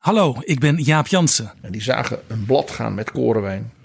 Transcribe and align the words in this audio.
Hallo, 0.00 0.36
ik 0.40 0.60
ben 0.60 0.76
Jaap 0.76 1.06
Jansen 1.06 1.52
En 1.60 1.72
die 1.72 1.82
zagen 1.82 2.18
een 2.26 2.44
blad 2.44 2.70
gaan 2.70 2.94
met 2.94 3.10
korenwijn. 3.10 3.72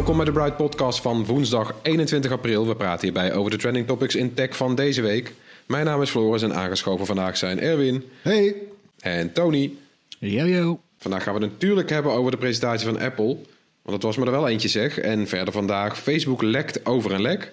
Welkom 0.00 0.18
bij 0.18 0.26
de 0.26 0.32
Bright 0.32 0.56
Podcast 0.56 1.00
van 1.00 1.24
woensdag 1.24 1.74
21 1.82 2.32
april. 2.32 2.66
We 2.66 2.76
praten 2.76 3.00
hierbij 3.00 3.32
over 3.32 3.50
de 3.50 3.56
trending 3.56 3.86
topics 3.86 4.14
in 4.14 4.34
tech 4.34 4.56
van 4.56 4.74
deze 4.74 5.02
week. 5.02 5.34
Mijn 5.66 5.84
naam 5.84 6.02
is 6.02 6.10
Floris 6.10 6.42
en 6.42 6.54
aangeschoven 6.54 7.06
vandaag 7.06 7.36
zijn 7.36 7.60
Erwin 7.60 8.04
Hey. 8.22 8.54
en 9.00 9.32
Tony. 9.32 9.72
Yo, 10.18 10.80
Vandaag 10.98 11.22
gaan 11.22 11.34
we 11.34 11.40
het 11.40 11.50
natuurlijk 11.50 11.90
hebben 11.90 12.12
over 12.12 12.30
de 12.30 12.36
presentatie 12.36 12.86
van 12.86 13.00
Apple. 13.00 13.26
Want 13.26 13.42
dat 13.82 14.02
was 14.02 14.16
me 14.16 14.24
er 14.24 14.30
wel 14.30 14.48
eentje 14.48 14.68
zeg. 14.68 14.98
En 14.98 15.28
verder 15.28 15.52
vandaag 15.52 15.98
Facebook 15.98 16.42
lekt 16.42 16.86
over 16.86 17.12
een 17.12 17.22
lek. 17.22 17.52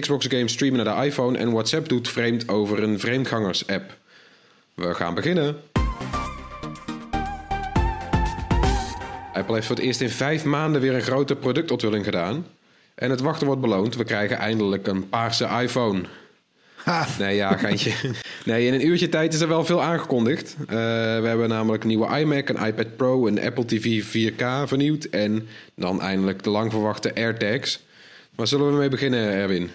Xbox 0.00 0.26
games 0.26 0.52
streamen 0.52 0.84
naar 0.84 0.96
de 0.96 1.06
iPhone. 1.06 1.38
En 1.38 1.52
WhatsApp 1.52 1.88
doet 1.88 2.08
vreemd 2.08 2.48
over 2.48 2.82
een 2.82 3.00
vreemdgangers 3.00 3.66
app. 3.66 3.96
We 4.74 4.94
gaan 4.94 5.14
beginnen. 5.14 5.56
Apple 9.32 9.54
heeft 9.54 9.66
voor 9.66 9.76
het 9.76 9.84
eerst 9.84 10.00
in 10.00 10.10
vijf 10.10 10.44
maanden 10.44 10.80
weer 10.80 10.94
een 10.94 11.02
grote 11.02 11.36
productonthulling 11.36 12.04
gedaan. 12.04 12.46
En 12.94 13.10
het 13.10 13.20
wachten 13.20 13.46
wordt 13.46 13.60
beloond. 13.60 13.96
We 13.96 14.04
krijgen 14.04 14.36
eindelijk 14.36 14.86
een 14.86 15.08
paarse 15.08 15.48
iPhone. 15.62 16.02
Nee, 17.18 17.36
ja, 17.36 17.56
geintje. 17.56 17.92
Nee, 18.44 18.66
in 18.66 18.74
een 18.74 18.86
uurtje 18.86 19.08
tijd 19.08 19.34
is 19.34 19.40
er 19.40 19.48
wel 19.48 19.64
veel 19.64 19.82
aangekondigd. 19.82 20.56
Eh, 20.60 20.66
we 20.66 21.26
hebben 21.26 21.48
namelijk 21.48 21.82
een 21.82 21.88
nieuwe 21.88 22.18
iMac, 22.18 22.48
een 22.48 22.66
iPad 22.66 22.96
Pro, 22.96 23.26
een 23.26 23.40
Apple 23.40 23.64
TV 23.64 24.04
4K 24.04 24.68
vernieuwd. 24.68 25.04
En 25.04 25.48
dan 25.74 26.00
eindelijk 26.00 26.42
de 26.42 26.50
lang 26.50 26.70
verwachte 26.70 27.14
AirTags. 27.14 27.84
Waar 28.34 28.46
zullen 28.46 28.72
we 28.72 28.78
mee 28.78 28.88
beginnen, 28.88 29.32
Erwin? 29.32 29.70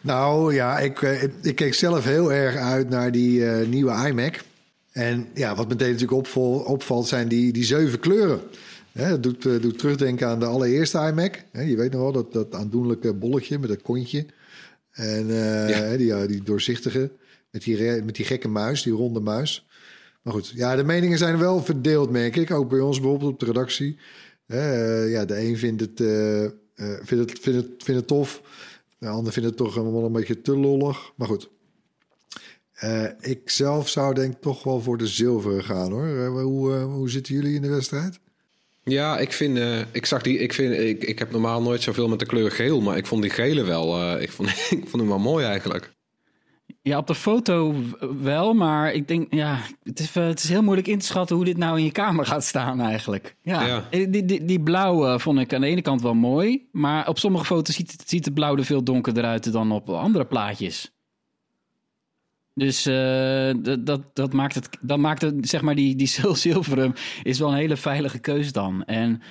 Nou 0.00 0.54
ja, 0.54 0.78
ik, 0.78 1.02
eh, 1.02 1.22
ik 1.42 1.56
keek 1.56 1.74
zelf 1.74 2.04
heel 2.04 2.32
erg 2.32 2.56
uit 2.56 2.88
naar 2.88 3.12
die 3.12 3.46
eh, 3.46 3.66
nieuwe 3.66 4.08
iMac. 4.08 4.40
En 4.92 5.28
ja, 5.34 5.54
wat 5.54 5.68
meteen 5.68 5.90
natuurlijk 5.90 6.18
opval, 6.18 6.52
opvalt 6.52 7.08
zijn 7.08 7.28
die, 7.28 7.52
die 7.52 7.64
zeven 7.64 8.00
kleuren. 8.00 8.40
Hè, 8.94 9.08
dat 9.08 9.22
doet, 9.22 9.46
eh, 9.46 9.60
doet 9.60 9.78
terugdenken 9.78 10.26
aan 10.28 10.38
de 10.40 10.46
allereerste 10.46 10.98
iMac. 10.98 11.44
Hè, 11.52 11.62
je 11.62 11.76
weet 11.76 11.92
nog 11.92 12.00
wel, 12.00 12.12
dat, 12.12 12.32
dat 12.32 12.54
aandoenlijke 12.54 13.14
bolletje 13.14 13.58
met 13.58 13.68
dat 13.68 13.82
kontje. 13.82 14.26
En 14.90 15.30
eh, 15.30 15.68
Ja. 15.68 15.96
die, 15.96 16.26
die 16.26 16.42
doorzichtige, 16.42 17.10
met 17.50 17.62
die, 17.62 18.02
met 18.02 18.14
die 18.16 18.24
gekke 18.24 18.48
muis, 18.48 18.82
die 18.82 18.92
ronde 18.92 19.20
muis. 19.20 19.66
Maar 20.22 20.32
goed, 20.32 20.48
ja, 20.54 20.76
de 20.76 20.84
meningen 20.84 21.18
zijn 21.18 21.38
wel 21.38 21.62
verdeeld, 21.62 22.10
merk 22.10 22.36
ik. 22.36 22.50
Ook 22.50 22.68
bij 22.68 22.80
ons 22.80 23.00
bijvoorbeeld 23.00 23.32
op 23.32 23.40
de 23.40 23.46
redactie. 23.46 23.98
Eh, 24.46 25.10
ja, 25.10 25.24
de 25.24 25.40
een 25.40 25.56
vindt 25.58 25.80
het, 25.80 26.00
vindt 27.02 27.30
het, 27.30 27.38
vindt 27.40 27.62
het, 27.62 27.82
vindt 27.84 28.00
het 28.00 28.06
tof. 28.06 28.42
De 28.98 29.08
ander 29.08 29.32
vindt 29.32 29.48
het 29.48 29.58
toch 29.58 29.74
wel 29.74 30.04
een 30.04 30.12
beetje 30.12 30.40
te 30.40 30.56
lollig. 30.56 31.12
Maar 31.16 31.28
goed. 31.28 31.48
Eh, 32.74 33.04
ik 33.20 33.50
zelf 33.50 33.88
zou 33.88 34.14
denk 34.14 34.32
ik 34.34 34.40
toch 34.40 34.62
wel 34.64 34.80
voor 34.80 34.98
de 34.98 35.06
zilveren 35.06 35.64
gaan 35.64 35.90
hoor. 35.92 36.26
Hoe, 36.26 36.72
hoe 36.74 37.10
zitten 37.10 37.34
jullie 37.34 37.54
in 37.54 37.62
de 37.62 37.68
wedstrijd? 37.68 38.20
Ja, 38.84 39.18
ik 39.18 39.32
vind, 39.32 39.58
eh, 39.58 39.80
ik 39.92 40.06
zag 40.06 40.22
die, 40.22 40.38
ik 40.38 40.52
vind, 40.52 40.78
ik, 40.78 41.04
ik 41.04 41.18
heb 41.18 41.30
normaal 41.30 41.62
nooit 41.62 41.82
zoveel 41.82 42.08
met 42.08 42.18
de 42.18 42.26
kleur 42.26 42.50
geel, 42.50 42.80
maar 42.80 42.96
ik 42.96 43.06
vond 43.06 43.22
die 43.22 43.30
gele 43.30 43.62
wel, 43.64 44.00
eh, 44.00 44.22
ik 44.22 44.30
vond, 44.32 44.48
ik 44.70 44.82
vond 44.88 44.92
hem 45.02 45.08
wel 45.08 45.18
mooi 45.18 45.44
eigenlijk. 45.44 45.92
Ja, 46.82 46.98
op 46.98 47.06
de 47.06 47.14
foto 47.14 47.74
wel, 48.22 48.54
maar 48.54 48.92
ik 48.92 49.08
denk, 49.08 49.32
ja, 49.34 49.58
het 49.82 49.98
is, 50.00 50.16
eh, 50.16 50.26
het 50.26 50.42
is 50.42 50.48
heel 50.48 50.62
moeilijk 50.62 50.86
in 50.86 50.98
te 50.98 51.06
schatten 51.06 51.36
hoe 51.36 51.44
dit 51.44 51.56
nou 51.56 51.78
in 51.78 51.84
je 51.84 51.92
kamer 51.92 52.26
gaat 52.26 52.44
staan 52.44 52.80
eigenlijk. 52.80 53.36
Ja, 53.42 53.66
Ja. 53.66 53.88
Die, 53.90 54.24
die, 54.24 54.44
die 54.44 54.60
blauw 54.62 55.06
eh, 55.06 55.18
vond 55.18 55.38
ik 55.38 55.52
aan 55.54 55.60
de 55.60 55.66
ene 55.66 55.82
kant 55.82 56.02
wel 56.02 56.14
mooi, 56.14 56.68
maar 56.72 57.08
op 57.08 57.18
sommige 57.18 57.44
foto's 57.44 57.74
ziet, 57.74 57.92
het- 57.92 58.08
ziet 58.08 58.24
de 58.24 58.32
blauw 58.32 58.56
er 58.56 58.64
veel 58.64 58.84
donkerder 58.84 59.24
uit 59.24 59.52
dan 59.52 59.72
op 59.72 59.88
andere 59.90 60.24
plaatjes. 60.26 60.93
Dus 62.54 62.86
eh, 62.86 63.50
dat, 63.56 63.86
dat, 63.86 64.00
dat 64.12 64.32
maakt 64.32 64.54
het, 64.54 64.68
dat 64.80 64.98
maakt 64.98 65.22
het, 65.22 65.34
zeg 65.48 65.62
maar, 65.62 65.74
die, 65.74 65.96
die 65.96 66.06
zilveren 66.36 66.94
is 67.22 67.38
wel 67.38 67.48
een 67.48 67.54
hele 67.56 67.76
veilige 67.76 68.18
keus 68.18 68.52
dan. 68.52 68.84
En 68.84 69.22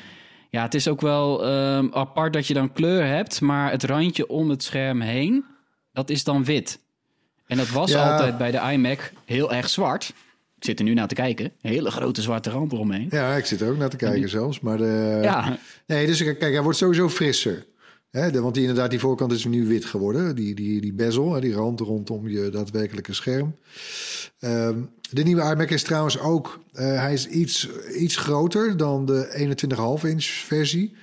ja, 0.49 0.61
het 0.61 0.73
is 0.73 0.87
ook 0.87 1.01
wel 1.01 1.45
ehm, 1.45 1.87
apart 1.91 2.33
dat 2.33 2.47
je 2.47 2.53
dan 2.53 2.73
kleur 2.73 3.05
hebt, 3.05 3.41
maar 3.41 3.71
het 3.71 3.83
randje 3.83 4.27
om 4.27 4.49
het 4.49 4.63
scherm 4.63 5.01
heen, 5.01 5.45
dat 5.93 6.09
is 6.09 6.23
dan 6.23 6.43
wit. 6.43 6.79
En 7.47 7.57
dat 7.57 7.69
was 7.69 7.91
Ja. 7.91 8.11
altijd 8.11 8.37
bij 8.37 8.51
de 8.51 8.71
iMac 8.71 9.11
heel 9.25 9.53
erg 9.53 9.69
zwart. 9.69 10.13
Ik 10.57 10.69
zit 10.69 10.79
er 10.79 10.85
nu 10.85 10.93
naar 10.93 11.07
te 11.07 11.15
kijken. 11.15 11.45
Een 11.45 11.71
hele 11.71 11.91
grote 11.91 12.21
zwarte 12.21 12.49
rand 12.49 12.71
eromheen. 12.71 13.07
Ja, 13.09 13.35
ik 13.35 13.45
zit 13.45 13.61
er 13.61 13.69
ook 13.69 13.77
naar 13.77 13.89
te 13.89 13.97
kijken 13.97 14.29
zelfs. 14.29 14.59
Maar 14.59 14.77
de, 14.77 15.19
Ja, 15.23 15.57
Nee, 15.87 16.05
dus 16.05 16.23
kijk, 16.23 16.41
hij 16.41 16.61
wordt 16.61 16.77
sowieso 16.77 17.09
frisser. 17.09 17.65
Want 18.13 18.53
die, 18.53 18.63
inderdaad, 18.63 18.89
die 18.89 18.99
voorkant 18.99 19.31
is 19.31 19.45
nu 19.45 19.67
wit 19.67 19.85
geworden. 19.85 20.35
Die, 20.35 20.55
die, 20.55 20.81
die 20.81 20.93
bezel, 20.93 21.39
die 21.39 21.53
rand 21.53 21.79
rondom 21.79 22.27
je 22.27 22.49
daadwerkelijke 22.49 23.13
scherm. 23.13 23.55
Ehm, 24.39 24.81
de 25.11 25.23
nieuwe 25.23 25.41
iMac 25.41 25.69
is 25.69 25.83
trouwens 25.83 26.19
ook... 26.19 26.63
eh, 26.73 26.85
hij 26.85 27.13
is 27.13 27.27
iets, 27.27 27.69
iets 27.97 28.15
groter 28.15 28.77
dan 28.77 29.05
de 29.05 29.55
21,5 30.03 30.09
inch 30.09 30.25
versie. 30.25 30.95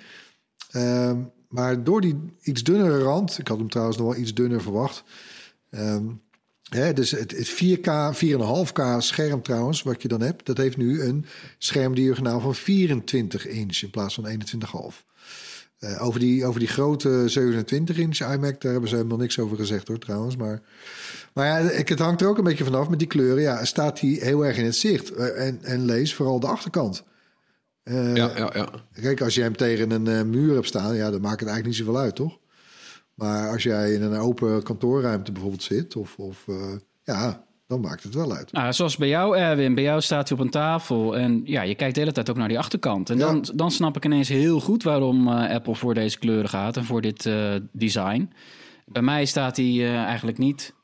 Ehm, 0.71 1.19
maar 1.49 1.85
door 1.85 2.01
die 2.01 2.17
iets 2.43 2.63
dunnere 2.63 2.99
rand... 2.99 3.39
Ik 3.39 3.49
had 3.49 3.59
hem 3.59 3.71
trouwens 3.71 3.99
nog 3.99 4.07
wel 4.07 4.17
iets 4.23 4.35
dunner 4.35 4.63
verwacht... 4.63 5.05
Ehm, 5.71 6.07
Hè, 6.71 6.93
dus 6.93 7.11
het, 7.11 7.31
het 7.31 7.49
4K, 7.49 8.15
4,5K 8.15 8.99
scherm 8.99 9.43
trouwens, 9.43 9.83
wat 9.83 10.03
je 10.03 10.09
dan 10.09 10.21
hebt, 10.21 10.47
dat 10.47 10.57
heeft 10.57 10.77
nu 10.77 11.03
een 11.03 11.27
schermdiagonaal 11.59 12.41
van 12.41 12.55
24 12.55 13.47
inch 13.47 13.83
in 13.83 13.91
plaats 13.91 14.15
van 14.15 14.29
21,5. 14.29 15.10
Eh, 15.81 16.07
over, 16.07 16.21
die, 16.21 16.47
over 16.47 16.61
die 16.61 16.69
grote 16.69 17.29
27 17.29 17.99
inch 17.99 18.21
iMac, 18.21 18.61
daar 18.61 18.73
hebben 18.73 18.89
ze 18.91 18.97
helemaal 18.97 19.19
niks 19.19 19.39
over 19.39 19.57
gezegd 19.57 19.89
hoor 19.89 19.99
trouwens. 19.99 20.37
Maar, 20.37 20.63
maar 21.35 21.47
ja, 21.47 21.71
ik, 21.71 21.89
het 21.89 21.99
hangt 21.99 22.21
er 22.21 22.29
ook 22.29 22.39
een 22.39 22.45
beetje 22.45 22.65
vanaf 22.65 22.89
met 22.89 22.99
die 22.99 23.09
kleuren. 23.09 23.43
Ja, 23.43 23.65
staat 23.65 24.01
die 24.01 24.21
heel 24.21 24.47
erg 24.47 24.57
in 24.57 24.65
het 24.65 24.77
zicht. 24.77 25.11
Eh, 25.11 25.47
en, 25.47 25.59
en 25.63 25.85
lees 25.85 26.15
vooral 26.15 26.41
de 26.41 26.47
achterkant. 26.47 27.05
Eh, 27.83 28.17
Ja, 28.17 28.37
ja, 28.37 28.51
ja. 28.55 28.69
Kijk, 28.93 29.21
als 29.21 29.35
je 29.35 29.43
hem 29.43 29.57
tegen 29.57 29.91
een 29.91 30.31
muur 30.31 30.55
hebt 30.55 30.67
staan, 30.67 30.95
ja, 30.95 31.11
dan 31.11 31.21
maakt 31.21 31.41
het 31.41 31.49
eigenlijk 31.49 31.67
niet 31.67 31.87
zoveel 31.87 32.03
uit, 32.03 32.15
toch? 32.15 32.39
Maar 33.15 33.51
als 33.51 33.63
jij 33.63 33.93
in 33.93 34.03
een 34.03 34.19
open 34.19 34.63
kantoorruimte 34.63 35.33
bijvoorbeeld 35.33 35.63
zit, 35.63 35.97
of, 35.97 36.17
of 36.19 36.47
ja, 37.03 37.47
dan 37.71 37.81
maakt 37.81 38.03
het 38.03 38.15
wel 38.15 38.33
uit. 38.33 38.53
nou, 38.53 38.73
zoals 38.73 38.97
bij 38.97 39.09
jou, 39.09 39.37
Erwin. 39.37 39.75
Bij 39.75 39.85
jou 39.85 40.01
staat 40.01 40.29
hij 40.29 40.39
op 40.39 40.45
een 40.45 40.51
tafel. 40.51 41.17
En 41.17 41.41
ja, 41.45 41.63
je 41.63 41.75
kijkt 41.75 41.95
de 41.95 42.01
hele 42.01 42.13
tijd 42.13 42.31
ook 42.31 42.37
naar 42.37 42.49
die 42.49 42.59
achterkant. 42.59 43.11
En 43.11 43.19
Ja. 43.19 43.27
dan, 43.27 43.45
dan 43.55 43.71
snap 43.71 43.97
ik 43.97 44.05
ineens 44.05 44.29
heel 44.29 44.61
goed 44.61 44.83
waarom 44.83 45.29
eh, 45.29 45.55
Apple 45.55 45.75
voor 45.75 45.95
deze 45.95 46.19
kleuren 46.19 46.49
gaat. 46.49 46.77
En 46.77 46.85
voor 46.85 47.01
dit 47.01 47.27
eh, 47.27 47.55
design. 47.73 48.31
Bij 48.87 49.03
mij 49.03 49.25
staat 49.25 49.57
hij 49.57 49.67
eh, 49.67 49.95
eigenlijk 50.03 50.39
niet. 50.39 50.75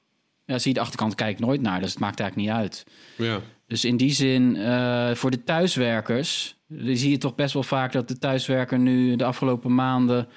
Ja, 0.44 0.58
zie 0.58 0.68
je 0.68 0.74
de 0.74 0.80
achterkant 0.80 1.14
kijk 1.14 1.30
ik 1.30 1.38
nooit 1.44 1.60
naar. 1.60 1.80
Dus 1.80 1.90
het 1.90 1.98
maakt 2.00 2.20
eigenlijk 2.20 2.50
niet 2.50 2.58
uit. 2.60 2.84
Ja. 3.16 3.38
Dus 3.66 3.84
in 3.84 3.96
die 3.96 4.12
zin, 4.12 4.56
eh, 4.56 5.10
voor 5.14 5.30
de 5.30 5.44
thuiswerkers, 5.44 6.56
zie 6.78 7.10
je 7.10 7.18
toch 7.18 7.34
best 7.34 7.54
wel 7.54 7.62
vaak 7.62 7.92
dat 7.92 8.08
de 8.08 8.18
thuiswerker 8.18 8.78
nu 8.78 9.16
de 9.16 9.24
afgelopen 9.24 9.74
maanden 9.74 10.28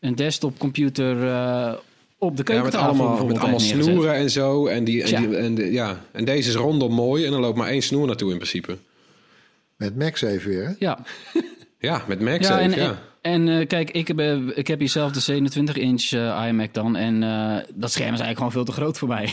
een 0.00 0.14
desktopcomputer 0.14 1.28
eh 1.28 1.72
op 2.18 2.36
de 2.36 2.42
Ja, 2.46 2.62
met 2.62 2.70
keukentafel 2.72 2.88
allemaal, 2.88 3.26
met 3.26 3.38
allemaal 3.38 3.58
neergezet. 3.60 3.84
snoeren 3.84 4.14
en 4.14 4.30
zo. 4.30 4.66
En, 4.66 4.84
die, 4.84 5.00
en, 5.02 5.06
Tja. 5.08 5.20
die, 5.20 5.36
en, 5.36 5.54
de- 5.54 5.72
ja. 5.72 6.00
en 6.12 6.24
deze 6.24 6.48
is 6.48 6.54
rondom 6.54 6.92
mooi 6.92 7.24
en 7.26 7.32
er 7.32 7.40
loopt 7.40 7.56
maar 7.58 7.68
één 7.68 7.82
snoer 7.82 8.06
naartoe 8.06 8.30
in 8.30 8.36
principe. 8.36 8.78
Met 9.76 9.96
Max 9.96 10.22
even 10.22 10.50
weer. 10.50 10.64
hè? 10.66 10.72
Ja, 10.78 10.98
Ja, 11.80 12.04
met 12.08 12.20
MagSafe, 12.20 12.52
ja, 12.52 12.60
en, 12.60 12.70
ja. 12.70 12.76
en, 13.20 13.46
En 13.46 13.60
eh, 13.60 13.66
kijk, 13.66 13.90
ik 13.90 14.08
heb, 14.08 14.18
eh, 14.18 14.36
ik 14.54 14.66
heb 14.66 14.78
hier 14.78 14.88
zelf 14.88 15.12
de 15.12 15.40
27-inch 15.42 16.10
iMac 16.48 16.74
dan. 16.74 16.96
En 16.96 17.22
eh, 17.22 17.56
dat 17.74 17.90
scherm 17.92 18.14
is 18.14 18.20
eigenlijk 18.20 18.36
gewoon 18.36 18.52
veel 18.52 18.64
te 18.64 18.72
groot 18.72 18.98
voor 18.98 19.08
mij. 19.08 19.24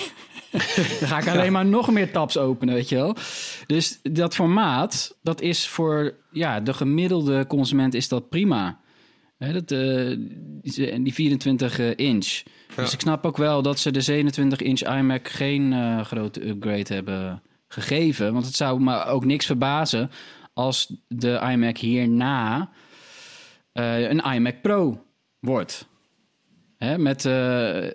dan 1.00 1.08
ga 1.10 1.18
ik 1.20 1.28
alleen 1.38 1.52
maar 1.52 1.66
nog 1.66 1.92
meer 1.92 2.12
tabs 2.12 2.38
openen, 2.38 2.74
weet 2.74 2.90
je 2.90 2.96
wel. 2.96 3.16
Dus 3.68 4.00
dat 4.04 4.36
formaat, 4.36 5.18
dat 5.22 5.42
is 5.42 5.68
voor 5.68 6.14
ja, 6.32 6.60
de 6.60 6.74
gemiddelde 6.74 7.48
consument 7.48 7.94
is 7.94 8.08
dat 8.08 8.30
prima. 8.30 8.80
Hè, 9.38 9.54
dat, 9.54 9.72
eh, 9.72 10.18
die 10.62 11.02
die 11.04 11.14
24 11.14 11.80
inch. 11.96 12.42
Dus 12.76 12.94
ik 12.94 13.00
snap 13.00 13.26
ook 13.26 13.38
wel 13.38 13.62
dat 13.62 13.80
ze 13.80 13.92
de 13.92 14.02
27 14.02 14.62
inch 14.62 14.80
iMac 14.80 15.28
geen 15.28 15.74
eh, 15.74 16.02
grote 16.02 16.48
upgrade 16.48 16.94
hebben 16.94 17.42
gegeven. 17.68 18.34
Want 18.34 18.46
het 18.46 18.56
zou 18.56 18.82
me 18.82 19.04
ook 19.04 19.26
niks 19.26 19.46
verbazen 19.46 20.12
als 20.54 20.94
de 21.08 21.48
iMac 21.52 21.78
hierna 21.78 22.70
eh, 23.72 24.10
een 24.10 24.34
iMac 24.34 24.62
Pro 24.62 25.06
wordt. 25.40 25.88
Hè, 26.78 26.98
met, 26.98 27.26
eh, 27.26 27.90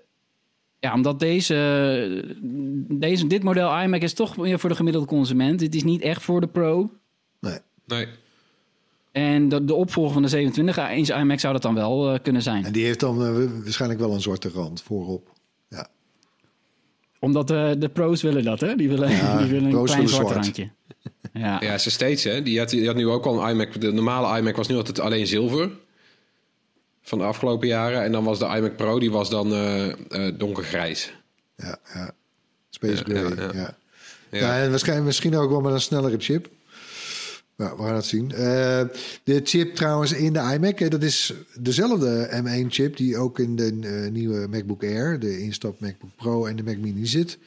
ja, 0.78 0.94
omdat 0.94 1.20
deze, 1.20 2.36
deze, 2.88 3.26
dit 3.26 3.42
model 3.42 3.80
iMac 3.80 4.00
is 4.00 4.14
toch 4.14 4.34
weer 4.34 4.58
voor 4.58 4.70
de 4.70 4.76
gemiddelde 4.76 5.06
consument. 5.06 5.60
Het 5.60 5.74
is 5.74 5.84
niet 5.84 6.02
echt 6.02 6.22
voor 6.22 6.40
de 6.40 6.48
Pro. 6.48 6.90
Nee. 7.40 7.58
Nee. 7.86 8.06
En 9.12 9.48
de, 9.48 9.64
de 9.64 9.74
opvolger 9.74 10.12
van 10.12 10.22
de 10.22 10.28
27 10.28 10.90
inch 10.90 11.08
iMac 11.08 11.40
zou 11.40 11.52
dat 11.52 11.62
dan 11.62 11.74
wel 11.74 12.12
eh, 12.12 12.18
kunnen 12.22 12.42
zijn. 12.42 12.64
En 12.64 12.72
die 12.72 12.84
heeft 12.84 13.00
dan 13.00 13.26
eh, 13.26 13.62
waarschijnlijk 13.62 14.00
wel 14.00 14.12
een 14.12 14.20
zwarte 14.20 14.48
rand 14.48 14.82
voorop. 14.82 15.32
Ja. 15.68 15.88
Omdat 17.18 17.50
eh, 17.50 17.70
de 17.78 17.88
pro's 17.88 18.22
willen 18.22 18.44
dat, 18.44 18.60
hè? 18.60 18.76
Die 18.76 18.88
willen, 18.88 19.10
Ja, 19.10 19.38
die 19.42 19.50
willen 19.50 19.72
een 19.72 19.84
klein 19.84 20.08
zwart 20.08 20.30
randje. 20.30 20.70
Ja. 21.32 21.56
Ja, 21.60 21.78
ze 21.78 21.90
steeds, 21.90 22.24
hè. 22.24 22.42
Die 22.42 22.58
had, 22.58 22.68
die 22.68 22.86
had 22.86 22.96
nu 22.96 23.08
ook 23.08 23.24
al 23.24 23.42
een 23.42 23.50
iMac. 23.50 23.80
De 23.80 23.92
normale 23.92 24.38
iMac 24.38 24.56
was 24.56 24.68
nu 24.68 24.76
altijd 24.76 25.00
alleen 25.00 25.26
zilver. 25.26 25.70
Van 27.02 27.18
de 27.18 27.24
afgelopen 27.24 27.68
jaren. 27.68 28.02
En 28.02 28.12
dan 28.12 28.24
was 28.24 28.38
de 28.38 28.44
iMac 28.44 28.76
Pro, 28.76 28.98
die 28.98 29.10
was 29.10 29.30
dan 29.30 29.52
eh, 29.52 29.88
eh, 29.88 30.38
donkergrijs. 30.38 31.12
Ja, 31.56 31.78
ja. 31.94 32.10
Space 32.70 32.96
Ja, 32.96 33.02
Gray, 33.02 33.36
ja, 33.36 33.44
ja. 33.44 33.50
ja. 33.52 33.76
Ja. 34.30 34.38
Ja. 34.38 34.62
en 34.62 34.70
waarschijnlijk 34.70 35.06
misschien 35.06 35.36
ook 35.36 35.50
wel 35.50 35.60
met 35.60 35.72
een 35.72 35.80
snellere 35.80 36.18
chip. 36.18 36.48
Ja, 37.60 37.76
we 37.76 37.82
gaan 37.82 37.94
het 37.94 38.04
zien. 38.04 38.30
Eh, 38.32 38.82
de 39.24 39.40
chip 39.44 39.74
trouwens 39.74 40.12
in 40.12 40.32
de 40.32 40.52
iMac, 40.54 40.78
hè, 40.78 40.88
dat 40.88 41.02
is 41.02 41.34
dezelfde 41.58 42.42
M1-chip 42.44 42.96
die 42.96 43.16
ook 43.16 43.38
in 43.38 43.56
de 43.56 43.78
eh, 43.82 44.10
nieuwe 44.10 44.46
MacBook 44.48 44.82
Air, 44.82 45.18
de 45.18 45.40
instap 45.40 45.80
MacBook 45.80 46.10
Pro 46.16 46.46
en 46.46 46.56
de 46.56 46.62
Mac 46.62 46.76
Mini 46.76 47.06
zit. 47.06 47.38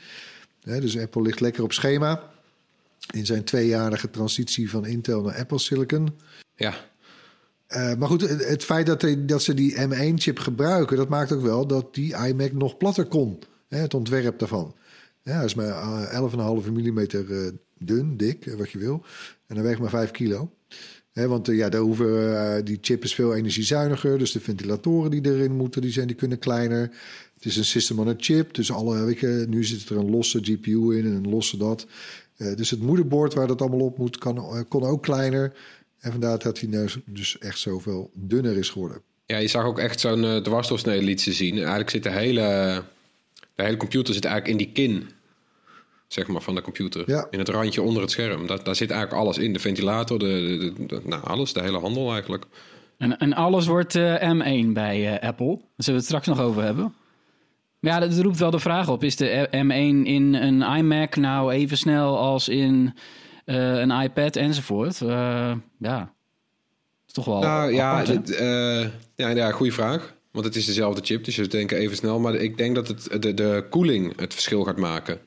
Dus 0.64 0.98
Apple 0.98 1.22
ligt 1.22 1.40
lekker 1.40 1.64
op 1.64 1.74
schema 1.74 2.32
in 3.12 3.26
zijn 3.26 3.44
tweejarige 3.44 4.10
transitie 4.10 4.70
van 4.70 4.86
Intel 4.86 5.22
naar 5.22 5.36
Apple 5.36 5.60
Silicon. 5.60 6.10
Ja. 6.56 6.74
Eh, 7.68 7.96
maar 7.96 8.08
goed, 8.08 8.22
het, 8.22 8.48
het 8.48 8.64
feit 8.64 8.86
dat, 9.28 9.44
ze 9.44 9.54
die 9.54 9.76
M1-chip 9.76 10.40
gebruiken, 10.40 10.98
dat 10.98 11.10
maakt 11.10 11.32
ook 11.32 11.42
wel 11.42 11.68
dat 11.68 11.94
die 11.94 12.16
iMac 12.16 12.52
nog 12.52 12.78
platter 12.78 13.06
kon. 13.06 13.40
Hè, 13.68 13.78
het 13.78 13.94
ontwerp 13.94 14.40
daarvan. 14.40 14.76
Ja, 15.24 15.42
is 15.42 15.54
maar 15.54 15.68
eh, 15.68 16.22
11,5 16.64 16.72
mm 16.72 17.08
dun, 17.86 18.18
dik, 18.18 18.54
wat 18.58 18.72
je 18.72 18.78
wil. 18.78 19.04
En 19.48 19.56
hij 19.56 19.64
weegt 19.64 19.80
maar 19.80 19.90
5 19.90 20.12
kilo. 20.12 20.52
Want 21.14 21.48
eh, 21.48 21.56
ja, 21.56 21.70
daar 21.70 21.82
hoeven, 21.82 22.38
eh, 22.38 22.64
die 22.64 22.78
chip 22.82 23.04
is 23.04 23.16
veel 23.16 23.36
energiezuiniger. 23.36 24.18
Dus 24.18 24.32
de 24.32 24.40
ventilatoren 24.40 25.12
die 25.12 25.26
erin 25.26 25.56
moeten, 25.56 25.82
die, 25.82 25.92
zijn, 25.92 26.08
die 26.08 26.16
kunnen 26.16 26.40
kleiner. 26.40 26.82
Het 27.34 27.46
is 27.46 27.58
een 27.58 27.66
system 27.66 28.00
on 28.00 28.08
a 28.08 28.14
chip. 28.18 28.54
Dus 28.54 28.72
alle, 28.72 29.16
nu 29.48 29.64
zit 29.64 29.90
er 29.90 29.98
een 29.98 30.10
losse 30.10 30.40
GPU 30.42 30.98
in 30.98 31.06
en 31.06 31.12
een 31.12 31.30
losse 31.30 31.58
dat. 31.58 31.88
Eh, 32.38 32.56
dus 32.56 32.70
het 32.70 32.82
moederbord 32.82 33.34
waar 33.34 33.48
dat 33.48 33.62
allemaal 33.62 33.80
op 33.80 33.98
moet, 33.98 34.18
kan, 34.18 34.66
kon 34.68 34.84
ook 34.84 35.04
kleiner. 35.04 35.54
En 36.00 36.12
vandaar 36.12 36.40
dat 36.40 36.60
hij 36.60 36.70
nou 36.70 36.90
dus 37.06 37.38
echt 37.38 37.60
zoveel 37.60 38.12
dunner 38.14 38.58
is 38.58 38.70
geworden. 38.70 39.02
Ja, 39.26 39.38
je 39.38 39.48
zag 39.48 39.66
ook 39.66 39.80
echt 39.80 40.00
zo'n 40.00 40.24
eh 40.24 40.38
dwarsdoorsnede 40.38 41.04
liet 41.04 41.22
ze 41.22 41.34
zien. 41.34 41.58
Eigenlijk 41.58 41.90
zit 41.90 42.04
de 42.04 42.12
hele, 42.12 42.84
de 43.56 43.64
hele 43.64 43.78
computer 43.78 44.14
zit 44.14 44.26
eigenlijk 44.26 44.60
in 44.60 44.66
die 44.66 44.74
kin. 44.74 45.10
Zeg 46.14 46.28
maar, 46.28 46.42
van 46.42 46.56
de 46.56 46.62
computer. 46.62 47.04
Ja. 47.06 47.28
In 47.30 47.40
het 47.40 47.50
randje 47.50 47.82
onder 47.82 48.02
het 48.02 48.12
scherm. 48.12 48.48
Daar, 48.48 48.64
daar 48.64 48.76
zit 48.76 48.92
eigenlijk 48.92 49.22
alles 49.22 49.38
in. 49.38 49.54
De 49.54 49.60
ventilator, 49.60 50.20
de, 50.20 50.26
de, 50.26 50.74
de- 50.74 50.86
de- 50.88 51.02
nou, 51.04 51.24
alles. 51.24 51.54
De 51.54 51.62
hele 51.62 51.80
handel 51.80 52.12
eigenlijk. 52.12 52.46
En, 52.98 53.18
en 53.18 53.34
alles 53.34 53.66
wordt 53.68 53.96
eh, 53.96 54.32
M1 54.34 54.68
bij 54.68 55.18
eh, 55.20 55.28
Apple. 55.28 55.48
Daar 55.48 55.58
zullen 55.76 55.86
we 55.86 55.92
het 55.92 56.06
straks 56.06 56.28
nog 56.28 56.40
over 56.40 56.64
hebben. 56.64 56.94
Maar 57.80 57.92
ja, 57.92 58.00
dat 58.00 58.20
roept 58.20 58.38
wel 58.40 58.52
de 58.52 58.60
vraag 58.60 58.90
op. 58.90 59.04
Is 59.04 59.16
de 59.16 59.48
M1 59.52 60.08
in 60.08 60.34
een 60.34 60.62
iMac 60.62 61.16
nou 61.16 61.52
even 61.52 61.78
snel 61.78 62.18
als 62.18 62.48
in 62.50 62.94
eh, 63.46 63.80
een 63.80 63.92
iPad 63.92 64.36
enzovoort? 64.36 65.02
Eh, 65.02 65.52
ja, 65.80 66.14
is 67.08 67.14
toch 67.14 67.26
wel 67.26 67.40
Nou 67.40 67.74
ja, 67.74 67.92
apart, 67.92 68.08
hè? 68.08 68.22
dit, 68.22 68.36
eh, 68.36 68.80
ja, 69.16 69.30
ja, 69.30 69.52
goede 69.52 69.72
vraag. 69.72 70.14
Want 70.32 70.46
het 70.46 70.56
is 70.56 70.66
dezelfde 70.66 71.02
chip, 71.04 71.24
dus 71.24 71.36
je 71.36 71.48
denken 71.48 71.78
even 71.78 71.96
snel. 71.96 72.20
Maar 72.20 72.36
ik 72.36 72.58
denk 72.58 72.76
dat 72.76 72.88
het, 72.88 73.22
de, 73.22 73.34
de 73.34 73.66
koeling 73.70 74.20
het 74.20 74.34
verschil 74.34 74.64
gaat 74.64 74.78
maken. 74.78 75.20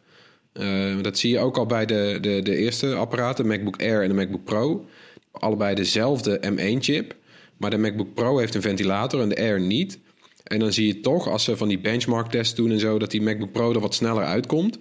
Eh, 0.58 1.02
dat 1.02 1.18
zie 1.18 1.30
je 1.30 1.38
ook 1.38 1.56
al 1.56 1.66
bij 1.66 1.86
de, 1.86 2.18
de, 2.20 2.40
de 2.42 2.56
eerste 2.56 2.94
apparaten, 2.94 3.44
de 3.44 3.50
MacBook 3.50 3.80
Air 3.80 4.02
en 4.02 4.08
de 4.08 4.14
MacBook 4.14 4.44
Pro. 4.44 4.86
Allebei 5.30 5.74
dezelfde 5.74 6.40
M1-chip. 6.50 7.14
Maar 7.56 7.70
de 7.70 7.78
MacBook 7.78 8.14
Pro 8.14 8.38
heeft 8.38 8.54
een 8.54 8.62
ventilator 8.62 9.20
en 9.20 9.28
de 9.28 9.36
Air 9.36 9.60
niet. 9.60 9.98
En 10.42 10.58
dan 10.58 10.72
zie 10.72 10.86
je 10.86 11.00
toch, 11.00 11.28
als 11.28 11.44
ze 11.44 11.56
van 11.56 11.68
die 11.68 11.78
benchmark 11.78 12.30
tests 12.30 12.54
doen 12.54 12.70
en 12.70 12.80
zo... 12.80 12.98
dat 12.98 13.10
die 13.10 13.22
MacBook 13.22 13.52
Pro 13.52 13.72
er 13.72 13.80
wat 13.80 13.94
sneller 13.94 14.24
uitkomt. 14.24 14.78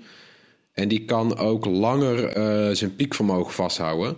En 0.73 0.87
die 0.87 1.05
kan 1.05 1.37
ook 1.37 1.65
langer 1.65 2.25
eh, 2.25 2.75
zijn 2.75 2.95
piekvermogen 2.95 3.53
vasthouden. 3.53 4.17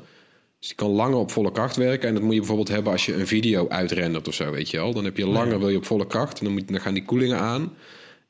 Dus 0.60 0.68
die 0.68 0.78
kan 0.78 0.90
langer 0.90 1.18
op 1.18 1.32
volle 1.32 1.52
kracht 1.52 1.76
werken. 1.76 2.08
En 2.08 2.14
dat 2.14 2.24
moet 2.24 2.34
je 2.34 2.40
bijvoorbeeld 2.40 2.68
hebben 2.68 2.92
als 2.92 3.06
je 3.06 3.14
een 3.14 3.28
video 3.28 3.68
uitrendert 3.68 4.28
of 4.28 4.34
zo, 4.34 4.52
weet 4.52 4.70
je 4.70 4.78
wel. 4.78 4.94
Dan 4.94 5.04
heb 5.04 5.18
je 5.18 5.28
langer, 5.28 5.60
wil 5.60 5.70
je 5.70 5.78
op 5.78 5.86
volle 5.86 6.08
kracht. 6.08 6.40
En 6.40 6.46
dan, 6.46 6.54
moet, 6.54 6.68
dan 6.68 6.82
gaan 6.82 6.94
die 6.94 7.06
koelingen 7.06 7.40
aan. 7.40 7.74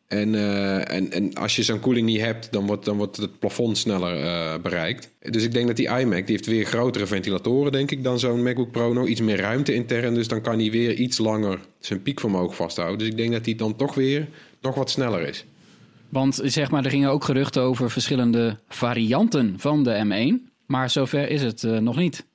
En, 0.08 0.36
eh, 0.36 0.92
en, 0.96 1.12
en 1.12 1.34
als 1.34 1.56
je 1.56 1.64
zo'n 1.64 1.80
koeling 1.80 2.06
niet 2.06 2.20
hebt, 2.20 2.52
dan 2.52 2.66
wordt, 2.66 2.86
dan 2.86 2.98
wordt 2.98 3.18
het 3.18 3.40
plafond 3.40 3.78
sneller 3.78 4.24
eh, 4.24 4.62
bereikt. 4.62 5.12
Dus 5.20 5.44
ik 5.44 5.54
denk 5.54 5.68
dat 5.68 5.76
die 5.76 5.88
iMac, 5.88 6.26
die 6.26 6.36
heeft 6.36 6.46
weer 6.46 6.66
grotere 6.66 7.06
ventilatoren, 7.06 7.72
denk 7.72 7.92
ik, 7.92 8.04
dan 8.04 8.20
zo'n 8.20 8.44
MacBook 8.44 8.72
Pro. 8.72 8.94
Nog 8.94 9.08
iets 9.08 9.22
meer 9.22 9.38
ruimte 9.38 9.74
intern, 9.74 10.14
dus 10.14 10.28
dan 10.28 10.42
kan 10.42 10.60
hij 10.60 10.72
weer 10.72 10.94
iets 10.94 11.18
langer 11.18 11.60
zijn 11.80 12.02
piekvermogen 12.02 12.56
vasthouden. 12.56 12.98
Dus 12.98 13.08
ik 13.08 13.18
denk 13.18 13.32
dat 13.32 13.46
hij 13.46 13.56
dan 13.56 13.76
toch 13.76 13.96
weer 13.96 14.28
nog 14.62 14.76
wat 14.76 14.90
sneller 14.90 15.28
is. 15.28 15.46
Want 16.10 16.40
zeg 16.44 16.72
maar, 16.72 16.86
er 16.86 16.92
gingen 16.92 17.10
ook 17.10 17.24
geruchten 17.24 17.62
over 17.62 17.92
verschillende 17.92 18.58
varianten 18.68 19.56
van 19.58 19.84
de 19.84 20.06
M1. 20.06 20.54
Maar 20.66 20.90
zover 20.90 21.30
is 21.30 21.42
het 21.42 21.64
eh, 21.64 21.78
nog 21.78 21.96
niet. 21.96 22.26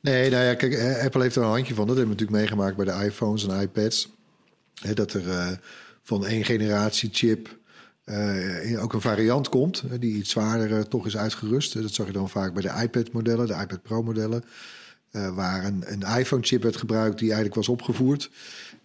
Nee, 0.00 0.30
nou 0.30 0.44
ja, 0.44 0.54
kijk, 0.54 1.02
Apple 1.04 1.22
heeft 1.22 1.36
er 1.36 1.42
een 1.42 1.48
handje 1.48 1.74
van. 1.74 1.86
Dat 1.86 1.96
hebben 1.96 2.16
we 2.16 2.20
natuurlijk 2.20 2.50
meegemaakt 2.50 2.76
bij 2.76 2.84
de 2.84 3.04
iPhones 3.04 3.48
en 3.48 3.60
iPads. 3.60 4.08
Hè, 4.80 4.94
dat 4.94 5.12
er 5.12 5.30
eh, 5.30 5.50
van 6.02 6.26
één 6.26 6.44
generatie 6.44 7.08
chip 7.12 7.60
eh, 8.04 8.82
ook 8.82 8.92
een 8.92 9.00
variant 9.00 9.48
komt... 9.48 9.82
die 10.00 10.14
iets 10.14 10.30
zwaarder 10.30 10.78
eh, 10.78 10.84
toch 10.84 11.06
is 11.06 11.16
uitgerust. 11.16 11.82
Dat 11.82 11.92
zag 11.94 12.06
je 12.06 12.12
dan 12.12 12.28
vaak 12.28 12.54
bij 12.54 12.62
de 12.62 12.82
iPad-modellen, 12.82 13.46
de 13.46 13.58
iPad 13.62 13.82
Pro-modellen... 13.82 14.44
eh, 15.10 15.34
waar 15.34 15.64
een, 15.64 15.84
een 15.86 16.18
iPhone-chip 16.18 16.62
werd 16.62 16.76
gebruikt 16.76 17.18
die 17.18 17.26
eigenlijk 17.26 17.56
was 17.56 17.68
opgevoerd. 17.68 18.30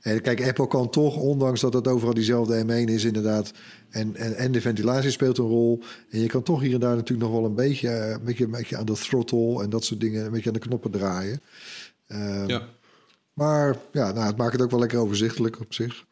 En 0.02 0.22
kijk, 0.22 0.48
Apple 0.48 0.68
kan 0.68 0.90
toch, 0.90 1.16
ondanks 1.16 1.62
dat 1.62 1.74
het 1.74 1.88
overal 1.88 2.14
diezelfde 2.14 2.64
M1 2.64 2.90
is 2.90 3.04
inderdaad... 3.04 3.52
En, 3.90 4.16
en, 4.16 4.36
en 4.36 4.52
de 4.52 4.62
ventilatie 4.62 5.12
speelt 5.12 5.38
een 5.38 5.46
rol. 5.46 5.84
En 6.10 6.20
je 6.20 6.28
kan 6.28 6.44
toch 6.44 6.62
hier 6.62 6.74
en 6.74 6.80
daar 6.80 6.96
natuurlijk 6.96 7.30
nog 7.30 7.40
wel 7.40 7.50
een 7.50 7.56
beetje, 7.56 7.90
eh, 7.90 8.10
een 8.10 8.24
beetje, 8.24 8.44
een 8.44 8.52
beetje 8.52 8.78
aan 8.78 8.86
de 8.86 8.94
throttle... 8.94 9.64
en 9.64 9.70
dat 9.70 9.84
soort 9.84 10.00
dingen, 10.00 10.26
een 10.26 10.32
beetje 10.32 10.48
aan 10.48 10.54
de 10.54 10.60
knoppen 10.60 10.92
draaien. 10.92 11.42
Ehm, 12.08 12.48
Ja. 12.48 12.68
Maar 13.34 13.78
ja, 13.92 14.12
nou, 14.12 14.28
het 14.28 14.38
maakt 14.38 14.54
het 14.54 14.62
ook 14.62 14.72
wel 14.72 14.80
lekker 14.80 15.00
overzichtelijk 15.00 15.60
op 15.60 15.74
zich. 15.74 16.06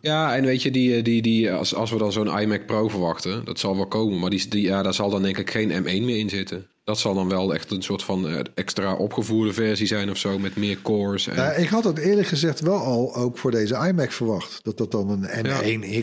Ja, 0.00 0.36
en 0.36 0.44
weet 0.44 0.62
je, 0.62 0.70
die, 0.70 1.02
die, 1.02 1.22
die, 1.22 1.52
als, 1.52 1.74
als 1.74 1.90
we 1.90 1.98
dan 1.98 2.12
zo'n 2.12 2.38
iMac 2.38 2.66
Pro 2.66 2.88
verwachten, 2.88 3.44
dat 3.44 3.58
zal 3.58 3.76
wel 3.76 3.86
komen. 3.86 4.18
Maar 4.18 4.30
die, 4.30 4.48
die, 4.48 4.62
ja, 4.62 4.82
daar 4.82 4.94
zal 4.94 5.10
dan 5.10 5.22
denk 5.22 5.38
ik 5.38 5.50
geen 5.50 5.70
M1 5.82 6.04
meer 6.04 6.18
in 6.18 6.28
zitten. 6.28 6.66
Dat 6.84 6.98
zal 6.98 7.14
dan 7.14 7.28
wel 7.28 7.54
echt 7.54 7.70
een 7.70 7.82
soort 7.82 8.02
van 8.02 8.28
eh, 8.28 8.40
extra 8.54 8.94
opgevoerde 8.94 9.52
versie 9.52 9.86
zijn 9.86 10.10
of 10.10 10.16
zo, 10.16 10.38
met 10.38 10.56
meer 10.56 10.82
cores. 10.82 11.26
En, 11.26 11.36
Nou, 11.36 11.60
ik 11.60 11.68
had 11.68 11.84
het 11.84 11.98
eerlijk 11.98 12.28
gezegd 12.28 12.60
wel 12.60 12.78
al 12.78 13.14
ook 13.14 13.38
voor 13.38 13.50
deze 13.50 13.74
iMac 13.88 14.12
verwacht. 14.12 14.64
Dat 14.64 14.78
dat 14.78 14.90
dan 14.90 15.10
een 15.10 15.46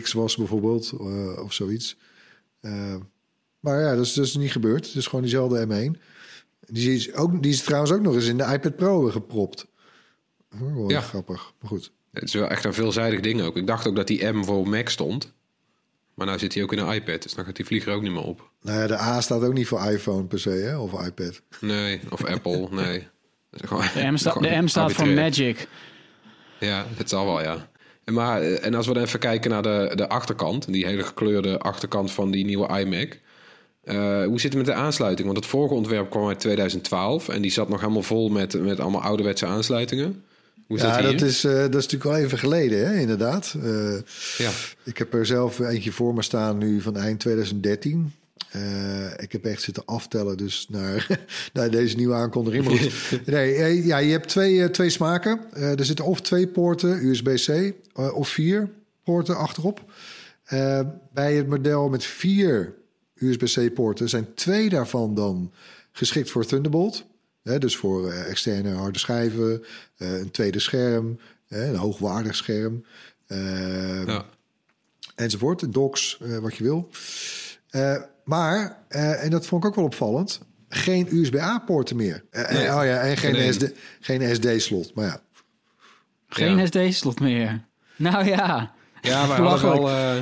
M1X 0.01 0.11
was 0.11 0.35
bijvoorbeeld, 0.35 0.91
eh, 0.99 1.43
of 1.43 1.53
zoiets. 1.53 1.97
Eh, 2.59 2.95
maar 3.59 3.81
ja, 3.81 3.95
dat 3.95 4.05
is 4.05 4.13
dus 4.13 4.35
niet 4.35 4.51
gebeurd. 4.51 4.85
Het 4.85 4.95
is 4.95 5.05
gewoon 5.07 5.21
diezelfde 5.21 5.65
M1. 5.67 6.01
Die 6.59 6.93
is, 6.95 7.13
ook, 7.13 7.43
die 7.43 7.51
is 7.51 7.63
trouwens 7.63 7.91
ook 7.91 8.01
nog 8.01 8.13
eens 8.15 8.27
in 8.27 8.37
de 8.37 8.43
iPad 8.53 8.75
Pro 8.75 9.01
gepropt. 9.09 9.67
Oh, 10.61 10.75
wel 10.75 10.89
Ja. 10.89 11.01
grappig. 11.01 11.53
Maar 11.61 11.69
goed. 11.69 11.91
Het 12.19 12.27
is 12.27 12.33
wel 12.33 12.47
echt 12.47 12.65
een 12.65 12.73
veelzijdig 12.73 13.19
ding 13.19 13.41
ook. 13.41 13.57
Ik 13.57 13.67
dacht 13.67 13.87
ook 13.87 13.95
dat 13.95 14.07
die 14.07 14.25
M 14.25 14.43
voor 14.43 14.67
Mac 14.69 14.89
stond. 14.89 15.33
Maar 16.13 16.25
nou 16.27 16.39
zit 16.39 16.53
hij 16.53 16.63
ook 16.63 16.71
in 16.73 16.77
een 16.79 16.93
iPad, 16.93 17.21
dus 17.23 17.33
dan 17.33 17.45
gaat 17.45 17.55
die 17.55 17.65
vlieger 17.65 17.93
ook 17.93 18.01
niet 18.01 18.11
meer 18.11 18.23
op. 18.23 18.49
Nou 18.61 18.79
ja, 18.79 18.87
de 18.87 18.99
A 18.99 19.21
staat 19.21 19.43
ook 19.43 19.53
niet 19.53 19.67
voor 19.67 19.81
iPhone 19.91 20.23
per 20.23 20.39
se, 20.39 20.49
hè? 20.49 20.77
of 20.77 21.05
iPad. 21.05 21.41
Nee, 21.61 21.99
of 22.09 22.25
Apple, 22.25 22.67
nee. 22.83 23.07
Dat 23.51 23.61
is 23.63 23.67
gewoon- 23.67 23.83
De 23.93 24.11
M, 24.11 24.17
sta- 24.17 24.33
de 24.49 24.61
M 24.61 24.67
staat 24.67 24.93
voor. 24.93 25.07
Magic. 25.07 25.67
Ja, 26.59 26.85
het 26.95 27.09
zal 27.09 27.25
wel, 27.25 27.41
ja. 27.41 27.69
En, 28.03 28.13
maar, 28.13 28.41
eh, 28.41 28.65
en 28.65 28.73
als 28.73 28.87
we 28.87 28.93
dan 28.93 29.03
even 29.03 29.19
kijken 29.19 29.49
naar 29.51 29.61
de, 29.63 29.91
de 29.95 30.09
achterkant, 30.09 30.71
die 30.73 30.85
hele 30.85 31.03
gekleurde 31.03 31.59
achterkant 31.59 32.11
van 32.11 32.31
die 32.31 32.45
nieuwe 32.45 32.79
iMac. 32.79 33.19
Eh, 33.83 34.23
hoe 34.25 34.39
zit 34.39 34.53
het 34.53 34.65
met 34.65 34.65
de 34.75 34.81
aansluiting? 34.81 35.27
Want 35.27 35.39
het 35.39 35.49
vorige 35.49 35.73
ontwerp 35.73 36.09
kwam 36.09 36.27
uit 36.27 36.39
2012 36.39 37.29
en 37.29 37.41
die 37.41 37.51
zat 37.51 37.69
nog 37.69 37.79
helemaal 37.81 38.01
vol 38.01 38.29
met, 38.29 38.61
met 38.61 38.79
allemaal 38.79 39.01
ouderwetse 39.01 39.45
aansluitingen. 39.45 40.23
Hoe 40.67 40.77
ja, 40.77 41.01
dat 41.01 41.11
hier? 41.11 41.23
is, 41.23 41.43
eh, 41.43 41.51
dat 41.53 41.75
is 41.75 41.87
natuurlijk 41.87 42.03
wel 42.03 42.15
even 42.17 42.37
geleden, 42.37 42.87
hè, 42.87 42.99
inderdaad. 42.99 43.55
Eh, 43.63 43.93
Ja. 44.37 44.51
Ik 44.83 44.97
heb 44.97 45.13
er 45.13 45.25
zelf 45.25 45.59
eentje 45.59 45.91
voor 45.91 46.13
me 46.13 46.21
staan 46.21 46.57
nu 46.57 46.81
van 46.81 46.97
eind 46.97 47.19
2013. 47.19 48.13
Eh, 48.51 49.11
ik 49.17 49.31
heb 49.31 49.45
echt 49.45 49.61
zitten 49.61 49.85
aftellen 49.85 50.37
dus 50.37 50.67
naar, 50.69 51.07
naar 51.53 51.69
deze 51.69 51.95
nieuwe 51.95 52.13
aankondiging. 52.13 52.65
Maar. 52.65 53.19
Nee, 53.35 53.85
ja, 53.85 53.97
je 53.97 54.11
hebt 54.11 54.27
twee, 54.27 54.71
twee 54.71 54.89
smaken. 54.89 55.39
Er 55.53 55.85
zitten 55.85 56.05
of 56.05 56.21
twee 56.21 56.47
poorten 56.47 57.05
USB-C 57.05 57.73
of 58.13 58.29
vier 58.29 58.69
poorten 59.03 59.37
achterop. 59.37 59.81
Bij 61.13 61.33
het 61.33 61.47
model 61.47 61.89
met 61.89 62.03
vier 62.03 62.73
USB-C-poorten 63.15 64.09
zijn 64.09 64.33
twee 64.33 64.69
daarvan 64.69 65.15
dan 65.15 65.51
geschikt 65.91 66.29
voor 66.31 66.45
Thunderbolt. 66.45 67.05
Hè, 67.47 67.57
dus 67.59 67.75
voor 67.77 68.11
eh, 68.11 68.29
externe 68.29 68.73
harde 68.73 68.99
schijven, 68.99 69.63
eh, 69.97 70.17
een 70.19 70.31
tweede 70.31 70.59
scherm, 70.59 71.19
hè, 71.47 71.67
een 71.69 71.75
hoogwaardig 71.75 72.35
scherm. 72.35 72.85
Eh, 73.27 74.05
Ja. 74.05 74.25
enzovoort. 75.15 75.73
Docs, 75.73 76.19
eh, 76.21 76.37
wat 76.37 76.55
je 76.55 76.63
wil. 76.63 76.89
Eh, 77.69 77.95
maar, 78.23 78.77
eh, 78.87 79.23
en 79.23 79.29
dat 79.29 79.45
vond 79.45 79.63
ik 79.63 79.69
ook 79.69 79.75
wel 79.75 79.85
opvallend, 79.85 80.39
geen 80.69 81.07
USB-A-poorten 81.11 81.95
meer. 81.95 82.23
Nee, 82.31 82.47
oh 82.67 82.83
ja, 82.85 82.99
en 82.99 83.17
geen, 83.17 83.35
geen 83.35 83.53
SD, 83.53 83.71
geen 83.99 84.35
SD-slot. 84.35 84.93
Maar 84.95 85.05
ja, 85.05 85.19
Geen 86.29 86.57
Ja. 86.57 86.65
SD-slot 86.65 87.19
meer. 87.19 87.65
Nou 87.95 88.25
ja. 88.25 88.71
Ja, 89.01 89.25
maar 89.25 89.37
we 89.59 89.61
wel... 89.61 89.89
eh, 89.89 90.15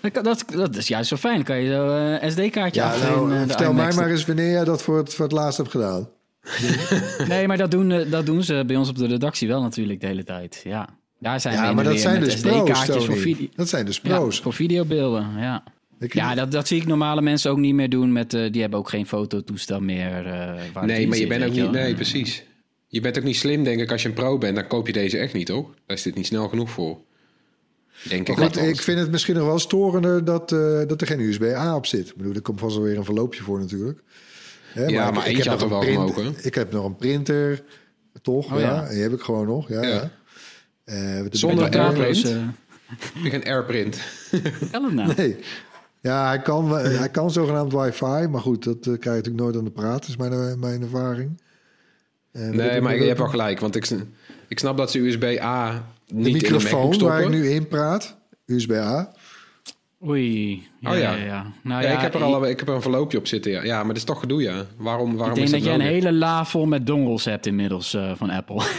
Dat, 0.00 0.12
kan- 0.12 0.22
dat, 0.24 0.44
dat 0.50 0.76
is 0.76 0.88
juist 0.88 1.08
zo 1.08 1.16
fijn. 1.16 1.34
Dan 1.34 1.44
kan 1.44 1.58
je 1.62 1.72
zo 1.72 1.96
eh 2.20 2.30
SD-kaartje 2.30 2.80
ja 2.80 2.86
achter 2.92 3.08
nou, 3.10 3.32
in, 3.34 3.40
de 3.40 3.46
vertel 3.46 3.72
mij 3.72 3.92
maar 3.92 4.10
eens 4.10 4.24
wanneer 4.24 4.50
jij 4.50 4.64
dat 4.64 4.82
voor 4.82 4.96
het, 4.96 5.14
voor 5.14 5.24
het 5.24 5.34
laatst 5.34 5.56
hebt 5.58 5.70
gedaan. 5.70 6.08
Nee, 7.28 7.46
maar 7.46 7.56
dat 7.56 7.70
doen, 7.70 7.90
eh, 7.90 8.10
dat 8.10 8.26
doen 8.26 8.42
ze 8.42 8.64
bij 8.66 8.76
ons 8.76 8.88
op 8.88 8.96
de 8.98 9.06
redactie 9.06 9.48
wel 9.48 9.62
natuurlijk 9.62 10.00
de 10.00 10.06
hele 10.06 10.24
tijd. 10.24 10.60
Ja, 10.64 10.88
daar 11.18 11.40
zijn 11.40 11.54
we 11.54 11.60
Ja, 11.62 11.72
maar 11.72 11.84
en 11.84 11.90
dat 11.90 12.00
zijn 12.00 12.20
dus 12.20 12.40
pro's, 12.40 13.04
voor 13.04 13.16
video. 13.16 13.46
Dat 13.54 13.68
zijn 13.68 13.86
dus 13.86 14.00
Ja, 14.02 14.16
pro's. 14.16 14.40
voor 14.40 14.52
videobeelden, 14.52 15.26
ja. 15.38 15.62
Ja, 15.98 16.34
dat, 16.34 16.52
dat 16.52 16.68
zie 16.68 16.80
ik 16.80 16.86
normale 16.86 17.22
mensen 17.22 17.50
ook 17.50 17.58
niet 17.58 17.74
meer 17.74 17.88
doen. 17.88 18.12
Met, 18.12 18.34
eh, 18.34 18.52
die 18.52 18.60
hebben 18.60 18.78
ook 18.78 18.88
geen 18.88 19.06
fototoestel 19.06 19.80
meer. 19.80 20.26
eh, 20.26 20.54
waar 20.72 20.86
nee, 20.86 21.06
maar 21.06 21.16
je 21.16 21.20
zit, 21.22 21.28
bent 21.28 21.44
ook 21.44 21.52
niet... 21.52 21.70
Nee, 21.70 21.94
precies. 21.94 22.44
Je 22.88 23.00
bent 23.00 23.18
ook 23.18 23.24
niet 23.24 23.36
slim, 23.36 23.64
denk 23.64 23.80
ik, 23.80 23.92
als 23.92 24.02
je 24.02 24.08
een 24.08 24.14
pro 24.14 24.38
bent. 24.38 24.54
Dan 24.54 24.66
koop 24.66 24.86
je 24.86 24.92
deze 24.92 25.18
echt 25.18 25.34
niet, 25.34 25.46
toch? 25.46 25.66
Daar 25.86 25.96
is 25.96 26.02
dit 26.02 26.14
niet 26.14 26.26
snel 26.26 26.48
genoeg 26.48 26.70
voor. 26.70 26.98
Denk 28.08 28.28
ik 28.28 28.36
goed, 28.36 28.56
ik 28.56 28.80
vind 28.80 28.98
het 28.98 29.10
misschien 29.10 29.34
nog 29.34 29.46
wel 29.46 29.58
storender 29.58 30.24
dat, 30.24 30.52
eh, 30.52 30.58
dat 30.86 31.00
er 31.00 31.06
geen 31.06 31.20
USB-A 31.20 31.76
op 31.76 31.86
zit. 31.86 32.08
Ik 32.08 32.16
bedoel, 32.16 32.34
er 32.34 32.40
komt 32.42 32.60
vast 32.60 32.74
wel 32.76 32.84
weer 32.84 32.96
een 32.96 33.04
verloopje 33.04 33.42
voor 33.42 33.58
natuurlijk. 33.58 34.02
Hè, 34.78 34.86
Ja, 34.86 35.10
maar 35.10 35.24
ik- 35.26 35.30
ik 35.30 35.36
eentje 35.36 35.50
heb 35.50 35.60
had 35.60 35.68
nog 35.70 35.78
een 35.80 35.86
print- 35.86 36.14
gemogen. 36.14 36.34
Ik 36.42 36.54
heb 36.54 36.72
nog 36.72 36.84
een 36.84 36.96
printer, 36.96 37.62
toch? 38.22 38.52
Oh, 38.54 38.60
ja. 38.60 38.88
die 38.88 39.02
heb 39.02 39.12
ik 39.12 39.20
gewoon 39.20 39.46
nog. 39.46 39.68
Ja, 39.68 39.82
Ja. 39.82 39.88
ja. 39.88 40.10
Eh, 40.84 41.22
wat 41.22 41.36
Zonder 41.36 41.64
heb 41.64 41.74
ik 43.24 43.30
geen 43.30 43.44
airprint? 43.44 43.98
kan 44.72 44.84
het 44.84 44.92
nou? 44.94 45.12
Nee. 45.16 45.36
Ja, 46.00 46.26
hij 46.28 46.38
kan, 46.42 46.70
hij 46.78 47.08
kan 47.08 47.30
zogenaamd 47.30 47.72
wifi, 47.72 48.26
maar 48.28 48.40
goed, 48.40 48.64
dat 48.64 48.76
eh, 48.76 48.82
krijg 48.82 49.02
je 49.02 49.08
natuurlijk 49.10 49.36
nooit 49.44 49.56
aan 49.56 49.64
de 49.64 49.70
praat, 49.70 50.08
is 50.08 50.16
mijn, 50.16 50.32
eh, 50.32 50.54
mijn 50.54 50.82
ervaring. 50.82 51.40
Eh, 52.32 52.48
Nee, 52.48 52.80
maar 52.80 52.96
je 52.96 53.04
hebt 53.06 53.18
wel 53.18 53.28
gelijk. 53.28 53.60
Want 53.60 53.76
ik, 53.76 53.88
ik 54.48 54.58
snap 54.58 54.76
dat 54.76 54.90
ze 54.90 54.98
USB-A 54.98 55.72
de 56.06 56.14
niet 56.14 56.26
in 56.26 56.32
de 56.32 56.38
microfoon 56.40 56.98
waar 56.98 57.22
ik 57.22 57.28
nu 57.28 57.48
in 57.50 57.68
praat, 57.68 58.16
USB-A. 58.46 59.12
Oei. 60.06 60.62
Ja, 60.80 60.90
Oh 60.92 60.98
ja. 60.98 61.14
ja. 61.14 61.24
ja. 61.24 61.52
Nou, 61.62 61.82
ja, 61.82 61.88
ja, 61.88 61.94
ik, 61.96 62.00
heb 62.00 62.14
er 62.14 62.22
al, 62.22 62.46
ik 62.46 62.58
heb 62.58 62.68
er 62.68 62.74
een 62.74 62.82
verloopje 62.82 63.18
op 63.18 63.26
zitten. 63.26 63.52
Ja, 63.52 63.62
ja 63.64 63.76
maar 63.78 63.86
dat 63.88 63.96
is 63.96 64.04
toch 64.04 64.20
gedoe, 64.20 64.42
ja. 64.42 64.66
Waarom, 64.76 65.16
waarom 65.16 65.28
Ik 65.28 65.34
denk 65.34 65.46
is 65.46 65.50
dat 65.50 65.60
dat 65.60 65.62
jij 65.62 65.72
een 65.72 65.78
nodig? 65.78 66.04
hele 66.04 66.12
la 66.18 66.44
vol 66.44 66.66
met 66.66 66.86
dongles 66.86 67.24
hebt 67.24 67.46
inmiddels 67.46 67.94
eh, 67.94 68.12
van 68.16 68.30
Apple. 68.30 68.62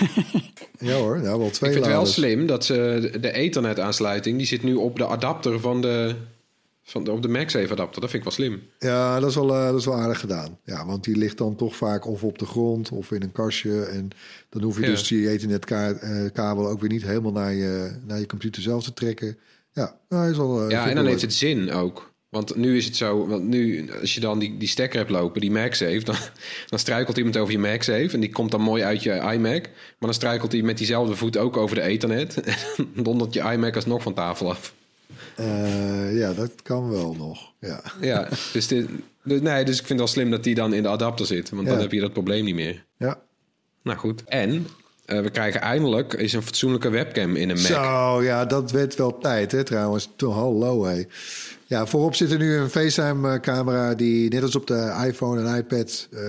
Ja 0.81 0.93
hoor, 0.95 1.21
nou 1.21 1.39
wel 1.39 1.49
twee 1.49 1.69
Ik 1.69 1.75
vind 1.75 1.85
het 1.88 1.95
wel 1.95 2.05
slim 2.05 2.47
dat 2.47 2.65
ze 2.65 3.09
de 3.21 3.31
Ethernet-aansluiting... 3.31 4.38
die 4.38 4.47
zit 4.47 4.63
nu 4.63 4.73
op 4.75 4.97
de 4.97 5.07
adapter 5.07 5.59
van 5.59 5.81
de... 5.81 6.15
Van 6.83 7.03
de 7.03 7.11
op 7.11 7.21
de 7.21 7.27
MagSafe-adapter. 7.27 8.01
Dat 8.01 8.09
vind 8.09 8.25
ik 8.25 8.29
wel 8.29 8.45
slim. 8.47 8.61
Ja, 8.79 9.19
dat 9.19 9.29
is, 9.29 9.35
wel, 9.35 9.55
eh, 9.55 9.65
dat 9.65 9.79
is 9.79 9.85
wel 9.85 9.95
aardig 9.95 10.19
gedaan. 10.19 10.57
Ja, 10.63 10.85
want 10.85 11.03
die 11.03 11.17
ligt 11.17 11.38
dan 11.38 11.55
toch 11.55 11.75
vaak 11.75 12.07
of 12.07 12.23
op 12.23 12.38
de 12.39 12.45
grond 12.45 12.91
of 12.91 13.11
in 13.11 13.21
een 13.21 13.31
kastje. 13.31 13.81
En 13.83 14.09
dan 14.49 14.61
hoef 14.63 14.75
je 14.75 14.81
Ja. 14.81 14.88
dus 14.88 15.07
die 15.07 15.29
Ethernet-kabel 15.29 16.67
ook 16.67 16.79
weer 16.79 16.89
niet 16.89 17.03
helemaal 17.03 17.31
naar 17.31 17.53
je, 17.53 17.91
naar 18.07 18.19
je 18.19 18.25
computer 18.25 18.61
zelf 18.61 18.83
te 18.83 18.93
trekken. 18.93 19.38
Ja, 19.71 19.99
nou, 20.09 20.31
is 20.31 20.38
eh, 20.38 20.69
Ja, 20.69 20.89
en 20.89 20.95
dan 20.95 21.05
heeft 21.05 21.21
het 21.21 21.33
zin 21.33 21.71
ook. 21.71 22.09
Want 22.29 22.55
nu 22.55 22.77
is 22.77 22.85
het 22.85 22.95
zo, 22.95 23.27
want 23.27 23.43
nu, 23.47 23.89
als 24.01 24.13
je 24.13 24.19
dan 24.19 24.39
die, 24.39 24.57
die 24.57 24.67
stekker 24.67 24.99
hebt 24.99 25.11
lopen, 25.11 25.41
die 25.41 25.51
MagSafe, 25.51 26.03
dan, 26.03 26.15
dan 26.69 26.79
struikelt 26.79 27.17
iemand 27.17 27.38
over 27.38 27.51
je 27.51 27.59
MagSafe 27.59 28.09
en 28.11 28.19
die 28.19 28.29
komt 28.29 28.51
dan 28.51 28.61
mooi 28.61 28.83
uit 28.83 29.03
je 29.03 29.13
iMac. 29.13 29.63
Maar 29.63 29.95
dan 29.99 30.13
struikelt 30.13 30.51
hij 30.51 30.61
met 30.61 30.77
diezelfde 30.77 31.15
voet 31.15 31.38
ook 31.38 31.57
over 31.57 31.75
de 31.75 31.81
Ethernet. 31.81 32.35
En 32.77 32.88
dan 32.93 33.03
dondert 33.03 33.33
je 33.33 33.51
iMac 33.51 33.75
alsnog 33.75 34.01
van 34.01 34.13
tafel 34.13 34.49
af. 34.49 34.73
Eh, 35.35 36.17
ja, 36.17 36.33
dat 36.33 36.61
kan 36.61 36.89
wel 36.89 37.15
nog. 37.15 37.53
Ja. 37.59 37.83
Ja, 38.01 38.29
dus, 38.53 38.67
dit, 38.67 38.88
dus, 39.23 39.41
nee, 39.41 39.65
dus 39.65 39.79
ik 39.79 39.85
vind 39.85 39.89
het 39.89 39.97
wel 39.97 40.07
slim 40.07 40.31
dat 40.31 40.43
die 40.43 40.55
dan 40.55 40.73
in 40.73 40.83
de 40.83 40.89
adapter 40.89 41.25
zit. 41.25 41.49
Want 41.49 41.67
dan 41.67 41.79
heb 41.79 41.91
je 41.91 41.99
dat 41.99 42.13
probleem 42.13 42.45
niet 42.45 42.55
meer. 42.55 42.85
ja. 42.97 43.21
Nou 43.83 43.97
goed. 43.97 44.23
En 44.23 44.67
eh, 45.09 45.21
we 45.21 45.29
krijgen 45.29 45.61
eindelijk 45.61 46.13
is 46.13 46.33
een 46.33 46.41
fatsoenlijke 46.41 46.89
webcam 46.89 47.35
in 47.35 47.49
een 47.49 47.55
Mac. 47.61 47.65
Zo, 47.65 48.23
ja, 48.23 48.45
dat 48.45 48.71
werd 48.71 48.95
wel 48.95 49.17
tijd, 49.17 49.51
hè, 49.51 49.63
trouwens. 49.63 50.09
Hallo, 50.17 50.85
hé. 50.85 51.03
Ja, 51.65 51.85
voorop 51.85 52.15
zit 52.15 52.31
er 52.31 52.37
nu 52.37 52.55
een 52.55 52.69
FaceTime-camera 52.69 53.95
die 53.95 54.29
net 54.29 54.41
als 54.41 54.55
op 54.55 54.67
de 54.67 55.03
iPhone 55.07 55.43
en 55.43 55.55
iPad 55.57 56.07
eh, 56.11 56.21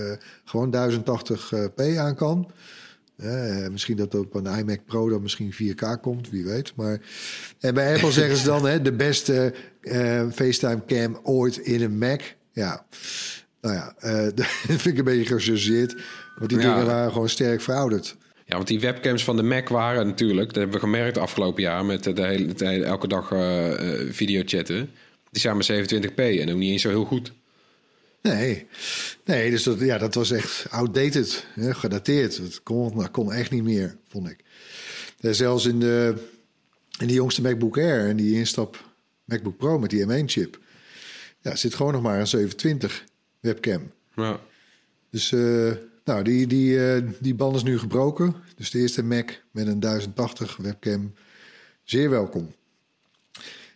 gewoon 0.45 0.71
1080p 0.71 1.97
aan 1.99 2.15
kan. 2.15 2.51
Eh, 3.17 3.69
misschien 3.71 3.97
dat 3.97 4.15
op 4.15 4.35
een 4.35 4.59
iMac 4.59 4.81
Pro 4.87 5.09
dan 5.09 5.23
misschien 5.23 5.53
4K 5.53 6.01
komt, 6.01 6.31
wie 6.31 6.45
weet. 6.45 6.73
Maar 6.77 6.99
en 7.61 7.75
bij 7.75 7.95
Apple 7.95 8.13
zeggen 8.21 8.37
ze 8.37 8.45
dan 8.45 8.67
hè, 8.67 8.83
de 8.83 8.93
beste 8.93 9.55
eh, 9.81 10.23
FaceTime-cam 10.33 11.19
ooit 11.23 11.57
in 11.57 11.83
een 11.83 11.99
Mac. 11.99 12.21
Ja, 12.53 12.85
nou 13.61 13.75
ja, 13.75 13.95
eh, 13.99 14.23
dat 14.35 14.47
vind 14.47 14.87
ik 14.87 14.99
een 14.99 15.05
beetje 15.05 15.37
gechargeerd. 15.39 15.95
Want 16.39 16.51
die 16.51 16.59
Ja. 16.61 16.71
dingen 16.71 16.87
waren 16.87 17.13
gewoon 17.13 17.29
sterk 17.29 17.61
verouderd. 17.61 18.17
Ja, 18.51 18.57
want 18.57 18.69
die 18.69 18.81
webcams 18.81 19.25
van 19.25 19.37
de 19.37 19.43
Mac 19.43 19.69
waren 19.69 20.07
natuurlijk, 20.07 20.47
dat 20.47 20.57
hebben 20.57 20.75
we 20.75 20.81
gemerkt 20.81 21.19
afgelopen 21.19 21.63
jaar 21.63 21.85
met 21.85 22.05
de 22.05 22.27
hele, 22.27 22.53
de 22.53 22.67
hele- 22.67 22.85
elke 22.85 23.09
dag 23.09 23.33
eh 23.33 23.73
eh, 23.73 24.13
videochatten. 24.13 24.91
Die 25.31 25.41
zijn 25.41 25.55
maar 25.57 25.65
27p 25.65 26.15
en 26.15 26.51
ook 26.51 26.57
niet 26.57 26.71
eens 26.73 26.83
zo 26.83 26.89
heel 26.89 27.05
goed. 27.05 27.33
Nee, 28.23 28.67
nee 29.25 29.51
dus 29.51 29.63
dat, 29.63 29.81
ja, 29.81 29.99
dat 29.99 30.15
was 30.15 30.31
echt 30.31 30.67
outdated, 30.71 31.47
hè, 31.55 31.75
gedateerd. 31.75 32.37
Dat 32.39 32.63
kon, 32.63 32.97
dat 32.97 33.11
kon 33.11 33.33
echt 33.33 33.51
niet 33.51 33.63
meer, 33.63 33.97
vond 34.09 34.29
ik. 34.31 34.39
En 35.21 35.35
zelfs 35.35 35.67
in 35.67 35.81
de, 35.81 36.15
in 36.99 37.07
de 37.07 37.15
jongste 37.15 37.43
MacBook 37.43 37.79
Air 37.79 38.09
en 38.09 38.17
die 38.17 38.35
instap 38.35 38.85
MacBook 39.25 39.57
Pro 39.57 39.79
met 39.79 39.91
die 39.91 40.07
M1-chip... 40.07 40.59
Ja, 41.41 41.57
zit 41.57 41.75
gewoon 41.75 41.93
nog 41.93 42.03
maar 42.03 42.21
een 42.21 42.27
720 42.27 43.05
webcam. 43.41 43.93
Ja. 44.17 44.41
Dus 45.11 45.33
eh, 45.33 45.73
nou, 46.11 46.23
die, 46.23 46.47
die, 46.47 46.87
eh, 46.87 47.03
die 47.21 47.35
band 47.35 47.57
is 47.57 47.63
nu 47.63 47.79
gebroken. 47.79 48.35
Dus 48.57 48.71
de 48.71 48.79
eerste 48.79 49.03
Mac 49.03 49.31
met 49.51 49.67
een 49.67 49.81
1080 49.81 50.57
webcam, 50.57 51.15
zeer 51.83 52.11
welkom. 52.11 52.53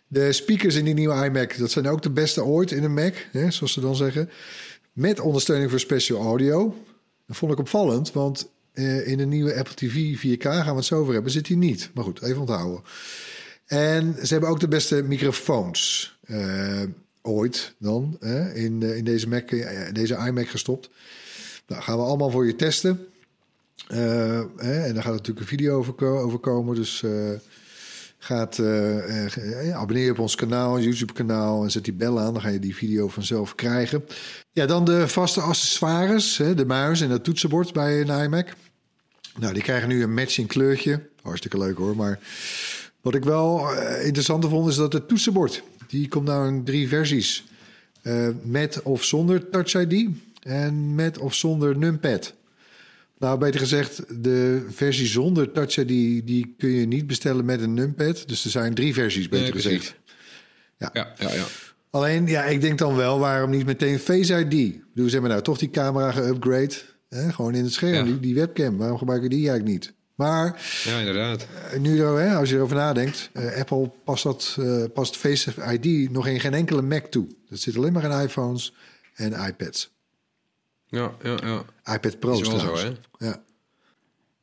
De 0.07 0.31
speakers 0.31 0.75
in 0.75 0.85
die 0.85 0.93
nieuwe 0.93 1.25
iMac, 1.25 1.57
dat 1.57 1.71
zijn 1.71 1.87
ook 1.87 2.01
de 2.01 2.09
beste 2.09 2.43
ooit 2.43 2.71
in 2.71 2.83
een 2.83 2.93
Mac, 2.93 3.15
hè, 3.31 3.51
zoals 3.51 3.73
ze 3.73 3.79
dan 3.79 3.95
zeggen. 3.95 4.29
Met 4.93 5.19
ondersteuning 5.19 5.69
voor 5.69 5.79
special 5.79 6.21
audio. 6.21 6.83
Dat 7.27 7.37
vond 7.37 7.51
ik 7.51 7.59
opvallend, 7.59 8.11
want 8.11 8.49
eh, 8.73 9.07
in 9.07 9.17
de 9.17 9.25
nieuwe 9.25 9.55
Apple 9.55 9.75
TV 9.75 10.17
4K 10.17 10.41
gaan 10.41 10.65
we 10.65 10.75
het 10.75 10.85
zo 10.85 10.99
over 10.99 11.13
hebben, 11.13 11.31
zit 11.31 11.45
die 11.45 11.57
niet. 11.57 11.89
Maar 11.93 12.03
goed, 12.03 12.21
even 12.21 12.39
onthouden. 12.39 12.83
En 13.65 14.15
ze 14.21 14.31
hebben 14.33 14.49
ook 14.49 14.59
de 14.59 14.67
beste 14.67 15.03
microfoons 15.03 16.17
eh, 16.21 16.83
ooit 17.21 17.75
dan 17.79 18.17
hè, 18.19 18.53
in, 18.53 18.81
in 18.81 19.03
deze, 19.03 19.27
Mac, 19.27 19.49
deze 19.93 20.15
iMac 20.27 20.47
gestopt. 20.47 20.89
Nou, 21.67 21.81
gaan 21.81 21.97
we 21.97 22.03
allemaal 22.03 22.29
voor 22.29 22.45
je 22.45 22.55
testen. 22.55 23.07
Eh, 23.87 24.41
hè, 24.57 24.83
en 24.83 24.93
daar 24.93 25.03
gaat 25.03 25.13
natuurlijk 25.13 25.39
een 25.39 25.57
video 25.57 25.77
over, 25.77 25.93
ko- 25.93 26.19
over 26.19 26.39
komen. 26.39 26.75
Dus 26.75 27.03
eh, 27.03 27.31
gaat, 28.17 28.59
eh, 28.59 29.67
eh, 29.67 29.75
abonneer 29.75 30.05
je 30.05 30.11
op 30.11 30.19
ons 30.19 30.35
kanaal, 30.35 30.79
YouTube-kanaal... 30.79 31.63
en 31.63 31.71
zet 31.71 31.83
die 31.83 31.93
bel 31.93 32.19
aan, 32.19 32.33
dan 32.33 32.41
ga 32.41 32.49
je 32.49 32.59
die 32.59 32.75
video 32.75 33.07
vanzelf 33.07 33.55
krijgen. 33.55 34.05
Ja, 34.51 34.65
dan 34.65 34.85
de 34.85 35.07
vaste 35.07 35.41
accessoires. 35.41 36.37
Hè, 36.37 36.53
de 36.53 36.65
muis 36.65 37.01
en 37.01 37.09
het 37.09 37.23
toetsenbord 37.23 37.73
bij 37.73 38.01
een 38.01 38.23
iMac. 38.23 38.47
Nou, 39.37 39.53
die 39.53 39.63
krijgen 39.63 39.89
nu 39.89 40.03
een 40.03 40.13
matching 40.13 40.47
kleurtje. 40.47 41.09
Hartstikke 41.21 41.57
leuk 41.57 41.77
hoor, 41.77 41.95
maar... 41.95 42.19
Wat 43.01 43.15
ik 43.15 43.23
wel 43.23 43.73
interessanter 44.03 44.49
vond, 44.49 44.69
is 44.69 44.75
dat 44.75 44.93
het 44.93 45.07
toetsenbord... 45.07 45.63
die 45.87 46.07
komt 46.07 46.25
nou 46.25 46.47
in 46.47 46.63
drie 46.63 46.87
versies. 46.87 47.45
Met 48.43 48.81
of 48.83 49.03
zonder 49.03 49.49
Touch 49.49 49.73
ID 49.73 50.09
en 50.45 50.95
met 50.95 51.17
of 51.17 51.33
zonder 51.33 51.77
numpad. 51.77 52.33
Nou, 53.19 53.37
beter 53.39 53.59
gezegd, 53.59 54.23
de 54.23 54.65
versie 54.69 55.07
zonder 55.07 55.51
Touch 55.51 55.77
ID... 55.77 55.87
die 56.27 56.55
kun 56.57 56.69
je 56.69 56.85
niet 56.87 57.07
bestellen 57.07 57.45
met 57.45 57.61
een 57.61 57.73
numpad. 57.73 58.23
Dus 58.27 58.45
er 58.45 58.51
zijn 58.51 58.73
drie 58.73 58.93
versies, 58.93 59.29
beter 59.29 59.43
Nee, 59.43 59.61
gezegd. 59.61 59.95
Ja, 60.77 60.89
ja, 60.93 61.13
ja. 61.17 61.43
Alleen, 61.89 62.27
ja, 62.27 62.43
ik 62.43 62.61
denk 62.61 62.77
dan 62.77 62.95
wel, 62.95 63.19
waarom 63.19 63.49
niet 63.49 63.65
meteen 63.65 63.99
Face 63.99 64.39
ID? 64.39 64.49
Bedoel, 64.93 65.07
ze 65.07 65.13
hebben 65.13 65.29
nou 65.29 65.41
toch 65.41 65.57
die 65.57 65.69
camera 65.69 66.11
geüpgrade. 66.11 66.73
Hè? 67.09 67.31
Gewoon 67.33 67.55
in 67.55 67.63
het 67.63 67.73
scherm, 67.73 67.93
Ja. 67.93 68.03
die, 68.03 68.19
die 68.19 68.35
webcam. 68.35 68.77
Waarom 68.77 68.97
gebruiken 68.97 69.29
die 69.29 69.49
eigenlijk 69.49 69.69
niet? 69.79 69.93
Maar 70.15 70.61
Ja, 70.83 70.99
inderdaad. 70.99 71.47
eh, 71.71 71.79
nu, 71.79 72.01
hè, 72.01 72.35
als 72.35 72.49
je 72.49 72.55
erover 72.55 72.75
nadenkt, 72.75 73.29
eh, 73.33 73.57
Apple 73.59 73.91
past, 74.03 74.23
dat, 74.23 74.55
eh, 74.59 74.83
past 74.93 75.17
Face 75.17 75.51
ID 75.71 76.11
nog 76.11 76.27
in 76.27 76.39
geen 76.39 76.53
enkele 76.53 76.81
Mac 76.81 77.05
toe. 77.05 77.27
Dat 77.49 77.59
zit 77.59 77.77
alleen 77.77 77.93
maar 77.93 78.03
in 78.03 78.23
iPhones 78.25 78.73
en 79.13 79.33
iPads. 79.47 79.93
Ja, 80.87 81.11
ja, 81.23 81.35
ja. 81.43 81.93
iPad 81.95 82.19
Pro 82.19 82.39
Is 82.39 82.47
wel 82.47 82.59
zo, 82.59 82.75
hè? 82.77 82.89
Ja. 83.27 83.43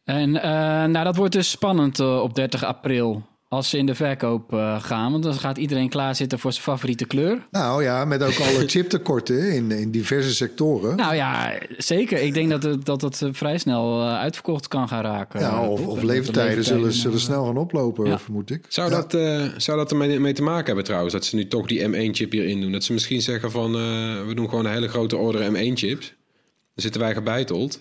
En 0.05 0.43
eh, 0.43 0.51
nou, 0.91 1.05
dat 1.05 1.17
wordt 1.17 1.33
dus 1.33 1.51
spannend 1.51 1.99
eh, 2.01 2.21
op 2.23 2.35
30 2.35 2.65
april. 2.65 3.23
Als 3.49 3.71
ze 3.71 3.79
in 3.79 3.87
de 3.87 3.95
verkoop 3.95 4.53
eh, 4.53 4.83
gaan. 4.83 5.13
Want 5.13 5.25
dan 5.25 5.35
gaat 5.35 5.59
iedereen 5.59 5.89
klaarzitten 5.89 6.39
voor 6.39 6.53
zijn 6.53 6.65
favoriete 6.65 7.05
kleur. 7.07 7.47
Nou 7.51 7.83
ja, 7.83 8.05
met 8.05 8.23
ook 8.23 8.41
alle 8.41 8.69
chiptekorten 8.73 9.53
in, 9.55 9.71
in 9.71 9.91
diverse 9.91 10.35
sectoren. 10.35 10.97
Nou 10.97 11.15
ja, 11.15 11.59
zeker. 11.77 12.19
Ik 12.23 12.35
denk 12.35 12.51
dat 12.51 12.63
het, 12.63 12.85
dat 12.85 13.01
het 13.03 13.23
vrij 13.31 13.59
snel 13.59 14.01
eh, 14.01 14.15
uitverkocht 14.19 14.69
kan 14.69 14.89
gaan 14.89 15.03
raken. 15.03 15.41
ja, 15.41 15.63
of, 15.69 15.87
of 15.87 16.03
leeftijden 16.03 16.65
zullen, 16.65 16.93
zullen 16.93 17.21
snel 17.21 17.45
gaan 17.45 17.57
oplopen, 17.57 18.07
Ja. 18.07 18.19
vermoed 18.19 18.51
ik. 18.51 18.65
Zou, 18.69 18.91
Ja. 18.91 18.97
dat, 18.97 19.15
eh, 19.15 19.45
zou 19.57 19.79
dat 19.79 19.91
ermee 19.91 20.21
mee 20.21 20.33
te 20.33 20.43
maken 20.43 20.67
hebben 20.67 20.85
trouwens? 20.85 21.13
Dat 21.13 21.25
ze 21.25 21.37
nu 21.37 21.49
toch 21.49 21.67
die 21.67 21.89
M1-chip 21.89 22.33
hierin 22.33 22.61
doen? 22.61 22.73
Dat 22.73 22.85
ze 22.85 22.93
misschien 22.93 23.23
zeggen 23.23 23.51
van... 23.51 23.75
eh, 23.75 23.81
we 24.27 24.33
doen 24.35 24.49
gewoon 24.49 24.65
een 24.67 24.73
hele 24.73 24.89
grote 24.89 25.17
order 25.17 25.51
M1-chips. 25.53 26.15
Dan 26.75 26.83
zitten 26.83 27.01
wij 27.01 27.15
gebeiteld. 27.15 27.73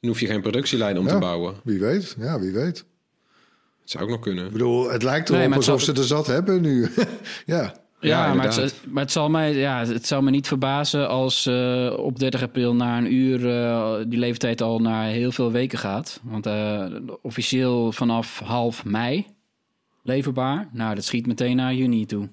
Dan 0.00 0.10
hoef 0.10 0.20
je 0.20 0.26
geen 0.26 0.40
productielijn 0.40 0.98
om 0.98 1.06
Ja. 1.06 1.12
te 1.12 1.18
bouwen. 1.18 1.54
Wie 1.64 1.78
weet, 1.78 2.16
ja, 2.18 2.40
wie 2.40 2.52
weet. 2.52 2.76
Dat 3.80 3.90
zou 3.90 4.04
ook 4.04 4.10
nog 4.10 4.20
kunnen. 4.20 4.46
Ik 4.46 4.52
bedoel, 4.52 4.90
het 4.90 5.02
lijkt 5.02 5.28
erop 5.28 5.40
Nee, 5.40 5.48
het 5.48 5.56
alsof 5.56 5.82
zal- 5.82 5.94
ze 5.94 6.00
er 6.00 6.06
zat 6.06 6.26
hebben 6.26 6.60
nu. 6.62 6.88
ja. 7.46 7.84
Ja, 8.00 8.26
Ja, 8.26 8.34
maar, 8.34 8.56
het, 8.56 8.74
maar 8.88 9.02
het, 9.02 9.12
zal 9.12 9.28
mij, 9.30 9.54
ja, 9.54 9.86
het 9.86 10.06
zou 10.06 10.22
me 10.22 10.30
niet 10.30 10.46
verbazen 10.48 11.08
als 11.08 11.46
eh, 11.46 11.94
op 11.98 12.18
30 12.18 12.42
april 12.42 12.74
na 12.74 12.98
een 12.98 13.12
uur 13.14 13.48
eh, 13.50 13.94
die 14.08 14.18
leeftijd 14.18 14.62
al 14.62 14.78
naar 14.78 15.08
heel 15.08 15.32
veel 15.32 15.52
weken 15.52 15.78
gaat. 15.78 16.20
Want 16.22 16.46
eh, 16.46 16.86
officieel 17.22 17.92
vanaf 17.92 18.38
half 18.38 18.84
mei 18.84 19.26
leverbaar. 20.02 20.68
Nou, 20.72 20.94
dat 20.94 21.04
schiet 21.04 21.26
meteen 21.26 21.56
naar 21.56 21.74
juni 21.74 22.06
toe. 22.06 22.28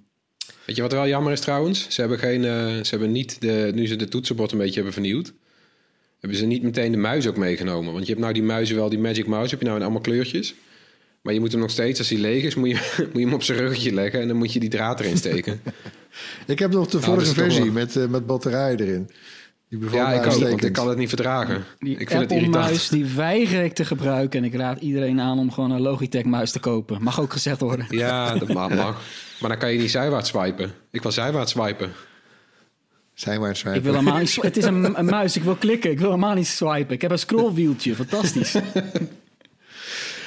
Weet 0.66 0.76
je 0.76 0.82
wat 0.82 0.92
wel 0.92 1.08
jammer 1.08 1.32
is 1.32 1.40
trouwens? 1.40 1.88
Ze 1.90 2.02
hebben, 2.02 2.20
geen, 2.20 2.44
eh, 2.44 2.52
ze 2.84 2.90
hebben 2.90 3.12
niet, 3.12 3.42
de, 3.42 3.72
nu 3.76 3.88
ze 3.88 3.96
de 3.96 4.08
toetsenbord 4.08 4.52
een 4.52 4.58
beetje 4.58 4.74
hebben 4.76 4.94
vernieuwd... 4.94 5.34
hebben 6.24 6.42
ze 6.42 6.46
niet 6.46 6.64
meteen 6.64 6.92
de 6.92 6.98
muis 6.98 7.28
ook 7.28 7.38
meegenomen. 7.38 7.94
Want 7.94 8.04
je 8.06 8.10
hebt 8.10 8.22
nou 8.22 8.34
die 8.34 8.44
muizen 8.44 8.76
wel, 8.76 8.90
die 8.90 9.00
Magic 9.00 9.28
Mouse 9.28 9.50
heb 9.50 9.60
je 9.60 9.66
nou 9.66 9.78
in 9.78 9.84
allemaal 9.84 10.02
kleurtjes. 10.02 10.56
Maar 11.22 11.34
je 11.34 11.40
moet 11.40 11.52
hem 11.52 11.62
nog 11.62 11.70
steeds, 11.70 12.00
als 12.00 12.10
hij 12.10 12.18
leeg 12.20 12.44
is, 12.44 12.56
moet 12.56 12.70
je, 12.70 12.76
moet 13.12 13.18
je 13.18 13.26
hem 13.26 13.34
op 13.34 13.44
zijn 13.44 13.58
ruggetje 13.58 13.94
leggen... 13.94 14.22
en 14.22 14.28
dan 14.28 14.38
moet 14.38 14.54
je 14.54 14.60
die 14.60 14.70
draad 14.70 15.00
erin 15.00 15.18
steken. 15.18 15.62
Ik 16.46 16.60
heb 16.60 16.72
nog 16.72 16.88
de 16.88 16.98
Nou, 17.00 17.12
vorige 17.12 17.34
versie 17.34 17.64
wel- 17.64 17.72
met, 17.72 17.96
eh, 17.96 18.06
met 18.08 18.26
batterijen 18.26 18.80
erin. 18.80 19.10
Die 19.70 19.80
bevalt 19.80 20.02
ja, 20.02 20.08
ik 20.12 20.18
ook, 20.18 20.22
want 20.24 20.34
uitstekend. 20.34 20.64
ik 20.64 20.74
kan 20.74 20.90
het 20.90 20.98
niet 20.98 21.10
verdragen. 21.10 21.64
Die 21.80 21.98
ik 21.98 22.10
vind 22.10 22.22
het 22.22 22.32
irritant. 22.32 22.56
Apple-muis, 22.56 22.90
die 22.90 23.06
weiger 23.06 23.64
ik 23.64 23.74
te 23.74 23.86
gebruiken. 23.86 24.40
En 24.40 24.46
ik 24.46 24.56
raad 24.56 24.82
iedereen 24.82 25.20
aan 25.20 25.40
om 25.40 25.52
gewoon 25.52 25.72
een 25.72 25.82
Logitech-muis 25.82 26.52
te 26.52 26.60
kopen. 26.60 27.04
Mag 27.04 27.22
ook 27.22 27.32
gezegd 27.32 27.60
worden. 27.60 27.86
Ja, 27.90 28.36
dat 28.38 28.54
mag, 28.54 28.70
mag. 28.70 29.02
Maar 29.40 29.50
dan 29.50 29.60
kan 29.60 29.72
je 29.74 29.80
niet 29.80 29.92
zijwaarts 29.92 30.30
swipen. 30.30 30.72
Ik 30.92 31.02
wil 31.02 31.12
zijwaarts 31.12 31.52
swipen. 31.52 31.92
Zijn 33.24 33.40
maar 33.40 33.50
het 33.50 33.76
Ik 33.76 33.84
wil 33.84 33.94
helemaal 33.94 34.20
niet... 34.20 34.36
Het 34.42 34.58
is 34.58 34.66
een, 34.66 34.98
een 35.00 35.06
muis, 35.06 35.36
ik 35.36 35.44
wil 35.44 35.56
klikken. 35.56 35.92
Ik 35.92 36.00
wil 36.00 36.08
helemaal 36.10 36.34
niet 36.34 36.48
swipen. 36.48 36.96
Ik 36.96 37.02
heb 37.02 37.12
een 37.12 37.20
scrollwieltje, 37.20 37.96
fantastisch. 38.06 38.56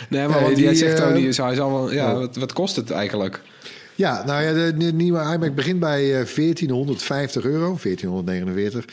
Nee, 0.09 0.29
maar 0.29 0.49
die, 0.55 0.65
jij 0.65 0.75
zegt, 0.75 0.99
eh, 0.99 1.07
oh, 1.07 1.15
die 1.15 1.29
is, 1.29 1.37
hij 1.37 1.53
is 1.53 1.59
al 1.59 1.73
wel, 1.73 1.93
ja, 1.93 2.13
oh. 2.13 2.19
wat, 2.19 2.37
wat 2.37 2.53
kost 2.53 2.77
het 2.77 2.91
eigenlijk? 2.91 3.43
Ja, 3.95 4.25
nou 4.25 4.43
ja, 4.43 4.53
de, 4.53 4.77
de 4.77 4.93
nieuwe 4.93 5.33
iMac 5.35 5.55
begint 5.55 5.81
bij 5.81 6.03
eh 6.03 6.27
1450 6.35 7.45
euro, 7.45 7.79
1449. 7.83 8.85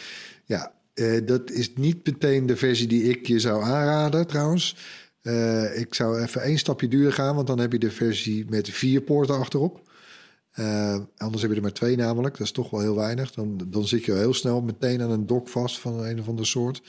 Ja, 0.46 0.72
eh, 0.94 1.26
dat 1.26 1.52
is 1.52 1.72
niet 1.76 2.06
meteen 2.06 2.46
de 2.46 2.56
versie 2.56 2.88
die 2.88 3.04
ik 3.04 3.28
je 3.28 3.40
zou 3.40 3.64
aanraden 3.64 4.28
trouwens. 4.28 4.76
Eh, 5.22 5.80
ik 5.80 5.94
zou 5.94 6.22
even 6.22 6.42
één 6.42 6.58
stapje 6.58 6.88
duurder 6.88 7.14
gaan, 7.14 7.36
want 7.36 7.48
dan 7.48 7.60
heb 7.60 7.72
je 7.72 7.80
de 7.80 7.92
versie 7.92 8.46
met 8.50 8.70
vier 8.70 9.02
poorten 9.02 9.38
achterop. 9.38 9.83
Eh, 10.54 10.98
anders 11.18 11.42
heb 11.42 11.52
je 11.52 11.58
er 11.58 11.64
maar 11.64 11.74
twee 11.74 11.96
namelijk. 11.96 12.38
Dat 12.38 12.46
is 12.46 12.52
toch 12.54 12.70
wel 12.70 12.80
heel 12.80 12.96
weinig. 12.96 13.32
Dan, 13.32 13.62
dan 13.68 13.88
zit 13.88 14.06
je 14.06 14.14
heel 14.14 14.34
snel 14.34 14.62
meteen 14.62 15.02
aan 15.02 15.12
een 15.12 15.28
dock 15.28 15.48
vast 15.48 15.80
van 15.80 16.04
een 16.04 16.20
of 16.20 16.28
andere 16.28 16.48
soort. 16.48 16.82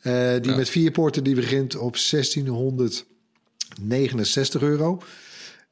Eh, 0.00 0.32
die 0.40 0.50
Ja. 0.50 0.56
met 0.56 0.68
vier 0.68 0.90
poorten 0.90 1.24
die 1.24 1.34
begint 1.34 1.76
op 1.76 1.96
1669 1.96 4.62
euro. 4.62 5.00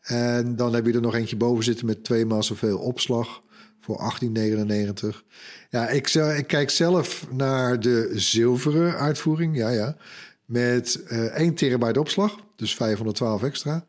En 0.01 0.57
dan 0.57 0.75
heb 0.75 0.87
je 0.87 0.93
er 0.93 1.01
nog 1.01 1.15
eentje 1.15 1.37
boven 1.37 1.65
zitten 1.65 1.87
met 1.87 2.05
twee 2.05 2.27
maal 2.27 2.43
zoveel 2.43 2.79
opslag 2.79 3.43
voor 3.81 3.97
1899. 3.99 5.25
Ja, 5.71 5.89
ik, 5.89 6.09
ik 6.15 6.47
kijk 6.47 6.71
zelf 6.71 7.27
naar 7.31 7.81
de 7.81 8.11
zilveren 8.15 8.97
uitvoering. 8.99 9.57
Ja, 9.57 9.69
ja. 9.69 9.97
Met 10.45 11.03
eh 11.07 11.25
1 11.39 11.55
terabyte 11.55 12.01
opslag, 12.01 12.37
dus 12.57 12.75
512 12.75 13.43
extra. 13.43 13.87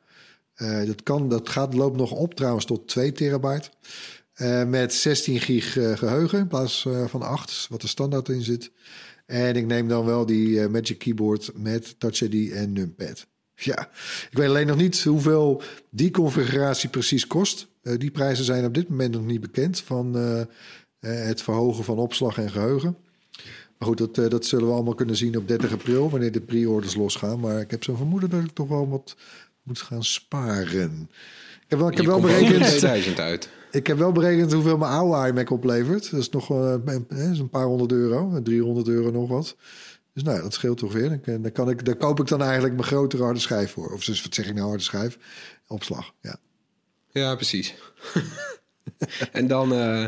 Eh, 0.55 0.85
dat, 0.85 1.03
kan, 1.03 1.29
dat 1.29 1.49
gaat, 1.49 1.73
loopt 1.73 1.97
nog 1.97 2.11
op 2.11 2.33
trouwens 2.33 2.65
tot 2.65 2.87
2 2.87 3.11
terabyte. 3.11 3.69
Eh, 4.33 4.63
met 4.63 4.93
16 4.93 5.39
gig 5.39 5.77
eh, 5.77 5.97
geheugen 5.97 6.39
in 6.39 6.47
plaats 6.47 6.87
van 7.05 7.21
8, 7.21 7.67
wat 7.69 7.81
er 7.81 7.89
standaard 7.89 8.29
in 8.29 8.41
zit. 8.41 8.71
En 9.25 9.55
ik 9.55 9.65
neem 9.65 9.87
dan 9.87 10.05
wel 10.05 10.25
die 10.25 10.67
Magic 10.67 10.97
Keyboard 10.97 11.51
met 11.55 11.99
Touch 11.99 12.21
ID 12.21 12.51
en 12.51 12.73
numpad. 12.73 13.27
Ja, 13.57 13.89
ik 14.31 14.37
weet 14.37 14.47
alleen 14.47 14.67
nog 14.67 14.77
niet 14.77 15.03
hoeveel 15.03 15.61
die 15.89 16.11
configuratie 16.11 16.89
precies 16.89 17.27
kost. 17.27 17.67
Die 17.81 18.11
prijzen 18.11 18.45
zijn 18.45 18.65
op 18.65 18.73
dit 18.73 18.89
moment 18.89 19.13
nog 19.13 19.25
niet 19.25 19.41
bekend 19.41 19.79
van 19.79 20.13
het 20.99 21.41
verhogen 21.41 21.83
van 21.83 21.97
opslag 21.97 22.37
en 22.37 22.51
geheugen. 22.51 22.97
Maar 23.77 23.87
goed, 23.87 23.97
dat, 23.97 24.31
dat 24.31 24.45
zullen 24.45 24.67
we 24.67 24.73
allemaal 24.73 24.95
kunnen 24.95 25.15
zien 25.15 25.37
op 25.37 25.47
30 25.47 25.71
april, 25.71 26.09
wanneer 26.09 26.31
de 26.31 26.41
pre-orders 26.41 26.95
losgaan. 26.95 27.39
Maar 27.39 27.59
ik 27.59 27.71
heb 27.71 27.83
zo'n 27.83 27.97
vermoeden 27.97 28.29
dat 28.29 28.43
ik 28.43 28.51
toch 28.51 28.67
wel 28.67 28.89
wat 28.89 29.15
moet 29.65 29.81
gaan 29.81 30.03
sparen. 30.03 31.09
Ik 31.59 31.65
heb 31.67 31.79
wel, 31.79 31.89
ik 31.91 31.97
heb 31.97 32.05
wel 32.05 32.15
er 32.15 32.21
berekend. 32.21 32.67
2000 32.67 33.19
uit. 33.19 33.49
Ik 33.71 33.87
heb 33.87 33.97
wel 33.97 34.11
berekend 34.11 34.53
hoeveel 34.53 34.77
mijn 34.77 34.91
oude 34.91 35.27
iMac 35.27 35.49
oplevert. 35.49 36.11
Dat 36.11 36.19
is 36.19 36.29
nog 36.29 36.47
wel 36.47 36.81
eh, 36.85 36.93
een, 36.95 37.05
een 37.09 37.49
paar 37.49 37.65
honderd 37.65 37.91
euro. 37.91 38.41
300 38.41 38.87
euro 38.87 39.11
nog 39.11 39.29
wat. 39.29 39.55
Dus 40.13 40.23
nou, 40.23 40.41
dat 40.41 40.53
scheelt 40.53 40.77
toch 40.77 40.93
weer. 40.93 41.21
Dan, 41.25 41.41
dan, 41.41 41.51
kan 41.51 41.69
ik, 41.69 41.85
daar 41.85 41.95
koop 41.95 42.19
ik 42.19 42.27
dan 42.27 42.41
eigenlijk 42.41 42.73
mijn 42.73 42.87
grotere 42.87 43.23
harde 43.23 43.39
schijf 43.39 43.71
voor. 43.71 43.93
Of 43.93 44.05
dus, 44.05 44.23
wat 44.23 44.33
zeg 44.35 44.47
ik 44.47 44.53
nou, 44.53 44.67
harde 44.67 44.83
schijf? 44.83 45.17
Opslag, 45.67 46.11
ja. 46.21 46.37
Ja, 47.11 47.35
precies. 47.35 47.75
en 49.31 49.47
dan, 49.47 49.73
eh, 49.73 50.05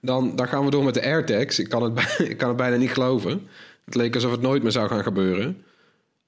dan, 0.00 0.36
dan 0.36 0.48
gaan 0.48 0.64
we 0.64 0.70
door 0.70 0.84
met 0.84 0.94
de 0.94 1.02
AirTags. 1.02 1.58
Ik 1.58 1.68
kan, 1.68 1.82
het, 1.82 2.18
ik 2.30 2.38
kan 2.38 2.48
het 2.48 2.56
bijna 2.56 2.76
niet 2.76 2.92
geloven. 2.92 3.48
Het 3.84 3.94
leek 3.94 4.14
alsof 4.14 4.30
het 4.30 4.40
nooit 4.40 4.62
meer 4.62 4.72
zou 4.72 4.88
gaan 4.88 5.02
gebeuren. 5.02 5.64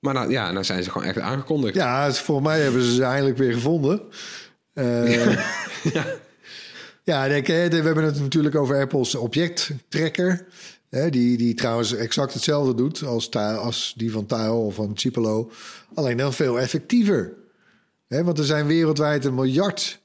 Maar 0.04 0.14
nou, 0.14 0.30
ja, 0.30 0.52
nou 0.52 0.64
zijn 0.64 0.82
ze 0.82 0.90
gewoon 0.90 1.06
echt 1.06 1.18
aangekondigd. 1.18 1.74
Ja, 1.74 2.04
het- 2.04 2.18
volgens 2.18 2.46
mij 2.46 2.60
hebben 2.60 2.82
ze 2.82 2.94
ze 2.94 3.02
eindelijk 3.04 3.38
weer 3.38 3.52
gevonden. 3.52 4.00
Eh, 4.72 5.36
ja, 7.04 7.28
denk, 7.28 7.46
hè, 7.46 7.68
we 7.68 7.76
hebben 7.76 8.04
het 8.04 8.20
natuurlijk 8.20 8.54
over 8.54 8.80
Apple's 8.80 9.14
objecttrekker. 9.14 10.46
Die, 11.10 11.36
die 11.36 11.54
trouwens 11.54 11.94
exact 11.94 12.34
hetzelfde 12.34 12.74
doet 12.74 13.02
als, 13.02 13.30
als 13.30 13.94
die 13.96 14.12
van 14.12 14.26
Tile 14.26 14.50
of 14.52 14.74
van 14.74 14.90
Chipolo. 14.94 15.50
Alleen 15.94 16.16
dan 16.16 16.32
veel 16.32 16.60
effectiever. 16.60 17.32
Hè, 18.08 18.24
want 18.24 18.38
er 18.38 18.44
zijn 18.44 18.66
wereldwijd 18.66 19.24
een 19.24 19.34
miljard 19.34 20.00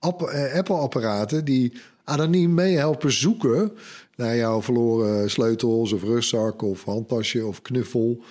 eh, 0.00 0.54
Apple-apparaten... 0.54 1.44
die 1.44 1.72
anoniem 2.04 2.54
meehelpen 2.54 3.12
zoeken 3.12 3.72
naar 4.16 4.36
jouw 4.36 4.62
verloren 4.62 5.30
sleutels 5.30 5.92
of 5.92 6.02
rugzak 6.02 6.62
of 6.62 6.84
handtasje 6.84 7.46
of 7.46 7.62
knuffel. 7.62 8.22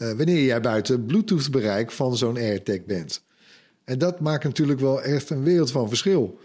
Eh, 0.00 0.12
wanneer 0.12 0.44
jij 0.44 0.60
buiten 0.60 1.06
Bluetooth-bereik 1.06 1.90
van 1.90 2.16
zo'n 2.16 2.36
AirTag 2.36 2.84
bent. 2.84 3.22
En 3.84 3.98
dat 3.98 4.20
maakt 4.20 4.44
natuurlijk 4.44 4.80
wel 4.80 5.02
echt 5.02 5.30
een 5.30 5.42
wereld 5.42 5.70
van 5.70 5.88
verschil. 5.88 6.38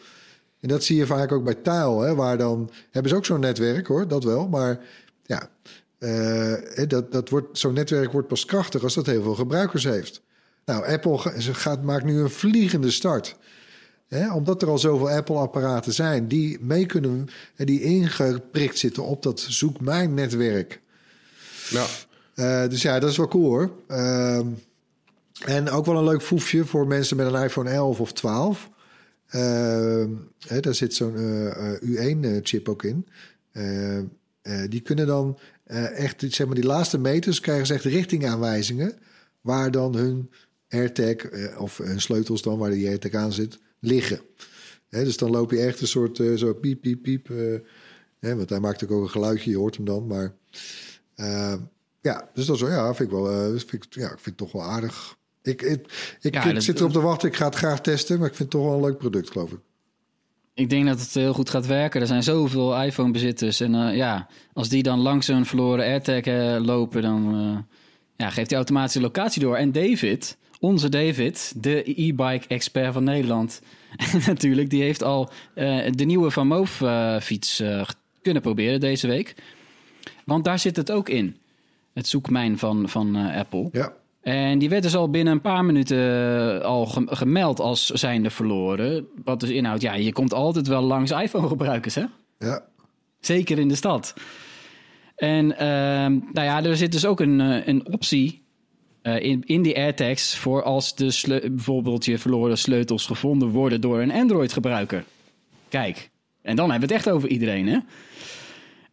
En 0.59 0.67
dat 0.67 0.83
zie 0.83 0.97
je 0.97 1.05
vaak 1.05 1.31
ook 1.31 1.43
bij 1.43 1.55
Tile, 1.55 2.05
hè, 2.05 2.15
waar 2.15 2.37
dan 2.37 2.71
hebben 2.91 3.11
ze 3.11 3.17
ook 3.17 3.25
zo'n 3.25 3.39
netwerk 3.39 3.87
hoor, 3.87 4.07
dat 4.07 4.23
wel. 4.23 4.47
Maar 4.47 4.79
ja, 5.23 5.49
eh, 5.97 6.87
dat, 6.87 7.11
dat 7.11 7.29
wordt, 7.29 7.57
zo'n 7.57 7.73
netwerk 7.73 8.11
wordt 8.11 8.27
pas 8.27 8.45
krachtig 8.45 8.83
als 8.83 8.93
dat 8.93 9.05
heel 9.05 9.23
veel 9.23 9.35
gebruikers 9.35 9.83
heeft. 9.83 10.21
Nou, 10.65 10.85
Apple 10.85 11.17
gaat, 11.53 11.83
maakt 11.83 12.05
nu 12.05 12.19
een 12.19 12.29
vliegende 12.29 12.91
start. 12.91 13.35
Hè, 14.07 14.33
omdat 14.33 14.61
er 14.61 14.67
al 14.69 14.77
zoveel 14.77 15.09
Apple-apparaten 15.09 15.93
zijn 15.93 16.27
die 16.27 16.57
mee 16.61 16.85
kunnen, 16.85 17.27
en 17.55 17.65
die 17.65 17.81
ingeprikt 17.81 18.77
zitten 18.77 19.03
op 19.03 19.23
dat 19.23 19.39
zoek 19.39 19.79
mijn 19.79 20.13
netwerk. 20.13 20.81
Ja. 21.69 21.85
Eh, 22.35 22.67
dus 22.67 22.81
ja, 22.81 22.99
dat 22.99 23.09
is 23.09 23.17
wel 23.17 23.27
cool 23.27 23.45
hoor. 23.49 23.71
Ehm, 23.87 24.47
en 25.45 25.69
ook 25.69 25.85
wel 25.85 25.97
een 25.97 26.03
leuk 26.03 26.21
foefje 26.21 26.65
voor 26.65 26.87
mensen 26.87 27.17
met 27.17 27.33
een 27.33 27.43
iPhone 27.43 27.69
11 27.69 27.99
of 27.99 28.13
12. 28.13 28.69
Ehm, 29.27 30.09
hè, 30.47 30.59
daar 30.59 30.75
zit 30.75 30.93
zo'n 30.93 31.15
U1-chip 31.81 32.69
ook 32.69 32.83
in. 32.83 33.07
Eh, 33.51 33.97
eh, 33.97 34.69
die 34.69 34.81
kunnen 34.81 35.07
dan 35.07 35.39
eh, 35.63 35.99
echt, 35.99 36.23
zeg 36.27 36.45
maar, 36.45 36.55
die 36.55 36.65
laatste 36.65 36.97
meters 36.97 37.39
krijgen 37.39 37.65
ze 37.65 37.73
echt 37.73 37.83
richtingaanwijzingen. 37.83 38.93
Waar 39.41 39.71
dan 39.71 39.95
hun 39.95 40.29
AirTag, 40.69 41.15
eh, 41.15 41.61
of 41.61 41.77
hun 41.77 42.01
sleutels 42.01 42.41
dan, 42.41 42.57
waar 42.57 42.69
die 42.71 42.87
AirTag 42.87 43.11
aan 43.13 43.33
zit, 43.33 43.59
liggen. 43.79 44.19
Hè, 44.89 45.03
dus 45.03 45.17
dan 45.17 45.31
loop 45.31 45.51
je 45.51 45.59
echt 45.59 45.81
een 45.81 45.87
soort 45.87 46.19
eh, 46.19 46.33
zo 46.33 46.53
piep, 46.53 46.81
piep, 46.81 47.01
piep. 47.01 47.29
eh, 47.29 47.59
hè, 48.19 48.35
want 48.35 48.49
hij 48.49 48.59
maakt 48.59 48.83
ook 48.83 49.01
een 49.01 49.09
geluidje, 49.09 49.49
je 49.49 49.57
hoort 49.57 49.75
hem 49.75 49.85
dan. 49.85 50.07
Maar 50.07 50.33
eh, 51.15 51.53
ja, 52.05 52.29
dus 52.33 52.45
dat 52.45 52.55
is 52.55 52.61
wel, 52.61 52.71
ja, 52.71 52.93
vind 52.93 53.09
ik 53.11 53.15
wel, 53.15 53.31
eh, 53.31 53.45
vind 53.49 53.73
ik, 53.73 53.85
ja, 53.89 54.03
ik 54.05 54.09
vind 54.09 54.25
het 54.25 54.37
toch 54.37 54.51
wel 54.51 54.63
aardig, 54.63 55.15
Ik, 55.41 55.61
ik, 55.61 55.81
ik, 56.21 56.33
Ja, 56.33 56.43
ik 56.43 56.53
dat- 56.53 56.63
zit 56.63 56.79
erop 56.79 56.91
te 56.91 57.01
wachten. 57.01 57.27
Ik 57.29 57.35
ga 57.35 57.45
het 57.45 57.55
graag 57.55 57.81
testen, 57.81 58.17
maar 58.19 58.27
ik 58.27 58.35
vind 58.35 58.51
het 58.53 58.61
toch 58.61 58.69
wel 58.69 58.77
een 58.77 58.85
leuk 58.85 58.97
product, 58.97 59.31
geloof 59.31 59.51
ik. 59.51 59.59
Ik 60.53 60.69
denk 60.69 60.85
dat 60.87 60.99
het 60.99 61.13
heel 61.13 61.33
goed 61.33 61.49
gaat 61.49 61.65
werken. 61.65 62.01
Er 62.01 62.07
zijn 62.07 62.23
zoveel 62.23 62.81
iPhone-bezitters. 62.83 63.59
En 63.59 63.75
eh, 63.75 63.95
ja, 63.95 64.27
als 64.53 64.69
die 64.69 64.83
dan 64.83 64.99
langs 64.99 65.25
zo'n 65.25 65.45
verloren 65.45 65.85
AirTag 65.85 66.21
eh, 66.21 66.57
lopen, 66.61 67.01
dan 67.01 67.65
ja, 68.15 68.29
geeft 68.29 68.49
hij 68.49 68.57
automatisch 68.57 68.93
de 68.93 69.01
locatie 69.01 69.41
door. 69.41 69.55
En 69.55 69.71
David, 69.71 70.37
onze 70.59 70.89
David, 70.89 71.53
de 71.57 71.83
e-bike-expert 72.01 72.93
van 72.93 73.03
Nederland, 73.03 73.61
natuurlijk, 74.27 74.69
die 74.69 74.81
heeft 74.81 75.03
al 75.03 75.29
de 75.55 76.03
nieuwe 76.05 76.31
Van 76.31 76.47
Moof-fiets 76.47 77.59
eh, 77.59 77.87
kunnen 78.21 78.41
proberen 78.41 78.79
deze 78.79 79.07
week. 79.07 79.35
Want 80.25 80.43
daar 80.43 80.59
zit 80.59 80.75
het 80.75 80.91
ook 80.91 81.09
in. 81.09 81.37
Het 81.95 82.07
zoekmijn 82.07 82.57
van, 82.57 82.89
van 82.89 83.15
eh, 83.15 83.37
Apple. 83.37 83.69
Ja. 83.71 83.93
En 84.21 84.59
die 84.59 84.69
werd 84.69 84.83
dus 84.83 84.95
al 84.95 85.09
binnen 85.09 85.33
een 85.33 85.41
paar 85.41 85.65
minuten 85.65 85.97
eh, 85.97 86.65
al 86.65 86.85
gem- 86.85 87.07
gemeld 87.09 87.59
als 87.59 87.85
zijnde 87.85 88.29
verloren. 88.29 89.07
Wat 89.23 89.39
dus 89.39 89.49
inhoudt, 89.49 89.81
ja, 89.81 89.93
je 89.93 90.13
komt 90.13 90.33
altijd 90.33 90.67
wel 90.67 90.81
langs 90.81 91.11
iPhone-gebruikers, 91.11 91.95
hè? 91.95 92.03
Ja. 92.39 92.63
Zeker 93.19 93.59
in 93.59 93.67
de 93.67 93.75
stad. 93.75 94.13
En 95.15 95.57
ehm, 95.57 96.11
nou 96.11 96.47
ja, 96.47 96.63
er 96.63 96.77
zit 96.77 96.91
dus 96.91 97.05
ook 97.05 97.19
een, 97.19 97.41
eh, 97.41 97.67
een 97.67 97.87
optie 97.87 98.43
in, 99.01 99.43
in 99.45 99.61
die 99.61 99.75
AirTags 99.77 100.35
voor 100.35 100.63
als 100.63 100.95
de 100.95 101.41
bijvoorbeeld 101.51 102.05
je 102.05 102.17
verloren 102.17 102.57
sleutels 102.57 103.05
gevonden 103.05 103.49
worden 103.49 103.81
door 103.81 104.01
een 104.01 104.11
Android-gebruiker. 104.11 105.03
Kijk, 105.69 106.09
en 106.41 106.55
dan 106.55 106.69
hebben 106.71 106.87
we 106.89 106.95
het 106.95 107.05
echt 107.05 107.15
over 107.15 107.29
iedereen, 107.29 107.67
hè? 107.67 107.77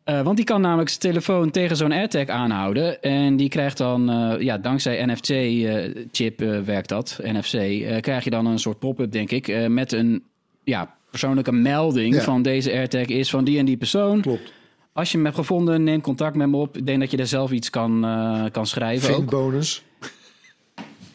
Eh, 0.05 0.23
want 0.23 0.37
die 0.37 0.45
kan 0.45 0.61
namelijk 0.61 0.89
zijn 0.89 1.01
telefoon 1.01 1.51
tegen 1.51 1.77
zo'n 1.77 1.93
AirTag 1.93 2.27
aanhouden. 2.27 3.03
En 3.03 3.37
die 3.37 3.49
krijgt 3.49 3.77
dan, 3.79 4.11
eh, 4.11 4.41
ja, 4.41 4.59
dankzij 4.59 5.05
NFC-chip 5.07 6.41
eh, 6.41 6.61
werkt 6.61 6.89
dat, 6.89 7.21
NFC, 7.23 7.53
eh, 7.55 8.01
krijg 8.01 8.25
je 8.25 8.31
dan 8.31 8.47
een 8.47 8.59
soort 8.59 8.79
pop-up, 8.79 9.13
denk 9.13 9.31
ik, 9.31 9.49
eh, 9.49 9.67
met 9.67 9.93
een 9.93 10.23
ja, 10.65 10.95
persoonlijke 11.11 11.53
melding 11.53 12.15
Ja. 12.15 12.21
van 12.21 12.43
deze 12.43 12.71
AirTag 12.73 13.07
is 13.07 13.31
van 13.31 13.45
die 13.45 13.59
en 13.59 13.65
die 13.65 13.77
persoon. 13.77 14.21
Klopt. 14.21 14.53
Als 14.93 15.11
je 15.11 15.17
hem 15.17 15.25
hebt 15.27 15.37
gevonden, 15.39 15.85
neem 15.85 16.01
contact 16.01 16.37
met 16.37 16.49
me 16.49 16.57
op. 16.57 16.77
Ik 16.77 16.87
denk 16.87 17.01
dat 17.01 17.11
je 17.11 17.17
daar 17.17 17.27
zelf 17.27 17.51
iets 17.51 17.71
kan, 17.71 18.05
eh, 18.05 18.45
kan 18.53 18.67
schrijven. 18.67 19.15
Ook. 19.17 19.31
bonus. 19.31 19.83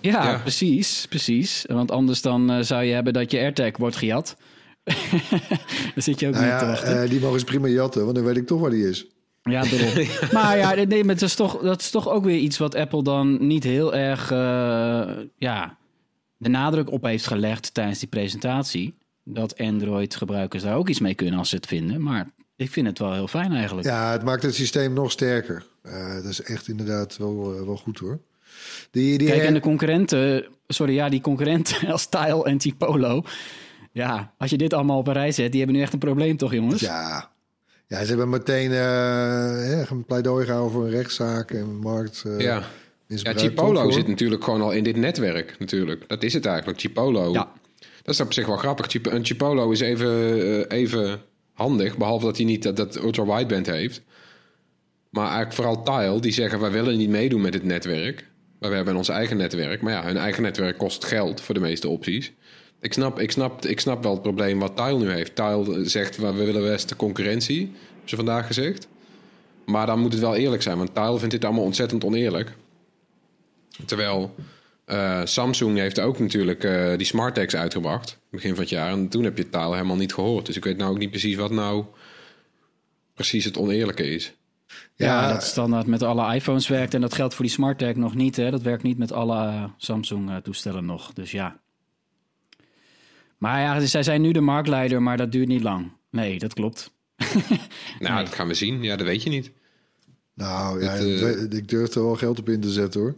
Ja, 0.01 0.23
Ja. 0.23 0.37
precies, 0.37 1.05
precies. 1.09 1.65
Want 1.67 1.91
anders 1.91 2.21
dan 2.21 2.51
eh, 2.51 2.59
zou 2.61 2.83
je 2.83 2.93
hebben 2.93 3.13
dat 3.13 3.31
je 3.31 3.37
AirTag 3.39 3.77
wordt 3.77 3.95
gejat. 3.95 4.37
Daar 5.93 6.03
zit 6.03 6.19
je 6.19 6.27
ook 6.27 6.33
Nou 6.33 6.45
niet 6.45 6.59
te 6.59 6.65
wachten. 6.65 7.01
eh, 7.03 7.09
die 7.09 7.19
mogen 7.19 7.39
ze 7.39 7.45
prima 7.45 7.67
jatten, 7.67 8.03
want 8.03 8.15
dan 8.15 8.25
weet 8.25 8.37
ik 8.37 8.47
toch 8.47 8.59
waar 8.59 8.69
die 8.69 8.89
is. 8.89 9.05
Ja, 9.43 9.63
daarom. 9.63 10.07
maar 10.33 10.57
ja, 10.57 10.73
nee, 10.85 11.03
maar 11.03 11.13
het 11.13 11.23
is 11.23 11.35
toch, 11.35 11.61
dat 11.61 11.81
is 11.81 11.89
toch 11.89 12.09
ook 12.09 12.23
weer 12.23 12.37
iets 12.37 12.57
wat 12.57 12.75
Apple 12.75 13.03
dan 13.03 13.47
niet 13.47 13.63
heel 13.63 13.95
erg 13.95 14.31
eh, 14.31 15.09
ja, 15.37 15.77
de 16.37 16.49
nadruk 16.49 16.91
op 16.91 17.03
heeft 17.03 17.27
gelegd 17.27 17.73
tijdens 17.73 17.99
die 17.99 18.07
presentatie. 18.07 18.95
Dat 19.23 19.57
Android-gebruikers 19.57 20.63
daar 20.63 20.75
ook 20.75 20.89
iets 20.89 20.99
mee 20.99 21.13
kunnen 21.13 21.39
als 21.39 21.49
ze 21.49 21.55
het 21.55 21.65
vinden. 21.65 22.01
Maar 22.01 22.29
ik 22.55 22.71
vind 22.71 22.87
het 22.87 22.99
wel 22.99 23.13
heel 23.13 23.27
fijn 23.27 23.51
eigenlijk. 23.51 23.87
Ja, 23.87 24.11
het 24.11 24.23
maakt 24.23 24.43
het 24.43 24.55
systeem 24.55 24.93
nog 24.93 25.11
sterker. 25.11 25.65
Eh, 25.81 26.15
dat 26.15 26.25
is 26.25 26.41
echt 26.41 26.67
inderdaad 26.67 27.17
wel, 27.17 27.65
wel 27.65 27.77
goed 27.77 27.99
hoor. 27.99 28.19
Die, 28.91 29.17
die 29.17 29.27
Kijk, 29.27 29.43
en 29.43 29.53
de 29.53 29.59
concurrenten, 29.59 30.45
sorry, 30.67 30.93
ja, 30.93 31.09
die 31.09 31.21
concurrenten 31.21 31.87
als 31.91 32.05
Tile 32.05 32.43
en 32.43 32.57
T-Polo. 32.57 33.23
Ja, 33.97 34.33
als 34.37 34.49
je 34.49 34.57
dit 34.57 34.73
allemaal 34.73 34.97
op 34.97 35.07
een 35.07 35.13
rij 35.13 35.31
zet, 35.31 35.49
die 35.51 35.59
hebben 35.59 35.75
nu 35.77 35.83
echt 35.83 35.93
een 35.93 35.99
probleem 35.99 36.37
toch, 36.37 36.53
jongens? 36.53 36.81
Ja. 36.81 37.31
ja, 37.87 38.01
ze 38.03 38.07
hebben 38.07 38.29
meteen 38.29 38.71
eh, 38.71 39.81
eh, 39.81 39.89
een 39.89 40.05
pleidooi 40.05 40.45
gehouden 40.45 40.71
voor 40.73 40.83
een 40.85 40.89
rechtszaak 40.91 41.51
en 41.51 41.75
markt. 41.79 42.23
eh, 42.27 42.39
Ja. 42.39 42.63
Ja, 43.07 43.33
Chipolo 43.33 43.91
zit 43.91 44.07
natuurlijk 44.07 44.43
gewoon 44.43 44.61
al 44.61 44.71
in 44.71 44.83
dit 44.83 44.95
netwerk, 44.95 45.55
natuurlijk. 45.59 46.03
Dat 46.07 46.23
is 46.23 46.33
het 46.33 46.45
eigenlijk, 46.45 46.79
Chipolo. 46.79 47.31
Ja. 47.31 47.51
Dat 48.03 48.13
is 48.13 48.19
op 48.21 48.33
zich 48.33 48.45
wel 48.45 48.57
grappig. 48.57 48.93
Een 49.03 49.25
Chipolo 49.25 49.71
is 49.71 49.79
even, 49.79 50.41
eh, 50.69 50.77
even 50.77 51.19
handig, 51.53 51.97
behalve 51.97 52.25
dat 52.25 52.37
hij 52.37 52.45
niet 52.45 52.63
dat, 52.63 52.75
dat 52.75 52.95
ultra-wideband 52.95 53.65
heeft. 53.65 54.01
Maar 55.09 55.23
eigenlijk 55.25 55.53
vooral 55.53 55.83
Tile, 55.83 56.19
die 56.19 56.31
zeggen... 56.31 56.59
wij 56.59 56.71
willen 56.71 56.97
niet 56.97 57.09
meedoen 57.09 57.41
met 57.41 57.53
het 57.53 57.63
netwerk. 57.63 58.25
Maar 58.59 58.69
we 58.69 58.75
hebben 58.75 58.95
ons 58.95 59.09
eigen 59.09 59.37
netwerk. 59.37 59.81
Maar 59.81 59.93
ja, 59.93 60.03
hun 60.03 60.17
eigen 60.17 60.43
netwerk 60.43 60.77
kost 60.77 61.05
geld 61.05 61.41
voor 61.41 61.53
de 61.53 61.61
meeste 61.61 61.87
opties. 61.87 62.31
Ik 62.79 62.93
snap, 62.93 63.19
ik 63.19 63.31
snap, 63.31 63.65
ik 63.65 63.79
snap 63.79 64.03
wel 64.03 64.11
het 64.11 64.21
probleem 64.21 64.59
wat 64.59 64.75
Tile 64.75 64.97
nu 64.97 65.11
heeft. 65.11 65.35
Tile 65.35 65.85
zegt, 65.85 66.17
we 66.17 66.33
willen 66.33 66.61
best 66.61 66.89
de 66.89 66.95
concurrentie, 66.95 67.59
hebben 67.59 68.09
ze 68.09 68.15
vandaag 68.15 68.47
gezegd. 68.47 68.87
Maar 69.65 69.85
dan 69.85 69.99
moet 69.99 70.11
het 70.11 70.21
wel 70.21 70.35
eerlijk 70.35 70.61
zijn, 70.61 70.77
want 70.77 70.95
Tile 70.95 71.17
vindt 71.17 71.33
dit 71.33 71.45
allemaal 71.45 71.63
ontzettend 71.63 72.03
oneerlijk. 72.03 72.55
Terwijl 73.85 74.35
eh, 74.85 75.21
Samsung 75.23 75.77
heeft 75.77 75.99
ook 75.99 76.19
natuurlijk 76.19 76.63
eh, 76.63 76.97
die 76.97 77.05
Smart 77.05 77.35
Tags 77.35 77.55
uitgebracht, 77.55 78.19
begin 78.29 78.49
van 78.49 78.59
het 78.59 78.69
jaar. 78.69 78.91
En 78.91 79.07
toen 79.07 79.23
heb 79.23 79.37
je 79.37 79.49
Tile 79.49 79.73
helemaal 79.73 79.95
niet 79.95 80.13
gehoord. 80.13 80.45
Dus 80.45 80.55
ik 80.55 80.63
weet 80.63 80.77
nou 80.77 80.91
ook 80.91 80.97
niet 80.97 81.09
precies 81.09 81.35
wat 81.35 81.51
nou 81.51 81.85
precies 83.13 83.45
het 83.45 83.57
oneerlijke 83.57 84.13
is. 84.13 84.33
Ja, 84.95 85.05
Ja, 85.05 85.33
dat 85.33 85.43
standaard 85.43 85.85
met 85.85 86.03
alle 86.03 86.35
iPhones 86.35 86.67
werkt. 86.67 86.93
En 86.93 87.01
dat 87.01 87.13
geldt 87.13 87.33
voor 87.33 87.45
die 87.45 87.53
Smart 87.53 87.77
Tag 87.77 87.95
nog 87.95 88.15
niet. 88.15 88.35
Hè? 88.35 88.51
Dat 88.51 88.61
werkt 88.61 88.83
niet 88.83 88.97
met 88.97 89.11
alle 89.11 89.37
eh, 89.37 89.63
Samsung-toestellen 89.77 90.85
nog. 90.85 91.13
Dus 91.13 91.31
ja. 91.31 91.59
Maar 93.37 93.61
ja, 93.61 93.79
dus 93.79 93.91
zij 93.91 94.03
zijn 94.03 94.21
nu 94.21 94.31
de 94.31 94.41
marktleider, 94.41 95.01
maar 95.01 95.17
dat 95.17 95.31
duurt 95.31 95.47
niet 95.47 95.63
lang. 95.63 95.91
Nee, 96.11 96.39
dat 96.39 96.53
klopt. 96.53 96.91
Nou, 97.99 98.23
dat 98.25 98.33
gaan 98.33 98.47
we 98.47 98.53
zien. 98.53 98.83
Ja, 98.83 98.95
dat 98.95 99.07
weet 99.07 99.23
je 99.23 99.29
niet. 99.29 99.51
Nou 100.33 100.83
ja, 100.83 100.95
eh, 100.95 101.41
ik- 101.41 101.69
durf 101.69 101.95
er 101.95 102.03
wel 102.03 102.15
geld 102.15 102.39
op 102.39 102.49
in 102.49 102.61
te 102.61 102.69
zetten 102.71 103.01
hoor. 103.01 103.15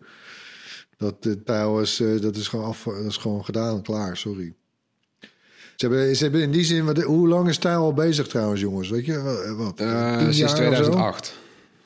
Dat 0.98 1.24
de 1.24 1.80
is, 1.82 2.00
eh, 2.00 2.22
dat 2.22 2.36
is 2.36 2.48
gewoon 2.48 2.66
af, 2.66 2.84
dat 2.84 3.06
is 3.06 3.18
gewoon 3.18 3.46
gedaan 3.46 3.76
en 3.76 3.82
klaar. 3.82 4.18
Sorry. 4.18 4.54
Ze 5.76 5.86
hebben, 5.88 6.16
ze 6.16 6.24
hebben 6.24 6.42
in 6.42 6.52
die 6.52 6.64
zin, 6.64 6.86
wat, 6.86 7.02
hoe 7.02 7.28
lang 7.28 7.48
is 7.48 7.58
Tijl 7.58 7.80
al 7.82 7.94
bezig 7.94 8.28
trouwens, 8.28 8.62
jongens? 8.62 8.90
Weet 8.90 9.06
je 9.06 9.54
wat? 9.58 9.80
Eh, 9.80 10.18
tien 10.18 10.34
sinds 10.34 10.38
jaar 10.38 10.50
of 10.50 10.56
zo? 10.56 10.56
2008. 10.56 11.34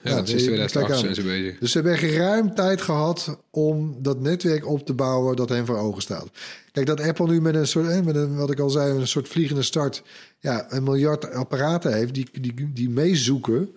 Ja, 0.04 0.10
Ja, 0.10 0.16
sinds 0.26 0.32
nee, 0.32 0.44
2008 0.44 0.72
kijk 0.74 0.92
aan. 0.92 0.98
zijn 0.98 1.16
ze 1.16 1.22
bezig. 1.22 1.60
Dus 1.60 1.72
ze 1.72 1.78
hebben 1.80 1.98
echt 1.98 2.16
ruim 2.16 2.56
tijd 2.56 2.82
gehad 2.82 3.40
om 3.52 3.96
dat 4.00 4.20
netwerk 4.20 4.68
op 4.68 4.86
te 4.86 4.94
bouwen 4.94 5.36
dat 5.36 5.50
hen 5.50 5.66
voor 5.66 5.78
ogen 5.78 6.02
staat. 6.02 6.28
Kijk, 6.72 6.86
dat 6.86 7.02
Apple 7.02 7.28
nu 7.28 7.42
met 7.42 7.56
een 7.56 7.68
soort, 7.68 8.06
met 8.06 8.16
een, 8.16 8.36
wat 8.36 8.52
ik 8.52 8.60
al 8.60 8.70
zei, 8.70 9.00
een 9.00 9.08
soort 9.08 9.28
vliegende 9.28 9.64
start, 9.64 10.04
ja, 10.40 10.66
een 10.70 10.84
miljard 10.84 11.32
apparaten 11.32 11.94
heeft 11.94 12.14
die, 12.14 12.28
die, 12.42 12.72
die 12.74 12.90
meezoeken. 12.90 13.70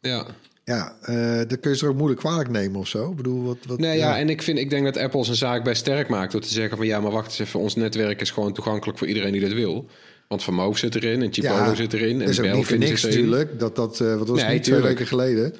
Ja. 0.00 0.26
Ja, 0.64 0.96
eh 1.02 1.48
dat 1.48 1.60
kun 1.60 1.70
je 1.70 1.76
ze 1.76 1.86
ook 1.86 1.96
moeilijk 1.96 2.20
kwalijk 2.20 2.50
nemen 2.50 2.80
of 2.80 2.88
zo. 2.88 3.10
Ik 3.10 3.16
bedoel, 3.16 3.42
wat, 3.42 3.58
wat, 3.66 3.78
Nee, 3.78 3.98
ja, 3.98 4.18
en 4.18 4.28
ik, 4.28 4.42
vind, 4.42 4.58
ik 4.58 4.70
denk 4.70 4.84
dat 4.84 4.96
Apple 4.96 5.24
zijn 5.24 5.36
zaak 5.36 5.64
best 5.64 5.80
sterk 5.80 6.08
maakt 6.08 6.32
door 6.32 6.40
te 6.40 6.48
zeggen 6.48 6.76
van 6.76 6.86
ja, 6.86 7.00
maar 7.00 7.10
wacht 7.10 7.26
eens 7.26 7.38
even, 7.38 7.60
ons 7.60 7.74
netwerk 7.74 8.20
is 8.20 8.30
gewoon 8.30 8.52
toegankelijk 8.52 8.98
voor 8.98 9.06
iedereen 9.06 9.32
die 9.32 9.40
dat 9.40 9.52
wil. 9.52 9.86
Want 10.28 10.42
Van 10.42 10.54
Moof 10.54 10.78
zit 10.78 10.94
erin 10.94 11.22
en 11.22 11.32
Chipolo 11.32 11.54
Ja, 11.54 11.74
zit 11.74 11.92
erin 11.92 12.20
en 12.22 12.28
is 12.28 12.40
ook 12.40 12.46
Belkin 12.46 12.78
niks 12.78 13.02
natuurlijk. 13.02 13.58
Dat, 13.58 13.76
dat, 13.76 14.00
eh, 14.00 14.16
wat 14.16 14.28
was 14.28 14.42
Nee, 14.42 14.52
niet 14.52 14.62
twee 14.62 14.80
weken 14.80 15.06
geleden? 15.06 15.54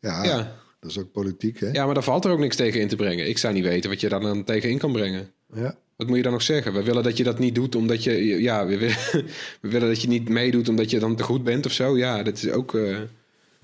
Ja, 0.00 0.24
Ja. 0.24 0.56
dat 0.80 0.90
is 0.90 0.98
ook 0.98 1.12
politiek, 1.12 1.60
hè? 1.60 1.68
Ja, 1.72 1.84
maar 1.84 1.94
daar 1.94 2.02
valt 2.02 2.24
er 2.24 2.30
ook 2.30 2.38
niks 2.38 2.56
tegen 2.56 2.80
in 2.80 2.88
te 2.88 2.96
brengen. 2.96 3.28
Ik 3.28 3.38
zou 3.38 3.54
niet 3.54 3.64
weten 3.64 3.90
wat 3.90 4.00
je 4.00 4.08
daar 4.08 4.20
dan 4.20 4.44
tegen 4.44 4.70
in 4.70 4.78
kan 4.78 4.92
brengen. 4.92 5.30
Ja. 5.54 5.76
Wat 5.96 6.06
moet 6.06 6.16
je 6.16 6.22
dan 6.22 6.32
nog 6.32 6.42
zeggen? 6.42 6.72
We 6.72 6.82
willen 6.82 7.02
dat 7.02 7.16
je 7.16 7.24
dat 7.24 7.38
niet 7.38 7.54
doet 7.54 7.74
omdat 7.74 8.04
je... 8.04 8.42
Ja, 8.42 8.66
we 8.66 8.78
willen, 8.78 8.96
we 9.62 9.68
willen 9.68 9.88
dat 9.88 10.02
je 10.02 10.08
niet 10.08 10.28
meedoet 10.28 10.68
omdat 10.68 10.90
je 10.90 10.98
dan 10.98 11.16
te 11.16 11.22
goed 11.22 11.44
bent 11.44 11.66
of 11.66 11.72
zo. 11.72 11.96
Ja, 11.96 12.22
dat 12.22 12.36
is 12.36 12.50
ook... 12.50 12.74
eh, 12.74 12.96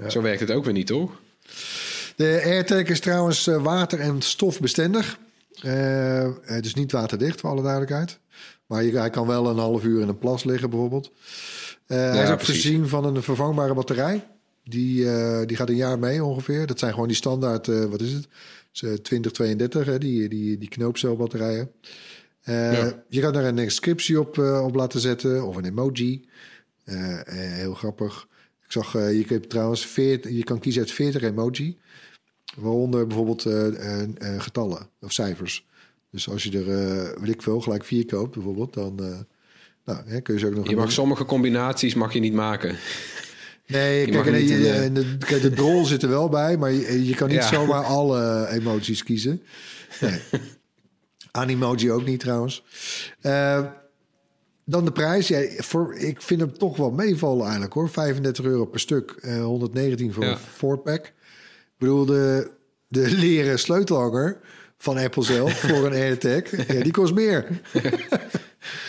Zo 0.08 0.22
werkt 0.22 0.40
het 0.40 0.50
ook 0.50 0.64
weer 0.64 0.72
niet, 0.72 0.86
toch? 0.86 1.10
De 2.16 2.40
AirTag 2.44 2.82
is 2.82 3.00
trouwens 3.00 3.46
eh, 3.46 3.62
water- 3.62 4.00
en 4.00 4.22
stofbestendig. 4.22 5.18
Eh, 5.62 6.24
eh, 6.24 6.32
dus 6.60 6.74
niet 6.74 6.92
waterdicht, 6.92 7.40
voor 7.40 7.50
alle 7.50 7.62
duidelijkheid. 7.62 8.18
Maar 8.66 8.84
je, 8.84 8.98
hij 8.98 9.10
kan 9.10 9.26
wel 9.26 9.48
een 9.48 9.58
half 9.58 9.84
uur 9.84 10.00
in 10.00 10.08
een 10.08 10.18
plas 10.18 10.44
liggen, 10.44 10.70
bijvoorbeeld. 10.70 11.12
Eh, 11.86 11.98
hij 11.98 12.22
is 12.22 12.30
ook 12.30 12.36
precies. 12.36 12.62
voorzien 12.62 12.88
van 12.88 13.04
een 13.04 13.22
vervangbare 13.22 13.74
batterij. 13.74 14.26
Die, 14.64 15.10
eh, 15.10 15.46
die 15.46 15.56
gaat 15.56 15.68
een 15.68 15.76
jaar 15.76 15.98
mee 15.98 16.24
ongeveer. 16.24 16.66
Dat 16.66 16.78
zijn 16.78 16.92
gewoon 16.92 17.08
die 17.08 17.16
standaard, 17.16 17.66
wat 17.66 18.00
is 18.00 18.12
het? 18.12 18.28
Dus, 18.72 18.82
eh, 18.82 18.92
2032, 18.92 19.86
hè, 19.86 19.98
die, 19.98 20.28
die, 20.28 20.58
die 20.58 20.68
knoopcelbatterijen. 20.68 21.70
Ja. 22.42 23.02
Je 23.08 23.20
kan 23.20 23.32
daar 23.32 23.44
een 23.44 23.58
inscriptie 23.58 24.20
op, 24.20 24.38
op 24.38 24.74
laten 24.74 25.00
zetten 25.00 25.46
of 25.46 25.56
een 25.56 25.64
emoji. 25.64 26.28
Heel 26.84 27.74
grappig. 27.74 28.28
Ik 28.64 28.72
zag, 28.72 28.92
je, 28.92 29.24
kunt 29.26 29.50
trouwens 29.50 29.86
40, 29.86 30.30
je 30.30 30.44
kan 30.44 30.58
kiezen 30.58 30.82
uit 30.82 30.90
40 30.90 31.22
emoji. 31.22 31.78
Waaronder 32.56 33.06
bijvoorbeeld 33.06 33.46
eh, 33.46 33.66
eh, 33.66 34.02
eh, 34.18 34.40
getallen 34.40 34.88
of 35.00 35.12
cijfers. 35.12 35.66
Dus 36.10 36.28
als 36.28 36.42
je 36.42 36.58
er, 36.58 37.20
weet 37.20 37.34
ik 37.34 37.42
veel, 37.42 37.60
gelijk 37.60 37.84
vier 37.84 38.06
koopt 38.06 38.34
bijvoorbeeld, 38.34 38.74
dan 38.74 38.94
nou, 39.84 39.98
hè, 40.06 40.20
kun 40.20 40.34
je 40.34 40.40
ze 40.40 40.46
ook 40.46 40.54
nog... 40.54 40.64
Je 40.66 40.70
een- 40.72 40.78
mag 40.78 40.92
sommige 40.92 41.24
combinaties 41.24 41.94
mag 41.94 42.12
je 42.12 42.20
niet 42.20 42.32
maken. 42.32 42.76
Nee, 43.66 44.06
je 44.06 44.12
kijk, 44.12 44.30
niet 44.40 44.66
en 44.66 44.94
de, 44.94 45.16
kijk, 45.18 45.42
de 45.42 45.50
drol 45.50 45.84
zit 45.84 46.02
er 46.02 46.08
wel 46.08 46.28
bij, 46.28 46.56
maar 46.56 46.72
je, 46.72 47.04
je 47.06 47.14
kan 47.14 47.28
niet 47.28 47.36
Ja. 47.36 47.48
zomaar 47.48 47.84
alle 47.84 48.48
emoties 48.48 49.02
kiezen. 49.02 49.42
Nee. 50.00 50.20
Animoji 51.30 51.92
ook 51.92 52.06
niet 52.06 52.20
trouwens. 52.20 52.64
Dan 54.64 54.84
de 54.84 54.92
prijs. 54.92 55.28
Ja, 55.28 55.42
voor, 55.56 55.94
ik 55.94 56.22
vind 56.22 56.40
hem 56.40 56.58
toch 56.58 56.76
wel 56.76 56.90
meevallen 56.90 57.42
eigenlijk 57.42 57.72
hoor. 57.72 57.88
35 57.90 58.44
euro 58.44 58.64
per 58.64 58.80
stuk. 58.80 59.10
eh 59.10 59.42
119 59.44 60.12
voor 60.12 60.24
Ja. 60.24 60.30
een 60.30 60.38
4-pack. 60.78 61.12
Ik 61.80 61.86
bedoel, 61.86 62.04
de, 62.04 62.50
de 62.88 63.10
leren 63.10 63.58
sleutelhanger 63.58 64.40
van 64.78 64.96
Apple 64.96 65.22
zelf 65.22 65.52
voor 65.60 65.86
een 65.86 65.92
AirTag. 65.92 66.66
Ja, 66.66 66.82
die 66.82 66.92
kost 66.92 67.14
meer. 67.14 67.46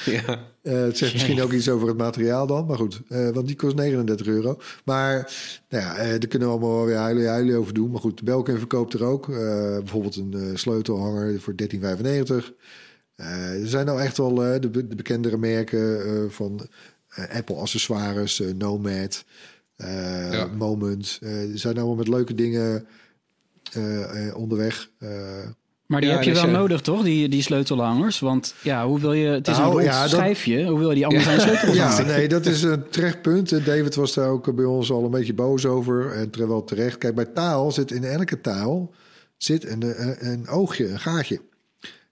Ja. 0.06 0.48
Eh, 0.62 0.74
het 0.74 0.98
zegt 0.98 1.14
misschien 1.14 1.42
ook 1.42 1.52
iets 1.52 1.70
over 1.70 1.88
het 1.88 1.98
materiaal 1.98 2.48
dan. 2.48 2.66
Maar 2.66 2.78
goed, 2.78 3.02
eh, 3.10 3.30
want 3.30 3.48
die 3.48 3.56
kost 3.56 3.76
39 3.76 4.28
euro. 4.28 4.58
Maar 4.86 5.32
nou 5.70 5.84
ja, 5.84 5.96
eh, 5.96 6.10
daar 6.10 6.28
kunnen 6.28 6.48
we 6.48 6.54
allemaal 6.54 6.86
weer 6.86 6.96
huilen, 6.96 7.28
huilen 7.30 7.58
over 7.58 7.74
doen. 7.74 7.92
Maar 7.92 8.00
goed, 8.02 8.24
Belkin 8.24 8.58
verkoopt 8.58 8.94
er 8.94 9.04
ook. 9.04 9.28
Bijvoorbeeld 9.28 10.16
een 10.16 10.52
sleutelhanger 10.54 11.42
voor 11.42 11.54
13,95. 11.56 12.54
Eh, 13.16 13.62
er 13.62 13.68
zijn 13.68 13.86
nou 13.86 14.02
echt 14.02 14.18
wel 14.18 14.34
de, 14.36 14.70
be- 14.72 14.88
de 14.88 14.96
bekendere 14.96 15.38
merken 15.38 16.32
van 16.32 16.68
Apple 17.34 17.56
accessoires, 17.56 18.42
Nomad, 18.58 19.24
eh, 19.82 20.32
Ja. 20.34 20.48
Moment. 20.58 21.18
Eh, 21.22 21.52
er 21.52 21.60
zijn 21.60 21.78
allemaal 21.78 21.96
met 21.96 22.08
leuke 22.08 22.36
dingen 22.36 22.86
eh, 23.74 24.28
eh, 24.28 24.36
onderweg. 24.36 24.90
Eh, 25.00 25.10
Maar 25.86 26.02
die 26.02 26.10
Ja, 26.10 26.16
heb 26.16 26.24
je 26.26 26.32
dus 26.32 26.42
wel 26.42 26.52
nodig, 26.52 26.82
toch? 26.82 27.04
Die, 27.04 27.30
die 27.30 27.42
sleutelhangers. 27.42 28.20
Want 28.20 28.54
ja, 28.62 28.88
hoe 28.88 29.00
wil 29.00 29.14
je... 29.14 29.28
Het 29.28 29.48
is 29.48 29.58
Nou, 29.58 29.68
een 29.68 29.74
rond 29.74 29.86
ja, 29.86 30.02
dat- 30.02 30.10
schijfje. 30.10 30.66
Hoe 30.66 30.80
wil 30.80 30.90
je 30.90 30.96
die 30.96 31.06
anders 31.08 31.28
aan 31.28 31.34
je 31.34 31.40
sleutel 31.42 31.74
Ja, 31.74 32.02
nee, 32.02 32.28
dat 32.28 32.46
is 32.46 32.64
een 32.64 32.84
terecht 32.90 33.22
punt. 33.22 33.50
David 33.66 33.96
was 33.96 34.14
daar 34.14 34.30
ook 34.30 34.56
bij 34.56 34.66
ons 34.66 34.92
al 34.92 35.04
een 35.04 35.12
beetje 35.12 35.34
boos 35.34 35.66
over. 35.66 36.12
En 36.12 36.30
ter- 36.30 36.48
wel 36.48 36.64
terecht. 36.64 36.98
Kijk, 36.98 37.16
bij 37.16 37.26
taal 37.26 37.72
zit 37.72 37.92
in 37.92 38.04
elke 38.04 38.42
taal 38.42 38.94
zit 39.38 39.68
een, 39.70 40.02
een, 40.02 40.16
een 40.32 40.48
oogje, 40.48 40.88
een 40.90 41.00
gaatje. 41.00 41.42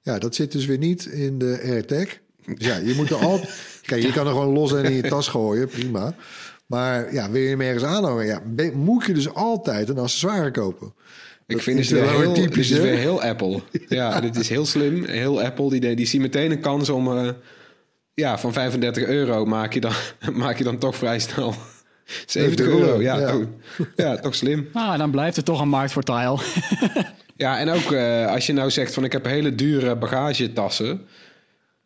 Ja, 0.01 0.19
dat 0.19 0.35
zit 0.35 0.51
dus 0.51 0.65
weer 0.65 0.77
niet 0.77 1.05
in 1.05 1.37
de 1.37 1.59
AirTag. 1.63 2.07
Dus 2.45 2.65
ja, 2.67 2.75
je 2.75 2.93
moet 2.95 3.09
er 3.09 3.15
al. 3.15 3.39
Kijk, 3.85 4.01
je 4.01 4.11
kan 4.11 4.25
er 4.27 4.31
gewoon 4.31 4.53
los 4.53 4.73
en 4.73 4.83
in 4.85 4.93
je 4.93 5.01
tas 5.01 5.27
gooien, 5.27 5.67
prima. 5.67 6.15
Maar 6.69 7.13
ja, 7.13 7.31
wil 7.31 7.41
je 7.41 7.49
hem 7.49 7.61
ergens 7.61 7.83
aanhangen? 7.83 8.25
Ja, 8.25 8.41
moet 8.73 9.05
je 9.05 9.13
dus 9.13 9.33
altijd 9.33 9.89
een 9.89 9.97
accessoire 9.97 10.51
kopen. 10.51 10.93
Ik 11.47 11.55
Dat 11.55 11.63
vind 11.63 11.87
weer 11.87 12.01
wel 12.01 12.19
heel, 12.19 12.33
typisch, 12.33 12.67
dit 12.67 12.77
is 12.77 12.83
weer 12.83 12.97
heel 12.97 13.21
Apple. 13.21 13.61
Ja, 13.87 14.19
dit 14.19 14.35
is 14.35 14.49
heel 14.49 14.65
slim. 14.65 15.05
Heel 15.05 15.41
Apple. 15.41 15.69
Die, 15.69 15.95
die 15.95 16.05
zien 16.05 16.21
meteen 16.21 16.51
een 16.51 16.61
kans 16.61 16.89
om... 16.89 17.17
eh, 17.17 17.29
ja, 18.13 18.37
van 18.37 18.53
35 18.53 19.03
euro 19.03 19.45
maak 19.45 19.73
je 19.73 19.79
dan, 19.79 19.91
maak 20.33 20.57
je 20.57 20.63
dan 20.63 20.77
toch 20.77 20.95
vrij 20.95 21.19
snel 21.19 21.53
70 22.25 22.65
euro. 22.65 22.79
euro, 22.79 23.01
Ja, 23.01 23.19
ja. 23.19 23.31
Toch, 23.31 23.43
ja, 23.95 24.15
toch 24.15 24.35
slim. 24.35 24.69
Ah, 24.73 24.97
dan 24.97 25.11
blijft 25.11 25.37
er 25.37 25.43
toch 25.43 25.61
een 25.61 25.69
markt 25.69 25.91
voor 25.91 26.03
tile. 26.03 26.37
Ja, 27.35 27.59
en 27.59 27.69
ook 27.69 27.91
eh, 27.91 28.27
als 28.27 28.45
je 28.45 28.53
nou 28.53 28.71
zegt 28.71 28.93
van 28.93 29.03
ik 29.03 29.11
heb 29.11 29.25
hele 29.25 29.55
dure 29.55 29.95
bagagetassen... 29.95 31.01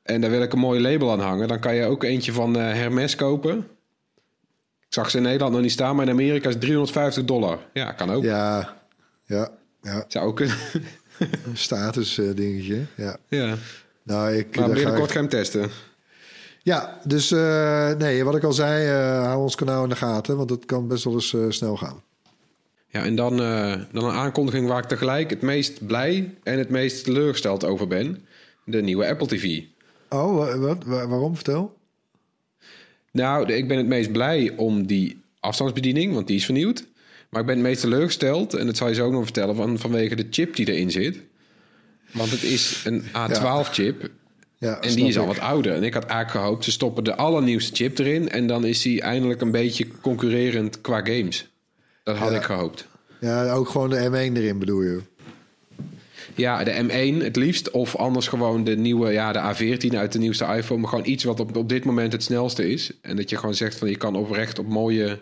en 0.03 0.21
daar 0.21 0.29
wil 0.29 0.41
ik 0.41 0.53
een 0.53 0.59
mooi 0.59 0.81
label 0.81 1.11
aan 1.11 1.19
hangen... 1.19 1.47
dan 1.47 1.59
kan 1.59 1.75
je 1.75 1.85
ook 1.85 2.03
eentje 2.03 2.31
van 2.31 2.57
eh, 2.57 2.61
Hermes 2.73 3.15
kopen. 3.15 3.67
Ik 4.93 4.99
zag 4.99 5.09
ze 5.11 5.17
in 5.17 5.23
Nederland 5.23 5.53
nog 5.53 5.61
niet 5.61 5.71
staan... 5.71 5.95
maar 5.95 6.05
in 6.05 6.11
Amerika 6.11 6.49
is 6.49 6.55
350 6.59 7.23
dollar. 7.25 7.59
Ja, 7.73 7.91
kan 7.91 8.11
ook. 8.11 8.23
Ja, 8.23 8.75
ja, 9.25 9.49
ja. 9.81 10.05
Zou 10.07 10.27
ook 10.27 10.35
kunnen. 10.35 10.55
Een 11.19 11.57
status 11.57 12.17
eh, 12.17 12.25
dingetje. 12.35 12.85
Ja. 12.95 13.17
ja. 13.27 13.55
Nou, 14.03 14.33
ik, 14.33 14.55
Maar 14.55 14.67
ga 14.67 14.73
binnenkort 14.73 15.05
ik- 15.05 15.11
ga 15.11 15.19
hem 15.19 15.29
testen. 15.29 15.69
Ja, 16.61 16.99
dus 17.03 17.31
eh, 17.31 17.91
nee, 17.93 18.23
wat 18.23 18.35
ik 18.35 18.43
al 18.43 18.53
zei, 18.53 18.87
eh, 18.87 19.23
hou 19.25 19.41
ons 19.41 19.55
kanaal 19.55 19.83
in 19.83 19.89
de 19.89 19.95
gaten, 19.95 20.37
want 20.37 20.49
het 20.49 20.65
kan 20.65 20.87
best 20.87 21.03
wel 21.03 21.13
eens 21.13 21.35
snel 21.49 21.77
gaan. 21.77 22.01
Ja, 22.87 23.03
en 23.03 23.15
dan, 23.15 23.37
dan 23.91 24.03
een 24.03 24.11
aankondiging 24.11 24.67
waar 24.67 24.81
ik 24.83 24.87
tegelijk 24.87 25.29
het 25.29 25.41
meest 25.41 25.85
blij 25.85 26.33
en 26.43 26.57
het 26.57 26.69
meest 26.69 27.03
teleurgesteld 27.03 27.63
over 27.65 27.87
ben. 27.87 28.25
De 28.65 28.81
nieuwe 28.81 29.07
Apple 29.07 29.27
TV. 29.27 29.61
Oh, 30.09 30.37
wa- 30.37 30.57
wat? 30.57 30.83
Wa- 30.85 31.07
waarom? 31.07 31.35
Vertel. 31.35 31.77
Nou, 33.13 33.53
ik 33.53 33.67
ben 33.67 33.77
het 33.77 33.87
meest 33.87 34.11
blij 34.11 34.53
om 34.55 34.85
die 34.87 35.21
afstandsbediening, 35.39 36.13
want 36.13 36.27
die 36.27 36.35
is 36.35 36.45
vernieuwd. 36.45 36.85
Maar 37.29 37.41
ik 37.41 37.47
ben 37.47 37.55
het 37.55 37.65
meest 37.65 37.81
teleurgesteld, 37.81 38.53
en 38.53 38.65
dat 38.65 38.77
zal 38.77 38.87
je 38.87 38.93
zo 38.93 39.05
ook 39.05 39.11
nog 39.11 39.23
vertellen, 39.23 39.55
van, 39.55 39.79
vanwege 39.79 40.15
de 40.15 40.27
chip 40.29 40.55
die 40.55 40.71
erin 40.71 40.91
zit. 40.91 41.19
Want 42.11 42.31
het 42.31 42.43
is 42.43 42.81
een 42.85 43.01
A12-chip 43.03 44.09
Ja, 44.57 44.79
en 44.81 44.95
die 44.95 45.07
is 45.07 45.17
al 45.17 45.25
wat 45.25 45.39
ouder. 45.39 45.73
En 45.73 45.83
ik 45.83 45.93
had 45.93 46.05
eigenlijk 46.05 46.45
gehoopt, 46.45 46.63
ze 46.63 46.71
stoppen 46.71 47.03
de 47.03 47.15
allernieuwste 47.15 47.75
chip 47.75 47.97
erin... 47.99 48.29
en 48.29 48.47
dan 48.47 48.65
is 48.65 48.81
die 48.81 49.01
eindelijk 49.01 49.41
een 49.41 49.51
beetje 49.51 49.87
concurrerend 50.01 50.81
qua 50.81 50.97
games. 51.03 51.51
Dat 52.03 52.17
had 52.17 52.31
Ja. 52.31 52.37
ik 52.37 52.43
gehoopt. 52.43 52.87
Ja, 53.19 53.51
ook 53.51 53.69
gewoon 53.69 53.89
de 53.89 54.09
M1 54.09 54.37
erin 54.37 54.59
bedoel 54.59 54.81
je. 54.81 55.01
Ja, 56.35 56.63
de 56.63 56.71
M1 56.83 57.23
het 57.23 57.35
liefst. 57.35 57.71
Of 57.71 57.95
anders 57.95 58.27
gewoon 58.27 58.63
de 58.63 58.75
nieuwe, 58.77 59.11
ja, 59.11 59.31
de 59.31 59.39
A14 59.55 59.95
uit 59.97 60.11
de 60.11 60.19
nieuwste 60.19 60.45
iPhone. 60.45 60.79
Maar 60.81 60.89
gewoon 60.89 61.05
iets 61.07 61.23
wat 61.23 61.39
op, 61.39 61.55
op 61.57 61.69
dit 61.69 61.85
moment 61.85 62.11
het 62.13 62.23
snelste 62.23 62.69
is. 62.71 62.91
En 63.01 63.15
dat 63.15 63.29
je 63.29 63.37
gewoon 63.37 63.55
zegt 63.55 63.77
van 63.77 63.89
je 63.89 63.97
kan 63.97 64.15
oprecht 64.15 64.59
op 64.59 64.67
mooie, 64.67 65.19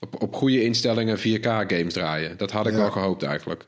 op, 0.00 0.22
op 0.22 0.34
goede 0.34 0.62
instellingen 0.64 1.18
4K 1.18 1.42
games 1.66 1.92
draaien. 1.92 2.36
Dat 2.36 2.50
had 2.50 2.66
ik 2.66 2.72
Ja. 2.72 2.78
wel 2.78 2.90
gehoopt 2.90 3.22
eigenlijk. 3.22 3.66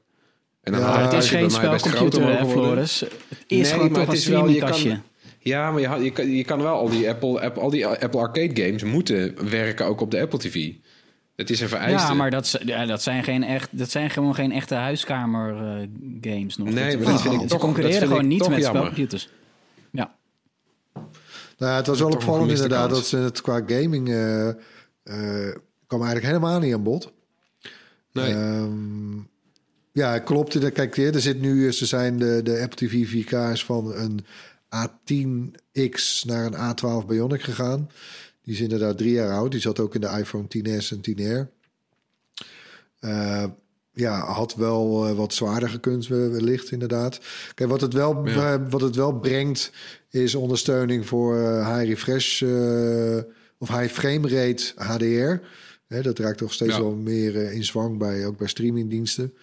En 0.62 0.72
dan 0.72 0.80
Ja, 0.80 0.86
had 0.86 0.94
Maar 0.96 1.04
het 1.04 1.12
het 1.14 1.22
is 1.24 1.30
geen 1.30 1.48
bij 1.48 1.60
mij 1.60 1.70
best 1.70 1.86
groter 1.88 2.20
spelcomputer. 2.22 2.62
Floris. 2.62 3.00
Het 3.00 3.10
is 3.46 3.70
gewoon 3.72 3.92
toch 3.92 4.06
een 4.06 4.12
je 4.14 4.18
streamingkastje. 4.20 4.88
kan, 4.88 5.02
ja, 5.38 5.70
maar 5.70 5.80
je, 5.80 6.04
je, 6.04 6.10
kan, 6.10 6.30
je 6.30 6.44
kan 6.44 6.62
wel 6.62 6.74
al 6.74 6.88
die 6.88 7.08
Apple, 7.08 7.40
Apple, 7.40 7.62
al 7.62 7.70
die 7.70 7.86
Apple 7.86 8.20
Arcade 8.20 8.62
games 8.62 8.82
moeten 8.84 9.50
werken 9.50 9.86
ook 9.86 10.00
op 10.00 10.10
de 10.10 10.20
Apple 10.20 10.38
TV. 10.38 10.70
Het 11.38 11.50
is 11.50 11.60
een 11.60 11.68
vereiste. 11.68 12.08
Ja, 12.08 12.14
maar 12.14 12.30
dat, 12.30 12.58
ja, 12.64 12.86
dat, 12.86 13.02
zijn 13.02 13.24
geen 13.24 13.42
echt, 13.42 13.78
dat 13.78 13.90
zijn 13.90 14.10
gewoon 14.10 14.34
geen 14.34 14.52
echte 14.52 14.74
huiskamer 14.74 15.56
eh, 15.56 15.88
games 16.20 16.56
nog. 16.56 16.68
Nee, 16.68 16.96
dat, 16.96 17.04
maar 17.04 17.12
dat 17.12 17.22
vind 17.22 17.34
ik 17.34 17.40
ze 17.40 17.46
toch- 17.46 17.60
concurreren 17.60 18.08
gewoon 18.08 18.22
ik 18.22 18.28
niet 18.28 18.38
toch 18.38 18.48
met 18.48 18.58
jammer. 18.58 18.80
spelcomputers. 18.82 19.28
Ja. 19.90 20.14
Nou, 21.58 21.76
het 21.76 21.86
was 21.86 21.98
wel 21.98 22.10
opvallend 22.10 22.50
inderdaad 22.50 22.86
kans. 22.86 22.98
dat 22.98 23.06
ze 23.06 23.16
het 23.16 23.40
qua 23.40 23.62
gaming 23.66 24.08
eh, 24.08 24.48
eh, 24.48 24.54
kwam 25.86 26.02
eigenlijk 26.02 26.26
helemaal 26.26 26.58
niet 26.58 26.74
aan 26.74 26.82
bod. 26.82 27.12
Nee. 28.12 28.32
Ehm, 28.34 29.16
ja, 29.92 30.18
klopt. 30.18 30.72
Kijk, 30.72 30.96
er 30.96 31.20
zit 31.20 31.40
nu, 31.40 31.72
ze 31.72 31.86
zijn 31.86 32.18
de, 32.18 32.40
de 32.42 32.60
Apple 32.60 32.88
TV 32.88 33.24
4K's 33.24 33.64
van 33.64 33.94
een 33.94 34.24
A10X 34.88 36.24
naar 36.26 36.46
een 36.46 36.76
A12 36.76 37.06
Bionic 37.06 37.42
gegaan. 37.42 37.90
Die 38.48 38.56
is 38.56 38.62
inderdaad 38.62 38.98
drie 38.98 39.12
jaar 39.12 39.32
oud. 39.32 39.50
Die 39.50 39.60
zat 39.60 39.80
ook 39.80 39.94
in 39.94 40.00
de 40.00 40.06
iPhone 40.18 40.44
10s 40.48 40.90
en 40.92 41.00
10R. 41.00 41.48
Eh, 43.00 43.44
ja, 43.92 44.20
had 44.20 44.54
wel 44.54 45.06
eh, 45.06 45.16
wat 45.16 45.34
zwaarder 45.34 45.68
gekund, 45.68 46.06
we- 46.06 46.28
wellicht 46.28 46.70
inderdaad. 46.70 47.20
Kijk, 47.54 47.70
wat 47.70 47.80
het 47.80 47.92
wel, 47.92 48.26
Ja. 48.28 48.68
wat 48.68 48.80
het 48.80 48.96
wel 48.96 49.12
brengt, 49.18 49.72
is 50.10 50.34
ondersteuning 50.34 51.06
voor 51.06 51.38
eh, 51.38 51.74
high 51.76 51.88
refresh 51.88 52.42
of 53.58 53.68
high 53.68 53.92
frame 53.92 54.28
rate 54.28 54.72
HDR. 54.76 55.46
Hè, 55.86 56.02
dat 56.02 56.18
raakt 56.18 56.38
toch 56.38 56.52
steeds 56.52 56.74
Ja. 56.76 56.80
wel 56.80 56.94
meer 56.94 57.52
in 57.52 57.64
zwang 57.64 57.98
bij, 57.98 58.26
ook 58.26 58.36
bij 58.38 58.48
streamingdiensten. 58.48 59.34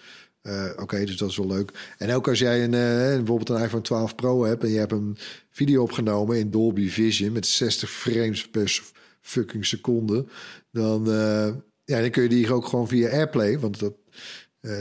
Eh, 0.45 0.65
Oké, 0.75 1.05
dus 1.05 1.17
dat 1.17 1.29
is 1.29 1.37
wel 1.37 1.47
leuk. 1.47 1.71
En 1.97 2.13
ook 2.13 2.27
als 2.27 2.39
jij 2.39 2.63
een, 2.63 2.73
eh, 2.73 3.15
bijvoorbeeld 3.17 3.49
een 3.49 3.63
iPhone 3.63 3.81
12 3.83 4.15
Pro 4.15 4.43
hebt 4.43 4.63
en 4.63 4.69
je 4.69 4.77
hebt 4.79 4.91
een 4.91 5.17
video 5.49 5.81
opgenomen 5.81 6.37
in 6.37 6.51
Dolby 6.51 6.89
Vision 6.89 7.31
met 7.31 7.47
60 7.47 7.89
frames 7.91 8.47
per 8.47 8.81
fucking 9.21 9.65
seconde, 9.65 10.25
dan, 10.71 11.11
eh, 11.11 11.47
ja, 11.85 12.01
dan 12.01 12.09
kun 12.09 12.23
je 12.23 12.29
die 12.29 12.53
ook 12.53 12.67
gewoon 12.67 12.87
via 12.87 13.09
AirPlay, 13.09 13.59
want 13.59 13.79
dat, 13.79 13.93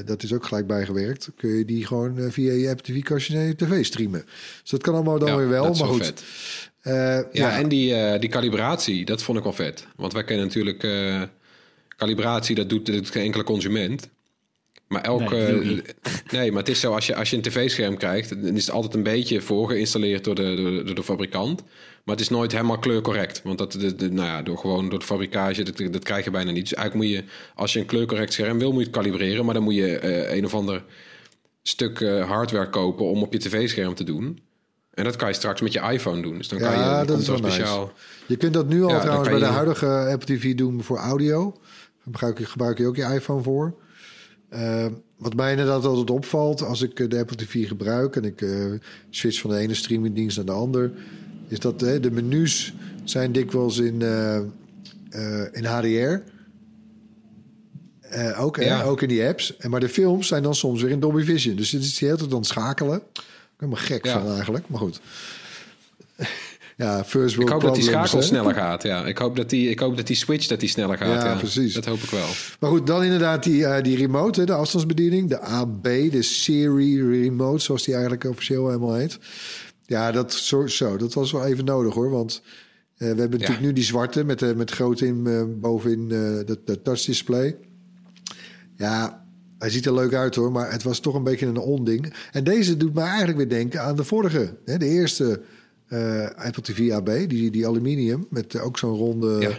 dat 0.04 0.22
is 0.22 0.32
ook 0.32 0.44
gelijk 0.46 0.66
bijgewerkt, 0.66 1.28
kun 1.36 1.50
je 1.50 1.64
die 1.64 1.86
gewoon 1.86 2.32
via 2.32 2.52
je 2.52 2.68
Apple 2.68 2.94
TV 2.94 3.02
kastje 3.02 3.34
naar 3.34 3.46
je 3.46 3.56
tv 3.56 3.84
streamen. 3.84 4.24
Dus 4.60 4.70
dat 4.70 4.82
kan 4.82 4.94
allemaal 4.94 5.18
dan 5.18 5.28
Ja, 5.28 5.36
weer 5.36 5.48
wel, 5.48 5.64
dat 5.64 5.74
is 5.74 5.80
maar 5.80 5.88
goed. 5.88 6.04
vet. 6.06 6.24
Ja, 6.82 7.28
ja, 7.32 7.58
en 7.58 7.68
die, 7.68 8.18
die 8.18 8.28
calibratie, 8.28 9.04
dat 9.04 9.22
vond 9.22 9.38
ik 9.38 9.44
wel 9.44 9.52
vet. 9.52 9.86
Want 9.96 10.12
wij 10.12 10.24
kennen 10.24 10.46
natuurlijk... 10.46 10.86
calibratie, 11.96 12.54
dat 12.54 12.68
doet, 12.68 12.86
dat 12.86 12.94
doet 12.94 13.10
geen 13.10 13.24
enkele 13.24 13.44
consument. 13.44 14.08
Maar 14.88 15.02
elke... 15.02 15.34
Nee, 15.62 15.82
Nee, 16.32 16.50
maar 16.50 16.60
het 16.60 16.68
is 16.68 16.80
zo, 16.80 16.92
als 16.92 17.06
je, 17.06 17.14
als 17.14 17.30
je 17.30 17.36
een 17.36 17.42
tv-scherm 17.42 17.96
krijgt... 17.96 18.42
dan 18.42 18.56
is 18.56 18.66
het 18.66 18.74
altijd 18.74 18.94
een 18.94 19.02
beetje 19.02 19.40
voorgeïnstalleerd 19.40 20.24
door 20.24 20.34
de, 20.34 20.54
door, 20.56 20.84
door 20.86 20.94
de 20.94 21.02
fabrikant. 21.02 21.62
Maar 22.04 22.14
het 22.14 22.24
is 22.24 22.28
nooit 22.30 22.52
helemaal 22.52 22.78
kleurcorrect. 22.78 23.40
Want 23.44 23.58
dat, 23.58 23.72
de, 23.72 23.94
de- 23.94 24.10
nou 24.12 24.26
ja, 24.28 24.42
door, 24.42 24.58
gewoon 24.58 24.88
door 24.88 24.98
de 24.98 25.04
fabrikage, 25.04 25.62
dat, 25.62 25.92
dat 25.92 26.02
krijg 26.04 26.24
je 26.24 26.30
bijna 26.30 26.50
niet. 26.50 26.68
Dus 26.68 26.74
eigenlijk 26.74 27.06
moet 27.08 27.16
je, 27.18 27.24
als 27.54 27.72
je 27.72 27.78
een 27.78 27.86
kleurcorrect 27.86 28.32
scherm 28.32 28.58
wil, 28.58 28.70
moet 28.72 28.80
je 28.80 28.86
het 28.86 28.96
kalibreren. 28.96 29.44
Maar 29.44 29.54
dan 29.54 29.62
moet 29.62 29.74
je 29.74 29.98
eh, 29.98 30.36
een 30.36 30.44
of 30.44 30.54
ander 30.54 30.84
stuk 31.62 32.00
eh, 32.00 32.28
hardware 32.28 32.70
kopen 32.70 33.04
om 33.10 33.22
op 33.22 33.32
je 33.32 33.38
tv-scherm 33.38 33.94
te 33.94 34.04
doen. 34.04 34.40
En 34.94 35.04
dat 35.04 35.16
kan 35.16 35.28
je 35.28 35.34
straks 35.34 35.60
met 35.60 35.72
je 35.72 35.80
iPhone 35.80 36.22
doen. 36.22 36.38
Dus 36.38 36.48
dan 36.48 36.58
kan 36.58 36.70
je 36.70 36.76
Ja, 36.76 36.98
dan 36.98 37.06
dat 37.06 37.18
is 37.20 37.28
wel 37.28 37.36
speciaal. 37.36 37.92
Je 38.26 38.36
kunt 38.36 38.54
dat 38.54 38.68
nu 38.68 38.82
al 38.82 38.90
Ja, 38.90 39.00
trouwens 39.00 39.28
bij 39.28 39.38
de 39.38 39.44
je- 39.44 39.50
huidige 39.50 39.86
Apple 39.86 40.36
TV 40.36 40.54
doen 40.54 40.82
voor 40.82 40.98
audio. 40.98 41.50
Daar 41.52 42.02
gebruik 42.04 42.38
je, 42.38 42.44
gebruik 42.46 42.78
je 42.78 42.86
ook 42.86 42.96
je 42.96 43.02
iPhone 43.14 43.42
voor. 43.42 43.74
Eh, 44.54 44.86
wat 45.16 45.34
mij 45.34 45.50
inderdaad 45.50 45.84
altijd 45.84 46.10
opvalt 46.10 46.62
als 46.62 46.82
ik 46.82 47.00
eh, 47.00 47.08
de 47.08 47.18
Apple 47.18 47.36
TV 47.36 47.68
gebruik 47.68 48.16
en 48.16 48.24
ik 48.24 48.42
eh, 48.42 48.72
switch 49.10 49.40
van 49.40 49.50
de 49.50 49.56
ene 49.56 49.74
streamingdienst 49.74 50.36
naar 50.36 50.46
de 50.46 50.52
ander, 50.52 50.92
is 51.48 51.58
dat 51.58 51.78
de 51.80 52.10
menus 52.12 52.74
zijn 53.04 53.32
dikwijls 53.32 53.78
in, 53.78 54.02
in 55.52 55.64
HDR. 55.64 56.20
Ook, 58.38 58.56
Ja. 58.56 58.82
ook 58.82 59.02
in 59.02 59.08
die 59.08 59.26
apps. 59.26 59.56
En, 59.56 59.70
maar 59.70 59.80
de 59.80 59.88
films 59.88 60.26
zijn 60.28 60.42
dan 60.42 60.54
soms 60.54 60.82
weer 60.82 60.90
in 60.90 61.00
Dolby 61.00 61.22
Vision. 61.22 61.56
Dus 61.56 61.70
het 61.70 61.82
is 61.82 61.98
de 61.98 62.04
hele 62.04 62.16
tijd 62.18 62.30
dan 62.30 62.44
schakelen. 62.44 62.96
Ik 63.12 63.22
ben 63.56 63.68
me 63.68 63.76
gek 63.76 64.04
Ja. 64.04 64.20
van 64.20 64.32
eigenlijk, 64.34 64.68
maar 64.68 64.80
goed. 64.80 65.00
Ja, 66.76 67.04
first 67.04 67.38
Ik 67.38 67.48
hoop 67.48 67.60
dat 67.60 67.74
die 67.74 67.84
schakel 67.84 68.18
hè? 68.18 68.24
sneller 68.24 68.54
gaat. 68.54 68.82
Ja. 68.82 69.06
Ik, 69.06 69.18
hoop 69.18 69.36
dat 69.36 69.50
die, 69.50 69.70
ik 69.70 69.78
hoop 69.78 69.96
dat 69.96 70.06
die 70.06 70.16
switch 70.16 70.46
dat 70.46 70.60
die 70.60 70.68
sneller 70.68 70.98
gaat. 70.98 71.22
Ja, 71.22 71.34
precies. 71.34 71.74
Dat 71.74 71.84
hoop 71.84 71.98
ik 71.98 72.10
wel. 72.10 72.28
Maar 72.60 72.70
goed, 72.70 72.86
dan 72.86 73.02
inderdaad 73.04 73.42
die, 73.42 73.66
eh, 73.66 73.82
die 73.82 73.96
remote, 73.96 74.40
hè, 74.40 74.46
de 74.46 74.52
afstandsbediening. 74.54 75.28
De 75.28 75.40
AB, 75.40 75.82
de 75.82 76.22
Siri 76.22 77.20
remote, 77.20 77.62
zoals 77.62 77.84
die 77.84 77.94
eigenlijk 77.94 78.24
officieel 78.24 78.66
helemaal 78.66 78.94
heet. 78.94 79.18
Ja, 79.86 80.12
dat, 80.12 80.32
zo, 80.32 80.66
zo, 80.66 80.96
dat 80.96 81.14
was 81.14 81.32
wel 81.32 81.44
even 81.44 81.64
nodig 81.64 81.94
hoor. 81.94 82.10
Want 82.10 82.42
eh, 82.96 82.98
we 82.98 83.20
hebben 83.20 83.30
natuurlijk 83.30 83.66
nu 83.66 83.72
die 83.72 83.84
zwarte 83.84 84.24
met, 84.24 84.42
eh, 84.42 84.52
met 84.52 84.70
groot 84.70 85.00
in, 85.00 85.60
bovenin 85.60 86.08
dat 86.46 86.66
dat 86.66 86.84
touchdisplay. 86.84 87.56
Ja, 88.76 89.24
hij 89.58 89.70
ziet 89.70 89.86
er 89.86 89.94
leuk 89.94 90.14
uit 90.14 90.34
hoor, 90.34 90.52
maar 90.52 90.72
het 90.72 90.82
was 90.82 91.00
toch 91.00 91.14
een 91.14 91.24
beetje 91.24 91.46
een 91.46 91.56
onding. 91.56 92.14
En 92.32 92.44
deze 92.44 92.76
doet 92.76 92.94
mij 92.94 93.04
eigenlijk 93.04 93.36
weer 93.36 93.48
denken 93.48 93.82
aan 93.82 93.96
de 93.96 94.04
vorige. 94.04 94.56
Hè, 94.64 94.78
de 94.78 94.88
eerste 94.88 95.40
Apple 96.36 96.62
TV 96.62 96.90
AB, 96.92 97.28
die, 97.28 97.50
die 97.50 97.66
aluminium 97.66 98.26
met 98.30 98.54
eh, 98.54 98.64
ook 98.64 98.78
zo'n 98.78 98.96
ronde... 98.96 99.40
Ja. 99.40 99.58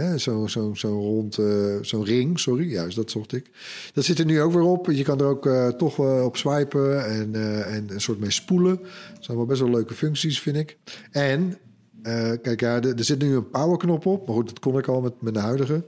hè, 0.00 0.18
Zo'n 0.18 0.48
zo, 0.48 0.74
zo 0.74 0.88
rond, 0.88 1.38
eh, 1.38 1.76
zo'n 1.80 2.04
ring, 2.04 2.38
sorry, 2.40 2.70
juist 2.70 2.96
dat 2.96 3.10
zocht 3.10 3.32
ik. 3.32 3.50
Dat 3.92 4.04
zit 4.04 4.18
er 4.18 4.24
nu 4.24 4.40
ook 4.40 4.52
weer 4.52 4.62
op. 4.62 4.86
Je 4.86 5.02
kan 5.02 5.20
er 5.20 5.26
ook 5.26 5.46
eh, 5.46 5.68
toch 5.68 5.98
op 6.24 6.36
swipen 6.36 7.04
en, 7.06 7.34
eh, 7.34 7.74
en 7.74 7.84
een 7.90 8.00
soort 8.00 8.18
mee 8.20 8.30
spoelen. 8.30 8.78
Dat 9.14 9.24
zijn 9.24 9.36
wel 9.36 9.46
best 9.46 9.60
wel 9.60 9.70
leuke 9.70 9.94
functies, 9.94 10.40
vind 10.40 10.56
ik. 10.56 10.76
En, 11.10 11.58
eh, 12.02 12.32
kijk, 12.42 12.60
ja, 12.60 12.74
er, 12.82 12.94
er 12.98 13.04
zit 13.04 13.18
nu 13.22 13.34
een 13.34 13.50
powerknop 13.50 14.06
op. 14.06 14.26
Maar 14.26 14.36
goed, 14.36 14.48
dat 14.48 14.58
kon 14.58 14.78
ik 14.78 14.86
al 14.86 15.00
met, 15.00 15.20
met 15.20 15.34
de 15.34 15.40
huidige. 15.40 15.84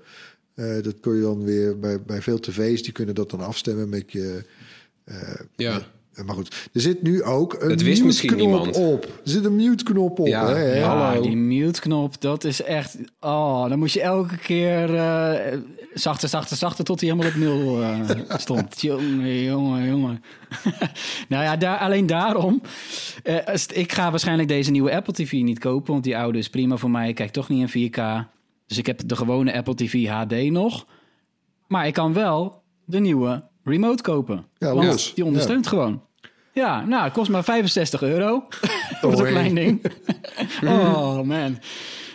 Eh, 0.55 0.83
dat 0.83 1.01
kun 1.01 1.15
je 1.15 1.21
dan 1.23 1.45
weer 1.45 1.79
bij, 1.79 2.03
bij 2.03 2.23
veel 2.23 2.41
tv's, 2.41 2.83
die 2.83 2.93
kunnen 2.93 3.15
dat 3.15 3.31
dan 3.31 3.41
afstemmen 3.41 3.89
met 3.89 4.13
je... 4.13 4.43
eh, 5.05 5.17
Ja. 5.57 5.77
eh, 5.77 5.83
maar 6.27 6.35
goed, 6.35 6.69
er 6.73 6.81
zit 6.81 7.03
nu 7.03 7.23
ook 7.23 7.57
een 7.61 7.69
Dat 7.69 7.81
wist 7.81 8.05
misschien 8.05 8.31
mute-knop 8.31 8.65
niemand. 8.65 8.77
op. 8.93 9.05
Er 9.05 9.11
zit 9.23 9.45
een 9.45 9.57
mute-knop 9.57 10.19
op. 10.19 10.27
Ja, 10.27 10.49
hè? 10.49 10.79
Ja, 10.79 10.97
Hallo. 10.97 11.23
die 11.23 11.37
mute-knop, 11.37 12.21
dat 12.21 12.45
is 12.45 12.63
echt... 12.63 12.97
Oh, 13.21 13.69
dan 13.69 13.79
moest 13.79 13.95
je 13.95 14.01
elke 14.01 14.37
keer 14.37 14.95
eh, 14.97 15.59
zachter, 15.95 16.29
zachter, 16.29 16.57
zachter... 16.57 16.85
tot 16.85 17.01
hij 17.01 17.09
helemaal 17.11 17.31
op 17.33 17.39
nul 17.39 17.83
eh, 17.83 18.01
stond. 18.39 18.81
jongen, 18.81 19.43
jongen, 19.43 19.87
jongen. 19.89 20.23
nou 21.29 21.45
ja, 21.45 21.57
daar, 21.57 21.79
alleen 21.79 22.07
daarom... 22.07 22.63
eh, 23.23 23.55
ik 23.73 23.93
ga 23.93 24.11
waarschijnlijk 24.11 24.49
deze 24.49 24.71
nieuwe 24.71 24.95
Apple 24.95 25.13
TV 25.13 25.33
niet 25.33 25.59
kopen... 25.59 25.93
want 25.93 26.05
die 26.05 26.17
oude 26.17 26.39
is 26.39 26.49
prima 26.51 26.77
voor 26.77 26.91
mij. 26.91 27.09
Ik 27.09 27.15
kijk 27.15 27.31
toch 27.31 27.49
niet 27.49 27.75
in 27.75 27.91
4K. 27.91 28.29
Dus 28.67 28.79
ik 28.79 28.87
heb 28.87 29.01
de 29.09 29.17
gewone 29.17 29.53
Apple 29.53 29.75
TV 29.75 30.07
HD 30.09 30.51
nog. 30.51 30.87
Maar 31.67 31.87
ik 31.87 31.93
kan 31.95 32.13
wel 32.13 32.63
de 32.85 33.01
nieuwe 33.01 33.43
remote 33.65 34.03
kopen. 34.03 34.47
Ja, 34.59 34.75
want 34.75 34.87
los. 34.87 35.15
die 35.15 35.25
ondersteunt 35.25 35.67
gewoon. 35.67 36.03
Ja, 36.53 36.85
nou, 36.85 37.05
het 37.05 37.13
kost 37.13 37.31
maar 37.31 37.45
65 37.45 38.03
euro. 38.03 38.45
Voor 39.01 39.11
zo'n 39.11 39.15
Hoi. 39.21 39.31
klein 39.31 39.55
ding. 39.55 39.81
oh, 40.65 41.21
man. 41.21 41.59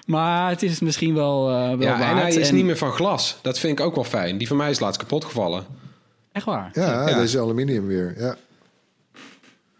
Maar 0.05 0.49
het 0.49 0.63
is 0.63 0.79
misschien 0.79 1.13
wel, 1.13 1.49
eh 1.49 1.55
wel 1.67 1.79
Ja, 1.81 1.97
waard. 1.99 2.11
en 2.11 2.17
hij 2.17 2.33
is 2.35 2.49
En- 2.49 2.55
niet 2.55 2.65
meer 2.65 2.77
van 2.77 2.91
glas. 2.91 3.37
Dat 3.41 3.59
vind 3.59 3.79
ik 3.79 3.85
ook 3.85 3.95
wel 3.95 4.03
fijn. 4.03 4.37
Die 4.37 4.47
van 4.47 4.57
mij 4.57 4.69
is 4.69 4.79
laatst 4.79 4.99
kapot 4.99 5.25
gevallen. 5.25 5.65
Echt 6.31 6.45
waar? 6.45 6.69
Ja, 6.73 7.09
Ja. 7.09 7.17
deze 7.19 7.39
aluminium 7.39 7.87
weer. 7.87 8.13
Ja. 8.17 8.35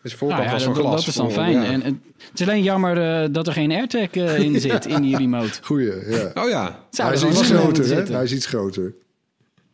Dus 0.02 0.14
voorkant 0.14 0.40
Nou 0.42 0.46
ja, 0.52 0.52
was 0.56 0.64
van 0.64 0.74
dat, 0.74 0.84
glas. 0.84 1.00
dat 1.00 1.08
is 1.08 1.16
dan 1.16 1.32
fijn. 1.32 1.52
ja. 1.52 1.64
En, 1.64 1.82
en 1.84 2.04
het 2.30 2.40
is 2.40 2.48
alleen 2.48 2.64
jammer 2.64 3.24
eh, 3.24 3.30
dat 3.32 3.48
er 3.48 3.54
geen 3.54 3.72
AirTag 3.72 4.10
eh, 4.12 4.40
in 4.40 4.60
zit, 4.62 4.86
in 4.86 5.02
die 5.02 5.18
remote. 5.18 5.52
Goeie, 5.62 6.10
ja. 6.10 6.32
Oh 6.44 6.50
ja, 6.50 6.80
Zou 6.90 7.08
Hij 7.08 7.18
is 7.18 7.24
iets 7.40 7.50
groter, 7.52 7.86
hè? 7.96 8.04
Hij 8.14 8.24
is 8.24 8.34
iets 8.34 8.46
groter. 8.46 8.94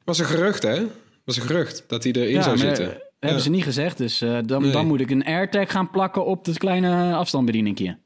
was 0.04 0.20
een 0.20 0.26
gerucht, 0.26 0.63
hè? 0.63 0.84
was 1.26 1.36
een 1.36 1.41
gerucht 1.41 1.84
dat 1.88 2.04
hij 2.04 2.12
erin 2.12 2.30
Ja, 2.32 2.41
zou 2.41 2.58
maar 2.58 2.65
zitten. 2.76 3.02
Hebben 3.30 3.42
ze 3.42 3.50
niet 3.50 3.64
gezegd. 3.64 3.98
Dus 3.98 4.22
eh, 4.22 4.38
dan, 4.46 4.62
Nee. 4.62 4.72
dan 4.72 4.88
moet 4.88 5.00
ik 5.00 5.10
een 5.10 5.24
AirTag 5.26 5.72
gaan 5.72 5.90
plakken 5.90 6.26
op 6.26 6.46
het 6.46 6.58
kleine 6.58 7.14
afstandsbedieningje. 7.14 7.98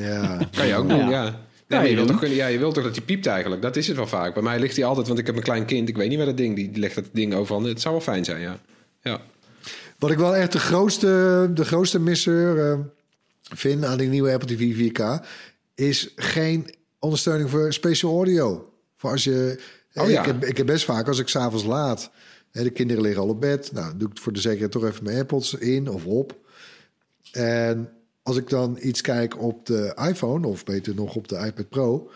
Ja. 0.00 0.38
Kan 0.56 0.66
je 0.66 0.74
ook 0.74 0.88
Ja. 0.90 0.96
doen, 0.98 1.08
ja. 1.08 1.22
Nee, 1.68 1.80
Ja, 1.80 1.84
je, 1.84 1.88
je 1.90 1.94
wilt 1.96 2.08
toch, 2.08 2.26
ja, 2.26 2.46
je 2.46 2.58
wilt 2.58 2.74
toch 2.74 2.84
dat 2.84 2.96
hij 2.96 3.04
piept 3.04 3.26
eigenlijk? 3.26 3.62
Dat 3.62 3.76
is 3.76 3.86
het 3.86 3.96
wel 3.96 4.06
vaak. 4.06 4.34
Bij 4.34 4.42
mij 4.42 4.58
ligt 4.58 4.76
hij 4.76 4.84
altijd, 4.84 5.06
want 5.06 5.18
ik 5.18 5.26
heb 5.26 5.36
een 5.36 5.42
klein 5.42 5.64
kind. 5.64 5.88
Ik 5.88 5.96
weet 5.96 6.08
niet 6.08 6.16
waar 6.16 6.26
dat 6.26 6.36
ding, 6.36 6.56
die, 6.56 6.70
die 6.70 6.80
legt 6.80 6.94
dat 6.94 7.04
ding 7.12 7.34
overal. 7.34 7.62
Het 7.62 7.80
zou 7.80 7.94
wel 7.94 8.02
fijn 8.02 8.24
zijn, 8.24 8.40
ja. 8.40 8.58
ja. 9.02 9.20
Wat 9.98 10.10
ik 10.10 10.18
wel 10.18 10.36
echt 10.36 10.52
de 10.52 10.58
grootste, 10.58 11.50
de 11.54 11.64
grootste 11.64 12.00
misser 12.00 12.70
eh, 12.72 12.78
vind 13.42 13.84
aan 13.84 13.98
die 13.98 14.08
nieuwe 14.08 14.32
Apple 14.32 14.56
TV 14.56 14.90
4K... 14.90 15.24
is 15.74 16.12
geen 16.16 16.74
ondersteuning 16.98 17.50
voor 17.50 17.72
special 17.72 18.12
audio. 18.14 18.72
Voor 18.96 19.10
als 19.10 19.24
je... 19.24 19.60
Oh 19.94 20.10
ja. 20.10 20.20
ik, 20.20 20.26
heb, 20.26 20.44
ik 20.44 20.56
heb 20.56 20.66
best 20.66 20.84
vaak 20.84 21.08
als 21.08 21.18
ik 21.18 21.28
s'avonds 21.28 21.64
laat... 21.64 22.10
Hè, 22.54 22.62
de 22.62 22.70
kinderen 22.70 23.02
liggen 23.02 23.22
al 23.22 23.28
op 23.28 23.40
bed. 23.40 23.70
Nou, 23.72 23.96
doe 23.96 24.08
ik 24.10 24.18
voor 24.18 24.32
de 24.32 24.40
zekerheid 24.40 24.70
toch 24.72 24.84
even 24.84 25.04
mijn 25.04 25.16
AirPods 25.16 25.54
in 25.54 25.88
of 25.88 26.04
op. 26.04 26.36
En 27.32 27.88
als 28.22 28.36
ik 28.36 28.48
dan 28.48 28.78
iets 28.80 29.00
kijk 29.00 29.42
op 29.42 29.66
de 29.66 29.96
iPhone... 30.08 30.46
of 30.46 30.64
beter 30.64 30.94
nog 30.94 31.14
op 31.14 31.28
de 31.28 31.36
iPad 31.46 31.68
Pro... 31.68 32.10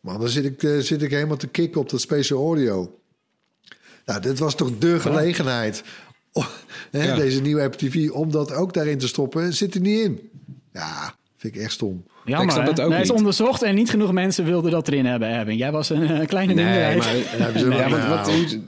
man, 0.00 0.20
dan 0.20 0.28
zit 0.28 0.44
ik, 0.44 0.62
eh, 0.62 0.78
zit 0.78 1.02
ik 1.02 1.10
helemaal 1.10 1.36
te 1.36 1.46
kicken 1.48 1.80
op 1.80 1.90
dat 1.90 2.00
special 2.00 2.44
audio. 2.46 2.98
Nou, 4.06 4.20
dit 4.20 4.38
was 4.38 4.54
toch 4.54 4.70
de 4.78 5.00
gelegenheid... 5.00 5.82
Oh, 6.36 6.46
hè, 6.90 7.04
Ja. 7.04 7.14
Deze 7.16 7.40
nieuwe 7.40 7.62
Apple 7.62 7.88
TV, 7.88 8.10
om 8.10 8.30
dat 8.30 8.52
ook 8.52 8.72
daarin 8.72 8.98
te 8.98 9.08
stoppen, 9.08 9.52
zit 9.54 9.74
er 9.74 9.80
niet 9.80 10.00
in. 10.04 10.30
Ja, 10.72 11.14
vind 11.36 11.54
ik 11.54 11.60
echt 11.62 11.72
stom. 11.72 12.04
Jammer, 12.24 12.54
hè? 12.54 12.60
het 12.62 12.80
ook 12.80 12.88
Nee, 12.88 12.98
het 12.98 13.06
is 13.06 13.12
onderzocht 13.14 13.62
en 13.62 13.74
niet 13.74 13.90
genoeg 13.90 14.12
mensen 14.12 14.44
wilden 14.44 14.70
dat 14.70 14.88
erin 14.88 15.06
hebben, 15.06 15.28
Erwin. 15.28 15.56
Jij 15.56 15.72
was 15.72 15.90
een 15.90 16.02
eh, 16.02 16.26
kleine 16.26 16.54
Nee, 16.54 16.64
minderheid. 16.64 16.98
maar, 16.98 17.40
hebben 17.40 17.62
ja, 17.76 17.90
wel- 17.90 17.98
want, 18.08 18.08
wat, 18.26 18.34
hoe- 18.34 18.60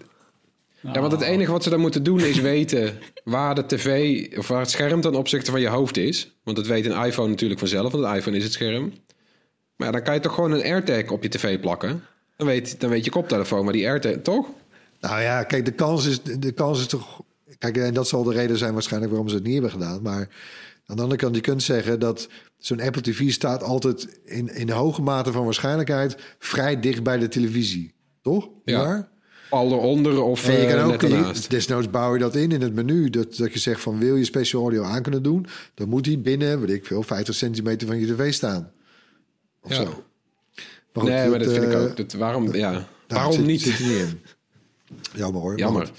ja, 0.93 1.01
want 1.01 1.13
het 1.13 1.21
enige 1.21 1.53
wat 1.53 1.63
ze 1.63 1.71
dan 1.71 1.81
moeten 1.81 2.03
doen 2.03 2.21
is 2.21 2.41
weten 2.41 2.99
waar 3.25 3.55
de 3.55 3.67
tv 3.67 4.39
of 4.39 4.49
waar 4.49 4.61
het 4.61 4.71
scherm 4.71 5.01
ten 5.01 5.15
opzichte 5.15 5.51
van 5.51 5.61
je 5.61 5.69
hoofd 5.69 5.97
is. 5.97 6.37
Want 6.45 6.57
dat 6.57 6.67
weet 6.67 6.87
een 6.87 7.05
iPhone 7.05 7.29
natuurlijk 7.29 7.61
vanzelf, 7.61 7.93
want 7.93 8.05
een 8.05 8.15
iPhone 8.15 8.37
is 8.37 8.45
het 8.45 8.53
scherm. 8.53 8.93
Maar 9.77 9.87
ja, 9.87 9.93
dan 9.93 10.03
kan 10.03 10.15
je 10.15 10.21
toch 10.21 10.35
gewoon 10.35 10.53
een 10.53 10.63
AirTag 10.63 11.11
op 11.11 11.23
je 11.23 11.29
tv 11.29 11.61
plakken. 11.61 12.03
Dan 12.37 12.47
weet, 12.47 12.81
dan 12.81 12.91
weet 12.91 13.05
je 13.05 13.11
koptelefoon, 13.11 13.65
maar 13.65 13.73
die 13.73 13.89
AirTag, 13.89 14.17
toch? 14.23 14.49
Nou 15.01 15.21
ja, 15.21 15.43
kijk, 15.43 15.65
de 15.65 15.73
kans 15.73 16.07
is, 16.07 16.23
de 16.23 16.53
kans 16.53 16.81
is 16.81 16.87
toch... 16.87 17.23
Kijk, 17.59 17.77
en 17.77 17.95
dat 17.95 18.09
zal 18.09 18.23
de 18.23 18.33
reden 18.33 18.59
zijn 18.59 18.73
waarschijnlijk 18.73 19.13
waarom 19.13 19.29
ze 19.29 19.35
het 19.35 19.45
niet 19.45 19.53
hebben 19.53 19.71
gedaan. 19.71 20.03
Maar 20.03 20.29
aan 20.87 20.97
de 20.97 21.03
andere 21.03 21.21
kant, 21.21 21.35
je 21.35 21.41
kunt 21.41 21.63
zeggen 21.63 22.01
dat 22.01 22.29
zo'n 22.59 22.81
Apple 22.81 23.03
TV 23.03 23.33
staat 23.33 23.63
altijd 23.63 24.21
in, 24.25 24.55
in 24.55 24.71
hoge 24.71 25.03
mate 25.03 25.33
van 25.33 25.45
waarschijnlijkheid 25.45 26.17
vrij 26.39 26.81
dicht 26.81 27.03
bij 27.03 27.19
de 27.19 27.29
televisie. 27.29 27.95
Toch? 28.23 28.49
Ja. 28.65 28.83
Ja. 28.83 29.09
Al 29.57 29.73
eronder 29.73 30.23
of 30.23 30.47
je 30.47 30.53
eh, 30.57 30.75
kan 30.75 30.85
ook, 30.85 30.91
net 30.91 31.01
je, 31.11 31.17
ernaast. 31.17 31.51
desnoods 31.51 31.91
bouw 31.91 32.13
je 32.13 32.19
dat 32.19 32.35
in 32.35 32.53
in 32.53 32.61
het 32.61 32.75
menu. 32.75 33.11
Dat, 33.11 33.37
dat 33.37 33.53
je 33.53 33.59
zegt 33.59 33.81
van 33.81 33.99
wil 33.99 34.17
je 34.17 34.25
special 34.25 34.63
audio 34.63 34.83
aan 34.83 35.03
kunnen 35.03 35.23
doen, 35.23 35.47
dan 35.75 35.89
moet 35.89 36.05
die 36.05 36.19
binnen, 36.19 36.61
weet 36.61 36.71
ik 36.71 36.87
veel, 36.87 37.03
50 37.03 37.35
centimeter 37.35 37.87
van 37.87 37.99
je 37.99 38.15
tv 38.15 38.33
staan. 38.33 38.71
Of 39.63 39.71
Ja. 39.71 39.77
zo. 39.77 39.85
Maar 40.93 41.05
goed, 41.05 41.13
nee, 41.13 41.29
maar 41.29 41.39
dat 41.39 41.53
vind 41.53 41.65
ik 41.65 41.73
eh, 41.73 41.83
ook. 41.83 41.97
Dat, 41.97 42.13
waarom, 42.13 42.55
ja. 42.55 42.71
nou, 42.71 42.83
waarom 43.09 43.33
zit- 43.33 43.47
niet? 43.47 43.61
Zit 43.63 43.79
er 43.79 43.85
niet 43.87 43.97
in. 43.99 44.21
Jammer 45.15 45.41
hoor. 45.41 45.51
maar 45.51 45.59
Jammer. 45.59 45.91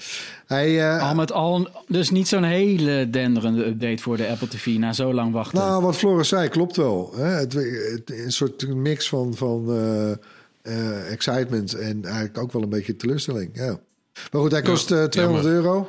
Hij, 0.46 0.94
eh, 0.96 1.08
Al 1.08 1.14
met 1.14 1.32
al, 1.32 1.68
dus 1.88 2.10
niet 2.10 2.28
zo'n 2.28 2.42
hele 2.42 3.10
denderende 3.10 3.66
update 3.66 4.02
voor 4.02 4.16
de 4.16 4.28
Apple 4.28 4.48
TV 4.48 4.66
na 4.66 4.92
zo 4.92 5.14
lang 5.14 5.32
wachten. 5.32 5.58
Nou, 5.58 5.82
wat 5.82 5.96
Floris 5.96 6.28
zei, 6.28 6.48
klopt 6.48 6.76
wel. 6.76 7.12
Hè? 7.16 7.24
Het, 7.24 7.52
het- 7.52 8.10
een 8.10 8.32
soort 8.32 8.74
mix 8.74 9.08
van, 9.08 9.34
van 9.34 9.64
eh, 9.76 10.10
eh, 10.68 11.12
excitement 11.12 11.74
en 11.74 12.04
eigenlijk 12.04 12.38
ook 12.38 12.52
wel 12.52 12.62
een 12.62 12.68
beetje 12.68 12.96
teleurstelling. 12.96 13.50
Ja. 13.54 13.80
Maar 14.32 14.40
goed, 14.40 14.50
hij 14.50 14.62
kost 14.62 14.90
eh, 14.90 15.04
200 15.04 15.46
euro. 15.46 15.88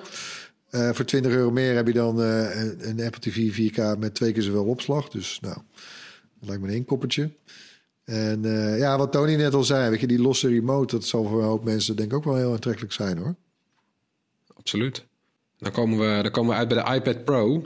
Eh, 0.69 0.89
voor 0.93 1.05
20 1.05 1.31
euro 1.31 1.51
meer 1.51 1.75
heb 1.75 1.87
je 1.87 1.93
dan 1.93 2.17
een, 2.19 2.89
een 2.89 3.01
Apple 3.05 3.19
TV 3.19 3.71
4K 3.71 3.99
met 3.99 4.15
twee 4.15 4.31
keer 4.31 4.41
zoveel 4.41 4.65
opslag. 4.65 5.09
Dus 5.09 5.39
nou, 5.41 5.55
dat 6.39 6.49
lijkt 6.49 6.61
me 6.61 6.67
een 6.67 6.75
inkoppertje. 6.75 7.31
En 8.03 8.41
ja, 8.77 8.97
wat 8.97 9.11
Tony 9.11 9.35
net 9.35 9.53
al 9.53 9.63
zei, 9.63 9.89
weet 9.89 9.99
je, 9.99 10.07
die 10.07 10.21
losse 10.21 10.47
remote, 10.47 10.95
dat 10.95 11.05
zal 11.05 11.25
voor 11.27 11.39
een 11.39 11.47
hoop 11.47 11.63
mensen 11.63 11.95
denk 11.95 12.11
ik 12.11 12.17
ook 12.17 12.23
wel 12.23 12.35
heel 12.35 12.51
aantrekkelijk 12.51 12.93
zijn 12.93 13.17
hoor. 13.17 13.35
Absoluut. 14.53 15.05
Dan 15.57 15.71
komen, 15.71 15.99
we, 15.99 16.21
dan 16.21 16.31
komen 16.31 16.51
we 16.51 16.57
uit 16.57 16.67
bij 16.67 16.83
de 16.83 16.93
iPad 16.93 17.25
Pro. 17.25 17.65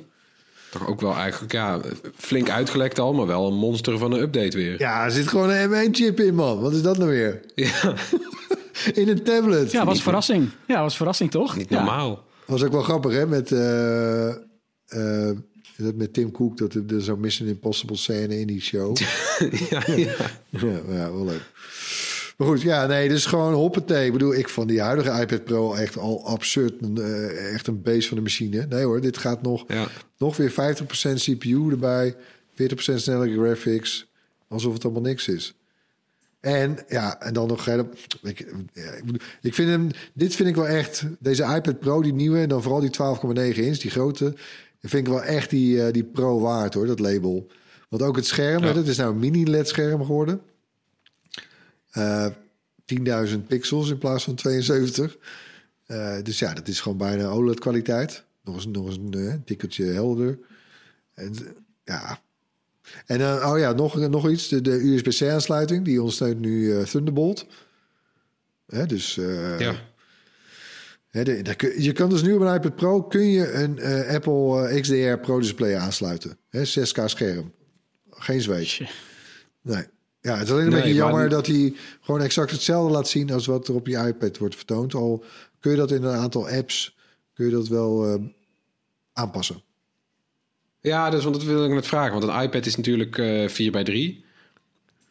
Toch 0.74 0.88
ook 0.88 1.02
wel 1.02 1.16
eigenlijk, 1.16 1.52
ja, 1.52 1.80
flink 2.16 2.50
uitgelekt 2.50 3.00
al, 3.00 3.14
maar 3.14 3.28
wel 3.28 3.48
een 3.48 3.54
monster 3.58 3.98
van 3.98 4.12
een 4.12 4.22
update 4.22 4.58
weer. 4.58 4.80
Ja, 4.80 5.04
er 5.04 5.12
zit 5.12 5.28
gewoon 5.28 5.50
een 5.50 5.70
M1-chip 5.70 6.20
in, 6.20 6.36
man. 6.36 6.60
Wat 6.62 6.74
is 6.74 6.82
dat 6.82 6.98
nou 6.98 7.10
weer? 7.10 7.42
Ja, 7.56 7.94
In 8.94 9.08
een 9.10 9.24
tablet. 9.24 9.72
ja, 9.72 9.86
was 9.86 10.02
verrassing. 10.02 10.50
Ja, 10.68 10.82
was 10.82 10.96
verrassing 10.98 11.32
toch? 11.32 11.56
niet 11.58 11.70
Ja. 11.70 11.76
normaal. 11.76 12.24
was 12.46 12.64
ook 12.64 12.72
wel 12.72 12.82
grappig, 12.82 13.12
hè? 13.12 13.28
Met, 13.28 13.52
eh, 13.52 14.30
eh, 14.30 15.38
dat 15.78 15.96
met 15.96 16.14
Tim 16.14 16.32
Cook, 16.32 16.58
dat 16.58 16.74
er, 16.74 16.84
er 16.96 17.02
zo'n 17.02 17.20
Mission 17.20 17.48
Impossible 17.48 17.96
scène 17.98 18.40
in 18.40 18.48
die 18.48 18.62
show. 18.62 18.98
ja, 19.70 19.84
ja. 19.96 19.96
ja, 20.50 20.80
ja, 20.90 21.12
wel 21.14 21.26
leuk. 21.26 21.52
Maar 22.38 22.48
goed, 22.48 22.62
ja, 22.62 22.86
nee, 22.86 23.10
dus 23.10 23.26
gewoon 23.26 23.54
hoppatee. 23.54 24.06
Ik 24.06 24.12
bedoel, 24.12 24.34
ik 24.36 24.50
vond 24.50 24.68
die 24.68 24.82
huidige 24.82 25.22
iPad 25.22 25.44
Pro 25.44 25.74
echt 25.74 25.98
al 25.98 26.26
absurd. 26.28 26.74
Een, 26.82 26.98
eh, 26.98 27.54
echt 27.54 27.68
een 27.68 27.82
beest 27.82 28.08
van 28.08 28.18
de 28.18 28.24
machine. 28.24 28.66
Nee 28.70 28.84
hoor, 28.84 29.02
dit 29.02 29.18
gaat 29.18 29.42
nog, 29.42 29.64
Ja. 29.68 29.88
nog 30.18 30.38
weer 30.38 30.52
50% 30.52 31.20
CPU 31.24 31.70
erbij. 31.72 32.16
40% 32.54 33.02
snellere 33.02 33.34
graphics. 33.34 34.08
Alsof 34.48 34.74
het 34.74 34.84
allemaal 34.84 35.02
niks 35.02 35.28
is. 35.28 35.54
En 36.40 36.78
ja, 36.88 37.20
en 37.22 37.34
dan 37.34 37.48
nog. 37.48 37.66
hele- 37.66 37.88
Ik, 38.24 38.40
ik, 39.42 39.54
vind 39.54 39.70
hem. 39.70 39.90
Dit 40.14 40.36
vind 40.36 40.50
ik 40.50 40.56
wel 40.56 40.68
echt. 40.68 41.04
Deze 41.20 41.44
iPad 41.44 41.80
Pro, 41.80 42.02
die 42.02 42.14
nieuwe. 42.14 42.40
En 42.40 42.50
dan 42.50 42.62
vooral 42.62 42.80
die 42.82 42.90
12,9 42.90 43.64
inch, 43.64 43.78
die 43.78 43.92
grote. 43.92 44.34
Vind 44.82 45.08
ik 45.08 45.14
wel 45.14 45.24
echt 45.24 45.50
die, 45.50 45.84
eh, 45.86 45.94
die 45.94 46.04
Pro 46.04 46.40
waard 46.40 46.74
hoor, 46.74 46.88
dat 46.88 47.00
label. 47.00 47.48
Want 47.90 48.02
ook 48.04 48.16
het 48.16 48.26
scherm, 48.26 48.64
hè, 48.64 48.74
dat 48.74 48.88
is 48.88 48.98
nou 48.98 49.12
een 49.14 49.20
mini-LED-scherm 49.20 50.06
geworden. 50.06 50.42
Eh 51.94 52.28
10.000 53.28 53.38
pixels 53.48 53.90
in 53.90 53.98
plaats 53.98 54.24
van 54.24 54.36
72. 54.36 55.18
Eh, 55.86 56.16
dus 56.24 56.40
ja, 56.40 56.54
dat 56.54 56.68
is 56.68 56.80
gewoon 56.82 56.98
bijna 56.98 57.28
OLED-kwaliteit. 57.28 58.24
Nog 58.44 58.56
eens, 58.56 58.66
nog 58.68 58.86
eens 58.88 58.98
een 58.98 59.14
eh, 59.14 59.34
tikkeltje 59.46 59.86
helder. 59.86 60.40
En, 61.14 61.34
ja. 61.84 62.20
En 63.06 63.18
dan, 63.20 63.44
oh 63.46 63.60
ja, 63.60 63.72
nog, 63.72 63.96
nog 64.10 64.30
iets. 64.30 64.48
De, 64.48 64.62
de 64.62 64.72
USB-C-aansluiting, 64.84 65.86
die 65.86 66.00
ondersteunt 66.00 66.40
nu 66.40 66.78
eh, 66.78 66.84
Thunderbolt. 66.86 67.46
Hè, 68.68 68.86
dus 68.86 69.18
eh, 69.18 69.60
Ja. 69.60 69.76
Hè, 71.10 71.24
de- 71.24 71.76
je 71.78 71.92
kan 71.92 72.10
dus 72.10 72.22
nu 72.22 72.34
op 72.34 72.42
een 72.42 72.54
iPad 72.56 72.76
Pro 72.76 73.04
kun 73.04 73.26
je 73.32 73.54
een 73.54 73.80
eh, 73.80 74.16
Apple 74.16 74.68
eh, 74.68 74.82
XDR 74.82 75.16
Pro 75.22 75.40
Display 75.40 75.76
aansluiten. 75.76 76.38
Hè, 76.50 76.60
6K 76.66 77.06
scherm. 77.06 77.52
Geen 78.10 78.42
zweet. 78.42 78.80
Nee. 79.62 79.84
Ja, 80.24 80.38
het 80.38 80.48
is 80.48 80.52
alleen 80.52 80.64
een 80.66 80.70
Nee, 80.72 80.82
beetje 80.82 80.96
jammer 80.96 81.30
dat 81.30 81.48
hij 81.48 81.74
gewoon 82.02 82.22
exact 82.22 82.52
hetzelfde 82.52 82.94
laat 82.94 83.08
zien 83.08 83.32
als 83.32 83.46
wat 83.46 83.68
er 83.68 83.76
op 83.76 83.88
je 83.88 83.98
iPad 83.98 84.38
wordt 84.38 84.56
vertoond. 84.56 84.94
Al 84.94 85.24
kun 85.60 85.72
je 85.72 85.78
dat 85.78 85.92
in 85.92 86.04
een 86.04 86.16
aantal 86.16 86.50
apps 86.50 86.96
kun 87.34 87.46
je 87.46 87.52
dat 87.52 87.68
wel 87.68 88.06
eh, 88.08 88.22
aanpassen. 89.14 89.62
Ja, 90.82 91.10
dus 91.10 91.24
want 91.24 91.36
dat 91.36 91.44
wil 91.44 91.66
ik 91.66 91.72
net 91.72 91.88
vragen. 91.88 92.20
Want 92.20 92.24
een 92.24 92.42
iPad 92.42 92.66
is 92.66 92.76
natuurlijk 92.76 93.18
eh 93.18 93.48
4 93.48 93.72
bij 93.72 93.84
3 93.84 94.24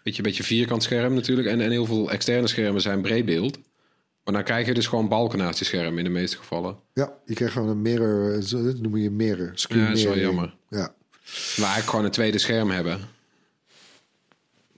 Beetje, 0.02 0.18
een 0.22 0.28
beetje 0.28 0.42
vierkant 0.42 0.82
scherm 0.82 1.14
natuurlijk. 1.14 1.48
En, 1.48 1.60
en 1.60 1.70
heel 1.70 1.86
veel 1.86 2.10
externe 2.10 2.48
schermen 2.48 2.80
zijn 2.80 3.02
breedbeeld. 3.02 3.58
Maar 4.24 4.34
dan 4.34 4.44
krijg 4.44 4.66
je 4.66 4.74
dus 4.74 4.86
gewoon 4.86 5.08
balken 5.08 5.38
naast 5.38 5.58
je 5.58 5.64
scherm 5.64 5.98
in 5.98 6.04
de 6.04 6.10
meeste 6.10 6.36
gevallen. 6.36 6.76
Ja, 6.94 7.12
je 7.26 7.34
krijgt 7.34 7.54
gewoon 7.54 7.68
een 7.68 7.82
mirror, 7.82 8.34
eh, 8.34 8.50
dat 8.50 8.78
noem 8.78 8.96
je 8.96 9.10
mirror. 9.10 9.50
Screen 9.54 9.80
Ja, 9.80 9.88
dat 9.88 9.96
is 9.96 10.04
wel 10.04 10.18
jammer. 10.18 10.54
Ja. 10.68 10.78
Maar 10.78 10.94
eigenlijk 11.56 11.88
gewoon 11.88 12.04
een 12.04 12.10
tweede 12.10 12.38
scherm 12.38 12.70
hebben. 12.70 13.00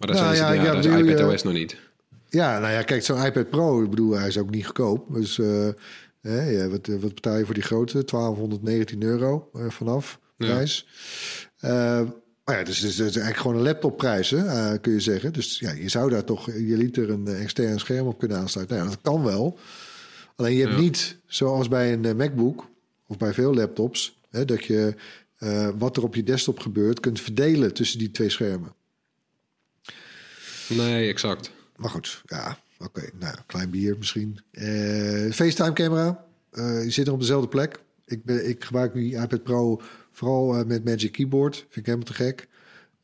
Maar 0.06 0.14
Nou 0.16 0.34
zijn 0.34 0.36
ze, 0.36 0.42
ja, 0.42 0.52
ja, 0.64 0.72
ja, 0.72 0.78
is 0.78 0.86
bedoel 0.86 1.08
iPad 1.08 1.32
OS 1.34 1.42
nog 1.42 1.52
niet. 1.52 1.76
Ja, 2.28 2.58
nou 2.58 2.72
ja, 2.72 2.82
kijk, 2.82 3.02
zo'n 3.04 3.24
iPad 3.24 3.50
Pro, 3.50 3.82
ik 3.82 3.90
bedoel, 3.90 4.12
hij 4.18 4.28
is 4.28 4.38
ook 4.38 4.50
niet 4.50 4.64
goedkoop. 4.66 5.14
Dus 5.14 5.38
eh, 5.38 5.68
hè, 6.20 6.42
ja, 6.50 6.68
wat, 6.68 6.86
wat 6.86 7.14
betaal 7.14 7.36
je 7.36 7.44
voor 7.44 7.54
die 7.54 7.62
grote? 7.62 7.92
1219 8.04 9.02
euro 9.02 9.50
eh, 9.54 9.70
vanaf 9.70 10.18
Ja. 10.36 10.46
prijs. 10.46 10.86
Eh, 11.58 11.70
maar 12.44 12.58
ja, 12.58 12.64
dus, 12.64 12.80
dus, 12.80 12.96
dus 12.96 13.04
eigenlijk 13.06 13.36
gewoon 13.36 13.56
een 13.56 13.62
laptopprijs, 13.62 14.30
hè, 14.30 14.46
eh, 14.46 14.80
kun 14.80 14.92
je 14.92 15.00
zeggen. 15.00 15.32
Dus 15.32 15.58
ja, 15.58 15.70
je 15.72 15.88
zou 15.88 16.10
daar 16.10 16.24
toch 16.24 16.46
je 16.46 16.76
liter 16.76 17.10
een 17.10 17.26
eh, 17.26 17.42
extern 17.42 17.78
scherm 17.78 18.06
op 18.06 18.18
kunnen 18.18 18.38
aansluiten. 18.38 18.76
Nou 18.76 18.88
ja, 18.88 18.94
dat 18.94 19.12
kan 19.12 19.22
wel. 19.24 19.58
Alleen 20.36 20.54
je 20.54 20.60
hebt 20.60 20.74
Ja. 20.74 20.80
niet, 20.80 21.18
zoals 21.26 21.68
bij 21.68 21.92
een 21.92 22.04
eh, 22.04 22.14
MacBook 22.14 22.68
of 23.06 23.16
bij 23.16 23.32
veel 23.34 23.54
laptops, 23.54 24.20
hè, 24.30 24.44
dat 24.44 24.64
je 24.64 24.94
eh, 25.38 25.68
wat 25.78 25.96
er 25.96 26.02
op 26.02 26.14
je 26.14 26.22
desktop 26.22 26.58
gebeurt 26.60 27.00
kunt 27.00 27.20
verdelen 27.20 27.74
tussen 27.74 27.98
die 27.98 28.10
twee 28.10 28.28
schermen. 28.30 28.74
Nee, 30.68 31.08
exact. 31.08 31.50
Maar 31.76 31.90
goed, 31.90 32.22
ja, 32.26 32.58
oké. 32.78 33.00
Nou, 33.18 33.34
ja, 33.36 33.44
klein 33.46 33.70
bier 33.70 33.98
misschien. 33.98 34.38
Eh, 34.50 35.30
FaceTime-camera. 35.32 36.24
eh 36.50 36.80
die 36.80 36.90
zit 36.90 37.06
er 37.06 37.12
op 37.12 37.20
dezelfde 37.20 37.48
plek. 37.48 37.80
Ik, 38.06 38.24
ben, 38.24 38.48
ik 38.48 38.64
gebruik 38.64 38.94
nu 38.94 39.00
die 39.02 39.16
iPad 39.20 39.42
Pro 39.42 39.80
vooral 40.12 40.56
eh, 40.56 40.64
met 40.66 40.84
Magic 40.84 41.12
Keyboard. 41.12 41.56
Vind 41.56 41.76
ik 41.76 41.86
helemaal 41.86 42.06
te 42.06 42.14
gek. 42.14 42.48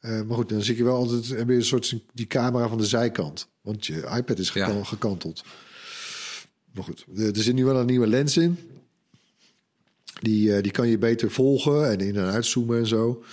Maar 0.01 0.37
goed, 0.37 0.49
dan 0.49 0.63
zie 0.63 0.77
je 0.77 0.85
wel 0.85 0.97
altijd 0.97 1.29
heb 1.29 1.49
je 1.49 1.55
een 1.55 1.65
soort 1.65 1.97
die 2.15 2.27
camera 2.27 2.69
van 2.69 2.79
de 2.79 2.87
zijkant. 2.87 3.49
Want 3.61 3.87
je 3.87 4.11
iPad 4.17 4.39
is 4.39 4.53
Ja. 4.53 4.83
gekanteld. 4.85 5.45
Maar 6.75 6.85
goed, 6.85 7.05
er 7.17 7.37
zit 7.43 7.55
nu 7.55 7.65
wel 7.65 7.77
een 7.81 7.87
nieuwe 7.87 8.07
lens 8.07 8.37
in. 8.37 8.59
Die, 10.21 10.61
die 10.61 10.73
kan 10.73 10.89
je 10.89 10.99
beter 10.99 11.31
volgen 11.31 11.91
en 11.91 12.01
in- 12.01 12.17
en 12.17 12.31
uitzoomen 12.31 12.79
en 12.79 12.87
zo. 12.87 13.25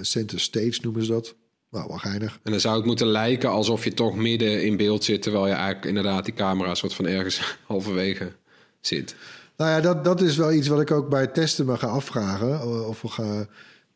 Center 0.00 0.40
stage 0.40 0.78
noemen 0.82 1.04
ze 1.04 1.10
dat. 1.12 1.34
Nou, 1.70 1.88
wel 1.88 1.96
geinig. 1.98 2.38
En 2.42 2.50
dan 2.50 2.60
zou 2.60 2.76
het 2.76 2.84
moeten 2.86 3.06
lijken 3.06 3.50
alsof 3.50 3.84
je 3.84 3.94
toch 3.94 4.16
midden 4.16 4.64
in 4.64 4.76
beeld 4.76 5.04
zit... 5.04 5.22
terwijl 5.22 5.46
je 5.46 5.52
eigenlijk 5.52 5.84
inderdaad 5.84 6.24
die 6.24 6.34
camera 6.34 6.74
soort 6.74 6.94
van 6.94 7.06
ergens 7.06 7.56
halverwege 7.66 8.32
zit. 8.80 9.14
Nou 9.56 9.70
ja, 9.70 9.80
dat, 9.80 10.04
dat 10.04 10.20
is 10.20 10.36
wel 10.36 10.52
iets 10.52 10.68
wat 10.68 10.80
ik 10.80 10.90
ook 10.90 11.08
bij 11.08 11.20
het 11.20 11.34
testen 11.34 11.66
me 11.66 11.76
ga 11.76 11.86
afvragen. 11.86 12.50
eh, 12.52 12.88
Of 12.88 13.02
we 13.02 13.08
gaan. 13.08 13.46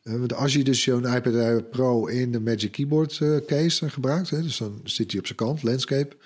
eh, 0.03 0.13
Want 0.15 0.35
als 0.35 0.53
je 0.53 0.65
dus 0.65 0.83
zo'n 0.83 1.05
iPad 1.15 1.35
Air 1.35 1.63
Pro 1.63 2.07
in 2.07 2.33
de 2.33 2.41
Magic 2.41 2.73
Keyboard 2.73 3.19
eh, 3.21 3.37
case 3.47 3.91
gebruikt, 3.91 4.31
hè, 4.31 4.43
dus 4.43 4.57
dan 4.59 4.81
zit 4.85 5.11
hij 5.11 5.21
op 5.21 5.27
zijn 5.27 5.39
kant, 5.39 5.63
landscape. 5.63 6.17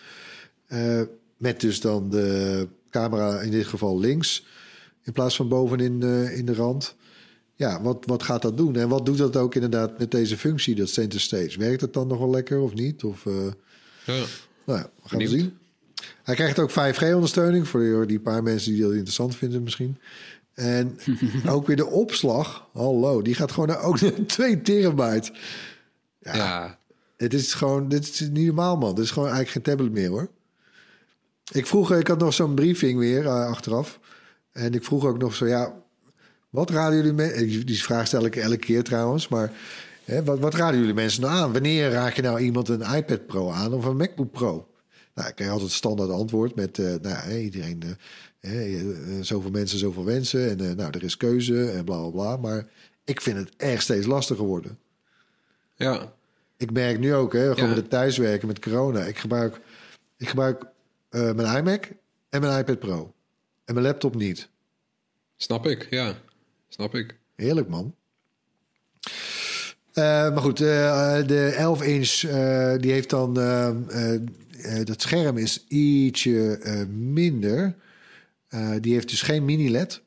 eh, 0.66 1.01
met 1.36 1.61
dus 1.61 1.80
dan 1.80 2.11
de 2.11 2.68
camera 2.90 3.40
in 3.40 3.51
dit 3.51 3.66
geval 3.66 3.99
links, 3.99 4.47
in 5.03 5.12
plaats 5.12 5.36
van 5.36 5.49
bovenin 5.49 6.03
eh, 6.03 6.38
in 6.38 6.45
de 6.47 6.55
rand. 6.55 6.95
Ja, 7.57 7.83
wat, 7.83 8.05
wat 8.07 8.23
gaat 8.23 8.43
dat 8.43 8.57
doen? 8.57 8.77
En 8.77 8.89
wat 8.89 9.07
doet 9.07 9.19
dat 9.19 9.37
ook 9.37 9.55
inderdaad 9.55 9.99
met 9.99 10.11
deze 10.11 10.39
functie, 10.39 10.75
dat 10.75 10.89
center 10.89 11.21
stage? 11.21 11.59
Werkt 11.59 11.81
het 11.81 11.93
dan 11.93 12.07
nog 12.07 12.19
wel 12.19 12.31
lekker 12.31 12.61
of 12.61 12.75
niet? 12.75 13.05
Of, 13.05 13.27
eh, 13.27 13.33
Ja. 14.05 14.25
nou 14.65 14.79
ja, 14.79 14.91
we 15.03 15.09
gaan 15.09 15.19
we 15.19 15.29
zien. 15.29 15.59
Hij 16.23 16.35
krijgt 16.35 16.59
ook 16.59 16.71
5G-ondersteuning 16.71 17.69
voor 17.69 18.07
die, 18.07 18.21
paar 18.21 18.43
mensen 18.43 18.73
die 18.73 18.83
dat 18.83 18.93
interessant 18.93 19.37
vinden 19.37 19.63
misschien. 19.63 19.99
En 20.55 20.99
ook 21.49 21.67
weer 21.67 21.77
de 21.77 21.87
opslag. 21.87 22.69
Hallo, 22.73 23.23
die 23.23 23.35
gaat 23.35 23.53
gewoon 23.53 23.69
naar 23.69 23.83
ook 23.83 24.01
naar 24.01 24.27
2 24.27 24.63
terabyte. 24.63 25.33
Ja. 26.21 26.79
Het 27.17 27.35
is 27.35 27.55
gewoon, 27.55 27.89
dit 27.89 28.09
is 28.09 28.21
niet 28.21 28.47
normaal 28.47 28.77
man. 28.77 28.95
Dit 28.95 29.05
is 29.05 29.11
gewoon 29.11 29.29
eigenlijk 29.29 29.67
geen 29.67 29.77
tablet 29.77 29.93
meer 29.93 30.09
hoor. 30.09 30.29
Ik 31.53 31.67
vroeg, 31.67 31.93
ik 31.93 32.07
had 32.07 32.19
nog 32.19 32.35
zo'n 32.35 32.55
briefing 32.55 32.99
weer 32.99 33.27
eh, 33.27 33.47
achteraf. 33.47 34.01
En 34.53 34.75
ik 34.75 34.85
vroeg 34.85 35.05
ook 35.05 35.19
nog 35.19 35.35
zo, 35.35 35.47
ja, 35.47 35.75
wat 36.55 36.71
raden 36.71 36.97
jullie 36.97 37.13
mensen... 37.13 37.67
Die 37.67 37.83
vraag 37.83 38.07
stel 38.07 38.25
ik 38.25 38.37
elke 38.37 38.57
keer 38.57 38.83
trouwens, 38.83 39.29
maar... 39.29 39.53
Hè, 40.05 40.25
wat, 40.25 40.39
wat 40.39 40.55
raden 40.55 40.79
jullie 40.81 40.95
mensen 40.95 41.21
nou 41.23 41.35
aan? 41.35 41.53
Wanneer 41.53 41.91
raak 41.91 42.15
je 42.15 42.23
nou 42.23 42.41
iemand 42.41 42.69
een 42.69 42.95
iPad 42.95 43.27
Pro 43.27 43.51
aan 43.51 43.73
of 43.73 43.85
een 43.85 43.97
MacBook 43.97 44.31
Pro? 44.33 44.69
Nou, 45.15 45.29
ik 45.29 45.35
krijg 45.35 45.51
altijd 45.51 45.69
het 45.69 45.79
standaard 45.79 46.11
antwoord 46.11 46.55
met... 46.55 46.79
eh, 46.79 46.95
nou, 47.03 47.37
iedereen... 47.37 47.83
eh, 48.41 48.83
zoveel 49.21 49.51
mensen, 49.51 49.79
zoveel 49.79 50.05
wensen. 50.05 50.49
En 50.51 50.77
nou, 50.77 50.91
er 50.91 51.03
is 51.05 51.17
keuze 51.17 51.71
en 51.71 51.85
bla, 51.85 51.99
bla, 52.01 52.11
bla. 52.11 52.37
Maar 52.37 52.67
ik 53.05 53.21
vind 53.21 53.37
het 53.39 53.51
echt 53.57 53.83
steeds 53.83 54.07
lastiger 54.07 54.45
worden. 54.45 54.79
ja. 55.77 56.13
Ik 56.57 56.73
merk 56.73 56.99
nu 56.99 57.15
ook, 57.15 57.33
hè, 57.33 57.41
gewoon 57.41 57.57
Ja. 57.57 57.67
met 57.67 57.77
het 57.77 57.91
thuiswerken, 57.91 58.49
met 58.49 58.59
corona. 58.59 59.01
Ik 59.05 59.19
gebruik, 59.19 59.61
ik 60.17 60.29
gebruik 60.29 60.65
mijn 61.11 61.57
iMac 61.57 61.89
en 62.29 62.41
mijn 62.41 62.59
iPad 62.59 62.79
Pro. 62.79 63.13
En 63.65 63.75
mijn 63.75 63.87
laptop 63.87 64.15
niet. 64.15 64.49
Snap 65.37 65.67
ik, 65.67 65.87
ja. 65.91 66.15
Snap 66.75 66.95
ik. 66.95 67.16
Heerlijk, 67.37 67.68
man. 67.68 67.95
Eh, 69.93 70.03
maar 70.05 70.37
goed, 70.43 70.61
eh, 70.61 71.27
de 71.27 71.47
11 71.57 71.83
inch, 71.83 72.22
eh, 72.22 72.75
die 72.79 72.93
heeft 72.93 73.11
dan... 73.11 73.39
eh, 73.39 73.68
eh, 73.68 74.14
eh, 74.14 74.20
dat 74.87 75.03
scherm 75.03 75.37
is 75.37 75.64
ietsje 75.68 76.59
eh, 76.59 76.87
minder. 76.89 77.75
Eh, 78.49 78.70
die 78.81 78.93
heeft 78.93 79.09
dus 79.09 79.22
geen 79.22 79.45
mini-LED. 79.45 80.03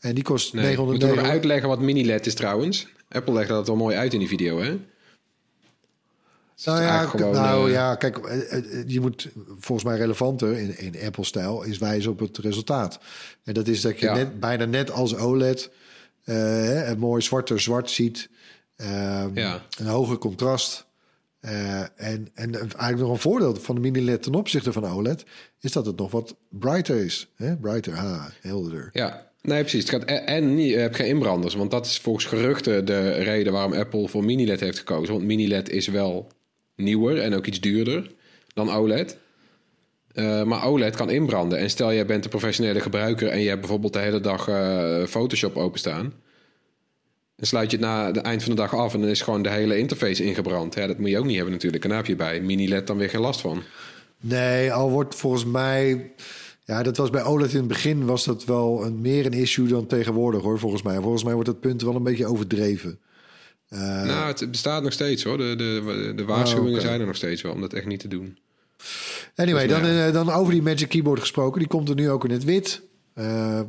En 0.00 0.14
die 0.14 0.24
kost 0.24 0.52
Nee, 0.52 0.72
ik 0.72 0.78
moet 0.78 0.86
909 0.86 1.22
nog 1.24 1.32
uitleggen 1.32 1.68
wat 1.68 1.80
mini-LED 1.80 2.26
is 2.26 2.34
trouwens. 2.34 2.88
Apple 3.08 3.32
legt 3.34 3.48
dat 3.48 3.66
wel 3.66 3.76
mooi 3.76 3.96
uit 3.96 4.12
in 4.12 4.18
die 4.18 4.28
video, 4.28 4.60
hè? 4.60 4.78
Nou 6.64 6.82
ja, 6.82 7.04
gewoon, 7.06 7.32
nou 7.34 7.66
eh, 7.66 7.72
ja, 7.72 7.94
kijk, 7.94 8.18
eh, 8.18 8.52
eh, 8.58 8.64
je 8.86 9.00
moet 9.00 9.28
volgens 9.58 9.88
mij 9.88 9.96
relevanter 9.98 10.58
in, 10.58 10.78
in 10.78 11.06
Apple-stijl 11.06 11.62
is 11.62 11.78
wijzen 11.78 12.10
op 12.10 12.18
het 12.18 12.38
resultaat. 12.38 12.98
En 13.44 13.54
dat 13.54 13.68
is 13.68 13.80
dat 13.80 13.98
je 13.98 14.06
Ja. 14.06 14.14
net, 14.14 14.40
bijna 14.40 14.64
net 14.64 14.90
als 14.90 15.16
OLED 15.16 15.70
eh, 16.24 16.34
hè, 16.36 16.86
een 16.86 16.98
mooi 16.98 17.22
zwarter 17.22 17.60
zwart 17.60 17.90
ziet. 17.90 18.28
Ehm, 18.76 19.30
Ja. 19.34 19.62
Een 19.78 19.86
hoger 19.86 20.18
contrast. 20.18 20.86
Eh, 21.40 21.80
en, 21.80 22.28
en 22.34 22.54
eigenlijk 22.54 22.98
nog 22.98 23.10
een 23.10 23.18
voordeel 23.18 23.54
van 23.54 23.74
de 23.74 23.80
mini-LED 23.80 24.22
ten 24.22 24.34
opzichte 24.34 24.72
van 24.72 24.86
OLED... 24.86 25.24
is 25.60 25.72
dat 25.72 25.86
het 25.86 25.96
nog 25.96 26.10
wat 26.10 26.36
brighter 26.48 27.04
is. 27.04 27.28
Hè? 27.36 27.56
Brighter, 27.56 27.94
ha, 27.94 28.32
helderder. 28.40 28.88
Ja, 28.92 29.30
nee, 29.40 29.60
precies. 29.60 29.80
Het 29.80 29.90
gaat 29.90 30.04
en, 30.04 30.26
en 30.26 30.54
niet, 30.54 30.70
je 30.70 30.76
hebt 30.76 30.96
geen 30.96 31.06
inbranders. 31.06 31.54
Want 31.54 31.70
dat 31.70 31.86
is 31.86 31.98
volgens 31.98 32.24
geruchten 32.24 32.84
de 32.84 33.10
reden 33.10 33.52
waarom 33.52 33.72
Apple 33.72 34.08
voor 34.08 34.24
mini-LED 34.24 34.60
heeft 34.60 34.78
gekozen. 34.78 35.14
Want 35.14 35.26
mini-LED 35.26 35.68
is 35.68 35.86
wel 35.86 36.28
nieuwer 36.76 37.20
en 37.20 37.34
ook 37.34 37.46
iets 37.46 37.60
duurder 37.60 38.10
dan 38.54 38.70
OLED. 38.70 39.16
Eh, 40.14 40.42
maar 40.42 40.64
OLED 40.64 40.96
kan 40.96 41.10
inbranden. 41.10 41.58
En 41.58 41.70
stel, 41.70 41.92
jij 41.92 42.06
bent 42.06 42.24
een 42.24 42.30
professionele 42.30 42.80
gebruiker... 42.80 43.28
en 43.28 43.40
je 43.40 43.48
hebt 43.48 43.60
bijvoorbeeld 43.60 43.92
de 43.92 43.98
hele 43.98 44.20
dag 44.20 44.48
eh, 44.48 45.02
Photoshop 45.04 45.56
openstaan... 45.56 46.12
dan 47.36 47.46
sluit 47.46 47.70
je 47.70 47.76
het 47.76 47.86
na 47.86 48.06
het 48.06 48.16
eind 48.16 48.42
van 48.42 48.50
de 48.50 48.60
dag 48.60 48.74
af... 48.74 48.94
en 48.94 49.00
dan 49.00 49.08
is 49.08 49.20
gewoon 49.20 49.42
de 49.42 49.50
hele 49.50 49.78
interface 49.78 50.24
ingebrand. 50.24 50.74
Ja, 50.74 50.86
dat 50.86 50.98
moet 50.98 51.10
je 51.10 51.18
ook 51.18 51.24
niet 51.24 51.34
hebben 51.34 51.52
natuurlijk. 51.52 51.82
En 51.82 51.88
daar 51.88 51.98
heb 51.98 52.08
je 52.08 52.16
bij 52.16 52.40
mini-LED 52.40 52.86
dan 52.86 52.96
weer 52.96 53.10
geen 53.10 53.20
last 53.20 53.40
van. 53.40 53.62
Nee, 54.20 54.72
al 54.72 54.90
wordt 54.90 55.14
volgens 55.14 55.44
mij... 55.44 56.12
Ja, 56.64 56.82
dat 56.82 56.96
was 56.96 57.10
bij 57.10 57.24
OLED 57.24 57.52
in 57.52 57.58
het 57.58 57.68
begin 57.68 58.06
was 58.06 58.24
dat 58.24 58.44
wel 58.44 58.84
een, 58.84 59.00
meer 59.00 59.26
een 59.26 59.32
issue 59.32 59.68
dan 59.68 59.86
tegenwoordig 59.86 60.42
hoor, 60.42 60.58
volgens 60.58 60.82
mij. 60.82 61.00
Volgens 61.00 61.24
mij 61.24 61.32
wordt 61.32 61.48
dat 61.48 61.60
punt 61.60 61.82
wel 61.82 61.94
een 61.94 62.02
beetje 62.02 62.26
overdreven. 62.26 62.98
Eh, 63.68 63.80
nou, 63.80 64.26
het 64.26 64.50
bestaat 64.50 64.82
nog 64.82 64.92
steeds 64.92 65.24
hoor. 65.24 65.38
De, 65.38 65.54
de, 65.56 66.12
de 66.16 66.24
waarschuwingen 66.24 66.78
Oh, 66.78 66.84
zijn 66.86 67.00
er 67.00 67.06
nog 67.06 67.16
steeds 67.16 67.42
wel 67.42 67.52
om 67.52 67.60
dat 67.60 67.72
echt 67.72 67.86
niet 67.86 68.00
te 68.00 68.08
doen. 68.08 68.38
Anyway, 69.34 69.66
dan, 69.66 69.84
eh, 69.84 70.12
dan 70.12 70.30
over 70.30 70.52
die 70.52 70.62
Magic 70.62 70.88
Keyboard 70.88 71.20
gesproken. 71.20 71.58
Die 71.58 71.68
komt 71.68 71.88
er 71.88 71.94
nu 71.94 72.10
ook 72.10 72.24
in 72.24 72.30
het 72.30 72.44
wit. 72.44 72.82
Eh, 73.14 73.60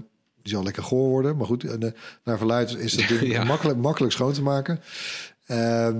die 0.41 0.53
zal 0.53 0.63
lekker 0.63 0.83
goor 0.83 1.09
worden. 1.09 1.37
Maar 1.37 1.45
goed, 1.45 1.63
eh, 1.63 1.91
naar 2.23 2.37
verluid 2.37 2.75
is 2.77 2.93
dat 2.93 3.07
ding 3.19 3.31
Ja. 3.31 3.43
makkelijk, 3.43 3.77
makkelijk 3.79 4.13
schoon 4.13 4.33
te 4.33 4.41
maken. 4.41 4.79
Ehm, 5.45 5.97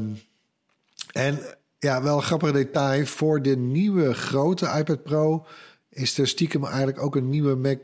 En 1.12 1.40
ja, 1.80 2.04
wel 2.04 2.16
een 2.16 2.24
grappig 2.24 2.52
detail. 2.52 3.06
Voor 3.06 3.42
de 3.42 3.58
nieuwe 3.58 4.14
grote 4.14 4.74
iPad 4.78 5.04
Pro 5.04 5.46
is 5.90 6.18
er 6.18 6.28
stiekem 6.28 6.66
eigenlijk 6.66 7.02
ook 7.02 7.16
een 7.16 7.30
nieuwe 7.30 7.56
Mac, 7.56 7.80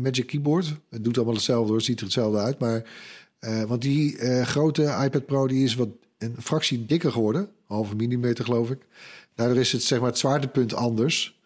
Magic 0.00 0.26
Keyboard. 0.26 0.74
Het 0.90 1.04
doet 1.04 1.16
allemaal 1.16 1.34
hetzelfde 1.34 1.72
hoor, 1.72 1.80
ziet 1.82 1.98
er 1.98 2.04
hetzelfde 2.04 2.38
uit. 2.38 2.58
Maar, 2.58 2.82
want 3.66 3.82
die 3.82 4.16
grote 4.44 4.82
iPad 4.82 5.26
Pro 5.26 5.46
die 5.48 5.64
is 5.64 5.74
wat 5.74 5.88
een 6.18 6.36
fractie 6.42 6.86
dikker 6.86 7.12
geworden. 7.12 7.48
Halve 7.66 7.96
millimeter 7.96 8.44
geloof 8.44 8.70
ik. 8.70 8.78
Daardoor 9.34 9.56
is 9.58 9.72
het 9.72 9.82
zeg 9.82 9.98
maar 10.00 10.08
het 10.08 10.18
zwaartepunt 10.18 10.74
anders. 10.74 11.40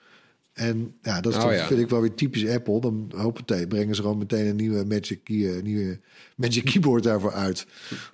En 0.53 0.95
ja, 1.03 1.21
dat 1.21 1.33
is 1.33 1.39
Oh, 1.39 1.45
toch- 1.45 1.55
ja. 1.55 1.67
vind 1.67 1.81
ik 1.81 1.89
wel 1.89 2.01
weer 2.01 2.15
typisch 2.15 2.49
Apple. 2.49 2.81
Dan 2.81 3.13
hoppatee, 3.17 3.67
brengen 3.67 3.95
ze 3.95 4.03
gewoon 4.03 4.19
meteen 4.19 4.47
een 4.47 4.57
nieuwe 4.57 4.85
Magic, 4.85 5.21
Key, 5.25 5.57
eh, 5.57 5.63
nieuwe 5.63 5.99
Magic 6.37 6.65
Keyboard 6.65 7.03
daarvoor 7.03 7.33
uit. 7.33 7.67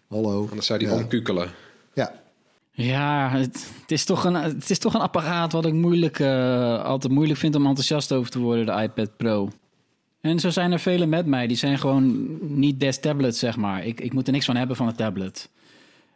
Hallo. 0.09 0.47
Anders 0.49 0.67
zou 0.67 0.79
die 0.79 0.89
Ja. 0.89 0.95
omkukelen. 0.95 1.51
Ja, 1.95 2.21
Ja, 2.75 3.31
het, 3.31 3.67
het, 3.81 3.91
is 3.91 4.05
toch 4.05 4.25
een, 4.25 4.35
het 4.35 4.71
is 4.71 4.79
toch 4.79 4.95
een 4.95 5.01
apparaat 5.01 5.53
wat 5.53 5.67
ik 5.67 5.73
moeilijk, 5.73 6.19
eh, 6.19 6.83
altijd 6.85 7.13
moeilijk 7.13 7.39
vind 7.39 7.55
om 7.55 7.67
enthousiast 7.67 8.13
over 8.13 8.31
te 8.31 8.39
worden, 8.39 8.67
de 8.67 8.83
iPad 8.83 9.17
Pro. 9.17 9.51
En 10.21 10.39
zo 10.41 10.51
zijn 10.51 10.73
er 10.73 10.79
velen 10.81 11.09
met 11.09 11.27
mij, 11.27 11.47
die 11.47 11.57
zijn 11.57 11.79
gewoon 11.79 12.37
niet 12.57 12.81
des 12.81 13.01
tablets, 13.01 13.39
zeg 13.39 13.57
maar. 13.57 13.87
Ik, 13.87 14.01
ik 14.01 14.13
moet 14.13 14.27
er 14.27 14.33
niks 14.33 14.45
van 14.45 14.57
hebben 14.57 14.77
van 14.77 14.87
een 14.87 14.95
tablet. 14.97 15.49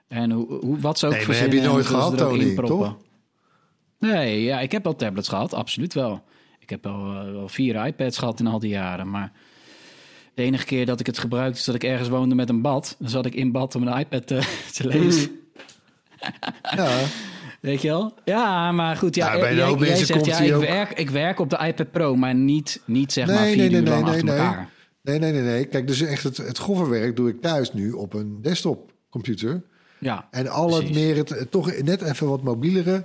En 0.08 0.30
hoe, 0.30 0.46
hoe, 0.60 0.78
wat 0.80 0.98
ze 0.98 1.06
ook 1.06 1.12
Nee, 1.12 1.26
maar 1.26 1.36
heb 1.38 1.52
je 1.52 1.60
nooit 1.60 1.86
gehad, 1.86 2.18
Tony, 2.18 2.54
toch? 2.54 2.96
Nee, 3.98 4.42
ja, 4.42 4.60
ik 4.60 4.72
heb 4.72 4.84
wel 4.84 4.96
tablets 4.96 5.28
gehad, 5.28 5.54
absoluut 5.54 5.94
wel. 5.94 6.22
Ik 6.58 6.70
heb 6.70 6.84
wel, 6.84 6.94
eh, 7.14 7.30
wel 7.32 7.48
vier 7.48 7.86
iPads 7.86 8.18
gehad 8.18 8.40
in 8.40 8.46
al 8.46 8.58
die 8.58 8.70
jaren, 8.70 9.10
maar... 9.10 9.32
De 10.34 10.42
enige 10.42 10.64
keer 10.64 10.86
dat 10.86 11.00
ik 11.00 11.06
het 11.06 11.18
gebruikte 11.18 11.58
is 11.58 11.64
dat 11.64 11.74
ik 11.74 11.84
ergens 11.84 12.08
woonde 12.08 12.34
met 12.34 12.48
een 12.48 12.62
bad. 12.62 12.96
Dan 12.98 13.08
zat 13.08 13.26
ik 13.26 13.34
in 13.34 13.52
bad 13.52 13.74
om 13.74 13.86
een 13.86 13.98
iPad 13.98 14.26
te, 14.26 14.40
te 14.74 14.86
lezen. 14.88 15.30
ja. 16.76 16.98
Weet 17.60 17.82
je 17.82 17.88
wel? 17.88 18.14
Ja, 18.24 18.72
maar 18.72 18.96
goed. 18.96 19.14
Ja, 19.14 19.32
Ja, 19.34 19.40
bij 19.40 19.50
een 19.50 19.56
jij, 19.56 19.88
jij 19.88 20.04
zegt, 20.04 20.26
ja, 20.26 20.38
ik, 20.38 20.54
ook- 20.54 20.60
werk, 20.60 20.98
ik 20.98 21.10
werk 21.10 21.38
op 21.40 21.50
de 21.50 21.58
iPad 21.66 21.90
Pro, 21.90 22.16
maar 22.16 22.34
niet, 22.34 22.82
niet 22.84 23.12
zeg 23.12 23.26
maar 23.26 23.36
vier 23.46 23.56
nee, 23.56 23.68
nee, 23.70 23.80
uur 23.80 23.88
lang 23.88 24.02
nee, 24.02 24.10
achter 24.10 24.24
nee, 24.24 24.36
elkaar. 24.36 24.68
Nee, 25.02 25.18
nee, 25.18 25.32
nee, 25.32 25.42
nee. 25.42 25.64
Kijk, 25.64 25.86
dus 25.86 26.00
echt 26.00 26.22
het, 26.22 26.36
het 26.36 26.58
grove 26.58 26.88
werk 26.88 27.16
doe 27.16 27.28
ik 27.28 27.40
thuis 27.40 27.72
nu 27.72 27.92
op 27.92 28.14
een 28.14 28.38
desktopcomputer. 28.42 29.62
Ja, 29.98 30.28
En 30.30 30.48
al 30.48 30.74
het 30.74 30.94
meer, 30.94 31.16
het 31.16 31.50
toch 31.50 31.82
net 31.82 32.02
even 32.02 32.28
wat 32.28 32.42
mobielere. 32.42 33.04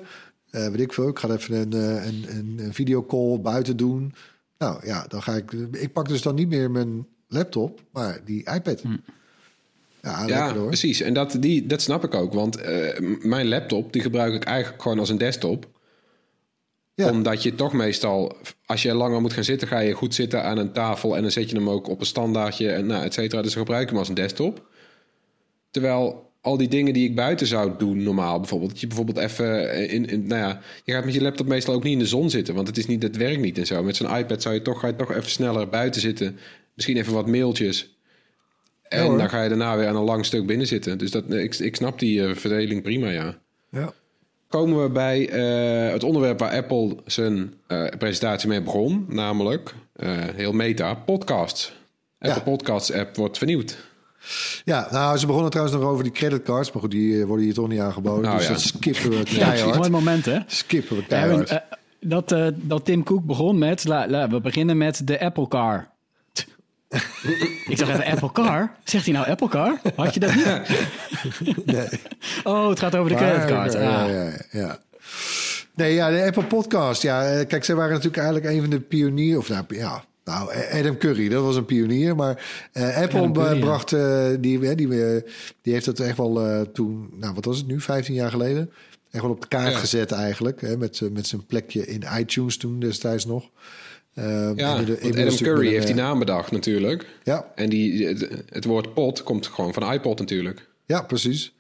Eh 0.52 0.68
weet 0.68 0.80
ik 0.80 0.94
veel, 0.94 1.08
ik 1.08 1.20
ga 1.20 1.30
even 1.30 1.56
een, 1.56 1.74
eh, 1.74 2.06
een, 2.06 2.26
een, 2.28 2.60
een 2.66 2.74
videocall 2.74 3.40
buiten 3.40 3.78
doen. 3.78 4.14
Nou 4.58 4.86
ja, 4.86 5.06
dan 5.08 5.24
ga 5.24 5.36
ik... 5.36 5.52
Ik 5.72 5.94
pak 5.94 6.08
dus 6.08 6.22
dan 6.22 6.36
niet 6.36 6.50
meer 6.50 6.72
mijn 6.72 7.08
laptop, 7.28 7.82
maar 7.92 8.22
die 8.26 8.52
iPad. 8.54 8.82
Hm. 8.82 8.98
Ja, 10.02 10.54
hoor. 10.54 10.68
precies. 10.68 11.02
En 11.02 11.14
dat, 11.14 11.38
die, 11.40 11.66
dat 11.66 11.82
snap 11.82 12.04
ik 12.04 12.14
ook. 12.14 12.34
Want 12.34 12.56
eh, 12.56 13.00
mijn 13.22 13.48
laptop, 13.48 13.94
die 13.94 14.02
gebruik 14.02 14.34
ik 14.34 14.44
eigenlijk 14.44 14.82
gewoon 14.82 15.00
als 15.00 15.10
een 15.10 15.18
desktop. 15.18 15.68
Ja. 16.94 17.10
Omdat 17.10 17.44
je 17.44 17.56
toch 17.56 17.74
meestal, 17.74 18.38
als 18.66 18.82
je 18.82 18.94
langer 18.94 19.22
moet 19.22 19.34
gaan 19.34 19.44
zitten, 19.44 19.68
ga 19.68 19.80
je 19.80 19.94
goed 19.94 20.16
zitten 20.16 20.44
aan 20.44 20.58
een 20.58 20.72
tafel. 20.72 21.16
En 21.16 21.22
dan 21.22 21.32
zet 21.32 21.50
je 21.50 21.56
hem 21.56 21.70
ook 21.70 21.88
op 21.88 22.00
een 22.00 22.06
standaardje 22.06 22.72
en 22.72 22.86
nou, 22.86 23.04
et 23.04 23.14
cetera. 23.14 23.42
Dus 23.42 23.54
dan 23.54 23.62
gebruik 23.62 23.84
ik 23.84 23.90
hem 23.90 23.98
als 23.98 24.10
een 24.10 24.16
desktop. 24.16 24.70
Terwijl 25.72 26.31
al 26.42 26.58
die 26.58 26.68
dingen 26.68 26.94
die 26.94 27.10
ik 27.10 27.16
buiten 27.16 27.48
zou 27.48 27.72
doen 27.78 28.04
normaal, 28.04 28.40
bijvoorbeeld. 28.40 28.72
Dat 28.72 28.80
je 28.80 28.88
bijvoorbeeld 28.88 29.18
even 29.18 29.74
in, 29.90 30.06
in, 30.06 30.28
nou 30.28 30.42
ja, 30.42 30.62
je 30.84 30.94
gaat 30.94 31.06
met 31.06 31.14
je 31.14 31.22
laptop 31.22 31.48
meestal 31.48 31.74
ook 31.74 31.84
niet 31.84 31.94
in 31.94 32.00
de 32.00 32.06
zon 32.06 32.30
zitten. 32.30 32.56
Want 32.56 32.68
het 32.68 32.78
is 32.78 32.88
niet, 32.88 33.04
het 33.04 33.18
werkt 33.18 33.42
niet 33.42 33.58
en 33.58 33.66
zo. 33.66 33.84
Met 33.84 33.96
zo'n 33.96 34.18
iPad 34.18 34.42
zou 34.42 34.56
je 34.56 34.62
toch, 34.62 34.80
ga 34.80 34.88
je 34.88 34.96
toch 34.96 35.12
even 35.12 35.30
sneller 35.30 35.70
buiten 35.70 36.02
zitten. 36.02 36.38
Misschien 36.74 36.98
even 36.98 37.14
wat 37.14 37.28
mailtjes. 37.28 37.96
En 38.82 39.18
dan 39.18 39.30
ga 39.30 39.44
je 39.44 39.50
daarna 39.50 39.78
weer 39.78 39.88
aan 39.88 39.96
een 39.96 40.04
lang 40.04 40.26
stuk 40.26 40.46
binnen 40.46 40.68
zitten. 40.68 40.98
Dus 40.98 41.12
dat, 41.12 41.34
ik, 41.34 41.56
ik 41.56 41.76
snap 41.76 42.00
die 42.00 42.26
eh, 42.26 42.36
verdeling 42.36 42.82
prima, 42.82 43.10
ja. 43.10 43.38
Ja. 43.70 43.94
Komen 44.52 44.84
we 44.84 44.90
bij 44.90 45.30
eh, 45.30 45.94
het 45.94 46.04
onderwerp 46.04 46.40
waar 46.40 46.52
Apple 46.52 46.96
zijn 47.06 47.54
eh, 47.68 47.86
presentatie 47.98 48.50
mee 48.50 48.62
begon. 48.62 49.06
Namelijk, 49.10 49.74
eh, 49.96 50.18
heel 50.36 50.52
meta, 50.52 50.94
podcasts. 50.94 51.74
Apple 52.20 52.38
Ja. 52.38 52.44
Podcasts 52.44 52.92
app 52.92 53.16
wordt 53.16 53.38
vernieuwd. 53.38 53.78
Ja, 54.64 54.88
nou, 54.92 55.18
ze 55.18 55.26
begonnen 55.26 55.52
trouwens 55.52 55.78
nog 55.78 55.88
over 55.90 56.04
die 56.04 56.12
creditcards. 56.14 56.72
Maar 56.72 56.82
goed, 56.82 56.92
die 56.92 57.20
eh, 57.22 57.26
worden 57.28 57.46
hier 57.46 57.54
toch 57.54 57.68
niet 57.68 57.80
aangeboden. 57.80 58.22
Nou 58.24 58.38
dus 58.38 58.46
ja. 58.48 58.52
dat 58.54 58.62
skippen 58.62 59.10
we 59.10 59.16
Ja, 59.18 59.24
keihard. 59.50 59.76
mooi 59.78 59.90
moment, 59.90 60.26
hè? 60.26 60.38
skippen 60.46 60.96
we 60.96 61.02
Ja, 61.02 61.08
keihard. 61.08 61.50
eh, 61.50 61.58
dat, 62.00 62.32
eh, 62.32 62.48
dat 62.56 62.86
Tim 62.86 63.04
Cook 63.04 63.24
begon 63.26 63.58
met... 63.58 63.84
La, 63.84 64.08
la, 64.08 64.30
we 64.30 64.42
beginnen 64.42 64.78
met 64.78 65.08
de 65.08 65.20
Apple 65.20 65.48
Car. 65.48 65.90
ik 67.68 67.78
zeg 67.78 67.90
even 67.90 68.06
Apple 68.06 68.32
Car? 68.32 68.76
Zegt 68.84 69.06
hij 69.06 69.14
nou 69.14 69.28
Apple 69.30 69.48
Car? 69.50 69.80
Had 69.96 70.14
je 70.14 70.20
dat 70.20 70.36
niet? 70.36 70.46
nee. 71.76 71.88
Oh, 72.44 72.70
het 72.70 72.80
gaat 72.80 72.96
over 72.96 73.10
de 73.12 73.18
creditcard. 73.18 73.74
Ja, 73.74 73.80
Ah. 74.04 74.10
ja, 74.10 74.32
ja. 74.52 74.78
Nee, 75.76 75.94
ja, 75.94 76.10
de 76.10 76.24
Apple 76.26 76.44
Podcast. 76.44 77.02
Ja, 77.02 77.44
kijk, 77.44 77.64
zij 77.66 77.76
waren 77.76 77.92
natuurlijk 77.92 78.24
eigenlijk 78.24 78.54
een 78.56 78.62
van 78.62 78.70
de 78.70 78.80
pioniers. 78.80 79.38
Of 79.38 79.50
nou, 79.50 79.64
ja, 79.68 80.04
nou, 80.24 80.50
Adam 80.72 80.98
Curry, 80.98 81.30
dat 81.30 81.44
was 81.44 81.56
een 81.56 81.66
pionier. 81.66 82.16
Maar 82.16 82.70
eh, 82.72 82.98
Apple 82.98 83.32
Curry, 83.32 83.56
eh, 83.56 83.60
bracht, 83.60 83.94
eh, 83.94 84.28
die, 84.40 84.76
die, 84.76 84.88
die 85.62 85.74
heeft 85.74 85.86
het 85.86 86.00
echt 86.00 86.18
wel 86.18 86.66
toen, 86.74 87.10
nou, 87.20 87.34
wat 87.34 87.46
was 87.46 87.58
het 87.58 87.68
nu, 87.68 87.82
15 87.82 88.14
jaar 88.14 88.30
geleden? 88.32 88.72
Echt 89.12 89.24
wel 89.24 89.32
op 89.32 89.42
de 89.42 89.48
kaart 89.48 89.72
Ja. 89.74 89.78
gezet 89.80 90.12
eigenlijk. 90.12 90.62
Hè, 90.62 90.78
met, 90.78 91.02
met 91.14 91.28
zijn 91.28 91.46
plekje 91.46 91.86
in 91.88 92.04
iTunes 92.18 92.58
toen 92.58 92.80
destijds 92.80 93.26
nog. 93.26 93.50
Ja, 94.14 94.54
de- 94.54 95.00
Adam 95.12 95.36
Curry 95.36 95.68
heeft 95.68 95.86
die 95.88 95.96
naam 95.96 96.20
bedacht 96.20 96.52
natuurlijk. 96.52 97.06
Ja, 97.24 97.52
En 97.56 97.70
die, 97.70 98.08
het, 98.08 98.30
het 98.50 98.66
woord 98.66 98.94
pod 98.94 99.24
komt 99.24 99.48
gewoon 99.48 99.74
van 99.74 99.94
iPod 99.94 100.20
natuurlijk. 100.20 100.68
Ja, 100.86 101.02
precies. 101.02 101.54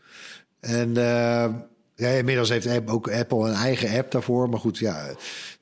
En 0.59 0.93
ja, 1.95 2.07
inmiddels 2.09 2.49
heeft 2.49 2.89
ook 2.89 3.09
Apple 3.11 3.47
een 3.49 3.53
eigen 3.55 3.97
app 3.97 4.11
daarvoor. 4.11 4.49
Maar 4.49 4.59
goed, 4.59 4.77
ja, 4.77 5.13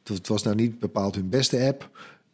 het 0.03 0.27
was 0.27 0.43
nou 0.43 0.55
niet 0.55 0.79
bepaald 0.79 1.15
hun 1.15 1.29
beste 1.29 1.59
app. 1.67 1.89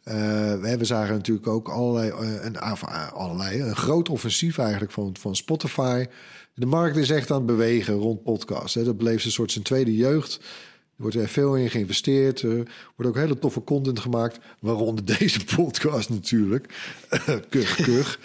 Eh, 0.06 0.76
we, 0.76 0.84
zagen 0.84 1.14
natuurlijk 1.14 1.46
ook 1.46 1.68
allerlei, 1.68 2.10
eh, 2.10 2.44
een, 2.44 2.56
eh, 2.56 3.12
allerlei, 3.12 3.60
een 3.60 3.76
groot 3.76 4.08
offensief 4.08 4.58
eigenlijk 4.58 4.92
van, 4.92 5.16
van 5.20 5.36
Spotify. 5.36 6.06
De 6.54 6.66
markt 6.66 6.96
is 6.96 7.10
echt 7.10 7.30
aan 7.30 7.36
het 7.36 7.46
bewegen 7.46 7.94
rond 7.94 8.22
podcasts. 8.22 8.74
Hè. 8.74 8.84
Dat 8.84 8.96
bleef 8.96 9.24
een 9.24 9.30
soort 9.30 9.52
zijn 9.52 9.64
tweede 9.64 9.96
jeugd. 9.96 10.34
Er 10.34 11.02
wordt 11.02 11.16
er 11.16 11.28
veel 11.28 11.56
in 11.56 11.70
geïnvesteerd. 11.70 12.42
Er 12.42 12.68
wordt 12.96 13.10
ook 13.10 13.16
hele 13.16 13.38
toffe 13.38 13.64
content 13.64 14.00
gemaakt. 14.00 14.38
Waaronder 14.60 15.04
deze 15.18 15.44
podcast 15.56 16.10
natuurlijk. 16.10 16.74
kuch, 17.48 17.74
kuch. 17.74 18.18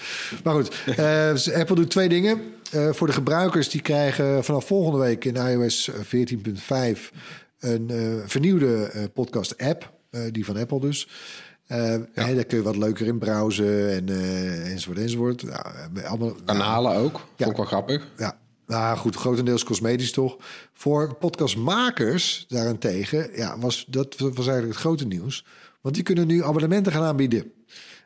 Maar 0.43 0.53
goed, 0.53 0.85
dus 1.31 1.51
Apple 1.51 1.75
doet 1.75 1.89
twee 1.89 2.09
dingen. 2.09 2.41
Voor 2.91 3.07
de 3.07 3.13
gebruikers 3.13 3.69
die 3.69 3.81
krijgen 3.81 4.43
vanaf 4.43 4.65
volgende 4.65 4.99
week 4.99 5.25
in 5.25 5.35
iOS 5.35 5.91
14.5 5.91 7.11
een 7.59 7.89
vernieuwde 8.25 8.91
podcast-app. 9.13 9.93
die 10.31 10.45
van 10.45 10.57
Apple 10.57 10.79
dus. 10.79 11.07
Eh, 11.71 11.95
hè, 12.25 12.35
daar 12.35 12.43
kun 12.45 12.57
je 12.57 12.63
wat 12.63 12.77
leuker 12.77 13.07
in 13.07 13.17
browsen 13.19 13.91
en, 13.95 14.09
eh, 14.09 14.71
enzovoort 14.71 14.97
enzovoort. 14.97 15.43
Nou, 15.43 16.05
allemaal, 16.05 16.35
Kanalen 16.45 16.95
ook. 16.95 17.11
Vond 17.19 17.29
Ja. 17.37 17.49
ik 17.49 17.55
wel 17.55 17.65
grappig. 17.65 18.07
ja, 18.17 18.37
nou 18.67 18.97
goed, 18.97 19.15
grotendeels 19.15 19.63
cosmetisch 19.63 20.11
toch. 20.11 20.37
Voor 20.73 21.15
podcastmakers 21.15 22.45
daarentegen, 22.47 23.29
ja, 23.35 23.59
was, 23.59 23.85
dat 23.87 24.15
was 24.17 24.35
eigenlijk 24.35 24.67
het 24.67 24.75
grote 24.75 25.05
nieuws. 25.07 25.45
Want 25.81 25.95
die 25.95 26.03
kunnen 26.03 26.27
nu 26.27 26.43
abonnementen 26.43 26.91
gaan 26.91 27.03
aanbieden. 27.03 27.51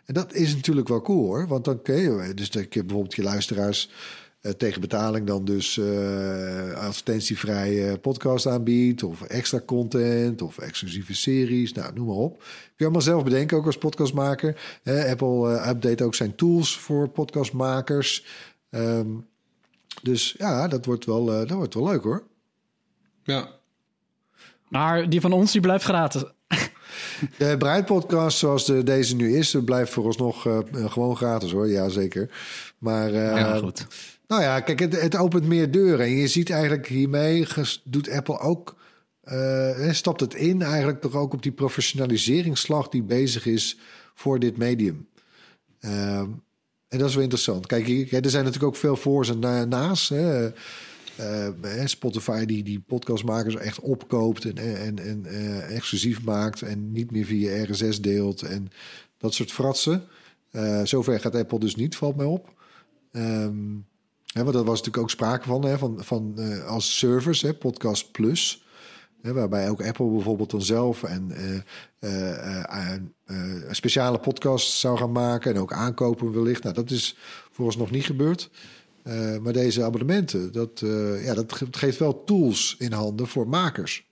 En 0.05 0.13
dat 0.13 0.33
is 0.33 0.55
natuurlijk 0.55 0.87
wel 0.87 1.01
cool 1.01 1.25
hoor. 1.25 1.47
Want 1.47 1.65
dan 1.65 1.81
kun 1.81 1.95
je, 1.95 2.33
dus 2.33 2.51
dat 2.51 2.73
je 2.73 2.83
bijvoorbeeld 2.83 3.15
je 3.15 3.23
luisteraars 3.23 3.89
tegen 4.57 4.81
betaling 4.81 5.27
dan 5.27 5.45
dus 5.45 5.77
eh 5.77 6.73
advertentievrije 6.73 7.97
podcast 7.97 8.47
aanbiedt. 8.47 9.03
Of 9.03 9.21
extra 9.21 9.61
content 9.65 10.41
of 10.41 10.57
exclusieve 10.57 11.15
series. 11.15 11.73
Nou, 11.73 11.93
noem 11.93 12.07
maar 12.07 12.15
op. 12.15 12.37
Kun 12.37 12.47
je 12.75 12.83
allemaal 12.83 13.01
zelf 13.01 13.23
bedenken, 13.23 13.57
ook 13.57 13.65
als 13.65 13.77
podcastmaker. 13.77 14.79
Eh, 14.83 15.09
Apple 15.09 15.57
eh, 15.57 15.69
update 15.69 16.03
ook 16.03 16.15
zijn 16.15 16.35
tools 16.35 16.77
voor 16.77 17.09
podcastmakers. 17.09 18.25
Ehm, 18.69 19.07
dus 20.01 20.35
ja, 20.37 20.67
dat 20.67 20.85
wordt 20.85 21.05
wel, 21.05 21.31
eh, 21.31 21.37
dat 21.37 21.51
wordt 21.51 21.73
wel 21.73 21.87
leuk 21.87 22.03
hoor. 22.03 22.23
Ja. 23.23 23.49
Maar 24.67 25.09
die 25.09 25.21
van 25.21 25.31
ons, 25.31 25.51
die 25.51 25.61
blijft 25.61 25.83
gratis. 25.83 26.23
De 27.37 27.55
Breidpodcast 27.57 28.37
zoals 28.37 28.65
de, 28.65 28.83
deze 28.83 29.15
nu 29.15 29.37
is, 29.37 29.55
blijft 29.65 29.91
vooralsnog 29.91 30.45
eh 30.45 30.59
gewoon 30.71 31.17
gratis 31.17 31.51
hoor. 31.51 31.69
Ja, 31.69 31.89
zeker. 31.89 32.29
Maar 32.77 33.07
eh, 33.07 33.37
ja, 33.37 33.57
goed. 33.57 33.87
Nou 34.27 34.41
ja, 34.41 34.59
kijk, 34.59 34.79
het, 34.79 35.15
opent 35.15 35.45
meer 35.45 35.71
deuren. 35.71 36.05
En 36.05 36.15
je 36.15 36.27
ziet 36.27 36.49
eigenlijk 36.49 36.87
hiermee 36.87 37.47
doet 37.83 38.09
Apple 38.09 38.39
ook, 38.39 38.75
eh, 39.21 39.91
stapt 39.91 40.19
het 40.19 40.33
in 40.33 40.61
eigenlijk 40.61 41.01
toch 41.01 41.13
ook 41.13 41.33
op 41.33 41.43
die 41.43 41.51
professionaliseringsslag 41.51 42.89
die 42.89 43.03
bezig 43.03 43.45
is 43.45 43.77
voor 44.13 44.39
dit 44.39 44.57
medium. 44.57 45.07
Ehm, 45.79 46.29
en 46.87 46.99
dat 46.99 47.09
is 47.09 47.13
wel 47.13 47.23
interessant. 47.23 47.65
Kijk, 47.67 47.87
er 47.87 48.29
zijn 48.29 48.43
natuurlijk 48.43 48.73
ook 48.73 48.75
veel 48.75 48.95
voor's 48.95 49.29
en 49.29 49.39
na- 49.39 49.65
naast. 49.65 50.09
Hè. 50.09 50.51
Eh, 51.15 51.47
eh, 51.81 51.85
Spotify 51.85 52.45
die 52.45 52.63
die 52.63 52.79
podcastmakers 52.79 53.55
echt 53.55 53.79
opkoopt 53.79 54.45
en, 54.45 54.57
en, 54.57 54.99
en 54.99 55.25
eh, 55.25 55.75
exclusief 55.75 56.23
maakt 56.23 56.61
en 56.61 56.91
niet 56.91 57.11
meer 57.11 57.25
via 57.25 57.63
RSS 57.63 58.01
deelt 58.01 58.41
en 58.41 58.67
dat 59.17 59.33
soort 59.33 59.51
fratsen. 59.51 60.03
Eh, 60.51 60.81
zover 60.83 61.19
gaat 61.19 61.35
Apple 61.35 61.59
dus 61.59 61.75
niet, 61.75 61.95
valt 61.95 62.15
mij 62.15 62.25
op. 62.25 62.53
Ehm, 63.11 63.55
Hè, 64.35 64.43
want 64.43 64.53
dat 64.55 64.65
was 64.65 64.77
natuurlijk 64.77 65.03
ook 65.03 65.09
sprake 65.09 65.45
van, 65.47 65.77
van, 65.77 66.03
van 66.03 66.33
eh, 66.37 66.65
als 66.65 66.97
service, 66.97 67.53
Podcast 67.53 68.11
Plus. 68.11 68.63
Waarbij 69.21 69.69
ook 69.69 69.83
Apple 69.83 70.09
bijvoorbeeld 70.09 70.51
dan 70.51 70.61
zelf 70.61 71.03
en, 71.03 71.31
eh, 71.99 73.71
speciale 73.71 74.19
podcasts 74.19 74.79
zou 74.79 74.97
gaan 74.97 75.11
maken. 75.11 75.53
En 75.53 75.61
ook 75.61 75.73
aankopen 75.73 76.33
wellicht. 76.33 76.63
Nou, 76.63 76.75
dat 76.75 76.91
is 76.91 77.17
vooralsnog 77.51 77.91
niet 77.91 78.05
gebeurd. 78.05 78.49
Maar 79.41 79.53
deze 79.53 79.83
abonnementen, 79.83 80.51
dat, 80.51 80.79
ja, 81.23 81.33
dat 81.33 81.53
ge- 81.53 81.67
geeft 81.71 81.99
wel 81.99 82.23
tools 82.23 82.75
in 82.79 82.91
handen 82.91 83.27
voor 83.27 83.47
makers. 83.47 84.04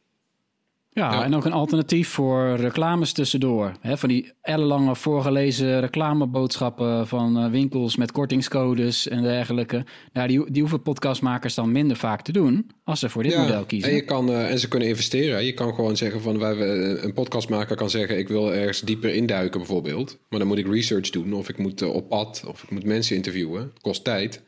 Ja, 0.93 1.11
Ja. 1.13 1.23
en 1.23 1.35
ook 1.35 1.45
een 1.45 1.51
alternatief 1.53 2.09
voor 2.09 2.55
reclames 2.55 3.11
tussendoor. 3.11 3.71
Van 3.83 4.09
die 4.09 4.31
ellenlange 4.41 4.95
voorgelezen 4.95 5.79
reclameboodschappen 5.79 7.07
van 7.07 7.37
eh, 7.37 7.49
winkels 7.51 7.95
met 7.95 8.11
kortingscodes 8.11 9.07
en 9.07 9.21
dergelijke. 9.21 9.85
Ja, 10.13 10.27
die, 10.27 10.51
die 10.51 10.61
hoeven 10.61 10.81
podcastmakers 10.81 11.53
dan 11.55 11.71
minder 11.71 11.97
vaak 11.97 12.21
te 12.21 12.31
doen 12.31 12.69
als 12.83 12.99
ze 12.99 13.09
voor 13.09 13.23
dit 13.23 13.37
model 13.37 13.63
kiezen. 13.65 13.89
En, 13.89 13.95
je 13.95 14.01
kan, 14.03 14.29
eh, 14.29 14.51
en 14.51 14.59
ze 14.59 14.67
kunnen 14.67 14.87
investeren. 14.87 15.45
Je 15.45 15.53
kan 15.53 15.73
gewoon 15.73 15.97
zeggen 15.97 16.21
van 16.21 16.39
wij, 16.39 16.55
we- 16.55 16.99
een 17.03 17.13
podcastmaker 17.13 17.75
kan 17.75 17.89
zeggen 17.89 18.17
ik 18.17 18.27
wil 18.27 18.53
ergens 18.53 18.81
dieper 18.81 19.13
induiken 19.13 19.59
bijvoorbeeld. 19.59 20.17
Maar 20.29 20.39
dan 20.39 20.47
moet 20.47 20.57
ik 20.57 20.67
research 20.67 21.09
doen 21.09 21.33
of 21.33 21.49
ik 21.49 21.57
moet 21.57 21.81
eh, 21.81 21.93
op 21.93 22.09
pad 22.09 22.43
of 22.47 22.63
ik 22.63 22.71
moet 22.71 22.85
mensen 22.85 23.15
interviewen. 23.15 23.61
Het 23.61 23.81
kost 23.81 24.03
tijd. 24.03 24.41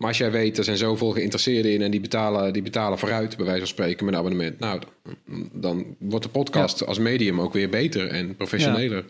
Maar 0.00 0.08
als 0.08 0.18
jij 0.18 0.30
weet, 0.30 0.58
er 0.58 0.64
zijn 0.64 0.76
zoveel 0.76 1.10
geïnteresseerden 1.10 1.72
in 1.72 1.82
en 1.82 1.90
die 1.90 2.00
betalen, 2.00 2.52
die 2.52 2.62
betalen 2.62 2.98
vooruit, 2.98 3.36
bij 3.36 3.44
wijze 3.44 3.60
van 3.60 3.68
spreken, 3.68 4.04
met 4.04 4.14
een 4.14 4.20
abonnement. 4.20 4.58
Nou, 4.58 4.80
dan, 5.26 5.48
dan 5.52 5.84
wordt 5.98 6.24
de 6.24 6.30
podcast 6.30 6.86
als 6.86 6.98
medium 6.98 7.40
ook 7.40 7.52
weer 7.52 7.68
beter 7.68 8.08
en 8.08 8.36
professioneler. 8.36 9.04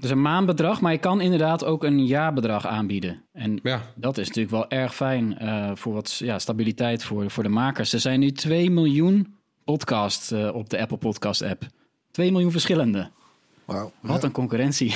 Dus 0.00 0.10
een 0.10 0.22
maandbedrag, 0.22 0.80
maar 0.80 0.92
je 0.92 0.98
kan 0.98 1.20
inderdaad 1.20 1.64
ook 1.64 1.84
een 1.84 2.06
jaarbedrag 2.06 2.66
aanbieden. 2.66 3.22
En 3.32 3.58
Ja. 3.62 3.82
dat 3.94 4.18
is 4.18 4.26
natuurlijk 4.26 4.54
wel 4.54 4.70
erg 4.70 4.94
fijn 4.94 5.38
eh, 5.38 5.70
voor 5.74 5.92
wat 5.92 6.16
ja, 6.16 6.38
stabiliteit 6.38 7.04
voor, 7.04 7.30
voor 7.30 7.42
de 7.42 7.48
makers. 7.48 7.92
Er 7.92 8.00
zijn 8.00 8.20
nu 8.20 8.30
2 8.32 8.70
miljoen 8.70 9.34
podcasts 9.64 10.30
eh, 10.30 10.54
op 10.54 10.70
de 10.70 10.80
Apple 10.80 10.96
Podcast 10.96 11.42
app. 11.42 11.66
2 12.10 12.32
miljoen 12.32 12.50
verschillende. 12.50 13.10
Wauw. 13.64 13.92
Wat 14.00 14.24
een 14.24 14.32
concurrentie. 14.32 14.94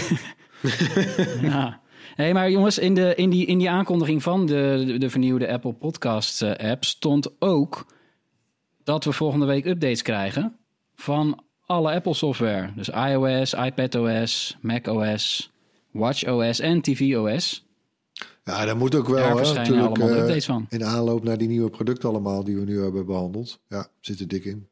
ja. 1.43 1.81
Hey, 2.15 2.33
maar 2.33 2.51
jongens, 2.51 2.79
in, 2.79 2.95
de, 2.95 3.15
in, 3.15 3.31
die, 3.31 3.47
in 3.47 3.59
die 3.59 3.71
aankondiging 3.71 4.23
van 4.23 4.47
de, 4.47 4.83
de, 4.87 4.99
de 4.99 5.11
vernieuwde 5.11 5.53
Apple 5.53 5.73
Podcast 5.73 6.43
eh, 6.43 6.71
app 6.71 6.85
stond 6.85 7.41
ook 7.41 7.87
dat 8.85 9.05
we 9.05 9.13
volgende 9.13 9.47
week 9.47 9.65
updates 9.65 10.03
krijgen 10.03 10.57
van 10.95 11.43
alle 11.67 11.93
Apple 11.93 12.15
software. 12.15 12.73
Dus 12.77 12.89
iOS, 12.89 13.55
iPadOS, 13.55 14.57
macOS, 14.61 15.53
watchOS 15.91 16.61
en 16.61 16.81
tvOS. 16.81 17.67
Ja, 18.45 18.65
daar 18.65 18.77
moet 18.77 18.95
ook 18.95 19.09
wel. 19.09 19.17
Daar 19.17 19.37
verschijnen 19.37 19.87
allemaal 19.87 20.09
eh, 20.09 20.17
updates 20.17 20.45
van. 20.45 20.67
In 20.69 20.85
aanloop 20.85 21.25
naar 21.25 21.39
die 21.39 21.49
nieuwe 21.49 21.71
producten 21.71 22.09
allemaal 22.09 22.45
die 22.45 22.57
we 22.57 22.65
nu 22.65 22.83
hebben 22.83 23.07
behandeld. 23.07 23.61
Ja, 23.69 23.89
zit 24.01 24.21
er 24.21 24.29
dik 24.29 24.45
in. 24.45 24.69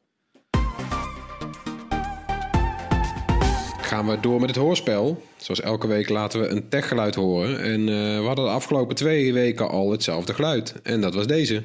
Gaan 3.97 4.07
we 4.07 4.19
door 4.19 4.39
met 4.39 4.49
het 4.49 4.59
hoorspel. 4.59 5.23
Zoals 5.37 5.61
elke 5.61 5.87
week 5.87 6.09
laten 6.09 6.41
we 6.41 6.47
een 6.47 6.69
techgeluid 6.69 7.15
horen. 7.15 7.61
En 7.61 7.79
eh, 7.79 8.19
we 8.19 8.25
hadden 8.25 8.45
de 8.45 8.51
afgelopen 8.51 8.95
twee 8.95 9.33
weken 9.33 9.69
al 9.69 9.91
hetzelfde 9.91 10.33
geluid. 10.33 10.75
En 10.83 11.01
dat 11.01 11.13
was 11.13 11.27
deze. 11.27 11.63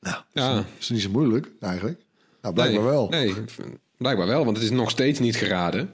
Nou, 0.00 0.16
Ja. 0.32 0.64
is 0.78 0.88
niet 0.88 1.00
zo 1.00 1.10
moeilijk 1.10 1.48
eigenlijk. 1.60 2.00
Nou, 2.42 2.54
blijkbaar 2.54 2.82
nee, 2.82 2.90
wel. 2.90 3.08
Nee, 3.08 3.34
blijkbaar 3.96 4.26
wel, 4.26 4.44
want 4.44 4.56
het 4.56 4.66
is 4.66 4.72
nog 4.72 4.90
steeds 4.90 5.18
niet 5.18 5.36
geraden. 5.36 5.90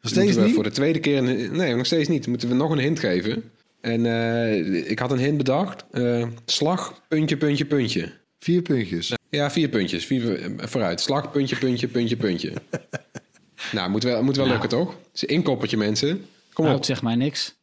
Nog 0.00 0.12
steeds 0.12 0.36
niet? 0.36 0.54
Voor 0.54 0.62
de 0.62 0.70
tweede 0.70 1.00
keer... 1.00 1.16
Een, 1.16 1.56
nee, 1.56 1.74
nog 1.74 1.86
steeds 1.86 2.08
niet. 2.08 2.26
Moeten 2.26 2.48
we 2.48 2.54
nog 2.54 2.70
een 2.70 2.78
hint 2.78 2.98
geven. 2.98 3.50
En 3.80 4.06
eh, 4.06 4.90
ik 4.90 4.98
had 4.98 5.10
een 5.10 5.18
hint 5.18 5.36
bedacht. 5.36 5.84
Eh, 5.90 6.26
slag, 6.44 7.02
puntje, 7.08 7.36
puntje, 7.36 7.64
puntje. 7.64 8.12
Vier 8.44 8.62
puntjes. 8.62 9.12
Ja, 9.30 9.50
vier 9.50 9.68
puntjes. 9.68 10.06
Vier, 10.06 10.42
eh, 10.42 10.66
vooruit. 10.66 11.00
Slag, 11.00 11.30
puntje, 11.30 11.56
puntje, 11.56 11.88
puntje, 11.88 12.16
puntje. 12.16 12.52
nou, 13.72 13.90
moet 13.90 14.02
wel, 14.02 14.22
moet 14.22 14.36
wel 14.36 14.46
lukken, 14.46 14.68
toch? 14.68 14.88
Het 14.90 14.98
is 15.14 15.22
een 15.22 15.28
inkoppertje, 15.28 15.76
mensen. 15.76 16.26
Kom 16.52 16.64
Nou, 16.64 16.76
op. 16.76 16.84
zeg 16.84 17.02
maar 17.02 17.16
niks. 17.16 17.54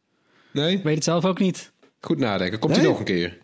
Nee? 0.52 0.76
Ik 0.76 0.82
weet 0.82 0.94
het 0.94 1.04
zelf 1.04 1.24
ook 1.24 1.38
niet. 1.38 1.72
Goed 2.00 2.18
nadenken. 2.18 2.58
Komt 2.58 2.72
hij 2.72 2.80
Nee? 2.82 2.90
nog 2.90 2.98
een 3.00 3.04
keer? 3.04 3.38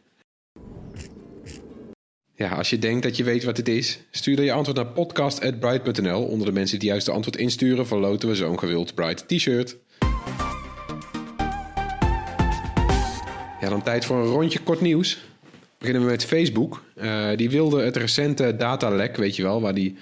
Ja, 2.35 2.49
als 2.49 2.71
je 2.71 2.79
denkt 2.79 3.03
dat 3.03 3.17
je 3.17 3.25
weet 3.25 3.45
wat 3.45 3.57
het 3.57 3.69
is, 3.69 3.99
stuur 4.11 4.37
dan 4.37 4.45
je 4.45 4.53
antwoord 4.53 4.77
naar 4.77 4.87
podcast.bright.nl. 4.87 6.23
Onder 6.25 6.47
de 6.47 6.53
mensen 6.53 6.79
die 6.79 6.89
juist 6.89 7.07
de 7.07 7.13
antwoord 7.13 7.37
insturen, 7.37 7.87
verloten 7.87 8.29
we 8.29 8.35
zo'n 8.35 8.59
gewild 8.59 8.95
Bright 8.95 9.29
t-shirt. 9.29 9.77
Ja, 13.61 13.69
dan 13.69 13.83
tijd 13.83 14.05
voor 14.05 14.17
een 14.17 14.25
rondje 14.33 14.59
kort 14.61 14.81
nieuws. 14.81 15.19
Beginnen 15.79 16.03
we 16.03 16.11
met 16.11 16.25
Facebook. 16.25 16.83
Eh, 16.95 17.29
die 17.37 17.51
wilde 17.51 17.83
het 17.83 17.97
recente 17.97 18.57
datalek, 18.57 19.17
weet 19.17 19.37
je 19.37 19.43
wel, 19.43 19.61
waar 19.61 19.75
die 19.75 19.97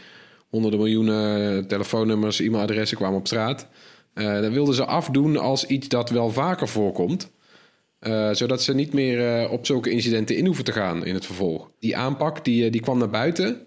honderden 0.48 0.80
miljoenen 0.80 1.66
telefoonnummers, 1.66 2.40
e-mailadressen 2.40 2.96
kwamen 2.96 3.18
op 3.18 3.26
straat. 3.26 3.68
Eh 4.12 4.40
dat 4.40 4.52
wilden 4.52 4.74
ze 4.74 4.84
afdoen 4.84 5.36
als 5.36 5.66
iets 5.66 5.88
dat 5.88 6.10
wel 6.10 6.30
vaker 6.30 6.68
voorkomt. 6.68 7.30
Eh, 7.98 8.30
zodat 8.32 8.62
ze 8.62 8.74
niet 8.74 8.92
meer 8.92 9.48
op 9.50 9.66
zulke 9.66 9.90
incidenten 9.90 10.36
in 10.36 10.46
hoeven 10.46 10.64
te 10.64 10.72
gaan 10.72 11.04
in 11.04 11.14
het 11.14 11.26
vervolg. 11.26 11.70
Die 11.78 11.96
aanpak 11.96 12.44
die, 12.44 12.70
die 12.70 12.80
kwam 12.80 12.98
naar 12.98 13.10
buiten 13.10 13.66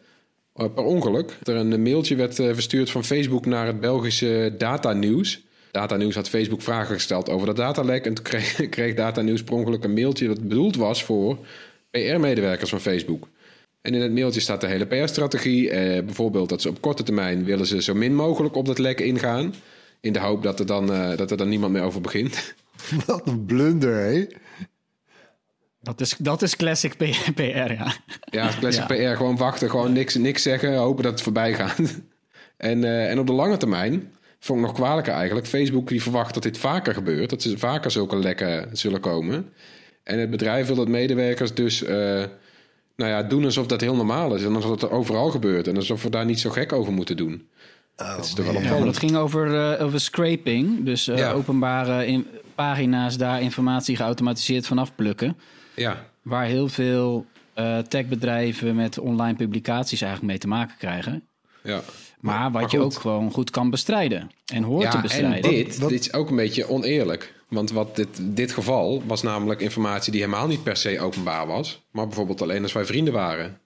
per 0.54 0.84
ongeluk. 0.84 1.38
Er 1.44 1.56
een 1.56 1.82
mailtje 1.82 2.16
werd 2.16 2.36
verstuurd 2.36 2.92
van 2.92 3.04
Facebook 3.04 3.46
naar 3.46 3.66
het 3.66 3.80
Belgische 3.80 4.56
Data 4.58 4.94
News. 4.94 5.44
Data 5.72 5.96
News 5.96 6.16
had 6.16 6.30
Facebook 6.30 6.62
vragen 6.62 6.96
gesteld 6.96 7.30
over 7.30 7.48
dat 7.48 7.56
datalek. 7.56 8.06
En 8.06 8.14
toen 8.14 8.24
kreeg, 8.24 8.56
kreeg 8.70 8.96
Data 8.96 9.22
News 9.22 9.44
per 9.44 9.54
ongeluk 9.54 9.84
een 9.84 9.94
mailtje 9.94 10.28
dat 10.28 10.48
bedoeld 10.48 10.76
was 10.76 11.04
voor 11.04 11.38
PR-medewerkers 11.92 12.70
van 12.70 12.80
Facebook. 12.80 13.28
En 13.82 13.94
in 13.94 14.02
het 14.02 14.12
mailtje 14.12 14.40
staat 14.40 14.62
de 14.62 14.68
hele 14.68 14.86
PR-strategie. 14.86 15.70
Eh, 15.70 16.04
bijvoorbeeld 16.04 16.50
dat 16.50 16.62
ze 16.62 16.70
op 16.70 16.82
korte 16.82 17.04
termijn 17.04 17.44
willen 17.44 17.66
ze 17.66 17.82
zo 17.82 17.94
min 17.94 18.16
mogelijk 18.16 18.56
op 18.56 18.66
dat 18.66 18.78
lek 18.78 19.00
ingaan. 19.00 19.54
In 20.02 20.14
de 20.14 20.20
hoop 20.20 20.44
dat 20.44 20.60
er 20.60 20.66
dan, 20.66 20.94
eh, 20.94 21.18
dat 21.18 21.32
er 21.32 21.38
dan 21.38 21.50
niemand 21.50 21.74
meer 21.74 21.82
over 21.82 22.02
begint. 22.02 22.56
Wat 23.06 23.28
een 23.28 23.46
blunder, 23.46 23.96
hè? 23.96 24.26
Dat 25.82 26.02
is, 26.02 26.16
dat 26.18 26.42
is 26.42 26.56
classic 26.56 26.98
PR, 27.36 27.42
ja. 27.44 27.94
Ja, 28.32 28.50
classic 28.60 28.90
Ja. 28.90 29.14
PR. 29.14 29.18
Gewoon 29.18 29.38
wachten, 29.38 29.70
gewoon 29.70 29.94
niks, 29.94 30.16
niks 30.16 30.42
zeggen, 30.42 30.76
hopen 30.76 31.04
dat 31.04 31.12
het 31.12 31.22
voorbij 31.22 31.54
gaat. 31.54 31.78
en, 32.58 32.84
eh, 32.84 33.10
en 33.10 33.20
op 33.20 33.28
de 33.28 33.34
lange 33.34 33.58
termijn, 33.58 34.14
vond 34.40 34.60
ik 34.60 34.66
nog 34.66 34.76
kwalijker 34.76 35.14
eigenlijk... 35.14 35.48
Facebook 35.48 35.88
die 35.88 36.02
verwacht 36.02 36.34
dat 36.34 36.44
dit 36.44 36.58
vaker 36.58 36.94
gebeurt. 36.94 37.30
Dat 37.30 37.42
ze 37.42 37.58
vaker 37.58 37.92
zulke 37.92 38.16
lekken 38.16 38.78
zullen 38.78 39.00
komen. 39.00 39.54
En 40.10 40.20
het 40.20 40.30
bedrijf 40.30 40.68
wil 40.68 40.76
dat 40.76 40.88
medewerkers 40.88 41.54
dus... 41.54 41.84
eh, 41.84 41.96
nou 42.96 43.12
ja, 43.12 43.24
doen 43.24 43.46
alsof 43.46 43.68
dat 43.68 43.82
heel 43.82 43.96
normaal 43.96 44.36
is. 44.36 44.44
En 44.44 44.56
alsof 44.56 44.72
het 44.72 44.90
overal 44.90 45.30
gebeurt. 45.30 45.68
En 45.68 45.76
alsof 45.76 46.04
we 46.04 46.10
daar 46.10 46.26
niet 46.26 46.40
zo 46.40 46.50
gek 46.50 46.74
over 46.74 46.94
moeten 46.94 47.18
doen. 47.18 47.48
dat 47.96 48.26
is 48.26 48.34
toch 48.34 48.46
wel 48.46 48.54
Ja, 48.54 48.54
maar 48.54 48.62
opvallend. 48.62 48.86
dat 48.86 48.98
ging 48.98 49.16
over, 49.16 49.72
eh, 49.74 49.86
over 49.86 50.00
scraping. 50.00 50.84
Dus 50.86 51.08
eh, 51.08 51.18
Ja. 51.18 51.32
openbare 51.32 52.06
in, 52.08 52.28
pagina's 52.56 53.18
daar 53.18 53.42
informatie 53.42 53.96
geautomatiseerd 53.96 54.68
vanaf 54.68 54.96
plukken. 54.96 55.38
Ja, 55.76 56.06
Waar 56.22 56.46
heel 56.46 56.68
veel 56.68 57.26
eh, 57.54 57.78
techbedrijven 57.78 58.76
met 58.76 58.98
online 59.00 59.36
publicaties 59.38 60.02
eigenlijk 60.02 60.32
mee 60.32 60.40
te 60.42 60.48
maken 60.48 60.76
krijgen. 60.78 61.24
ja. 61.64 61.82
Maar 62.20 62.52
wat 62.52 62.62
Maar 62.62 62.72
je 62.72 62.80
ook 62.80 62.94
gewoon 62.94 63.32
goed 63.32 63.50
kan 63.50 63.70
bestrijden. 63.70 64.32
En 64.54 64.64
hoort 64.64 64.82
te 64.82 64.88
Ja, 64.88 64.96
en 64.96 65.02
bestrijden. 65.02 65.50
dit, 65.52 65.78
Wat- 65.78 65.90
dit 65.90 66.00
is 66.00 66.14
ook 66.14 66.30
een 66.30 66.36
beetje 66.36 66.70
oneerlijk. 66.70 67.34
Want 67.50 67.72
wat 67.72 67.96
dit, 67.96 68.08
dit 68.22 68.52
geval 68.52 69.04
was 69.06 69.22
namelijk 69.22 69.62
informatie 69.62 70.12
die 70.12 70.22
helemaal 70.22 70.48
niet 70.48 70.64
per 70.64 70.76
se 70.78 71.00
openbaar 71.00 71.48
was. 71.48 71.86
Maar 71.92 72.08
bijvoorbeeld 72.08 72.42
alleen 72.42 72.64
als 72.64 72.74
wij 72.74 72.86
vrienden 72.86 73.14
waren. 73.14 73.60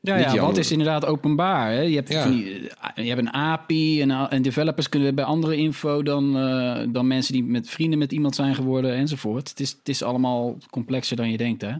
Ja, 0.00 0.16
ja 0.16 0.40
wat 0.40 0.56
is 0.56 0.70
inderdaad 0.70 1.04
openbaar? 1.06 1.72
Hè? 1.72 1.80
Je, 1.80 1.94
hebt 1.94 2.08
Ja. 2.08 2.22
van 2.22 2.30
die, 2.30 2.68
eh, 2.68 3.04
je 3.04 3.08
hebt 3.08 3.20
een 3.20 3.34
API 3.34 4.00
en, 4.02 4.10
en 4.10 4.42
developers 4.42 4.88
kunnen 4.88 5.14
bij 5.14 5.24
andere 5.24 5.56
info 5.56 6.02
dan, 6.02 6.36
eh, 6.38 6.86
dan 6.88 7.06
mensen 7.06 7.32
die 7.32 7.44
met 7.44 7.68
vrienden 7.68 7.98
met 7.98 8.12
iemand 8.12 8.34
zijn 8.34 8.54
geworden 8.54 8.94
enzovoort. 8.94 9.48
Het 9.48 9.60
is, 9.60 9.70
het 9.70 9.88
is 9.88 10.02
allemaal 10.02 10.56
complexer 10.70 11.16
dan 11.16 11.30
je 11.30 11.36
denkt, 11.36 11.62
hè? 11.62 11.74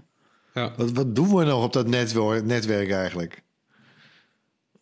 Ja. 0.55 0.73
Wat, 0.77 0.93
wat 0.93 1.15
doen 1.15 1.35
we 1.35 1.45
nog 1.45 1.65
op 1.65 1.73
dat 1.73 1.87
netwerk, 1.87 2.45
netwerk 2.45 2.91
eigenlijk? 2.91 3.43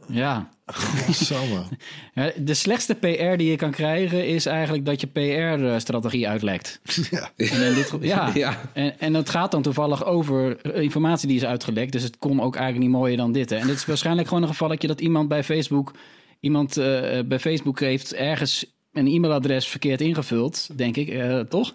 Ja. 0.07 0.49
De 2.37 2.55
slechtste 2.55 2.95
PR 2.95 3.37
die 3.37 3.51
je 3.51 3.57
kan 3.57 3.71
krijgen 3.71 4.27
is 4.27 4.47
eigenlijk 4.47 4.87
dat 4.87 5.01
je 5.01 5.07
PR-strategie 5.07 6.29
uitlekt. 6.29 6.81
ja. 7.11 7.31
En, 7.37 7.75
dit, 7.75 7.93
ja. 8.01 8.31
Ja. 8.35 8.61
En, 8.73 9.01
en 9.01 9.15
het 9.15 9.31
gaat 9.31 9.51
dan 9.51 9.63
toevallig 9.63 10.05
over 10.05 10.75
informatie 10.77 11.29
die 11.29 11.37
is 11.37 11.45
uitgelekt. 11.45 11.93
Dus 11.93 12.03
het 12.03 12.19
kon 12.19 12.41
ook 12.41 12.57
eigenlijk 12.57 12.85
niet 12.87 12.99
mooier 12.99 13.17
dan 13.17 13.33
dit. 13.33 13.51
Hè. 13.51 13.57
En 13.57 13.67
dit 13.67 13.77
is 13.77 13.87
waarschijnlijk 13.87 14.29
gewoon 14.29 14.43
een 14.43 14.49
gevalletje 14.49 14.89
dat 14.89 15.01
iemand 15.01 15.29
bij 15.29 15.45
Facebook... 15.45 15.95
iemand 16.41 16.77
eh, 16.77 17.21
bij 17.25 17.39
Facebook 17.39 17.81
heeft 17.81 18.15
ergens 18.15 18.67
een 18.93 19.07
e-mailadres 19.07 19.67
verkeerd 19.67 20.01
ingevuld, 20.01 20.69
denk 20.77 20.97
ik. 20.97 21.09
eh, 21.09 21.41
toch? 21.41 21.73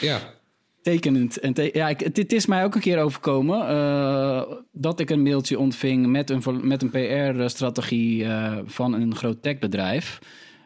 ja. 0.00 0.34
Tekenend. 0.92 1.38
En 1.38 1.52
te- 1.52 1.70
ja, 1.72 1.88
ik, 1.88 2.14
dit 2.14 2.32
is 2.32 2.46
mij 2.46 2.64
ook 2.64 2.74
een 2.74 2.80
keer 2.80 2.98
overkomen. 2.98 3.68
eh, 3.68 4.42
dat 4.72 5.00
ik 5.00 5.10
een 5.10 5.22
mailtje 5.22 5.58
ontving 5.58 6.06
met 6.06 6.30
een, 6.30 6.42
met 6.62 6.82
een 6.82 6.90
PR-strategie 6.90 8.24
eh, 8.24 8.58
van 8.64 8.92
een 8.92 9.14
groot 9.16 9.42
techbedrijf. 9.42 10.18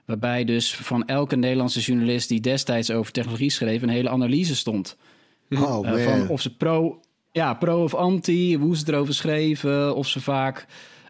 Waarbij 0.06 0.44
dus 0.44 0.74
van 0.76 1.06
elke 1.06 1.36
Nederlandse 1.36 1.80
journalist 1.80 2.28
die 2.28 2.40
destijds 2.40 2.90
over 2.90 3.12
technologie 3.12 3.50
schreef, 3.50 3.82
een 3.82 3.88
hele 3.88 4.08
analyse 4.08 4.56
stond. 4.56 4.96
Oh, 5.50 5.88
Eh, 5.88 6.04
van 6.04 6.28
of 6.28 6.40
ze 6.40 6.56
pro, 6.56 7.00
ja, 7.32 7.54
pro 7.54 7.82
of 7.82 7.94
anti, 7.94 8.56
hoe 8.56 8.76
ze 8.76 8.84
erover 8.86 9.14
schreven, 9.14 9.94
of 9.96 10.06
ze 10.08 10.20
vaak 10.20 10.66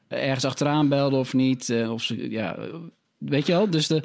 ergens 0.09 0.45
achteraan 0.45 0.89
belden 0.89 1.19
of 1.19 1.35
niet. 1.35 1.75
of 1.89 2.03
ze, 2.03 2.31
ja, 2.31 2.59
weet 3.19 3.47
je 3.47 3.53
wel? 3.53 3.71
Dus 3.71 3.87
de, 3.87 4.03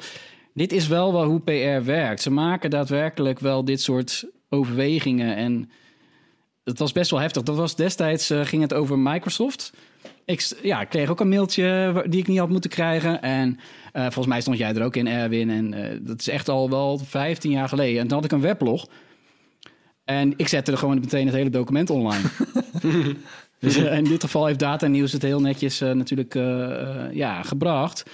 dit 0.54 0.72
is 0.72 0.88
wel, 0.88 1.12
wel 1.12 1.24
hoe 1.24 1.40
PR 1.40 1.84
werkt. 1.86 2.22
Ze 2.22 2.30
maken 2.30 2.70
daadwerkelijk 2.70 3.38
wel 3.38 3.64
dit 3.64 3.80
soort 3.80 4.26
overwegingen. 4.48 5.36
En 5.36 5.70
het 6.66 6.78
was 6.78 6.92
best 6.92 7.10
wel 7.10 7.20
heftig. 7.20 7.42
Dat 7.42 7.56
was 7.56 7.76
destijds 7.76 8.30
eh, 8.30 8.40
ging 8.40 8.62
het 8.62 8.74
over 8.74 8.98
Microsoft. 8.98 9.72
Ik, 10.24 10.56
ja, 10.62 10.80
ik 10.80 10.88
kreeg 10.88 11.10
ook 11.10 11.20
een 11.20 11.28
mailtje 11.28 12.04
die 12.08 12.20
ik 12.20 12.26
niet 12.26 12.38
had 12.38 12.48
moeten 12.48 12.70
krijgen. 12.70 13.22
En 13.22 13.58
eh, 13.92 14.02
volgens 14.02 14.26
mij 14.26 14.40
stond 14.40 14.58
jij 14.58 14.74
er 14.74 14.82
ook 14.82 14.96
in, 14.96 15.08
Erwin. 15.08 15.50
En 15.50 15.74
eh, 15.74 15.98
dat 16.02 16.20
is 16.20 16.28
echt 16.28 16.48
al 16.48 16.70
wel 16.70 16.98
15 16.98 17.50
jaar 17.50 17.68
geleden. 17.68 18.00
En 18.00 18.06
toen 18.06 18.16
had 18.16 18.24
ik 18.24 18.32
een 18.32 18.40
weblog. 18.40 18.86
En 20.04 20.34
ik 20.36 20.48
zette 20.48 20.72
er 20.72 20.78
gewoon 20.78 21.00
meteen 21.00 21.26
het 21.26 21.34
hele 21.34 21.50
document 21.50 21.90
online. 21.90 22.22
dus 23.60 23.76
in 23.76 24.04
dit 24.04 24.24
geval 24.24 24.46
heeft 24.46 24.58
Data 24.58 24.86
Nieuws 24.86 25.12
het 25.12 25.22
heel 25.22 25.40
netjes 25.40 25.80
natuurlijk 25.80 26.34
ja, 27.12 27.42
gebracht. 27.42 28.10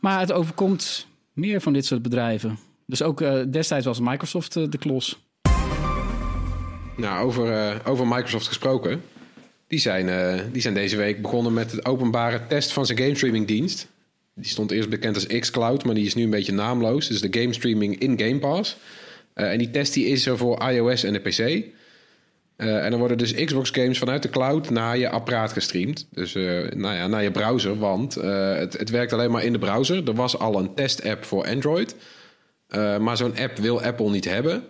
Maar 0.00 0.20
het 0.20 0.32
overkomt 0.32 1.06
meer 1.32 1.60
van 1.60 1.72
dit 1.72 1.86
soort 1.86 2.02
bedrijven. 2.02 2.58
Dus 2.86 3.02
ook 3.02 3.20
eh, 3.20 3.40
destijds 3.48 3.86
was 3.86 4.00
Microsoft 4.00 4.56
eh, 4.56 4.64
de 4.70 4.78
klos. 4.78 5.22
Nou, 6.96 7.26
over, 7.26 7.52
eh, 7.52 7.76
over 7.84 8.06
Microsoft 8.06 8.46
gesproken. 8.46 9.02
Die 9.66 9.78
zijn, 9.78 10.40
die 10.52 10.62
zijn 10.62 10.74
deze 10.74 10.96
week 10.96 11.22
begonnen 11.22 11.52
met 11.52 11.72
het 11.72 11.86
openbare 11.86 12.40
test 12.48 12.72
van 12.72 12.86
zijn 12.86 12.98
gamestreamingdienst. 12.98 13.88
Die 14.34 14.50
stond 14.50 14.70
eerst 14.70 14.88
bekend 14.88 15.14
als 15.14 15.26
xCloud, 15.26 15.84
maar 15.84 15.94
die 15.94 16.06
is 16.06 16.14
nu 16.14 16.22
een 16.22 16.30
beetje 16.30 16.52
naamloos. 16.52 17.08
Dus 17.08 17.20
de 17.20 17.40
gamestreaming 17.40 17.98
in 17.98 18.18
Game 18.18 18.38
Pass. 18.38 18.76
En 19.34 19.58
die 19.58 19.70
test 19.70 19.94
die 19.94 20.06
is 20.06 20.26
er 20.26 20.38
voor 20.38 20.70
iOS 20.70 21.04
en 21.04 21.12
de 21.12 21.18
PC. 21.18 21.64
En 22.56 22.90
dan 22.90 22.98
worden 22.98 23.18
dus 23.18 23.34
Xbox 23.34 23.70
games 23.70 23.98
vanuit 23.98 24.22
de 24.22 24.30
cloud 24.30 24.70
naar 24.70 24.98
je 24.98 25.08
apparaat 25.08 25.52
gestreamd. 25.52 26.06
Dus 26.10 26.34
nou 26.74 26.94
ja, 26.94 27.06
naar 27.06 27.22
je 27.22 27.30
browser, 27.30 27.78
want 27.78 28.14
het, 28.14 28.78
het 28.78 28.90
werkt 28.90 29.12
alleen 29.12 29.30
maar 29.30 29.44
in 29.44 29.52
de 29.52 29.58
browser. 29.58 30.08
Er 30.08 30.14
was 30.14 30.38
al 30.38 30.58
een 30.58 30.74
test-app 30.74 31.24
voor 31.24 31.46
Android. 31.46 31.94
Eh, 32.74 32.98
maar 32.98 33.16
zo'n 33.16 33.36
app 33.36 33.58
wil 33.58 33.82
Apple 33.82 34.10
niet 34.10 34.24
hebben. 34.24 34.64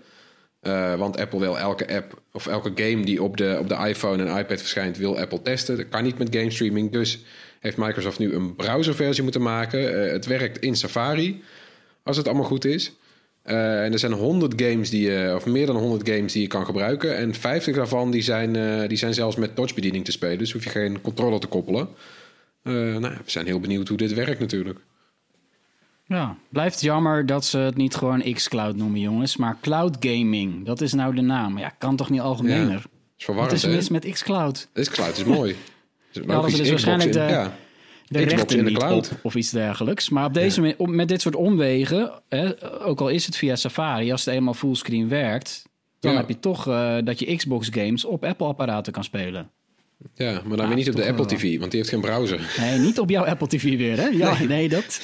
Eh, 0.60 0.94
want 0.94 1.18
Apple 1.18 1.38
wil 1.38 1.58
elke 1.58 1.94
app 1.94 2.22
of 2.32 2.46
elke 2.46 2.72
game 2.74 3.04
die 3.04 3.22
op 3.22 3.36
de, 3.36 3.56
op 3.60 3.68
de 3.68 3.74
iPhone 3.88 4.24
en 4.24 4.38
iPad 4.38 4.60
verschijnt, 4.60 4.96
wil 4.96 5.18
Apple 5.18 5.42
testen. 5.42 5.76
Dat 5.76 5.88
kan 5.88 6.02
niet 6.02 6.18
met 6.18 6.36
game 6.36 6.50
streaming. 6.50 6.92
Dus 6.92 7.24
heeft 7.60 7.76
Microsoft 7.76 8.18
nu 8.18 8.32
een 8.32 8.54
browserversie 8.54 9.22
moeten 9.22 9.42
maken. 9.42 10.04
Eh, 10.04 10.12
het 10.12 10.26
werkt 10.26 10.58
in 10.58 10.76
Safari, 10.76 11.42
als 12.02 12.16
het 12.16 12.26
allemaal 12.26 12.44
goed 12.44 12.64
is. 12.64 12.92
En 13.42 13.92
er 13.92 13.98
zijn 13.98 14.12
100 14.12 14.62
games 14.62 14.90
die 14.90 15.10
je, 15.10 15.32
of 15.36 15.46
meer 15.46 15.66
dan 15.66 15.76
100 15.76 16.08
games 16.08 16.32
die 16.32 16.42
je 16.42 16.48
kan 16.48 16.64
gebruiken. 16.64 17.16
En 17.16 17.34
50 17.34 17.74
daarvan 17.74 18.10
die 18.10 18.22
zijn, 18.22 18.88
die 18.88 18.98
zijn 18.98 19.14
zelfs 19.14 19.36
met 19.36 19.56
touchbediening 19.56 20.04
te 20.04 20.12
spelen. 20.12 20.38
Dus 20.38 20.52
hoef 20.52 20.64
je 20.64 20.70
geen 20.70 21.00
controller 21.00 21.40
te 21.40 21.46
koppelen. 21.46 21.88
Nou, 22.62 23.00
we 23.00 23.10
zijn 23.24 23.46
heel 23.46 23.60
benieuwd 23.60 23.88
hoe 23.88 23.96
dit 23.96 24.14
werkt 24.14 24.40
natuurlijk. 24.40 24.78
Ja, 26.06 26.36
blijft 26.48 26.80
jammer 26.80 27.26
dat 27.26 27.44
ze 27.44 27.58
het 27.58 27.76
niet 27.76 27.94
gewoon 27.94 28.32
xCloud 28.32 28.76
noemen, 28.76 29.00
jongens. 29.00 29.36
Maar 29.36 29.56
cloud 29.60 29.96
gaming, 30.00 30.64
dat 30.66 30.80
is 30.80 30.92
nou 30.92 31.14
de 31.14 31.20
naam. 31.20 31.58
Ja, 31.58 31.68
kan 31.78 31.96
toch 31.96 32.10
niet 32.10 32.20
algemener? 32.20 32.68
Ja, 32.70 32.76
is 32.76 32.82
Wat 32.82 32.90
verwarrend, 33.16 33.52
is 33.52 33.62
er 33.62 33.68
hè? 33.70 33.74
mis 33.76 33.88
met 33.88 34.10
xCloud? 34.10 34.68
Dit 34.72 34.90
cloud 34.90 35.16
is 35.16 35.24
mooi. 35.24 35.56
dat 36.12 36.24
Logisch, 36.26 36.52
is 36.52 36.58
dus 36.58 36.68
waarschijnlijk 36.70 37.14
in- 37.14 37.26
de- 37.26 37.32
ja. 37.32 37.56
De 38.08 38.18
rechten 38.22 38.58
in 38.58 38.64
de 38.64 38.70
niet 38.70 38.78
cloud. 38.78 39.10
op 39.12 39.18
of 39.22 39.34
iets 39.34 39.50
dergelijks. 39.50 40.08
Maar 40.08 40.24
op 40.24 40.34
deze 40.34 40.74
met 40.78 41.08
dit 41.08 41.20
soort 41.20 41.36
omwegen, 41.36 42.10
hè, 42.28 42.52
ook 42.86 43.00
al 43.00 43.08
is 43.08 43.26
het 43.26 43.36
via 43.36 43.56
Safari, 43.56 44.12
als 44.12 44.24
het 44.24 44.34
eenmaal 44.34 44.54
fullscreen 44.54 45.08
werkt, 45.08 45.62
dan 46.00 46.12
Ja. 46.12 46.18
heb 46.18 46.28
je 46.28 46.38
toch 46.40 46.68
eh, 46.68 46.96
dat 47.04 47.18
je 47.18 47.36
Xbox 47.36 47.68
games 47.70 48.04
op 48.04 48.24
Apple-apparaten 48.24 48.92
kan 48.92 49.04
spelen. 49.04 49.50
Ja, 50.14 50.32
maar 50.32 50.42
dan 50.56 50.56
Ja, 50.56 50.66
weer 50.66 50.76
niet 50.76 50.88
op 50.88 50.96
de 50.96 51.06
Apple. 51.06 51.26
TV, 51.26 51.58
want 51.58 51.70
die 51.70 51.80
heeft 51.80 51.88
geen 51.92 52.00
browser. 52.00 52.54
Nee, 52.58 52.78
niet 52.78 52.98
op 52.98 53.10
jouw 53.10 53.24
Apple 53.24 53.46
TV 53.46 53.76
weer, 53.76 53.96
hè? 54.00 54.06
Ja, 54.06 54.42
nee, 54.42 54.68
dat, 54.68 55.00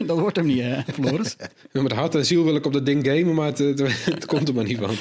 dat 0.06 0.18
wordt 0.18 0.36
hem 0.36 0.46
niet, 0.46 0.60
hè, 0.60 0.80
Floris? 0.92 1.36
Met 1.72 1.92
hart 1.92 2.14
en 2.14 2.26
ziel 2.26 2.44
wil 2.44 2.54
ik 2.54 2.66
op 2.66 2.72
dat 2.72 2.86
ding 2.86 3.06
gamen, 3.06 3.34
maar 3.34 3.46
het, 3.46 3.58
het, 3.58 4.04
het 4.04 4.26
komt 4.26 4.48
er 4.48 4.54
maar 4.54 4.64
niet 4.64 4.78
van. 4.78 4.94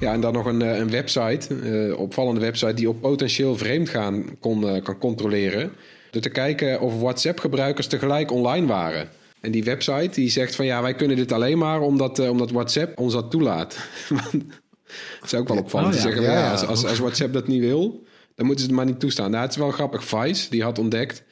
Ja, 0.00 0.12
en 0.12 0.20
dan 0.20 0.32
nog 0.32 0.46
een, 0.46 0.62
eh, 0.62 0.78
een 0.78 0.90
website, 0.90 1.54
eh 1.54 1.98
opvallende 1.98 2.40
website, 2.40 2.74
die 2.74 2.88
op 2.88 3.00
potentieel 3.00 3.56
vreemdgaan 3.56 4.24
kon, 4.40 4.68
eh, 4.68 4.82
kan 4.82 4.98
controleren. 4.98 5.72
Door 6.10 6.22
te 6.22 6.28
kijken 6.28 6.80
of 6.80 7.00
WhatsApp-gebruikers 7.00 7.86
tegelijk 7.86 8.30
online 8.30 8.66
waren. 8.66 9.08
En 9.40 9.50
die 9.50 9.64
website 9.64 10.10
die 10.10 10.30
zegt 10.30 10.54
van 10.54 10.64
ja, 10.64 10.82
wij 10.82 10.94
kunnen 10.94 11.16
dit 11.16 11.32
alleen 11.32 11.58
maar 11.58 11.80
omdat, 11.80 12.28
omdat 12.28 12.50
WhatsApp 12.50 12.98
ons 12.98 13.12
dat 13.12 13.30
toelaat. 13.30 13.78
dat 15.20 15.24
is 15.24 15.34
ook 15.34 15.48
wel 15.48 15.56
opvallend 15.58 15.94
Oh 15.94 16.00
ja. 16.00 16.02
zeggen. 16.06 16.22
Ja, 16.22 16.32
ja, 16.32 16.38
ja. 16.38 16.50
als, 16.50 16.66
als, 16.66 16.84
als 16.84 16.98
WhatsApp 16.98 17.32
dat 17.32 17.48
niet 17.48 17.60
wil, 17.60 18.04
dan 18.34 18.46
moeten 18.46 18.64
ze 18.64 18.70
het 18.70 18.80
maar 18.80 18.86
niet 18.86 19.00
toestaan. 19.00 19.30
Nou, 19.30 19.42
het 19.42 19.52
is 19.52 19.58
wel 19.58 19.70
grappig. 19.70 20.04
Vice, 20.04 20.50
die 20.50 20.62
had 20.62 20.78
ontdekt 20.78 21.22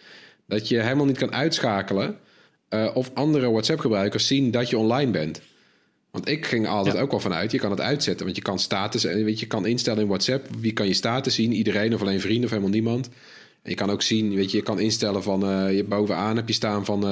dat 0.50 0.68
je 0.68 0.80
helemaal 0.80 1.06
niet 1.06 1.18
kan 1.18 1.34
uitschakelen 1.34 2.18
eh, 2.68 2.90
of 2.94 3.10
andere 3.14 3.50
WhatsApp-gebruikers 3.50 4.26
zien 4.26 4.50
dat 4.50 4.70
je 4.70 4.78
online 4.78 5.10
bent. 5.10 5.40
Want 6.10 6.28
ik 6.28 6.46
ging 6.46 6.66
altijd 6.66 6.96
ook 6.96 7.10
wel 7.10 7.20
vanuit, 7.20 7.50
je 7.50 7.58
kan 7.58 7.70
het 7.70 7.80
uitzetten. 7.80 8.24
Want 8.24 8.36
je 8.36 8.42
kan 8.42 8.58
status, 8.58 9.04
eh, 9.04 9.14
weet 9.14 9.38
je, 9.38 9.44
je 9.44 9.46
kan 9.46 9.66
instellen 9.66 10.02
in 10.02 10.08
WhatsApp, 10.08 10.46
wie 10.58 10.72
kan 10.72 10.86
je 10.86 10.94
status 10.94 11.34
zien? 11.34 11.52
Iedereen 11.52 11.94
of 11.94 12.00
alleen 12.00 12.20
vrienden 12.20 12.44
of 12.44 12.50
helemaal 12.50 12.70
niemand. 12.70 13.08
En 13.62 13.70
je 13.70 13.76
kan 13.76 13.90
ook 13.90 14.02
zien, 14.02 14.34
weet 14.34 14.50
je, 14.50 14.56
je 14.56 14.62
kan 14.62 14.80
instellen 14.80 15.22
van, 15.22 15.46
eh, 15.46 15.76
je 15.76 15.84
bovenaan 15.84 16.36
heb 16.36 16.48
je 16.48 16.54
staan 16.54 16.84
van 16.84 17.02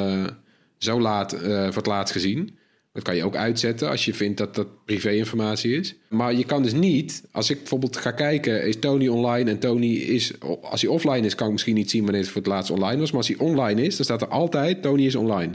zo 0.78 1.00
laat 1.00 1.36
voor 1.40 1.74
het 1.74 1.86
laatst 1.86 2.12
gezien. 2.12 2.58
Dat 2.92 3.02
kan 3.02 3.16
je 3.16 3.24
ook 3.24 3.36
uitzetten 3.36 3.88
als 3.90 4.04
je 4.04 4.14
vindt 4.14 4.38
dat 4.38 4.54
dat 4.54 4.84
privé-informatie 4.84 5.76
is. 5.76 5.94
Maar 6.08 6.34
je 6.34 6.44
kan 6.44 6.62
dus 6.62 6.72
niet, 6.72 7.24
als 7.32 7.50
ik 7.50 7.58
bijvoorbeeld 7.58 7.96
ga 7.96 8.10
kijken, 8.10 8.66
is 8.66 8.78
Tony 8.78 9.08
online 9.08 9.50
en 9.50 9.58
Tony 9.58 9.94
is, 9.94 10.32
als 10.62 10.82
hij 10.82 10.90
offline 10.90 11.26
is, 11.26 11.34
kan 11.34 11.46
ik 11.46 11.52
misschien 11.52 11.74
niet 11.74 11.90
zien 11.90 12.02
wanneer 12.02 12.20
het 12.20 12.30
voor 12.30 12.42
het 12.42 12.50
laatst 12.50 12.70
online 12.70 13.00
was. 13.00 13.10
Maar 13.10 13.20
als 13.20 13.28
hij 13.28 13.38
online 13.38 13.82
is, 13.82 13.96
dan 13.96 14.04
staat 14.04 14.22
er 14.22 14.28
altijd 14.28 14.82
Tony 14.82 15.06
is 15.06 15.14
online. 15.14 15.52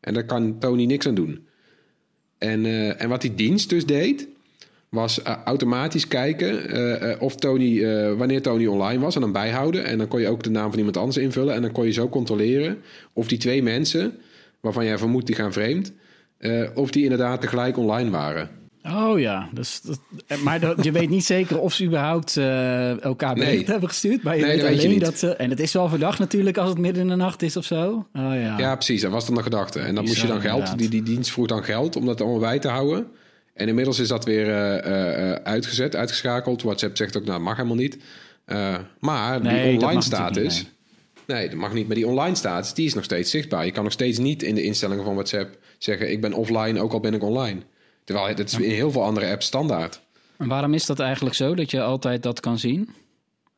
En 0.00 0.14
daar 0.14 0.24
kan 0.24 0.58
Tony 0.58 0.84
niks 0.84 1.06
aan 1.06 1.14
doen. 1.14 1.46
En, 2.38 2.64
eh, 2.64 3.02
en 3.02 3.08
wat 3.08 3.20
die 3.20 3.34
dienst 3.34 3.68
dus 3.68 3.86
deed, 3.86 4.28
was 4.88 5.22
eh, 5.22 5.36
automatisch 5.44 6.08
kijken 6.08 6.68
eh, 7.00 7.22
of 7.22 7.36
Tony, 7.36 7.86
wanneer 8.16 8.42
Tony 8.42 8.66
online 8.66 9.00
was 9.00 9.14
en 9.14 9.20
dan 9.20 9.32
bijhouden. 9.32 9.84
En 9.84 9.98
dan 9.98 10.08
kon 10.08 10.20
je 10.20 10.28
ook 10.28 10.42
de 10.42 10.50
naam 10.50 10.68
van 10.68 10.78
iemand 10.78 10.96
anders 10.96 11.16
invullen. 11.16 11.54
En 11.54 11.62
dan 11.62 11.72
kon 11.72 11.86
je 11.86 11.92
zo 11.92 12.08
controleren 12.08 12.78
of 13.12 13.28
die 13.28 13.38
twee 13.38 13.62
mensen, 13.62 14.18
waarvan 14.60 14.84
jij 14.84 14.98
vermoedt 14.98 15.26
die 15.26 15.36
gaan 15.36 15.52
vreemd, 15.52 15.92
eh, 16.38 16.62
of 16.74 16.90
die 16.90 17.02
inderdaad 17.02 17.40
tegelijk 17.40 17.76
online 17.76 18.10
waren. 18.10 18.48
Oh 18.88 19.20
ja, 19.20 19.48
dus 19.52 19.80
dat, 19.80 20.00
maar 20.42 20.60
dat, 20.60 20.84
je 20.84 20.92
weet 20.92 21.08
niet 21.08 21.24
zeker 21.24 21.58
of 21.60 21.72
ze 21.74 21.84
überhaupt 21.84 22.36
eh, 22.36 23.02
elkaar 23.02 23.36
Nee. 23.36 23.44
bericht 23.50 23.66
hebben 23.66 23.88
gestuurd. 23.88 24.22
Maar 24.22 24.36
je 24.36 24.42
Nee, 24.42 24.50
weet 24.50 24.60
dat 24.60 24.68
weet 24.68 24.76
je 24.80 24.82
alleen 24.86 24.96
niet. 24.98 25.04
dat 25.04 25.18
ze... 25.18 25.36
En 25.36 25.50
het 25.50 25.60
is 25.60 25.72
wel 25.72 25.88
verdacht 25.88 26.18
natuurlijk 26.18 26.56
als 26.56 26.68
het 26.68 26.78
midden 26.78 27.02
in 27.02 27.08
de 27.08 27.14
nacht 27.16 27.42
is 27.42 27.56
of 27.56 27.64
zo. 27.64 27.92
Oh 28.14 28.34
ja. 28.34 28.58
Ja, 28.58 28.74
precies. 28.74 29.00
Dat 29.02 29.10
was 29.10 29.26
dan 29.26 29.34
de 29.34 29.42
gedachte. 29.42 29.80
En 29.80 29.94
dan 29.94 30.04
moest 30.04 30.20
je 30.20 30.26
dan 30.26 30.40
geld, 30.40 30.52
inderdaad. 30.58 30.78
die, 30.78 30.88
die 30.88 31.02
dienst 31.02 31.30
vroeg 31.30 31.46
dan 31.46 31.64
geld 31.64 31.96
om 31.96 32.06
dat 32.06 32.20
allemaal 32.20 32.38
bij 32.38 32.58
te 32.58 32.68
houden. 32.68 33.06
En 33.54 33.68
inmiddels 33.68 33.98
is 33.98 34.08
dat 34.08 34.24
weer 34.24 34.48
eh, 34.48 34.78
eh, 34.84 35.30
eh, 35.32 35.36
uitgezet, 35.44 35.96
uitgeschakeld. 35.96 36.62
WhatsApp 36.62 36.96
zegt 36.96 37.16
ook, 37.16 37.24
nou, 37.24 37.36
dat 37.36 37.46
mag 37.46 37.56
helemaal 37.56 37.76
niet. 37.76 37.98
Eh, 38.44 38.74
maar 39.00 39.40
Nee, 39.40 39.70
die 39.70 39.80
online 39.80 40.02
status... 40.02 40.66
Nee, 41.26 41.48
dat 41.48 41.58
mag 41.58 41.72
niet. 41.72 41.86
Maar 41.86 41.96
die 41.96 42.06
online 42.06 42.34
status, 42.34 42.74
die 42.74 42.86
is 42.86 42.94
nog 42.94 43.04
steeds 43.04 43.30
zichtbaar. 43.30 43.64
Je 43.64 43.72
kan 43.72 43.84
nog 43.84 43.92
steeds 43.92 44.18
niet 44.18 44.42
in 44.42 44.54
de 44.54 44.62
instellingen 44.62 45.04
van 45.04 45.14
WhatsApp 45.14 45.58
zeggen... 45.78 46.10
ik 46.10 46.20
ben 46.20 46.32
offline, 46.32 46.80
ook 46.80 46.92
al 46.92 47.00
ben 47.00 47.14
ik 47.14 47.22
online. 47.22 47.60
Terwijl 48.04 48.26
het 48.26 48.52
is 48.52 48.58
in 48.58 48.70
heel 48.70 48.90
veel 48.90 49.04
andere 49.04 49.30
apps 49.30 49.46
standaard. 49.46 50.00
En 50.36 50.48
waarom 50.48 50.74
is 50.74 50.86
dat 50.86 51.00
eigenlijk 51.00 51.36
zo, 51.36 51.54
dat 51.54 51.70
je 51.70 51.82
altijd 51.82 52.22
dat 52.22 52.40
kan 52.40 52.58
zien? 52.58 52.88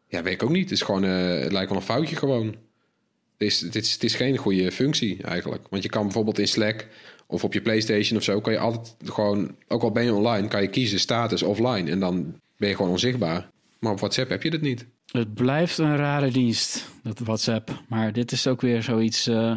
Ja, 0.08 0.22
weet 0.22 0.32
ik 0.32 0.42
ook 0.42 0.50
niet. 0.50 0.62
Het, 0.62 0.72
is 0.72 0.82
gewoon, 0.82 1.04
eh, 1.04 1.40
het 1.40 1.52
lijkt 1.52 1.68
wel 1.68 1.78
een 1.78 1.84
foutje 1.84 2.16
gewoon. 2.16 2.46
Het 2.46 3.46
is, 3.46 3.60
het, 3.60 3.76
is, 3.76 3.92
het 3.92 4.04
is 4.04 4.14
geen 4.14 4.36
goede 4.36 4.72
functie 4.72 5.22
eigenlijk. 5.22 5.66
Want 5.70 5.82
je 5.82 5.88
kan 5.88 6.02
bijvoorbeeld 6.02 6.38
in 6.38 6.48
Slack 6.48 6.86
of 7.26 7.44
op 7.44 7.52
je 7.52 7.60
PlayStation 7.60 8.18
of 8.18 8.24
zo... 8.24 8.40
kan 8.40 8.52
je 8.52 8.58
altijd 8.58 8.94
gewoon, 9.04 9.56
ook 9.68 9.82
al 9.82 9.90
ben 9.90 10.04
je 10.04 10.14
online... 10.14 10.48
kan 10.48 10.62
je 10.62 10.68
kiezen 10.68 11.00
status 11.00 11.42
offline 11.42 11.90
en 11.90 12.00
dan 12.00 12.40
ben 12.56 12.68
je 12.68 12.74
gewoon 12.76 12.90
onzichtbaar. 12.90 13.50
Maar 13.78 13.92
op 13.92 13.98
WhatsApp 13.98 14.30
heb 14.30 14.42
je 14.42 14.50
dat 14.50 14.60
niet. 14.60 14.86
Het 15.16 15.34
blijft 15.34 15.78
een 15.78 15.96
rare 15.96 16.30
dienst, 16.30 16.88
dat 17.02 17.18
WhatsApp. 17.18 17.82
Maar 17.88 18.12
dit 18.12 18.32
is 18.32 18.46
ook 18.46 18.60
weer 18.60 18.82
zoiets... 18.82 19.26
eh, 19.26 19.56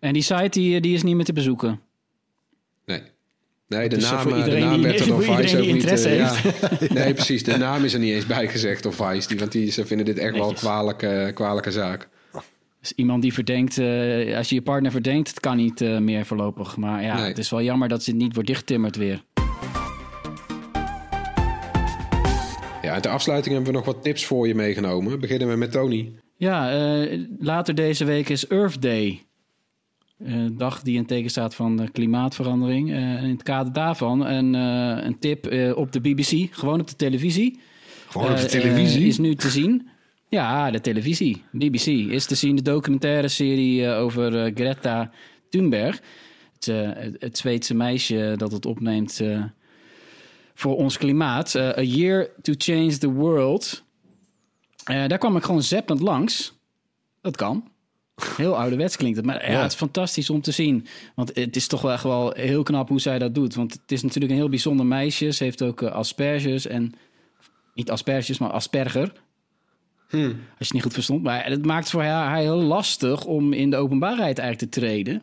En 0.00 0.12
die 0.12 0.22
site 0.22 0.48
die, 0.50 0.80
die 0.80 0.94
is 0.94 1.02
niet 1.02 1.16
meer 1.16 1.24
te 1.24 1.32
bezoeken. 1.32 1.80
Nee. 2.86 3.02
Nee, 3.68 3.88
de 3.88 3.96
is 3.96 4.04
er 4.04 4.12
naam, 4.12 4.22
voor 4.22 4.36
eh, 4.38 4.44
de 4.44 4.58
naam 4.58 4.82
werd 4.82 5.00
er 5.00 5.06
door 5.06 5.22
Vice 5.36 5.58
ook 5.58 5.66
niet... 5.66 5.84
eh, 6.04 6.16
ja. 6.18 6.34
Nee, 6.88 7.14
precies. 7.14 7.42
De 7.42 7.56
naam 7.56 7.84
is 7.84 7.92
er 7.94 8.00
niet 8.00 8.12
eens 8.14 8.26
bijgezegd 8.26 8.82
door 8.82 8.92
Vice. 8.94 9.28
Die, 9.28 9.38
want 9.38 9.52
die, 9.52 9.70
ze 9.70 9.86
vinden 9.86 10.06
dit 10.06 10.18
echt 10.18 10.36
wel 10.36 10.48
een 10.48 10.54
kwalijke, 10.54 11.30
kwalijke 11.34 11.70
zaak. 11.70 12.08
Dus 12.80 12.92
iemand 12.92 13.22
die 13.22 13.32
verdenkt, 13.32 13.78
eh, 13.78 14.36
als 14.36 14.48
je 14.48 14.54
je 14.54 14.62
partner 14.62 14.90
verdenkt, 14.90 15.28
het 15.28 15.40
kan 15.40 15.56
niet 15.56 15.80
eh, 15.80 15.98
meer 15.98 16.26
voorlopig. 16.26 16.76
Maar 16.76 17.02
ja, 17.02 17.16
Nee. 17.16 17.28
het 17.28 17.38
is 17.38 17.50
wel 17.50 17.62
jammer 17.62 17.88
dat 17.88 18.04
het 18.04 18.14
niet 18.14 18.34
wordt 18.34 18.48
dichttimmerd 18.48 18.96
weer. 18.96 19.22
En 22.94 23.02
ter 23.02 23.10
afsluiting 23.10 23.54
hebben 23.54 23.72
we 23.72 23.78
nog 23.78 23.86
wat 23.86 24.02
tips 24.02 24.24
voor 24.24 24.48
je 24.48 24.54
meegenomen. 24.54 25.20
Beginnen 25.20 25.48
we 25.48 25.56
met 25.56 25.72
Tony. 25.72 26.12
Ja, 26.36 26.72
eh, 26.72 27.20
later 27.38 27.74
deze 27.74 28.04
week 28.04 28.28
is 28.28 28.46
Earth 28.46 28.82
Day. 28.82 29.22
Een 30.18 30.56
dag 30.56 30.82
die 30.82 30.96
in 30.96 31.06
teken 31.06 31.30
staat 31.30 31.54
van 31.54 31.88
klimaatverandering. 31.92 32.90
Uh, 32.90 33.22
in 33.22 33.30
het 33.30 33.42
kader 33.42 33.72
daarvan 33.72 34.26
een, 34.26 34.54
uh, 34.54 35.04
een 35.04 35.18
tip 35.18 35.46
op 35.76 35.92
de 35.92 36.00
BBC, 36.00 36.54
gewoon 36.54 36.80
op 36.80 36.88
de 36.88 36.96
televisie. 36.96 37.60
Gewoon 38.08 38.30
op 38.30 38.36
de 38.36 38.46
televisie? 38.46 39.06
is 39.06 39.18
nu 39.18 39.34
te 39.34 39.50
zien. 39.50 39.88
Ja, 40.28 40.70
de 40.70 40.80
televisie. 40.80 41.42
BBC 41.50 41.86
is 41.86 42.26
te 42.26 42.34
zien 42.34 42.56
de 42.56 42.62
documentaire 42.62 43.28
serie 43.28 43.88
over 43.88 44.52
Greta 44.54 45.10
Thunberg. 45.48 46.00
Het, 46.52 46.66
het 47.18 47.38
Zweedse 47.38 47.74
meisje 47.74 48.34
dat 48.36 48.52
het 48.52 48.66
opneemt 48.66 49.20
voor 50.54 50.76
ons 50.76 50.98
klimaat. 50.98 51.56
A 51.56 51.82
Year 51.82 52.28
to 52.42 52.52
Change 52.56 52.98
the 52.98 53.10
World. 53.12 53.84
daar 54.84 55.18
kwam 55.18 55.36
ik 55.36 55.42
gewoon 55.42 55.62
zeppend 55.62 56.00
langs. 56.00 56.52
Dat 57.20 57.36
kan. 57.36 57.70
Heel 58.36 58.58
ouderwets 58.58 58.96
klinkt 58.96 59.16
het. 59.16 59.26
Maar 59.26 59.50
ja, 59.50 59.62
het 59.62 59.70
is 59.70 59.78
fantastisch 59.78 60.30
om 60.30 60.40
te 60.40 60.50
zien. 60.50 60.86
Want 61.14 61.34
het 61.34 61.56
is 61.56 61.66
toch 61.66 61.82
wel 61.82 61.92
echt 61.92 62.02
wel 62.02 62.32
heel 62.32 62.62
knap 62.62 62.88
hoe 62.88 63.00
zij 63.00 63.18
dat 63.18 63.34
doet. 63.34 63.54
Want 63.54 63.72
het 63.72 63.92
is 63.92 64.02
natuurlijk 64.02 64.32
een 64.32 64.38
heel 64.38 64.48
bijzonder 64.48 64.86
meisje. 64.86 65.30
Ze 65.30 65.44
heeft 65.44 65.62
ook 65.62 65.82
uh, 65.82 65.90
asperges 65.90 66.66
en... 66.66 66.94
Niet 67.74 67.90
asperges, 67.90 68.38
maar 68.38 68.50
asperger. 68.50 69.12
Hmm. 70.08 70.24
Als 70.24 70.34
je 70.34 70.64
het 70.64 70.72
niet 70.72 70.82
goed 70.82 70.92
verstond. 70.92 71.22
Maar 71.22 71.44
het 71.44 71.64
maakt 71.64 71.90
voor 71.90 72.02
haar, 72.02 72.36
heel 72.36 72.62
lastig 72.62 73.24
om 73.24 73.52
in 73.52 73.70
de 73.70 73.76
openbaarheid 73.76 74.38
eigenlijk 74.38 74.72
te 74.72 74.80
treden. 74.80 75.22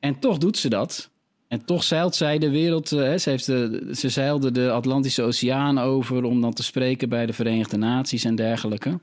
En 0.00 0.18
toch 0.18 0.38
doet 0.38 0.56
ze 0.58 0.68
dat. 0.68 1.10
En 1.48 1.64
toch 1.64 1.82
zeilt 1.82 2.14
zij 2.14 2.38
de 2.38 2.50
wereld. 2.50 2.92
Uh, 2.92 3.16
ze, 3.16 3.30
heeft 3.30 3.46
de, 3.46 3.90
ze 3.92 4.08
zeilde 4.08 4.50
de 4.50 4.70
Atlantische 4.70 5.22
Oceaan 5.22 5.78
over 5.78 6.24
om 6.24 6.40
dan 6.40 6.52
te 6.52 6.62
spreken 6.62 7.08
bij 7.08 7.26
de 7.26 7.32
Verenigde 7.32 7.76
Naties 7.76 8.24
en 8.24 8.34
dergelijke. 8.34 8.98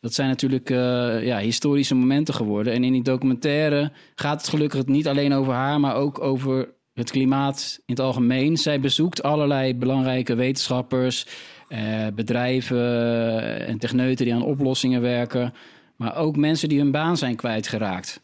Dat 0.00 0.14
zijn 0.14 0.28
natuurlijk 0.28 0.70
uh, 0.70 0.76
ja, 1.24 1.38
historische 1.38 1.94
momenten 1.94 2.34
geworden. 2.34 2.72
En 2.72 2.84
in 2.84 2.92
die 2.92 3.02
documentaire 3.02 3.92
gaat 4.14 4.40
het 4.40 4.50
gelukkig 4.50 4.86
niet 4.86 5.08
alleen 5.08 5.32
over 5.32 5.52
haar, 5.52 5.80
maar 5.80 5.94
ook 5.94 6.20
over 6.20 6.68
het 6.94 7.10
klimaat 7.10 7.80
in 7.86 7.94
het 7.94 8.00
algemeen. 8.04 8.56
Zij 8.56 8.80
bezoekt 8.80 9.22
allerlei 9.22 9.74
belangrijke 9.74 10.34
wetenschappers, 10.34 11.26
eh, 11.68 12.06
bedrijven 12.14 13.66
en 13.66 13.78
techneuten 13.78 14.24
die 14.24 14.34
aan 14.34 14.42
oplossingen 14.42 15.00
werken. 15.00 15.54
Maar 15.96 16.16
ook 16.16 16.36
mensen 16.36 16.68
die 16.68 16.78
hun 16.78 16.90
baan 16.90 17.16
zijn 17.16 17.36
kwijtgeraakt 17.36 18.20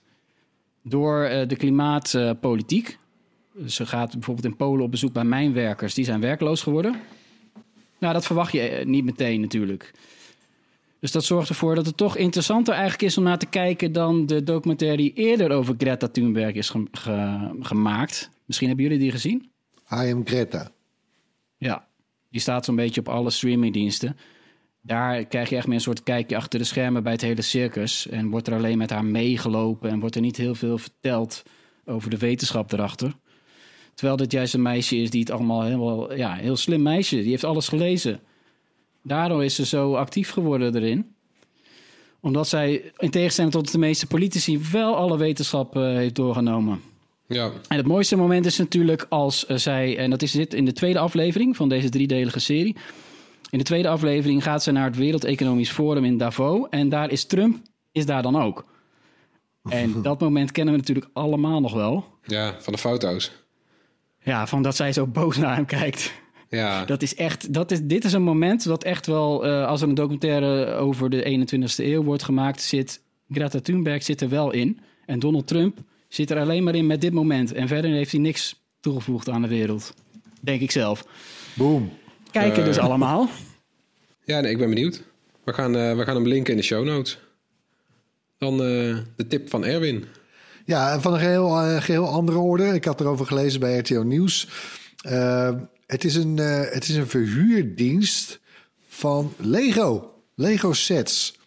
door 0.83 1.29
de 1.47 1.57
klimaatpolitiek. 1.57 2.99
Ze 3.67 3.87
gaat 3.87 4.13
bijvoorbeeld 4.13 4.47
in 4.47 4.57
Polen 4.57 4.85
op 4.85 4.91
bezoek 4.91 5.13
bij 5.13 5.25
mijnwerkers, 5.25 5.95
die 5.95 6.05
zijn 6.05 6.21
werkloos 6.21 6.63
geworden. 6.63 7.01
Nou, 7.99 8.13
dat 8.13 8.27
verwacht 8.27 8.53
je 8.53 8.83
niet 8.87 9.05
meteen 9.05 9.41
natuurlijk. 9.41 9.93
Dus 11.01 11.13
dat 11.13 11.25
zorgt 11.25 11.49
ervoor 11.49 11.75
dat 11.75 11.87
het 11.87 11.97
toch 11.97 12.17
interessanter 12.17 12.75
eigenlijk 12.75 13.03
is 13.03 13.19
om 13.19 13.25
naar 13.25 13.39
te 13.39 13.47
kijken 13.47 13.93
dan 13.93 14.27
de 14.27 14.43
documentaire 14.43 14.97
die 14.97 15.13
eerder 15.13 15.51
over 15.51 15.75
Greta 15.79 16.09
Thunberg 16.09 16.55
is 16.55 16.73
gemaakt. 17.61 18.31
Misschien 18.47 18.69
hebben 18.69 18.85
jullie 18.85 19.01
die 19.01 19.11
gezien? 19.11 19.51
I 19.93 20.13
am 20.13 20.27
Greta. 20.27 20.71
Ja, 21.57 21.87
die 22.31 22.41
staat 22.41 22.65
zo'n 22.65 22.77
beetje 22.77 23.01
op 23.01 23.09
alle 23.09 23.31
streamingdiensten. 23.31 24.17
Daar 24.81 25.25
krijg 25.25 25.49
je 25.49 25.57
echt 25.57 25.67
meer 25.67 25.77
een 25.77 25.81
soort 25.81 26.03
kijkje 26.03 26.37
achter 26.37 26.59
de 26.59 26.65
schermen 26.65 27.03
bij 27.03 27.13
het 27.13 27.21
hele 27.21 27.43
circus. 27.43 28.09
En 28.09 28.31
wordt 28.31 28.49
er 28.49 28.55
alleen 28.55 28.79
met 28.79 28.91
haar 28.91 29.05
meegelopen 29.05 29.91
en 29.91 30.01
wordt 30.01 30.15
er 30.15 30.21
niet 30.21 30.37
heel 30.37 30.55
veel 30.55 30.79
verteld 30.79 31.43
over 31.85 32.11
de 32.11 32.19
wetenschap 32.19 32.73
erachter. 32.73 33.15
Terwijl 33.95 34.17
dit 34.17 34.33
juist 34.33 34.55
een 34.55 34.63
meisje 34.63 34.97
is 34.97 35.11
die 35.11 35.21
het 35.21 35.31
allemaal 35.31 35.63
helemaal, 35.63 36.15
ja, 36.15 36.35
heel 36.35 36.57
slim 36.57 36.83
meisje. 36.83 37.17
Die 37.17 37.31
heeft 37.31 37.45
alles 37.45 37.69
gelezen. 37.69 38.21
Daardoor 39.03 39.45
is 39.45 39.55
ze 39.55 39.67
zo 39.67 39.95
actief 39.95 40.31
geworden 40.31 40.75
erin. 40.77 41.15
Omdat 42.21 42.49
zij, 42.49 42.93
in 42.97 43.11
tegenstelling 43.11 43.53
tot 43.53 43.73
de 43.73 43.79
meeste 43.79 44.07
politici, 44.07 44.61
wel 44.73 44.97
alle 44.97 45.19
wetenschap 45.19 45.77
uh, 45.77 45.83
heeft 45.83 46.15
doorgenomen. 46.15 46.81
Ja. 47.27 47.51
En 47.69 47.77
het 47.77 47.87
mooiste 47.87 48.17
moment 48.17 48.47
is 48.47 48.59
natuurlijk 48.59 49.07
als 49.09 49.45
uh, 49.49 49.57
zij, 49.57 49.99
en 49.99 50.11
dat 50.11 50.23
is 50.23 50.33
dit 50.33 50.55
in 50.55 50.65
de 50.65 50.73
tweede 50.73 50.99
aflevering 50.99 51.57
van 51.57 51.69
deze 51.69 51.89
driedelige 51.89 52.39
serie. 52.39 52.77
In 53.51 53.59
de 53.59 53.65
tweede 53.65 53.89
aflevering 53.89 54.43
gaat 54.43 54.63
ze 54.63 54.71
naar 54.71 54.85
het 54.85 54.97
Wereld 54.97 55.25
Economisch 55.25 55.71
Forum 55.71 56.05
in 56.05 56.19
Davos. 56.19 56.67
En 56.71 56.89
daar 56.89 57.11
is 57.11 57.25
Trump, 57.25 57.57
is 57.93 58.07
daar 58.07 58.23
dan 58.23 58.37
ook. 58.37 58.65
En 59.69 60.03
dat 60.03 60.21
moment 60.21 60.53
kennen 60.53 60.75
we 60.75 60.81
natuurlijk 60.81 61.09
allemaal 61.13 61.61
nog 61.61 61.73
wel. 61.73 62.05
Ja, 62.27 62.57
van 62.61 62.73
de 62.73 62.79
foto's. 62.79 63.44
Ja, 64.25 64.47
van 64.47 64.63
dat 64.63 64.77
zij 64.77 64.93
zo 64.93 65.07
boos 65.07 65.37
naar 65.37 65.55
hem 65.55 65.67
kijkt. 65.67 66.13
Ja. 66.49 66.85
Dat 66.85 67.03
is 67.03 67.15
echt, 67.15 67.53
dat 67.53 67.71
is, 67.71 67.81
dit 67.83 68.05
is 68.05 68.13
een 68.13 68.23
moment 68.23 68.65
dat 68.65 68.85
echt 68.85 69.07
wel, 69.07 69.47
uh, 69.47 69.67
als 69.67 69.83
er 69.83 69.89
een 69.89 69.95
documentaire 69.95 70.75
over 70.75 71.11
de 71.11 71.47
21ste 71.47 71.85
eeuw 71.85 72.03
wordt 72.03 72.23
gemaakt, 72.23 72.63
zit 72.63 73.01
Greta 73.31 73.61
Thunberg 73.61 74.03
zit 74.03 74.21
er 74.21 74.29
wel 74.29 74.53
in. 74.53 74.81
En 75.07 75.19
Donald 75.19 75.47
Trump 75.47 75.79
zit 76.09 76.31
er 76.31 76.39
alleen 76.39 76.63
maar 76.63 76.75
in 76.75 76.87
met 76.87 77.01
dit 77.01 77.13
moment. 77.13 77.53
En 77.53 77.69
verder 77.69 77.91
heeft 77.91 78.11
hij 78.11 78.21
niks 78.21 78.63
toegevoegd 78.81 79.29
aan 79.29 79.43
de 79.43 79.49
wereld. 79.49 79.95
Denk 80.41 80.61
ik 80.61 80.71
zelf. 80.71 81.05
Boom. 81.55 81.93
Kijken 82.31 82.59
uh, 82.59 82.65
dus 82.65 82.79
allemaal. 82.79 83.29
Ja, 84.25 84.41
nee, 84.41 84.51
ik 84.51 84.59
ben 84.59 84.69
benieuwd. 84.69 85.03
We 85.45 85.53
gaan, 85.53 85.77
uh, 85.77 85.97
we 85.97 86.05
gaan 86.05 86.15
hem 86.15 86.27
linken 86.27 86.53
in 86.53 86.59
de 86.59 86.65
show 86.65 86.85
notes. 86.85 87.19
Dan 88.39 88.57
de 88.57 89.27
tip 89.29 89.51
van 89.51 89.65
Erwin. 89.65 90.05
Ja, 90.65 91.01
van 91.01 91.13
een 91.13 91.19
geheel, 91.19 91.49
geheel 91.81 92.09
andere 92.09 92.39
orde. 92.39 92.75
Ik 92.75 92.85
had 92.85 93.01
erover 93.01 93.27
gelezen 93.27 93.61
bij 93.61 93.79
RTO 93.79 94.03
Nieuws. 94.03 94.49
Het 95.87 96.05
is 96.05 96.15
een, 96.15 96.37
uh, 96.37 96.61
het 96.71 96.89
is 96.89 96.95
een 96.95 97.09
verhuurdienst 97.09 98.41
van 98.89 99.35
Lego. 99.37 100.15
Lego 100.35 100.73
sets. 100.73 101.39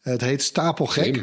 Het 0.00 0.20
heet 0.20 0.42
Stapelgek. 0.42 1.16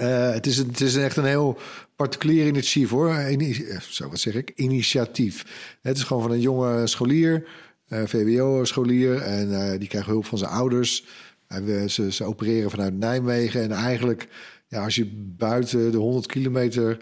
Uh, 0.00 0.30
het, 0.30 0.46
is 0.46 0.58
een, 0.58 0.66
het 0.66 0.80
is 0.80 0.96
echt 0.96 1.16
een 1.16 1.24
heel 1.24 1.58
particulier 1.96 2.46
initiatief 2.46 2.90
hoor. 2.90 3.14
Eh, 3.14 3.80
zo, 3.80 4.08
wat 4.08 4.20
zeg 4.20 4.34
ik? 4.34 4.52
Initiatief. 4.54 5.44
Het 5.82 5.96
is 5.96 6.02
gewoon 6.02 6.22
van 6.22 6.30
een 6.30 6.40
jonge 6.40 6.86
scholier, 6.86 7.46
uh, 7.88 8.02
VWO-scholier. 8.04 9.22
En 9.22 9.50
uh, 9.50 9.78
die 9.78 9.88
krijgt 9.88 10.08
hulp 10.08 10.26
van 10.26 10.38
zijn 10.38 10.50
ouders. 10.50 11.04
En 11.46 11.90
ze, 11.90 12.12
ze 12.12 12.24
opereren 12.24 12.70
vanuit 12.70 12.98
Nijmegen. 12.98 13.62
En 13.62 13.72
eigenlijk, 13.72 14.28
ja, 14.76 14.84
als 14.84 14.94
je 14.94 15.10
buiten 15.36 15.90
de 15.90 15.96
100 15.96 16.26
kilometer 16.26 16.98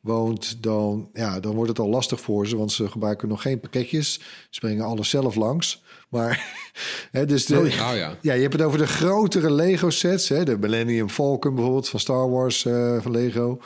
woont, 0.00 0.62
dan, 0.62 1.10
ja, 1.12 1.40
dan 1.40 1.54
wordt 1.54 1.68
het 1.68 1.78
al 1.78 1.88
lastig 1.88 2.20
voor 2.20 2.46
ze, 2.46 2.56
want 2.56 2.72
ze 2.72 2.90
gebruiken 2.90 3.28
nog 3.28 3.42
geen 3.42 3.60
pakketjes. 3.60 4.20
Ze 4.50 4.60
brengen 4.60 4.84
alles 4.84 5.10
zelf 5.10 5.34
langs. 5.34 5.82
Maar, 6.08 6.54
hè, 7.12 7.26
dus 7.26 7.46
de, 7.46 7.58
oh, 7.58 7.68
ja. 7.68 8.16
ja, 8.20 8.32
je 8.32 8.42
hebt 8.42 8.52
het 8.52 8.62
over 8.62 8.78
de 8.78 8.86
grotere 8.86 9.52
Lego 9.52 9.90
sets. 9.90 10.28
Hè, 10.28 10.44
de 10.44 10.58
Millennium 10.58 11.08
Falcon 11.08 11.54
bijvoorbeeld 11.54 11.88
van 11.88 12.00
Star 12.00 12.30
Wars 12.30 12.64
uh, 12.64 13.00
van 13.00 13.12
Lego. 13.12 13.60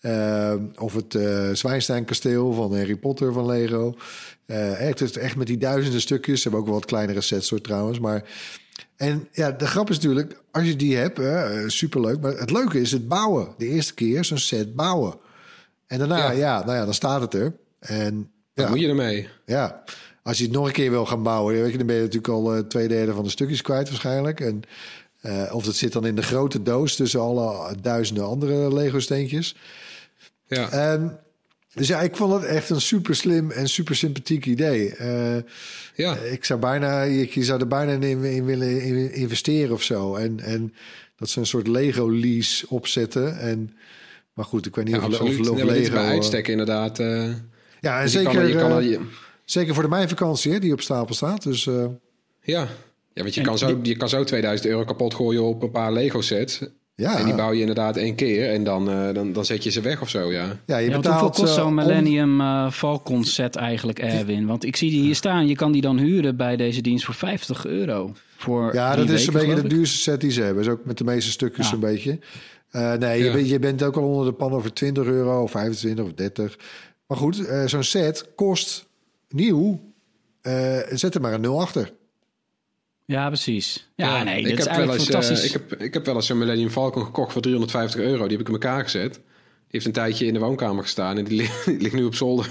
Uh, 0.00 0.54
of 0.74 0.94
het 0.94 1.14
uh, 1.14 1.50
Zwijnstein 1.52 2.04
kasteel 2.04 2.52
van 2.52 2.76
Harry 2.76 2.96
Potter 2.96 3.32
van 3.32 3.46
Lego. 3.46 3.94
echt, 4.46 5.16
echt 5.16 5.36
met 5.36 5.46
die 5.46 5.58
duizenden 5.58 6.00
stukjes. 6.00 6.36
Ze 6.36 6.42
hebben 6.42 6.60
ook 6.60 6.66
wel 6.66 6.76
wat 6.76 6.88
kleinere 6.88 7.20
sets 7.20 7.46
soort 7.46 7.64
trouwens. 7.64 7.98
Maar 7.98 8.24
en 8.96 9.28
ja, 9.32 9.50
de 9.50 9.66
grap 9.66 9.90
is 9.90 9.96
natuurlijk, 9.96 10.42
als 10.50 10.66
je 10.66 10.76
die 10.76 10.96
hebt, 10.96 11.20
superleuk. 11.72 12.20
Maar 12.20 12.32
het 12.32 12.50
leuke 12.50 12.80
is 12.80 12.92
het 12.92 13.08
bouwen. 13.08 13.48
De 13.58 13.66
eerste 13.66 13.94
keer 13.94 14.24
zo'n 14.24 14.38
set 14.38 14.74
bouwen. 14.74 15.14
En 15.86 15.98
daarna, 15.98 16.30
ja. 16.30 16.64
nou 16.64 16.76
ja, 16.76 16.84
dan 16.84 16.94
staat 16.94 17.20
het 17.20 17.34
er. 17.34 17.54
En 17.78 18.30
dan 18.54 18.68
moet 18.68 18.80
je 18.80 18.88
ermee. 18.88 19.28
Ja, 19.46 19.82
als 20.22 20.38
je 20.38 20.44
het 20.44 20.52
nog 20.52 20.66
een 20.66 20.72
keer 20.72 20.90
wil 20.90 21.06
gaan 21.06 21.22
bouwen, 21.22 21.54
weet 21.54 21.72
je, 21.72 21.78
dan 21.78 21.86
ben 21.86 21.96
je 21.96 22.02
natuurlijk 22.02 22.32
al 22.32 22.56
uh, 22.56 22.62
twee 22.62 22.88
derde 22.88 23.12
van 23.12 23.24
de 23.24 23.30
stukjes 23.30 23.62
kwijt 23.62 23.88
waarschijnlijk. 23.88 24.40
En 24.40 24.62
uh, 25.22 25.54
of 25.54 25.64
dat 25.64 25.74
zit 25.74 25.92
dan 25.92 26.06
in 26.06 26.14
de 26.14 26.22
grote 26.22 26.62
doos 26.62 26.96
tussen 26.96 27.20
alle 27.20 27.74
duizenden 27.80 28.24
andere 28.24 28.74
Lego 28.74 29.00
steentjes. 29.00 29.56
Ja. 30.46 30.70
En, 30.70 31.18
dus 31.74 31.88
ja, 31.88 32.00
ik 32.00 32.16
vond 32.16 32.32
het 32.32 32.44
echt 32.44 32.70
een 32.70 32.80
super 32.80 33.16
slim 33.16 33.50
en 33.50 33.68
super 33.68 33.96
sympathiek 33.96 34.46
idee. 34.46 34.94
Uh, 35.00 35.36
ja. 35.94 36.16
Ik 36.16 36.44
zou 36.44 36.60
bijna, 36.60 37.02
je, 37.02 37.44
zou 37.44 37.60
er 37.60 37.68
bijna 37.68 37.92
in, 37.92 38.24
in 38.24 38.44
willen 38.44 39.12
investeren 39.12 39.72
of 39.74 39.82
zo. 39.82 40.14
En, 40.14 40.40
en 40.40 40.74
dat 41.16 41.28
ze 41.28 41.40
een 41.40 41.46
soort 41.46 41.66
Lego 41.66 42.10
lease 42.10 42.66
opzetten. 42.68 43.38
En 43.38 43.76
maar 44.32 44.44
goed, 44.44 44.66
ik 44.66 44.74
weet 44.74 44.84
niet 44.84 44.94
ja, 44.94 45.06
of, 45.06 45.20
of, 45.20 45.48
of 45.50 45.58
ja, 45.58 45.64
Lego... 45.64 45.92
bij 45.92 46.08
uitstek 46.08 46.48
inderdaad. 46.48 46.98
Uh, 46.98 47.30
ja, 47.80 47.96
en 47.96 48.02
dus 48.02 48.12
zeker, 48.12 48.32
kan, 48.32 48.46
je 48.46 48.56
kan, 48.56 48.84
je... 48.84 49.00
zeker 49.44 49.74
voor 49.74 49.82
de 49.82 49.88
meivakantie 49.88 50.52
hè, 50.52 50.58
die 50.58 50.72
op 50.72 50.80
stapel 50.80 51.14
staat. 51.14 51.42
Dus, 51.42 51.66
uh... 51.66 51.84
Ja, 52.42 52.68
ja 53.12 53.22
want 53.22 53.34
je 53.34 53.40
kan, 53.40 53.58
zo, 53.58 53.78
je 53.82 53.96
kan 53.96 54.08
zo 54.08 54.24
2000 54.24 54.68
euro 54.68 54.84
kapot 54.84 55.14
gooien 55.14 55.42
op 55.42 55.62
een 55.62 55.70
paar 55.70 55.92
Lego 55.92 56.20
sets. 56.20 56.60
Ja. 56.94 57.18
En 57.18 57.24
die 57.24 57.34
bouw 57.34 57.52
je 57.52 57.60
inderdaad 57.60 57.96
één 57.96 58.14
keer 58.14 58.50
en 58.50 58.64
dan, 58.64 58.90
uh, 58.90 59.14
dan, 59.14 59.32
dan 59.32 59.44
zet 59.44 59.64
je 59.64 59.70
ze 59.70 59.80
weg 59.80 60.00
of 60.00 60.08
zo, 60.08 60.32
ja. 60.32 60.56
Ja, 60.66 60.76
je 60.76 60.90
ja, 60.90 60.96
betaalt... 60.96 61.20
Hoeveel 61.20 61.44
kost 61.44 61.54
zo'n 61.54 61.74
Millennium 61.74 62.40
uh, 62.40 62.70
Falcon 62.70 63.24
set 63.24 63.56
eigenlijk, 63.56 63.98
Erwin? 63.98 64.46
Want 64.46 64.64
ik 64.64 64.76
zie 64.76 64.90
die 64.90 65.00
hier 65.00 65.14
staan. 65.14 65.46
Je 65.46 65.54
kan 65.54 65.72
die 65.72 65.82
dan 65.82 65.98
huren 65.98 66.36
bij 66.36 66.56
deze 66.56 66.80
dienst 66.80 67.04
voor 67.04 67.14
50 67.14 67.66
euro. 67.66 68.12
Voor 68.36 68.74
ja, 68.74 68.96
dat 68.96 69.08
is 69.08 69.26
een 69.26 69.32
beetje 69.32 69.54
de 69.54 69.68
duurste 69.68 69.98
set 69.98 70.20
die 70.20 70.30
ze 70.30 70.42
hebben. 70.42 70.62
is 70.62 70.68
ook 70.68 70.84
met 70.84 70.98
de 70.98 71.04
meeste 71.04 71.30
stukjes 71.30 71.68
ja. 71.68 71.74
een 71.74 71.80
beetje. 71.80 72.18
Uh, 72.72 72.92
nee, 72.92 73.18
ja. 73.18 73.24
je, 73.24 73.32
bent, 73.32 73.48
je, 73.48 73.58
bent 73.58 73.82
ook 73.82 73.96
al 73.96 74.02
onder 74.02 74.24
de 74.24 74.32
pan 74.32 74.52
over 74.52 74.72
20 74.72 75.04
euro, 75.04 75.42
of 75.42 75.50
25 75.50 76.04
of 76.04 76.12
30. 76.12 76.58
Maar 77.06 77.16
goed, 77.16 77.40
uh, 77.40 77.66
zo'n 77.66 77.82
set 77.82 78.34
kost 78.34 78.86
nieuw. 79.28 79.80
Uh, 80.42 80.78
zet 80.90 81.14
er 81.14 81.20
maar 81.20 81.32
een 81.32 81.40
0 81.40 81.60
achter. 81.60 81.92
Ja, 83.12 83.26
precies. 83.28 83.88
Ja, 83.94 84.16
ja 84.16 84.22
nee, 84.22 84.42
ik 84.42 84.58
heb, 84.58 84.76
wel 84.76 84.92
eens, 84.92 85.44
ik, 85.44 85.52
heb, 85.52 85.74
ik 85.74 85.94
heb 85.94 86.06
wel 86.06 86.14
eens 86.14 86.28
een 86.28 86.38
Millennium 86.38 86.70
Falcon 86.70 87.04
gekocht 87.04 87.32
voor 87.32 87.42
350 87.42 88.00
euro. 88.00 88.22
Die 88.22 88.30
heb 88.36 88.40
ik 88.40 88.46
in 88.46 88.52
elkaar 88.52 88.82
gezet. 88.82 89.20
heeft 89.68 89.86
een 89.86 89.92
tijdje 89.92 90.26
in 90.26 90.32
de 90.34 90.38
woonkamer 90.40 90.82
gestaan 90.82 91.18
en 91.18 91.24
die, 91.24 91.36
ligt, 91.36 91.64
die 91.66 91.80
ligt 91.80 91.94
nu 91.94 92.04
op 92.04 92.14
zolder. 92.14 92.50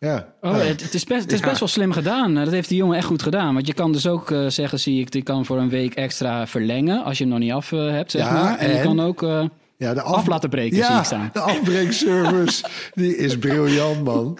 Ja. 0.00 0.34
Oh, 0.40 0.56
het, 0.56 0.82
het 0.82 0.94
is, 0.94 1.04
best, 1.04 1.22
het 1.22 1.32
is 1.32 1.40
best 1.40 1.58
wel 1.58 1.68
slim 1.68 1.92
gedaan. 1.92 2.34
Dat 2.34 2.50
heeft 2.50 2.68
die 2.68 2.78
jongen 2.78 2.96
echt 2.96 3.06
goed 3.06 3.22
gedaan. 3.22 3.54
Want 3.54 3.66
je 3.66 3.74
kan 3.74 3.92
dus 3.92 4.06
ook 4.06 4.30
eh, 4.30 4.46
zeggen, 4.48 4.80
zie 4.80 5.00
ik, 5.00 5.10
die 5.12 5.22
kan 5.22 5.44
voor 5.44 5.58
een 5.58 5.68
week 5.68 5.94
extra 5.94 6.46
verlengen 6.46 7.04
als 7.04 7.18
je 7.18 7.24
hem 7.24 7.32
nog 7.32 7.42
niet 7.42 7.52
af 7.52 7.72
eh, 7.72 7.90
hebt, 7.90 8.10
zeg 8.10 8.22
Ja, 8.22 8.32
maar. 8.32 8.58
En, 8.58 8.70
je 8.70 8.76
en- 8.76 8.82
kan 8.84 9.00
ook 9.00 9.22
eh, 9.22 9.44
Ja, 9.76 9.94
de 9.94 10.02
af 10.02 10.26
laten 10.26 10.50
breken, 10.50 10.76
ja, 10.76 10.86
zie 10.86 10.96
ik 10.98 11.04
staan. 11.04 11.30
de 11.32 11.40
afbreekservice, 11.40 12.64
die 12.94 13.16
is 13.16 13.38
briljant, 13.38 14.04
man. 14.04 14.38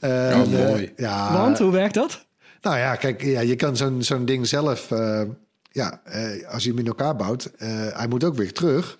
En, 0.00 0.34
Oh, 0.40 0.52
eh, 0.60 0.68
mooi. 0.68 0.92
ja, 0.96 1.32
Want, 1.32 1.58
hoe 1.58 1.70
werkt 1.72 1.94
dat? 1.94 2.26
Nou 2.60 2.76
ja, 2.78 2.96
kijk, 2.96 3.22
ja, 3.22 3.40
je 3.40 3.56
kan 3.56 3.76
zo'n 3.76 4.02
zo'n 4.02 4.24
ding 4.24 4.46
zelf... 4.46 4.90
eh, 4.90 5.22
ja, 5.70 6.00
eh, 6.04 6.48
als 6.48 6.62
je 6.62 6.70
hem 6.70 6.78
in 6.78 6.86
elkaar 6.86 7.16
bouwt, 7.16 7.50
eh, 7.56 7.68
hij 7.92 8.06
moet 8.08 8.24
ook 8.24 8.34
weer 8.34 8.52
terug. 8.52 8.98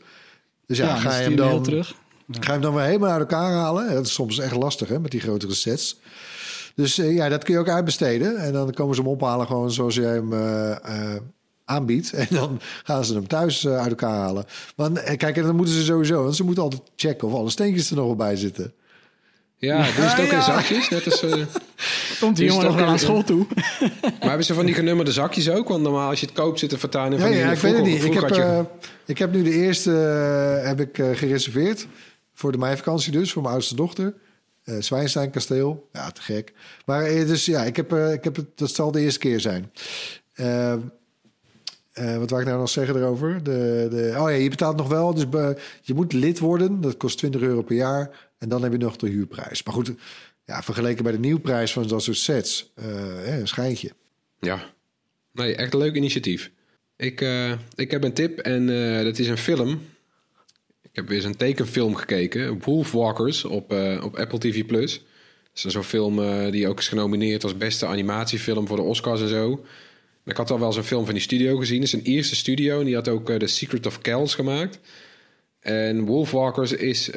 Dus 0.67 0.79
ja, 0.79 0.87
dan 0.87 0.99
ga 0.99 1.17
je 1.17 1.23
hem 1.23 1.37
dan... 1.37 1.63
terug. 1.63 1.95
Ga 2.31 2.47
je 2.47 2.51
hem 2.51 2.61
dan 2.61 2.75
weer 2.75 2.85
helemaal 2.85 3.11
uit 3.11 3.21
elkaar 3.21 3.53
halen? 3.53 3.95
Dat 3.95 4.07
is 4.07 4.13
soms 4.13 4.39
echt 4.39 4.55
lastig, 4.55 4.89
hè, 4.89 5.01
met 5.01 5.11
die 5.11 5.21
grotere 5.21 5.55
sets. 5.55 6.01
Dus 6.75 6.97
ja, 6.97 7.29
dat 7.29 7.45
kun 7.45 7.55
je 7.55 7.61
ook 7.61 7.69
uitbesteden. 7.69 8.37
En 8.37 8.53
dan 8.53 8.73
komen 8.73 8.95
ze 8.95 9.03
hem 9.03 9.11
ophalen 9.11 9.47
gewoon 9.47 9.73
zoals 9.73 9.95
jij 9.95 10.13
hem 10.13 10.33
aanbiedt. 11.69 12.13
En 12.23 12.27
dan 12.31 12.61
gaan 12.85 13.05
ze 13.05 13.15
hem 13.15 13.27
thuis 13.27 13.67
uit 13.67 13.89
elkaar 13.89 14.17
halen. 14.17 14.45
Eh, 14.77 15.17
kijk, 15.17 15.37
en 15.37 15.43
dan 15.43 15.57
moeten 15.57 15.75
ze 15.75 15.85
sowieso... 15.85 16.23
Want 16.23 16.37
ze 16.37 16.45
moeten 16.45 16.63
altijd 16.63 16.83
checken 16.97 17.29
of 17.29 17.35
alle 17.35 17.51
steentjes 17.51 17.91
er 17.91 17.97
nog 17.97 18.07
wel 18.07 18.17
bij 18.17 18.37
zitten. 18.37 18.73
Ja, 19.59 19.83
doen 19.83 19.93
ze 19.95 20.01
het 20.01 20.21
ook 20.21 20.33
in 20.33 20.43
zakjes? 20.43 20.89
Net 20.89 21.05
als, 21.05 21.23
eh, 21.23 21.31
Komt 22.21 22.37
die 22.37 22.47
Is 22.47 22.51
jongen 22.53 22.65
nog 22.67 22.73
ook 22.73 22.79
wel 22.79 22.87
aan 22.87 22.93
een- 22.93 22.99
school 22.99 23.25
toe? 23.25 23.47
maar 24.03 24.29
hebben 24.29 24.45
ze 24.45 24.55
van 24.55 24.67
die 24.67 24.75
genummerde 24.75 25.13
zakjes 25.13 25.51
ook? 25.51 25.69
Want 25.69 25.83
normaal 25.83 26.09
als 26.09 26.21
je 26.21 26.27
het 26.27 26.35
koopt 26.35 26.59
zit 26.59 26.73
er 26.73 26.79
fortuin 26.79 27.13
in 27.13 27.19
Ja, 27.19 27.25
van 27.25 27.31
die... 27.31 27.41
ja, 27.41 27.51
ik 27.51 27.59
weet 27.59 27.75
het 27.75 27.85
niet. 27.85 28.05
Ik 28.05 28.13
heb, 28.15 28.29
je- 28.29 28.43
eh, 28.43 28.61
ik 29.07 29.19
heb 29.19 29.33
nu 29.33 29.43
de 29.43 29.53
eerste 29.53 29.93
eh, 30.61 30.67
heb 30.67 30.81
ik, 30.81 31.17
gereserveerd. 31.17 31.87
Voor 32.35 32.53
de 32.53 32.59
meivakantie 32.59 33.13
dus, 33.13 33.33
voor 33.33 33.43
mijn 33.43 33.55
oudste 33.55 33.75
dochter. 33.77 34.15
Eh 34.65 34.75
Zwijnstein 34.79 35.31
kasteel. 35.31 35.89
Ja, 35.93 36.11
te 36.11 36.23
gek. 36.23 36.53
Maar 36.85 37.05
dus 37.05 37.45
ja, 37.45 37.65
ik 37.65 37.77
heb, 37.77 37.93
ik 37.95 38.25
heb 38.25 38.37
het, 38.37 38.47
dat 38.55 38.71
zal 38.75 38.91
de 38.93 39.01
eerste 39.01 39.19
keer 39.19 39.41
zijn. 39.41 39.71
Wat 42.19 42.31
wou 42.31 42.41
ik 42.43 42.47
nou 42.49 42.59
nog 42.59 42.69
zeggen 42.69 42.97
erover? 42.97 43.43
De, 43.43 43.87
de, 43.91 44.13
oh 44.19 44.31
ja, 44.31 44.37
je 44.37 44.49
betaalt 44.51 44.77
nog 44.77 44.89
wel. 44.89 45.15
Dus 45.15 45.25
je 45.83 45.95
moet 45.95 46.13
lid 46.13 46.39
worden. 46.39 46.81
Dat 46.81 46.97
kost 46.97 47.19
20 47.19 47.41
euro 47.41 47.63
per 47.63 47.77
jaar. 47.77 48.28
En 48.39 48.49
dan 48.49 48.63
heb 48.63 48.73
je 48.73 48.79
nog 48.79 48.97
de 48.97 49.09
huurprijs. 49.09 49.63
Maar 49.63 49.75
goed, 49.75 49.93
ja, 50.49 50.63
vergeleken 50.63 51.03
bij 51.03 51.13
de 51.13 51.19
nieuwprijs 51.19 51.73
van 51.73 51.87
dat 51.89 52.03
soort 52.03 52.17
sets. 52.17 52.73
eh, 52.75 53.39
een 53.39 53.49
schijntje. 53.49 53.91
Ja. 54.41 54.75
Nee, 55.33 55.55
echt 55.55 55.73
een 55.73 55.79
leuk 55.79 55.95
initiatief. 55.95 56.51
Ik, 56.97 57.21
eh, 57.21 57.53
ik 57.75 57.91
heb 57.91 58.05
een 58.05 58.13
tip 58.13 58.39
en 58.39 58.71
eh, 58.71 59.05
dat 59.05 59.19
is 59.19 59.29
een 59.29 59.39
film. 59.39 59.81
Ik 60.83 60.91
heb 60.93 61.09
weer 61.09 61.17
eens 61.17 61.27
een 61.27 61.37
tekenfilm 61.37 61.95
gekeken. 61.95 62.63
Wolfwalkers 62.63 63.45
op, 63.45 63.73
op 64.03 64.17
Apple 64.17 64.39
TV+. 64.39 64.67
Plus. 64.67 64.93
Dat 65.53 65.65
is 65.65 65.73
zo'n 65.73 65.83
film 65.85 66.51
die 66.51 66.69
ook 66.69 66.79
is 66.79 66.89
genomineerd 66.89 67.43
als 67.43 67.57
beste 67.57 67.87
animatiefilm 67.87 68.67
voor 68.67 68.77
de 68.77 68.83
Oscars 68.83 69.21
en 69.21 69.29
zo. 69.29 69.65
Ik 70.25 70.37
had 70.37 70.51
al 70.51 70.59
wel 70.59 70.67
eens 70.67 70.77
een 70.77 70.85
film 70.85 71.05
van 71.05 71.15
die 71.15 71.23
studio 71.23 71.57
gezien. 71.57 71.81
Het 71.81 71.87
is 71.87 71.93
een 71.93 72.13
eerste 72.13 72.37
studio 72.37 72.79
en 72.79 72.85
die 72.85 72.95
had 72.95 73.09
ook 73.09 73.31
The 73.31 73.47
Secret 73.47 73.87
of 73.87 73.99
Kells 73.99 74.35
gemaakt. 74.35 74.79
En 75.61 76.05
Wolfwalkers 76.05 76.73
is... 76.73 77.11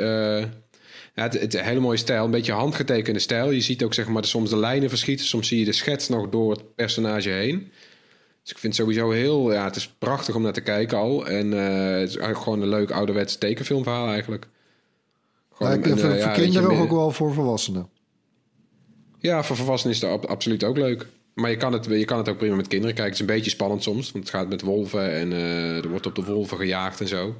ja, 1.15 1.23
het, 1.23 1.33
het 1.33 1.53
is 1.53 1.59
een 1.59 1.65
hele 1.65 1.79
mooie 1.79 1.97
stijl, 1.97 2.25
een 2.25 2.31
beetje 2.31 2.51
handgetekende 2.51 3.19
stijl. 3.19 3.51
Je 3.51 3.61
ziet 3.61 3.83
ook 3.83 3.93
zeg 3.93 4.07
maar, 4.07 4.25
soms 4.25 4.49
de 4.49 4.57
lijnen 4.57 4.89
verschieten. 4.89 5.25
Soms 5.25 5.47
zie 5.47 5.59
je 5.59 5.65
de 5.65 5.71
schets 5.71 6.09
nog 6.09 6.29
door 6.29 6.51
het 6.51 6.75
personage 6.75 7.29
heen. 7.29 7.71
Dus 8.41 8.51
ik 8.51 8.57
vind 8.57 8.77
het 8.77 8.81
sowieso 8.87 9.11
heel... 9.11 9.51
Ja, 9.53 9.63
het 9.63 9.75
is 9.75 9.87
prachtig 9.87 10.35
om 10.35 10.41
naar 10.41 10.53
te 10.53 10.61
kijken 10.61 10.97
al. 10.97 11.27
En 11.27 11.53
eh, 11.53 11.99
het 11.99 12.09
is 12.09 12.15
eigenlijk 12.15 12.37
gewoon 12.43 12.61
een 12.61 12.69
leuk 12.69 12.91
ouderwets 12.91 13.37
tekenfilmverhaal 13.37 14.07
eigenlijk. 14.07 14.47
Gewoon 15.53 15.83
een, 15.83 15.97
voor, 15.97 16.09
eh, 16.09 16.17
ja, 16.17 16.23
voor 16.23 16.43
kinderen 16.43 16.69
meer- 16.69 16.79
ook 16.79 16.91
wel 16.91 17.11
voor 17.11 17.33
volwassenen. 17.33 17.89
Ja, 19.19 19.43
voor 19.43 19.55
volwassenen 19.55 19.95
is 19.95 20.01
het 20.01 20.11
ab- 20.11 20.25
absoluut 20.25 20.63
ook 20.63 20.77
leuk. 20.77 21.07
Maar 21.33 21.49
je 21.49 21.57
kan, 21.57 21.73
het, 21.73 21.85
je 21.85 22.05
kan 22.05 22.17
het 22.17 22.29
ook 22.29 22.37
prima 22.37 22.55
met 22.55 22.67
kinderen 22.67 22.95
kijken. 22.95 23.13
Het 23.13 23.21
is 23.21 23.27
een 23.29 23.35
beetje 23.35 23.51
spannend 23.51 23.83
soms. 23.83 24.11
Want 24.11 24.23
het 24.23 24.33
gaat 24.35 24.49
met 24.49 24.61
wolven 24.61 25.11
en 25.11 25.31
eh, 25.33 25.77
er 25.83 25.89
wordt 25.89 26.05
op 26.05 26.15
de 26.15 26.23
wolven 26.23 26.57
gejaagd 26.57 27.01
en 27.01 27.07
zo. 27.07 27.35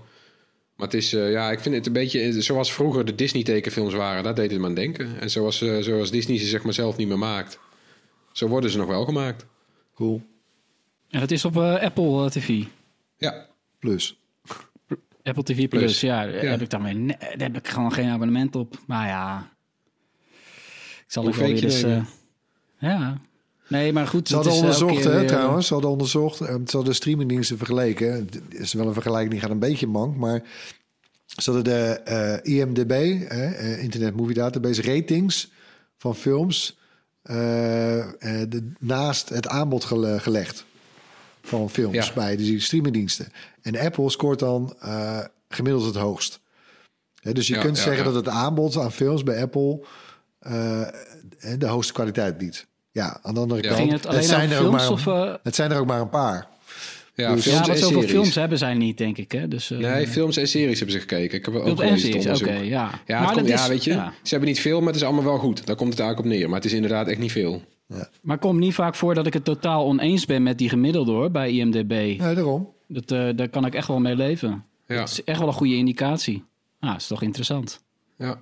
Maar 0.82 0.89
het 0.89 0.99
is, 0.99 1.13
eh, 1.13 1.32
ja, 1.32 1.51
ik 1.51 1.59
vind 1.59 1.75
het 1.75 1.86
een 1.88 1.93
beetje 1.93 2.41
zoals 2.41 2.73
vroeger 2.73 3.05
de 3.05 3.15
Disney-tekenfilms 3.15 3.93
waren. 3.93 4.23
Daar 4.23 4.36
deed 4.36 4.51
het 4.51 4.59
me 4.59 4.65
aan 4.67 4.73
denken. 4.73 5.19
En 5.19 5.29
zoals, 5.29 5.61
eh, 5.61 5.77
zoals 5.79 6.11
Disney 6.11 6.38
ze 6.38 6.45
zeg 6.45 6.63
maar 6.63 6.73
zelf 6.73 6.97
niet 6.97 7.07
meer 7.07 7.17
maakt. 7.17 7.59
Zo 8.32 8.47
worden 8.47 8.69
ze 8.69 8.77
nog 8.77 8.88
wel 8.88 9.05
gemaakt. 9.05 9.45
Cool. 9.95 10.21
En 11.09 11.19
dat 11.19 11.32
is 11.32 11.45
op 11.45 11.55
eh, 11.57 11.82
Apple 11.82 12.23
eh, 12.23 12.29
TV. 12.29 12.63
Ja, 13.17 13.47
Plus. 13.79 14.19
Apple 15.23 15.43
TV 15.43 15.55
Plus, 15.67 15.67
Plus. 15.67 16.01
ja, 16.01 16.25
daar 16.25 16.43
Ja. 16.43 16.49
heb 16.51 16.61
ik 16.61 16.71
ne- 16.93 17.05
daar 17.19 17.38
heb 17.51 17.57
ik 17.57 17.67
gewoon 17.67 17.93
geen 17.93 18.09
abonnement 18.09 18.55
op. 18.55 18.77
Maar 18.88 19.07
ja, 19.07 19.51
ik 20.99 21.03
zal 21.07 21.23
Hoe 21.23 21.32
ook 21.32 21.38
wel 21.39 21.47
weer 21.47 21.63
eens... 21.63 21.84
eh, 21.84 22.05
ja, 22.79 23.21
nee, 23.72 23.93
maar 23.93 24.07
goed. 24.07 24.28
Ze 24.28 24.36
hadden 24.36 24.53
elke 24.53 24.65
onderzocht, 24.65 25.03
hè, 25.03 25.19
weer- 25.19 25.28
trouwens. 25.28 25.67
Ze 25.67 25.74
hadden 25.74 25.91
onderzocht. 25.91 26.41
eh, 26.41 26.55
Ze 26.65 26.76
hadden 26.78 26.95
streamingdiensten 26.95 27.57
vergeleken. 27.57 28.13
Het 28.13 28.39
is 28.49 28.74
wel 28.74 28.88
een 28.88 28.93
vergelijking, 28.93 29.32
die 29.32 29.39
gaat 29.41 29.49
een 29.49 29.59
beetje 29.59 29.88
mank. 29.88 30.15
Maar 30.15 30.41
ze 31.26 31.51
hadden 31.51 31.63
de 31.63 31.99
eh, 32.03 32.55
IMDB, 32.59 32.91
eh, 32.91 33.84
Internet 33.84 34.15
Movie 34.15 34.36
Database, 34.36 34.82
ratings 34.82 35.51
van 35.97 36.15
films 36.15 36.80
eh, 37.22 37.99
eh, 37.99 38.09
de- 38.49 38.72
naast 38.80 39.30
het 39.30 39.47
aanbod 39.47 39.84
gele- 39.84 40.19
gelegd. 40.19 40.65
Van 41.41 41.69
films 41.69 42.07
Ja. 42.07 42.13
bij 42.13 42.36
die 42.36 42.59
streamingdiensten. 42.59 43.28
En 43.61 43.78
Apple 43.80 44.09
scoort 44.09 44.39
dan 44.39 44.76
eh, 44.80 45.19
gemiddeld 45.49 45.86
het 45.86 45.95
hoogst. 45.95 46.39
Dus 47.22 47.47
je 47.47 47.53
Ja, 47.55 47.61
kunt 47.61 47.78
ja, 47.78 47.84
zeggen 47.84 48.03
dat 48.03 48.15
het 48.15 48.28
aanbod 48.28 48.78
aan 48.78 48.91
films 48.91 49.24
bij 49.24 49.41
Apple 49.41 49.82
eh, 50.39 50.88
de 51.57 51.65
hoogste 51.67 51.93
kwaliteit 51.93 52.38
biedt. 52.38 52.67
Ja, 52.92 53.20
aan 53.22 53.34
de 53.34 53.39
andere 53.39 53.62
Ja. 53.62 53.68
kant. 53.68 53.80
Ging 53.80 53.92
het 53.92 54.06
alleen 54.08 54.24
zijn 54.24 54.52
er 54.52 54.66
ook 54.66 54.72
maar, 54.72 54.92
of... 54.92 55.08
eh, 55.08 55.34
het 55.44 55.56
zijn 55.56 55.72
er 55.72 55.80
ook 55.80 55.86
maar 55.88 56.02
een 56.02 56.10
paar. 56.10 56.48
ja 57.16 57.34
Dus- 57.36 57.44
films 57.44 57.58
ja, 57.60 57.66
wat 57.66 57.70
en 57.70 57.78
zoveel 57.78 57.96
series. 58.02 58.12
films 58.16 58.36
hebben 58.36 58.58
zij 58.58 58.74
niet, 58.74 58.98
denk 58.98 59.18
ik. 59.18 59.32
Hè? 59.32 59.48
Dus, 59.48 59.72
eh, 59.72 59.78
Nee, 59.78 60.08
films 60.08 60.38
en 60.38 60.48
series 60.48 60.78
hebben 60.80 60.96
ze 60.96 61.02
gekeken. 61.02 61.38
Ik 61.38 61.46
heb 61.46 61.56
ook 61.56 61.82
en 61.82 62.00
series, 62.00 62.42
oké, 62.42 62.52
ja. 62.54 62.89
Ja, 63.06 63.20
Maar 63.20 63.26
komt, 63.34 63.36
dat 63.48 63.48
ja, 63.58 63.62
is- 63.64 63.68
weet 63.68 63.84
je. 63.84 63.92
ja. 63.92 64.14
Ze 64.24 64.30
hebben 64.30 64.50
niet 64.50 64.60
veel, 64.60 64.78
maar 64.80 64.88
het 64.88 64.96
is 64.96 65.04
allemaal 65.04 65.24
wel 65.24 65.38
goed. 65.38 65.66
Daar 65.66 65.76
komt 65.76 65.89
het 65.89 66.00
eigenlijk 66.00 66.30
op 66.30 66.36
neer. 66.38 66.48
Maar 66.48 66.58
het 66.58 66.66
is 66.66 66.74
inderdaad 66.74 67.08
echt 67.08 67.20
niet 67.20 67.32
veel. 67.32 67.62
Maar 68.22 68.36
het 68.36 68.39
komt 68.39 68.60
niet 68.60 68.74
vaak 68.74 68.96
voor 68.96 69.14
dat 69.16 69.26
ik 69.28 69.34
het 69.34 69.44
totaal 69.44 69.86
oneens 69.86 70.26
ben 70.26 70.44
met 70.44 70.58
die 70.58 70.70
gemiddelde 70.70 71.12
hoor, 71.12 71.32
bij 71.32 71.52
IMDB. 71.52 71.89
Nee, 71.89 72.18
daarom. 72.18 72.70
Dat, 72.88 73.12
eh, 73.12 73.28
daar 73.36 73.50
kan 73.50 73.66
ik 73.66 73.76
echt 73.76 73.88
wel 73.88 74.00
mee 74.00 74.16
leven. 74.16 74.66
Ja. 74.88 74.96
Dat 74.96 75.10
is 75.10 75.24
echt 75.24 75.39
wel 75.39 75.48
een 75.48 75.54
goede 75.54 75.76
indicatie. 75.76 76.44
Ah, 76.80 76.96
is 76.96 77.08
toch 77.08 77.22
interessant. 77.22 77.80
Ja. 78.18 78.38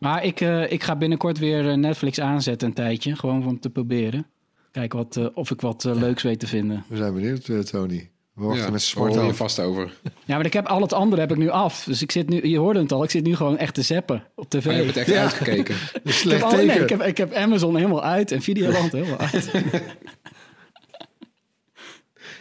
Maar 0.00 0.24
ik, 0.24 0.40
eh, 0.40 0.72
ik 0.72 0.82
ga 0.82 0.96
binnenkort 0.96 1.38
weer 1.38 1.68
eh, 1.68 1.76
Netflix 1.76 2.20
aanzetten 2.20 2.68
een 2.68 2.74
tijdje. 2.74 3.16
Gewoon 3.16 3.46
om 3.46 3.60
te 3.60 3.70
proberen. 3.70 4.26
Kijken 4.72 4.98
wat, 4.98 5.16
eh, 5.16 5.26
of 5.34 5.50
ik 5.50 5.60
wat 5.60 5.84
leuks 5.84 6.22
weet 6.22 6.40
te 6.40 6.46
vinden. 6.46 6.84
We 6.88 6.96
zijn 6.96 7.14
benieuwd, 7.14 7.66
Tony. 7.70 8.10
We 8.34 8.44
wachten 8.44 8.64
ja, 8.64 8.70
met 8.70 8.92
hoor 8.92 9.24
je 9.24 9.34
vast 9.34 9.60
over. 9.60 9.92
Ja, 10.24 10.36
maar 10.36 10.46
ik 10.46 10.52
heb 10.52 10.66
al 10.66 10.80
het 10.80 10.92
andere 10.92 11.20
heb 11.20 11.30
ik 11.30 11.36
nu 11.36 11.48
af. 11.48 11.84
Dus 11.84 12.02
ik 12.02 12.12
zit 12.12 12.28
nu, 12.28 12.48
je 12.48 12.58
hoorde 12.58 12.80
het 12.80 12.92
al, 12.92 13.02
ik 13.02 13.10
zit 13.10 13.24
nu 13.24 13.36
gewoon 13.36 13.58
echt 13.58 13.74
te 13.74 13.82
zappen 13.82 14.24
op 14.34 14.50
tv. 14.50 14.64
Maar 14.64 14.74
je 14.74 14.82
hebt 14.82 14.94
het 14.94 15.04
echt 15.06 15.16
Ja. 15.16 15.22
uitgekeken. 15.22 15.74
Een 15.80 15.80
ik, 15.92 16.00
heb 16.04 16.12
slecht 16.12 16.42
al- 16.42 16.50
teken. 16.50 16.66
nee, 16.66 16.78
ik, 16.78 16.88
heb, 16.88 17.02
ik 17.02 17.16
heb 17.16 17.32
Amazon 17.34 17.76
helemaal 17.76 18.02
uit 18.02 18.32
en 18.32 18.42
Videoland 18.42 18.92
helemaal 18.92 19.18
uit. 19.18 19.50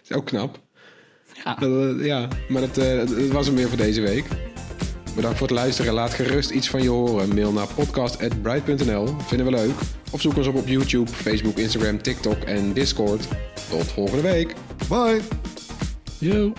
is 0.03 0.11
ook 0.15 0.25
knap. 0.25 0.59
Ja. 1.43 1.55
Dat, 1.55 2.05
ja, 2.05 2.27
maar 2.49 2.61
dat, 2.61 2.77
eh, 2.77 2.97
dat 2.97 3.27
was 3.27 3.45
hem 3.45 3.55
weer 3.55 3.67
voor 3.67 3.77
deze 3.77 4.01
week. 4.01 4.25
Bedankt 5.19 5.39
voor 5.39 5.47
het 5.47 5.57
luisteren. 5.57 5.93
Laat 5.93 6.13
gerust 6.13 6.49
iets 6.49 6.69
van 6.69 6.81
je 6.81 6.89
horen. 6.89 7.33
Mail 7.33 7.51
naar 7.51 7.67
podcast.bright.nl. 7.75 9.15
Vinden 9.25 9.45
we 9.45 9.51
leuk. 9.51 9.75
Of 10.11 10.21
zoek 10.21 10.37
ons 10.37 10.47
op 10.47 10.55
op 10.55 10.67
YouTube, 10.67 11.11
Facebook, 11.11 11.57
Instagram, 11.57 12.01
TikTok 12.01 12.43
en 12.43 12.73
Discord. 12.73 13.27
Tot 13.69 13.91
volgende 13.91 14.21
week. 14.21 14.53
Bye. 14.89 15.19
Yo. 16.17 16.53